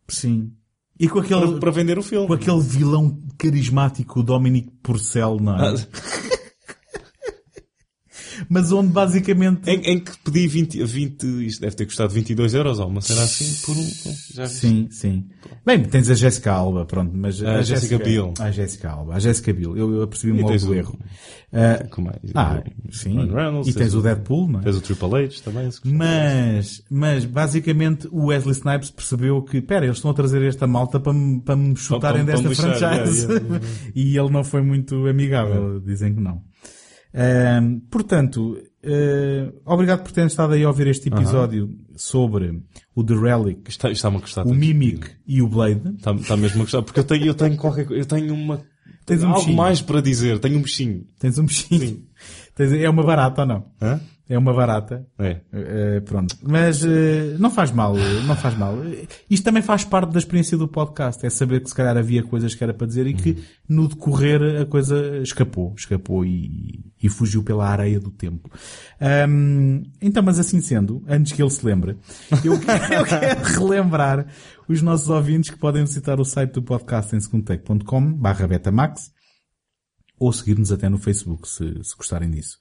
Sim. 0.09 0.51
E 0.99 1.07
com 1.07 1.19
aquele, 1.19 1.41
para, 1.47 1.59
para 1.59 1.71
vender 1.71 1.99
o 1.99 2.01
filme. 2.03 2.25
com 2.27 2.33
aquele 2.33 2.59
vilão 2.59 3.19
carismático, 3.37 4.23
Dominic 4.23 4.69
Purcell, 4.81 5.37
não 5.39 5.55
é? 5.55 5.69
Ah, 5.69 5.75
Mas 8.49 8.71
onde 8.71 8.89
basicamente... 8.91 9.69
em, 9.69 9.81
em 9.93 9.99
que 9.99 10.11
pedi 10.23 10.47
20, 10.47 10.83
20, 10.83 11.45
isto 11.45 11.61
deve 11.61 11.75
ter 11.75 11.85
custado 11.85 12.13
22 12.13 12.53
euros 12.53 12.79
ou 12.79 12.87
uma 12.87 13.01
será 13.01 13.23
assim 13.23 13.65
por 13.65 13.75
um, 13.77 13.83
já 14.33 14.43
viste? 14.43 14.57
Sim, 14.59 14.87
sim. 14.91 15.25
Bem, 15.65 15.83
tens 15.83 16.09
a 16.09 16.13
Jessica 16.15 16.51
Alba, 16.53 16.85
pronto, 16.85 17.11
mas 17.15 17.41
A 17.43 17.61
Jessica 17.61 17.97
Biel. 17.97 18.33
A 18.39 18.51
Jessica 18.51 18.89
Alba, 18.91 19.15
a 19.15 19.19
Jessica 19.19 19.53
Biel. 19.53 19.75
Eu, 19.77 19.93
eu 19.95 20.01
apercebi-me 20.03 20.39
E 20.39 20.41
logo 20.41 20.51
tens 20.51 20.63
do 20.63 20.71
o- 20.71 20.75
erro. 20.75 20.99
Ah, 21.53 21.85
Com 21.89 22.01
mais. 22.01 22.17
ah, 22.35 22.61
O 22.87 22.93
sim. 22.93 23.15
Reynolds, 23.31 23.69
E 23.73 23.77
tens 23.77 23.93
o 23.95 24.01
Deadpool, 24.01 24.49
não 24.49 24.59
é? 24.59 24.63
Tens 24.63 24.75
o 24.75 24.81
Triple 24.81 25.15
H 25.25 25.35
também. 25.45 25.71
se. 25.71 25.79
Mas, 25.85 26.83
mas 26.89 27.23
basicamente 27.25 28.07
o 28.11 28.25
Wesley 28.25 28.51
Snipes 28.53 28.91
percebeu 28.91 29.41
que, 29.41 29.61
pera, 29.61 29.85
eles 29.85 29.97
estão 29.97 30.11
a 30.11 30.13
trazer 30.13 30.41
esta 30.43 30.67
malta 30.67 30.99
para 30.99 31.13
me, 31.13 31.39
para 31.39 31.55
me 31.55 31.75
chutarem 31.77 32.25
desta 32.25 32.49
franchise. 32.53 33.27
yeah, 33.27 33.45
yeah, 33.47 33.65
e 33.95 34.17
ele 34.17 34.29
não 34.29 34.43
foi 34.43 34.61
muito 34.61 35.07
amigável, 35.07 35.79
dizem 35.79 36.13
que 36.15 36.19
não. 36.21 36.41
Portanto, 37.89 38.57
eh, 38.83 39.51
obrigado 39.65 40.03
por 40.03 40.11
terem 40.11 40.27
estado 40.27 40.53
aí 40.53 40.63
a 40.63 40.67
ouvir 40.67 40.87
este 40.87 41.09
episódio 41.09 41.69
sobre 41.95 42.61
o 42.95 43.03
The 43.03 43.15
Relic, 43.15 43.61
está- 43.69 43.89
isto 43.89 43.97
está-me 43.97 44.17
a 44.17 44.19
gostar. 44.19 44.45
o. 44.45 44.53
Mimic 44.53 45.09
e 45.27 45.41
o 45.41 45.47
Blade. 45.47 45.81
Está, 45.97 46.11
está 46.13 46.37
mesmo 46.37 46.61
a 46.61 46.63
gostar. 46.65 46.81
Porque 46.83 46.99
eu 46.99 47.03
tenho, 47.03 47.25
eu 47.25 47.33
tenho 47.33 47.57
qualquer 47.57 47.85
coisa, 47.85 48.01
eu 48.01 48.05
tenho 48.05 48.33
uma, 48.33 48.61
Tens 49.05 49.23
um 49.23 49.27
algo 49.27 49.39
bichinho. 49.39 49.57
mais 49.57 49.81
para 49.81 50.01
dizer. 50.01 50.39
Tenho 50.39 50.57
um 50.59 50.61
bichinho. 50.61 51.05
Tens 51.19 51.37
um 51.39 51.45
bichinho. 51.45 52.03
Tens- 52.55 52.73
é 52.73 52.89
uma 52.89 53.03
barata 53.03 53.41
ou 53.41 53.47
não? 53.47 53.65
Hã? 53.81 53.99
É 54.29 54.37
uma 54.37 54.53
barata. 54.53 55.07
É. 55.17 55.39
Eh, 55.53 56.01
pronto. 56.01 56.35
Mas 56.43 56.83
eh, 56.83 57.37
não 57.39 57.49
faz 57.49 57.71
mal, 57.71 57.95
não 57.95 58.35
faz 58.35 58.57
mal. 58.57 58.75
Isto 59.29 59.43
também 59.43 59.63
faz 59.63 59.85
parte 59.85 60.11
da 60.11 60.19
experiência 60.19 60.57
do 60.57 60.67
podcast. 60.67 61.25
É 61.25 61.29
saber 61.29 61.61
que 61.61 61.69
se 61.69 61.75
calhar 61.75 61.95
havia 61.95 62.21
coisas 62.23 62.53
que 62.53 62.61
era 62.61 62.73
para 62.73 62.87
dizer 62.87 63.07
e 63.07 63.13
que 63.13 63.41
no 63.69 63.87
decorrer 63.87 64.61
a 64.61 64.65
coisa 64.65 65.17
escapou. 65.19 65.73
Escapou 65.77 66.25
e, 66.25 66.83
e 67.01 67.07
fugiu 67.07 67.41
pela 67.41 67.67
areia 67.67 68.01
do 68.01 68.11
tempo. 68.11 68.51
Ahm, 68.99 69.83
então, 70.01 70.21
mas 70.21 70.39
assim 70.39 70.59
sendo, 70.59 71.03
antes 71.07 71.31
que 71.31 71.41
ele 71.41 71.49
se 71.49 71.65
lembre, 71.65 71.97
eu 72.43 72.59
quero, 72.59 72.83
eu 72.93 73.05
quero 73.05 73.43
relembrar 73.43 74.27
os 74.67 74.81
nossos 74.81 75.09
ouvintes 75.09 75.49
que 75.49 75.57
podem 75.57 75.85
visitar 75.85 76.19
o 76.19 76.25
site 76.25 76.51
do 76.51 76.61
podcast 76.61 77.15
em 77.15 77.19
segundotech.com 77.21 78.13
barra 78.13 78.45
betamax 78.45 79.11
ou 80.19 80.33
seguir-nos 80.33 80.71
até 80.71 80.89
no 80.89 80.97
Facebook, 80.97 81.47
se, 81.47 81.83
se 81.83 81.95
gostarem 81.95 82.29
disso. 82.29 82.57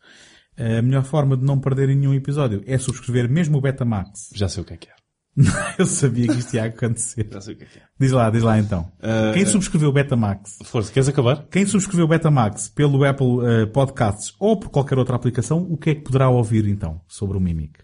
A 0.58 0.80
melhor 0.82 1.04
forma 1.04 1.36
de 1.36 1.44
não 1.44 1.58
perderem 1.60 1.96
nenhum 1.96 2.14
episódio 2.14 2.62
é 2.66 2.78
subscrever 2.78 3.28
mesmo 3.30 3.58
o 3.58 3.60
Betamax. 3.60 4.30
Já 4.34 4.48
sei 4.48 4.62
o 4.62 4.66
que 4.66 4.74
é 4.74 4.76
que 4.76 4.88
é. 4.88 4.92
Eu 5.78 5.84
sabia 5.84 6.28
que 6.28 6.38
isto 6.38 6.54
ia 6.54 6.64
acontecer. 6.64 7.28
Já 7.30 7.40
sei 7.42 7.52
o 7.54 7.58
que 7.58 7.64
é 7.64 7.66
que 7.66 7.78
é. 7.78 7.82
Diz 8.00 8.10
lá, 8.10 8.30
diz 8.30 8.42
lá 8.42 8.58
então. 8.58 8.90
Ah, 9.02 9.32
Quem 9.34 9.44
subscreveu 9.44 9.90
o 9.90 9.92
Betamax? 9.92 10.58
Força, 10.64 10.90
queres 10.90 11.08
acabar? 11.10 11.46
Quem 11.50 11.66
subscreveu 11.66 12.06
o 12.06 12.08
Betamax 12.08 12.70
pelo 12.70 13.04
Apple 13.04 13.26
eh, 13.46 13.66
Podcasts 13.66 14.32
ou 14.40 14.58
por 14.58 14.70
qualquer 14.70 14.96
outra 14.98 15.14
aplicação, 15.14 15.58
o 15.70 15.76
que 15.76 15.90
é 15.90 15.94
que 15.94 16.00
poderá 16.00 16.30
ouvir 16.30 16.66
então 16.66 17.02
sobre 17.06 17.36
o 17.36 17.40
Mimic? 17.40 17.80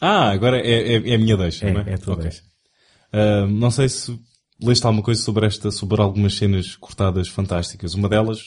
Ah, 0.00 0.30
agora 0.30 0.58
é, 0.58 0.94
é, 0.94 1.10
é 1.10 1.14
a 1.14 1.18
minha 1.18 1.36
deixa, 1.36 1.66
É, 1.68 1.72
não 1.74 1.80
é? 1.82 1.90
é 1.90 1.94
a 1.94 1.98
tua 1.98 2.14
Ok. 2.14 2.22
deixa. 2.22 2.42
Ah, 3.12 3.46
não 3.46 3.70
sei 3.70 3.86
se 3.90 4.18
leste 4.62 4.86
alguma 4.86 5.02
coisa 5.02 5.20
sobre 5.20 5.46
esta, 5.46 5.70
sobre 5.70 6.00
algumas 6.00 6.34
cenas 6.34 6.76
cortadas 6.76 7.28
fantásticas. 7.28 7.92
Uma 7.92 8.08
delas 8.08 8.38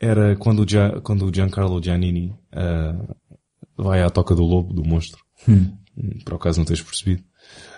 era 0.00 0.36
quando 0.36 0.60
o, 0.64 0.68
Gia, 0.68 1.00
quando 1.00 1.26
o 1.26 1.32
Giancarlo 1.34 1.82
Giannini 1.82 2.34
ah, 2.52 3.14
vai 3.76 4.02
à 4.02 4.10
toca 4.10 4.34
do 4.34 4.42
lobo, 4.44 4.72
do 4.74 4.84
monstro. 4.84 5.22
Hum. 5.48 5.72
Por 6.24 6.34
acaso 6.34 6.58
não 6.58 6.66
tens 6.66 6.82
percebido. 6.82 7.22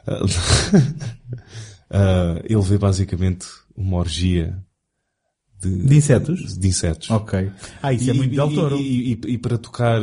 Ah, 0.06 0.20
ah, 1.90 2.40
ele 2.44 2.62
vê 2.62 2.78
basicamente 2.78 3.46
uma 3.76 3.96
orgia 3.98 4.58
de, 5.60 5.84
De 5.86 5.96
insetos? 5.96 6.58
de 6.58 6.68
insetos. 6.68 7.10
Ok. 7.10 7.50
Ah, 7.82 7.92
isso 7.92 8.10
é 8.10 8.12
muito 8.12 8.34
Del 8.34 8.54
Toro. 8.54 8.76
E, 8.78 9.12
e- 9.12 9.20
e 9.26 9.38
para 9.38 9.58
tocar 9.58 10.00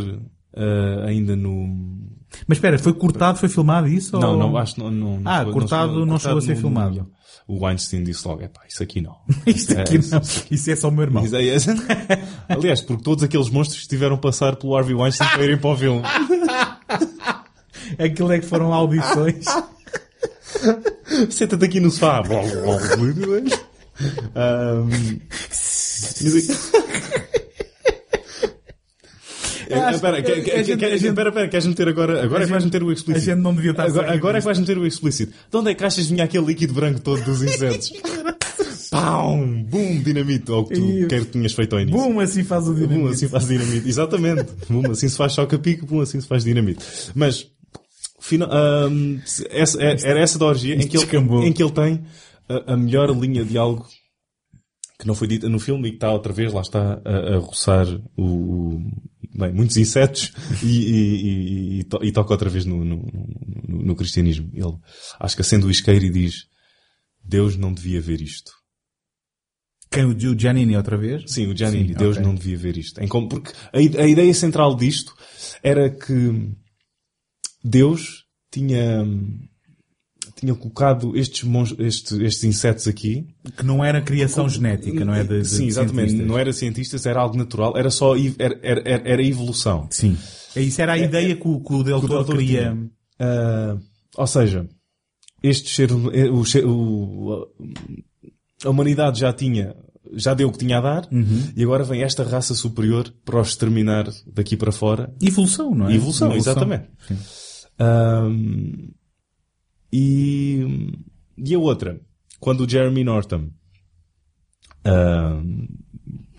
ainda 1.06 1.36
no... 1.36 2.04
Mas 2.48 2.58
espera, 2.58 2.78
foi 2.80 2.94
cortado, 2.94 3.38
foi 3.38 3.48
filmado 3.50 3.88
isso? 3.88 4.18
Não, 4.20 4.32
ou... 4.34 4.38
não, 4.38 4.58
acho 4.58 4.76
que 4.76 4.82
não, 4.82 4.92
não, 4.92 5.22
Ah, 5.26 5.44
foi- 5.44 5.54
cortado 5.54 6.06
não 6.06 6.20
chegou 6.20 6.38
a 6.38 6.42
ser 6.42 6.56
no- 6.56 6.60
filmado. 6.62 6.96
no- 6.98 7.12
O 7.48 7.64
Weinstein 7.64 8.04
disse 8.04 8.28
logo, 8.28 8.42
epá, 8.42 8.62
isso 8.68 8.82
aqui 8.82 9.02
não. 9.02 9.18
Isto 9.46 9.78
aqui 9.80 9.98
É, 9.98 10.00
não. 10.00 10.22
Isso 10.50 10.72
é 10.72 10.76
só 10.76 10.90
o 10.90 10.92
meu 10.92 11.04
irmão. 11.04 11.24
Isso 11.24 11.36
aí 11.36 11.50
é- 11.50 11.58
Aliás, 12.50 12.82
porque 12.82 13.04
todos 13.04 13.24
aqueles 13.24 13.50
monstros 13.50 13.86
tiveram 13.86 14.16
a 14.16 14.18
passar 14.18 14.56
pelo 14.56 14.76
Harvey 14.76 14.96
Weinstein 14.96 15.30
para 15.30 15.44
irem 15.44 15.58
para 15.58 15.70
o 15.70 15.78
filme. 15.78 16.02
Aquilo 18.00 18.32
é 18.32 18.40
que 18.40 18.46
foram 18.48 18.74
audições. 18.74 19.46
Senta-te 21.30 21.66
aqui 21.66 21.80
no 21.80 21.92
sofá. 21.92 22.24
Ahm, 24.36 24.90
mas- 26.22 26.22
É, 26.22 26.24
acho 26.24 26.34
Espera, 26.34 26.52
que- 26.52 26.60
que- 26.60 26.60
que- 26.60 26.60
a 26.60 26.60
gente- 26.60 26.62
que- 26.62 26.96
a 29.44 29.48
espera, 29.70 30.20
espera, 30.20 31.48
queres 31.48 31.66
meter 31.66 31.88
agora? 31.88 32.24
Agora 32.24 32.44
é 32.44 32.46
que 32.46 32.52
vais 32.52 32.66
meter 32.66 32.84
o 32.84 32.90
A 32.90 32.94
explícito. 32.94 33.26
gente 33.26 33.40
não 33.42 33.54
devia 33.54 33.72
estar 33.72 33.86
Agora, 33.86 34.14
agora 34.14 34.38
é 34.38 34.42
que 34.42 34.46
vais 34.46 34.60
meter 34.60 34.78
o 34.78 34.86
explícito. 34.86 35.34
De 35.52 35.58
onde 35.58 35.72
é 35.72 35.74
que 35.76 35.84
achas 35.84 36.08
vinha 36.08 36.24
aquele 36.24 36.46
líquido 36.46 36.74
branco 36.74 37.00
todo 37.02 37.24
dos 37.24 37.42
insetos? 37.42 37.92
Pau! 38.92 39.38
Bum! 39.38 40.02
Dinamite! 40.04 40.52
Ou 40.52 40.62
o 40.62 40.66
que 40.68 40.76
tu 40.76 41.08
quer 41.08 41.20
que 41.26 41.32
tinhas 41.32 41.54
feito 41.54 41.74
ao 41.76 41.82
início. 41.82 42.00
Bum, 42.00 42.20
assim 42.20 42.44
faz 42.44 42.68
o 42.68 42.74
Bum, 42.74 42.88
dinamite. 42.88 43.14
assim 43.14 43.28
faz 43.28 43.48
dinamite. 43.48 43.90
Exatamente. 43.90 44.46
Bum, 44.70 44.92
assim 44.92 45.10
se 45.10 45.18
faz 45.18 45.34
choca-pico, 45.34 45.86
bum, 45.86 46.02
assim 46.02 46.22
se 46.22 46.28
faz 46.28 46.44
dinamite. 46.44 46.80
Mas, 47.14 47.48
fina- 48.22 48.48
ahm, 48.50 49.20
essa- 49.50 49.82
é- 49.84 49.98
era 50.04 50.20
essa 50.20 50.40
da 50.40 50.46
orgia 50.46 50.76
em 50.76 50.88
que, 50.88 50.98
ele, 50.98 51.06
em 51.48 51.52
que 51.52 51.62
ele 51.64 51.72
tem 51.72 52.06
a, 52.48 52.74
a 52.74 52.78
melhor 52.78 53.10
linha 53.12 53.44
de 53.44 53.58
algo 53.58 53.86
que 55.06 55.08
não 55.08 55.14
foi 55.16 55.28
dita 55.28 55.48
no 55.48 55.60
filme 55.60 55.88
e 55.88 55.92
que 55.92 55.98
está 55.98 56.12
outra 56.12 56.34
vez, 56.34 56.52
lá 56.52 56.62
está, 56.62 57.00
a, 57.06 57.36
a 57.36 57.38
roçar 57.38 57.86
o, 58.18 58.80
bem, 59.36 59.54
muitos 59.54 59.78
insetos 59.78 60.34
e, 60.64 60.68
e- 60.68 61.16
e- 61.22 61.80
e 61.80 61.84
to- 61.84 62.00
toca 62.12 62.34
outra 62.34 62.50
vez 62.50 62.66
no, 62.66 62.84
no, 62.84 62.96
no- 62.98 63.84
no 63.86 63.96
cristianismo. 63.96 64.50
Ele, 64.52 64.74
acho 65.20 65.36
que 65.36 65.42
acende 65.44 65.66
o 65.68 65.70
isqueiro 65.70 66.04
e 66.06 66.10
diz, 66.10 66.46
Deus 67.24 67.56
não 67.56 67.72
devia 67.72 68.02
ver 68.02 68.20
isto. 68.20 68.52
Quem? 69.92 70.06
O 70.06 70.20
Gi- 70.20 70.28
o 70.30 70.38
Giannini 70.40 70.76
outra 70.76 70.98
vez? 70.98 71.24
Sim, 71.28 71.46
o 71.48 71.56
Giannini, 71.56 71.90
Sim, 71.90 71.94
Deus 71.94 72.16
ok. 72.18 72.26
não 72.28 72.34
devia 72.34 72.58
ver 72.58 72.76
isto. 72.76 73.00
Porque 73.30 73.52
a, 73.72 73.78
a 73.78 74.08
ideia 74.08 74.34
central 74.34 74.76
disto 74.76 75.14
era 75.62 75.88
que 75.90 76.52
Deus 77.64 78.26
tinha, 78.52 79.06
tinha 80.46 80.56
colocado 80.56 81.18
estes, 81.18 81.44
monstros, 81.44 81.80
estes, 81.86 82.12
estes 82.20 82.44
insetos 82.44 82.88
aqui. 82.88 83.28
Que 83.58 83.64
não 83.66 83.84
era 83.84 84.02
criação 84.02 84.48
genética, 84.48 85.04
não 85.04 85.14
é? 85.14 85.24
De, 85.24 85.42
de 85.42 85.48
Sim, 85.48 85.66
exatamente. 85.68 86.10
cientistas. 86.10 86.28
Não 86.28 86.38
era 86.38 86.54
cientistas, 86.54 87.06
era 87.06 87.20
algo 87.20 87.38
natural, 87.38 87.78
era 87.78 87.90
só, 87.90 88.16
era, 88.38 88.60
era, 88.62 89.02
era, 89.04 89.24
evolução. 89.24 89.88
Sim. 89.90 90.18
Isso 90.56 90.82
era 90.82 90.94
a 90.94 90.98
ideia 90.98 91.36
que 91.36 91.48
o, 91.48 91.60
que 91.60 91.60
o 91.60 91.62
que 91.62 91.74
o 91.74 91.84
Del 91.84 92.02
Toro 92.02 92.26
queria. 92.38 92.78
Ah, 93.20 93.78
ou 94.18 94.28
seja, 94.28 94.68
este 95.44 95.70
ser, 95.74 95.92
o, 95.92 96.46
ser- 96.46 96.66
o- 96.66 97.48
a 98.64 98.70
humanidade 98.70 99.20
já 99.20 99.34
tinha, 99.34 99.76
já 100.14 100.34
deu 100.34 100.48
o 100.48 100.52
que 100.52 100.60
tinha 100.60 100.78
a 100.78 100.82
dar, 100.82 101.08
Uhum. 101.12 101.52
e 101.56 101.64
agora 101.64 101.84
vem 101.84 102.04
esta 102.04 102.24
raça 102.24 102.54
superior 102.56 103.14
para 103.26 103.42
os 103.42 103.50
exterminar 103.50 104.08
daqui 104.28 104.56
para 104.56 104.72
fora. 104.72 105.14
Evolução, 105.22 105.74
não 105.76 105.90
é? 105.90 105.96
Evolução, 105.96 106.34
exatamente. 106.36 106.86
Sim. 107.08 107.18
Ahm, 107.78 108.92
e, 109.98 110.92
e 111.38 111.56
a 111.56 111.60
outra, 111.60 112.00
quando 112.40 112.62
o 112.66 112.70
Jeremy 112.70 113.04
Norton, 113.04 113.50
ahm, 114.84 115.66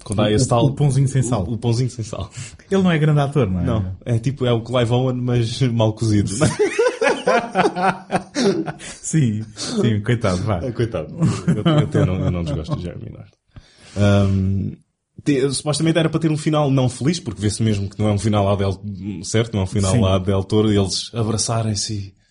quando 0.05 0.21
há 0.21 0.25
O- 0.27 0.29
esse 0.29 0.47
tal, 0.49 0.67
o 0.67 0.75
pãozinho 0.75 1.09
sem 1.09 1.23
sal. 1.23 1.45
o, 1.49 1.55
o 1.55 1.59
pãozinho 1.59 1.91
sem 1.91 2.05
sal. 2.05 2.31
Ele 2.71 2.83
não 2.83 2.91
é 2.91 2.99
grande 2.99 3.21
ator, 3.21 3.49
não 3.51 3.61
é? 3.61 3.65
Não, 3.65 3.97
é 4.05 4.19
tipo, 4.19 4.45
é 4.47 4.53
o 4.53 4.61
Clive 4.63 4.93
Owen, 4.93 5.17
mas 5.17 5.61
mal 5.63 5.93
cozido. 5.93 6.31
Sim, 8.81 9.43
sim, 9.57 10.01
coitado, 10.01 10.43
vá. 10.43 10.59
É, 10.63 10.71
Coitado. 10.73 11.15
Eu, 11.49 11.63
eu 11.65 11.79
até 11.79 12.05
não, 12.05 12.15
eu 12.17 12.31
não 12.31 12.45
desgosto 12.45 12.77
de 12.77 12.83
Jeremy 12.83 13.11
Norton. 13.11 13.37
Ahm, 13.97 14.73
te- 15.25 15.51
supostamente 15.53 15.99
era 15.99 16.09
para 16.09 16.21
ter 16.21 16.31
um 16.31 16.37
final 16.37 16.71
não 16.71 16.89
feliz, 16.89 17.19
porque 17.19 17.41
vê-se 17.41 17.63
mesmo 17.63 17.89
que 17.89 17.99
não 17.99 18.09
é 18.09 18.13
um 18.13 18.19
final 18.19 18.45
lá 18.45 18.55
del, 18.55 18.81
certo? 19.25 19.55
Não 19.55 19.61
é 19.61 19.65
um 19.65 19.67
final 19.69 19.93
Sim. 19.93 20.01
lá 20.01 20.19
del 20.19 20.45
Toro, 20.45 20.73
e 20.73 20.77
eles 20.77 21.13
abraçarem-se 21.15 21.95
e 21.95 22.15
"Ah, 22.15 22.26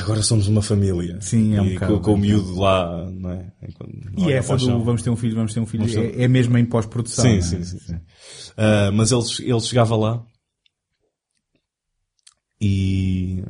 agora 0.00 0.22
somos 0.22 0.46
uma 0.48 0.62
família. 0.62 1.20
Sim, 1.20 1.54
é 1.56 1.62
um 1.62 1.66
e 1.66 1.74
bocado, 1.74 1.96
com, 1.96 2.02
com 2.02 2.10
é 2.10 2.14
o 2.14 2.16
miúdo 2.18 2.54
lá, 2.60 3.10
não 3.10 3.30
é? 3.30 3.52
Enquanto- 3.62 3.92
E 4.18 4.22
olha 4.24 4.34
essa 4.34 4.56
do 4.56 4.84
vamos 4.84 5.02
ter 5.02 5.10
um 5.10 5.16
filho, 5.16 5.34
vamos 5.34 5.54
ter 5.54 5.60
um 5.60 5.66
filho, 5.66 5.86
ter- 5.92 6.18
é, 6.20 6.24
é 6.24 6.28
mesmo 6.28 6.56
em 6.58 6.64
pós-produção. 6.64 7.24
Sim, 7.24 7.30
não 7.30 7.36
é? 7.38 7.40
sim, 7.42 7.64
sim, 7.64 7.78
sim. 7.78 8.00
Ah, 8.56 8.90
mas 8.92 9.10
ele, 9.12 9.22
ele 9.50 9.60
chegava 9.60 9.96
lá 9.96 10.22
e, 12.60 13.42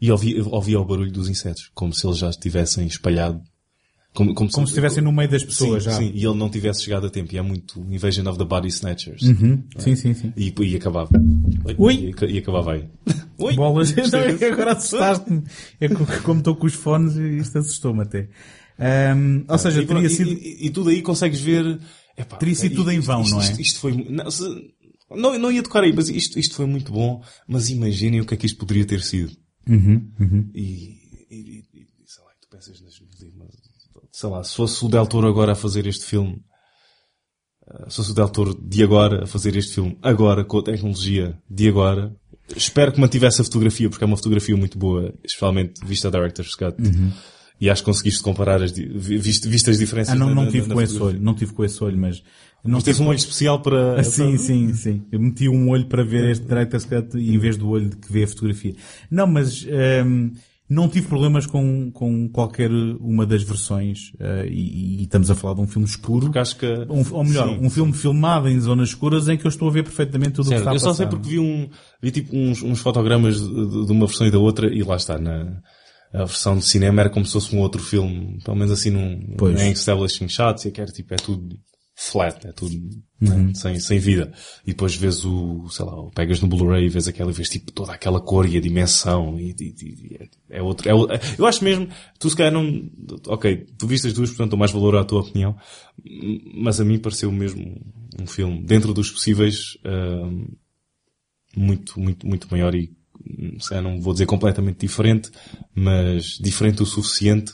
e 0.00 0.10
ouvia, 0.10 0.42
ouvia 0.44 0.80
o 0.80 0.84
barulho 0.84 1.12
dos 1.12 1.28
insetos, 1.28 1.70
como 1.74 1.92
se 1.92 2.06
eles 2.06 2.18
já 2.18 2.30
estivessem 2.30 2.86
espalhado. 2.86 3.42
Como, 4.14 4.34
como, 4.34 4.50
Como 4.50 4.66
se 4.66 4.72
estivessem 4.72 5.02
no 5.02 5.10
meio 5.10 5.30
das 5.30 5.42
pessoas 5.42 5.84
sim, 5.84 5.90
já. 5.90 5.96
Sim, 5.96 6.12
e 6.14 6.24
ele 6.24 6.34
não 6.36 6.50
tivesse 6.50 6.82
chegado 6.82 7.06
a 7.06 7.10
tempo. 7.10 7.34
E 7.34 7.38
é 7.38 7.42
muito 7.42 7.80
Invasion 7.90 8.26
of 8.28 8.38
the 8.38 8.44
Body 8.44 8.68
Snatchers. 8.68 9.22
Uhum. 9.22 9.62
Sim, 9.78 9.96
sim, 9.96 10.12
sim. 10.12 10.32
E, 10.36 10.52
e 10.60 10.76
acabava. 10.76 11.08
Oi. 11.78 12.12
E, 12.20 12.32
e 12.34 12.38
acabava 12.38 12.74
aí. 12.74 12.88
Oi. 13.38 13.56
Bolas. 13.56 13.94
Não, 13.94 14.18
é 14.18 14.50
agora 14.52 14.72
assustaste-me. 14.72 15.42
É 15.80 15.88
como 15.88 16.38
estou 16.38 16.54
com 16.56 16.66
os 16.66 16.74
fones, 16.74 17.16
isto 17.16 17.58
assustou-me 17.58 18.02
até. 18.02 18.28
Ahm, 18.78 19.44
ou 19.48 19.58
seja, 19.58 19.82
e, 19.82 19.86
teria 19.86 20.06
e- 20.06 20.10
sido. 20.10 20.30
e, 20.30 20.66
e 20.66 20.70
tudo 20.70 20.90
aí 20.90 21.00
consegues 21.00 21.40
ver. 21.40 21.80
Epá, 22.16 22.36
Teria 22.36 22.54
sido 22.54 22.74
tudo 22.74 22.90
em 22.90 23.00
vão, 23.00 23.22
isto, 23.22 23.32
não 23.34 23.40
é? 23.40 23.44
Isto, 23.44 23.60
isto 23.60 23.80
foi. 23.80 23.92
Não, 24.10 24.30
se- 24.30 24.74
não, 25.10 25.38
não 25.38 25.50
ia 25.50 25.62
tocar 25.62 25.82
aí, 25.84 25.92
mas 25.94 26.08
isto, 26.10 26.38
isto 26.38 26.54
foi 26.54 26.66
muito 26.66 26.92
bom. 26.92 27.22
Mas 27.48 27.70
imaginem 27.70 28.20
o 28.20 28.26
que 28.26 28.34
é 28.34 28.36
que 28.36 28.44
isto 28.46 28.58
poderia 28.58 28.84
ter 28.84 29.00
sido. 29.02 29.32
Uhum, 29.68 30.10
uhum. 30.20 30.50
E- 30.54 30.98
e- 31.30 31.64
sei 32.04 32.22
lá, 32.24 32.30
tu 32.40 32.48
pensas 32.50 32.80
nas 32.82 33.00
mas, 33.38 33.48
sei 34.22 34.30
lá, 34.30 34.42
se 34.44 34.54
fosse 34.56 34.84
o 34.84 34.88
Del 34.88 35.06
Toro 35.06 35.26
agora 35.26 35.52
a 35.52 35.54
fazer 35.56 35.86
este 35.86 36.04
filme, 36.06 36.36
eh, 37.68 37.90
se 37.90 37.96
fosse 37.96 38.10
o 38.12 38.14
Del 38.14 38.28
Toro 38.28 38.54
de 38.54 38.82
agora 38.82 39.24
a 39.24 39.26
fazer 39.26 39.56
este 39.56 39.74
filme, 39.74 39.98
agora, 40.02 40.44
com 40.44 40.58
a 40.58 40.62
tecnologia 40.62 41.36
de 41.50 41.68
agora, 41.68 42.14
espero 42.56 42.92
que 42.92 43.00
mantivesse 43.00 43.40
a 43.40 43.44
fotografia, 43.44 43.88
porque 43.90 44.04
é 44.04 44.06
uma 44.06 44.16
fotografia 44.16 44.56
muito 44.56 44.78
boa, 44.78 45.12
especialmente 45.24 45.84
vista 45.84 46.08
a 46.08 46.10
Director's 46.10 46.54
Cut. 46.54 46.76
E 47.60 47.70
acho 47.70 47.82
que 47.82 47.86
conseguiste 47.86 48.22
comparar 48.22 48.60
as, 48.62 48.72
viste, 48.72 49.46
viste 49.48 49.70
as 49.70 49.78
diferenças 49.78 50.14
Ah, 50.14 50.18
não, 50.18 50.28
na- 50.30 50.34
não 50.34 50.44
na- 50.46 50.50
tive 50.50 50.66
na 50.68 50.74
com 50.74 50.82
esse 50.82 50.92
fotografia. 50.94 51.18
olho. 51.20 51.24
Não 51.26 51.34
tive 51.34 51.52
com 51.52 51.64
esse 51.64 51.84
olho, 51.84 51.96
mas. 51.98 52.22
Não 52.64 52.74
Mas 52.74 52.84
tens 52.84 53.00
um 53.00 53.06
olho 53.08 53.16
especial 53.16 53.60
para... 53.60 53.98
Ah, 54.00 54.04
sim, 54.04 54.36
sim, 54.38 54.72
sim. 54.74 55.02
Eu 55.10 55.18
meti 55.20 55.48
um 55.48 55.68
olho 55.68 55.86
para 55.86 56.04
ver 56.04 56.30
este 56.30 56.44
Director's 56.46 56.84
Cut 56.84 57.16
em 57.18 57.36
vez 57.38 57.56
do 57.56 57.68
olho 57.68 57.90
que 57.90 58.12
vê 58.12 58.22
a 58.22 58.28
fotografia. 58.28 58.74
Não, 59.10 59.26
mas 59.26 59.64
ehm, 59.68 60.30
não 60.72 60.88
tive 60.88 61.06
problemas 61.06 61.46
com, 61.46 61.90
com 61.92 62.28
qualquer 62.28 62.70
uma 62.70 63.26
das 63.26 63.42
versões 63.42 64.12
eh, 64.18 64.46
e, 64.48 65.00
e 65.00 65.02
estamos 65.02 65.30
a 65.30 65.34
falar 65.34 65.54
de 65.54 65.60
um 65.60 65.66
filme 65.66 65.86
escuro. 65.86 66.26
Porque 66.26 66.38
acho 66.38 66.56
que... 66.56 66.66
Um, 66.66 67.04
ou 67.12 67.24
melhor, 67.24 67.48
Sim, 67.48 67.58
um 67.66 67.70
filme 67.70 67.92
filmado 67.92 68.48
em 68.48 68.58
zonas 68.60 68.88
escuras 68.90 69.28
em 69.28 69.36
que 69.36 69.46
eu 69.46 69.48
estou 69.48 69.68
a 69.68 69.72
ver 69.72 69.82
perfeitamente 69.84 70.32
tudo 70.32 70.46
o 70.46 70.50
que 70.50 70.56
está 70.56 70.70
a 70.70 70.74
eu 70.74 70.78
só 70.80 70.94
sei 70.94 71.06
passar. 71.06 71.16
porque 71.18 71.30
vi 71.30 71.38
um, 71.38 71.68
vi 72.00 72.10
tipo 72.10 72.36
uns, 72.36 72.62
uns 72.62 72.80
fotogramas 72.80 73.40
de, 73.40 73.48
de- 73.48 73.86
de 73.86 73.92
uma 73.92 74.06
versão 74.06 74.26
e 74.26 74.30
da 74.30 74.38
outra 74.38 74.72
e 74.72 74.82
lá 74.82 74.96
está, 74.96 75.18
na, 75.18 75.58
a 76.12 76.18
versão 76.24 76.56
de 76.58 76.64
cinema 76.64 77.00
era 77.02 77.10
como 77.10 77.24
se 77.26 77.32
fosse 77.32 77.54
um 77.54 77.58
outro 77.60 77.80
filme, 77.82 78.38
pelo 78.44 78.56
menos 78.56 78.72
assim 78.72 78.90
num, 78.90 79.34
Pois. 79.38 79.60
em 79.60 79.72
establishing 79.72 80.28
shots 80.28 80.64
e 80.64 80.70
que 80.70 80.80
era 80.80 80.90
tipo, 80.90 81.12
é 81.14 81.16
tudo 81.16 81.56
flat, 82.10 82.46
é 82.46 82.52
tudo, 82.52 82.74
Uhum. 83.20 83.46
né, 83.46 83.54
sem, 83.54 83.78
sem 83.78 83.98
vida. 84.00 84.32
E 84.64 84.70
depois 84.72 84.96
vês 84.96 85.24
o, 85.24 85.68
sei 85.68 85.84
lá, 85.84 85.94
pegas 86.14 86.40
no 86.40 86.48
Blu-ray 86.48 86.86
e 86.86 86.88
vês 86.88 87.06
aquela 87.06 87.30
e 87.30 87.34
vês 87.34 87.48
tipo 87.48 87.70
toda 87.70 87.92
aquela 87.92 88.20
cor 88.20 88.44
e 88.48 88.56
a 88.56 88.60
dimensão 88.60 89.38
e, 89.38 89.54
e- 89.60 89.74
e- 89.80 90.16
é, 90.50 90.58
é 90.58 90.62
outro, 90.62 90.88
é, 90.88 90.94
o- 90.94 91.06
eu 91.38 91.46
acho 91.46 91.62
mesmo, 91.62 91.88
tu 92.18 92.28
se 92.28 92.34
calhar 92.36 92.52
não, 92.52 92.90
ok, 93.28 93.66
tu 93.78 93.86
viste 93.86 94.08
as 94.08 94.12
duas, 94.12 94.30
portanto 94.30 94.50
dou 94.50 94.58
mais 94.58 94.72
valor 94.72 94.96
à 94.96 95.04
tua 95.04 95.20
opinião, 95.20 95.56
mas 96.54 96.80
a 96.80 96.84
mim 96.84 96.98
pareceu 96.98 97.30
mesmo 97.30 97.80
um 98.20 98.26
filme, 98.26 98.60
dentro 98.64 98.92
dos 98.92 99.10
possíveis, 99.10 99.78
hum, 99.86 100.46
muito, 101.56 102.00
muito, 102.00 102.26
muito 102.26 102.48
maior 102.50 102.74
e, 102.74 102.90
hum, 103.24 103.56
se 103.60 103.68
calhar 103.68 103.84
não 103.84 104.00
vou 104.00 104.12
dizer 104.12 104.26
completamente 104.26 104.78
diferente, 104.80 105.30
mas 105.74 106.38
diferente 106.40 106.82
o 106.82 106.86
suficiente 106.86 107.52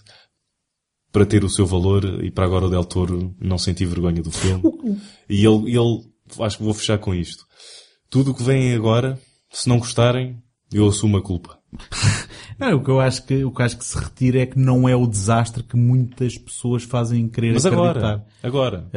para 1.13 1.25
ter 1.27 1.45
o 1.45 1.49
seu 1.49 1.67
valor 1.67 2.23
e 2.25 2.31
para 2.31 2.45
agora 2.45 2.67
o 2.67 2.71
Del 2.71 2.85
Toro 2.85 3.35
não 3.41 3.59
sentir 3.59 3.87
vergonha 3.87 4.23
do 4.23 4.31
filme. 4.31 4.63
E 5.29 5.45
ele, 5.45 5.77
ele, 5.77 6.01
acho 6.41 6.59
que 6.59 6.65
vou 6.65 6.75
fechar 6.75 6.99
com 6.99 7.15
isto. 7.15 7.45
Tudo 8.11 8.31
o 8.31 8.35
que 8.35 8.43
vem 8.43 8.75
agora, 8.75 9.19
se 9.51 9.69
não 9.69 9.79
gostarem, 9.79 10.37
eu 10.73 10.87
assumo 10.89 11.17
a 11.17 11.23
culpa. 11.23 11.59
Não, 12.59 12.77
o 12.77 12.83
que 12.83 12.91
eu 12.91 12.99
acho 12.99 13.25
que, 13.25 13.45
o 13.45 13.53
que 13.53 13.63
acho 13.63 13.79
que 13.79 13.85
se 13.85 13.97
retira 13.97 14.41
é 14.41 14.47
que 14.47 14.59
não 14.59 14.89
é 14.89 14.97
o 14.97 15.07
desastre 15.07 15.63
que 15.63 15.77
muitas 15.77 16.37
pessoas 16.37 16.83
fazem 16.83 17.29
querer 17.29 17.53
Mas 17.53 17.65
acreditar. 17.65 17.91
agora, 18.01 18.27
agora, 18.43 18.91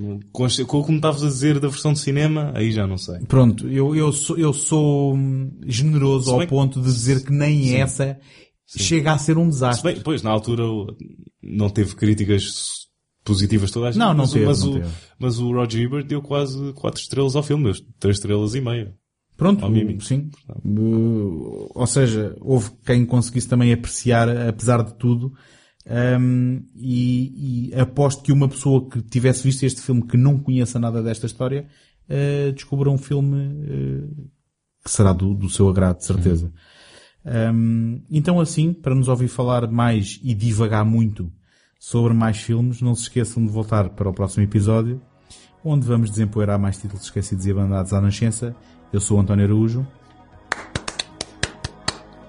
não- 0.00 0.18
com 0.32 0.44
as- 0.44 0.58
com 0.64 0.78
o 0.80 0.84
que 0.84 0.90
me 0.90 0.96
estavas 0.96 1.22
a 1.22 1.28
dizer 1.28 1.60
da 1.60 1.68
versão 1.68 1.92
de 1.92 2.00
cinema, 2.00 2.50
aí 2.56 2.72
já 2.72 2.88
não 2.88 2.98
sei. 2.98 3.20
Pronto, 3.28 3.68
eu, 3.68 3.94
eu 3.94 4.12
sou, 4.12 4.36
eu 4.36 4.52
sou 4.52 5.14
hum, 5.14 5.52
generoso 5.64 6.32
ao 6.34 6.44
ponto 6.48 6.80
de 6.80 6.86
dizer 6.86 7.22
que 7.24 7.30
nem 7.30 7.76
essa 7.76 8.18
chega 8.76 9.12
a 9.12 9.18
ser 9.18 9.38
um 9.38 9.48
desastre. 9.48 9.92
bem, 9.94 10.02
pois, 10.02 10.22
na 10.22 10.30
altura 10.30 10.64
não 11.42 11.70
teve 11.70 11.94
críticas 11.96 12.86
positivas 13.24 13.70
toda 13.70 13.88
a 13.88 13.90
gente. 13.90 13.98
Não, 14.00 14.08
não 14.14 14.18
mas, 14.18 14.30
o- 14.30 14.34
teve, 14.34 14.46
mas, 14.46 14.62
não 14.62 14.70
o, 14.70 14.74
teve. 14.74 14.88
mas 15.18 15.38
o 15.38 15.52
Roger 15.52 15.82
Ebert 15.82 16.06
deu 16.06 16.22
quase 16.22 16.72
4 16.74 17.00
estrelas 17.00 17.36
ao 17.36 17.42
filme, 17.42 17.64
deu 17.64 17.74
3 17.98 18.16
estrelas 18.16 18.54
e 18.54 18.60
meia. 18.60 18.94
Pronto, 19.36 19.64
sim. 20.00 20.30
Uh, 20.64 21.70
ou 21.72 21.86
seja, 21.86 22.34
houve 22.40 22.70
quem 22.84 23.06
conseguisse 23.06 23.48
também 23.48 23.72
apreciar, 23.72 24.28
apesar 24.28 24.82
de 24.82 24.94
tudo, 24.94 25.32
um, 26.20 26.60
e, 26.74 27.68
e 27.70 27.74
aposto 27.80 28.22
que 28.22 28.32
uma 28.32 28.48
pessoa 28.48 28.88
que 28.88 29.00
tivesse 29.00 29.44
visto 29.44 29.62
este 29.62 29.80
filme 29.80 30.02
que 30.02 30.16
não 30.16 30.38
conheça 30.38 30.80
nada 30.80 31.00
desta 31.02 31.26
história, 31.26 31.68
uh, 32.10 32.52
descubra 32.52 32.90
um 32.90 32.98
filme 32.98 33.36
uh, 33.36 34.28
que 34.84 34.90
será 34.90 35.12
do, 35.12 35.32
do 35.34 35.48
seu 35.48 35.68
agrado, 35.68 35.98
de 35.98 36.06
certeza. 36.06 36.52
Um, 37.30 38.00
então 38.10 38.40
assim, 38.40 38.72
para 38.72 38.94
nos 38.94 39.06
ouvir 39.08 39.28
falar 39.28 39.70
mais 39.70 40.18
e 40.22 40.32
divagar 40.34 40.82
muito 40.84 41.30
sobre 41.78 42.14
mais 42.14 42.38
filmes, 42.38 42.80
não 42.80 42.94
se 42.94 43.02
esqueçam 43.02 43.44
de 43.44 43.52
voltar 43.52 43.90
para 43.90 44.08
o 44.08 44.14
próximo 44.14 44.44
episódio, 44.44 45.00
onde 45.64 45.86
vamos 45.86 46.08
desempoeirar 46.10 46.58
mais 46.58 46.78
títulos 46.78 47.04
esquecidos 47.04 47.44
e 47.46 47.50
abandonados 47.50 47.92
à 47.92 48.00
nascença. 48.00 48.56
Eu 48.92 49.00
sou 49.00 49.18
o 49.18 49.20
António 49.20 49.44
Araújo. 49.44 49.86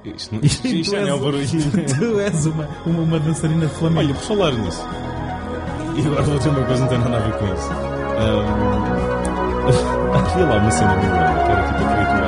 Isto, 0.04 0.36
não- 0.36 0.42
isto, 0.44 0.68
isto 0.68 0.96
é 0.96 1.14
um 1.14 1.20
barulho. 1.20 1.46
tu 1.98 2.20
és 2.20 2.46
uma, 2.46 2.68
uma, 2.86 3.00
uma 3.04 3.20
dançarina 3.20 3.66
de 3.68 3.74
flamengo. 3.76 4.00
Olha, 4.12 4.14
por 4.16 4.24
falar 4.24 4.52
nisso, 4.54 4.86
e 5.98 6.02
agora 6.06 6.24
vou 6.24 6.38
dizer 6.38 6.50
uma 6.50 6.66
coisa 6.66 6.88
que 6.88 6.94
não 6.96 7.04
tem 7.04 7.12
nada 7.12 7.18
a 7.18 7.20
ver 7.30 7.38
com 7.40 7.46
isso. 7.46 7.72
Ahm, 8.20 8.90
havia 10.16 10.46
lá 10.46 10.58
uma 10.58 10.72
cena 10.72 10.96
no 10.96 11.02
que 11.02 11.08
era 11.08 11.64
tipo 11.68 11.84
a 11.84 11.94
criatura. 11.94 12.19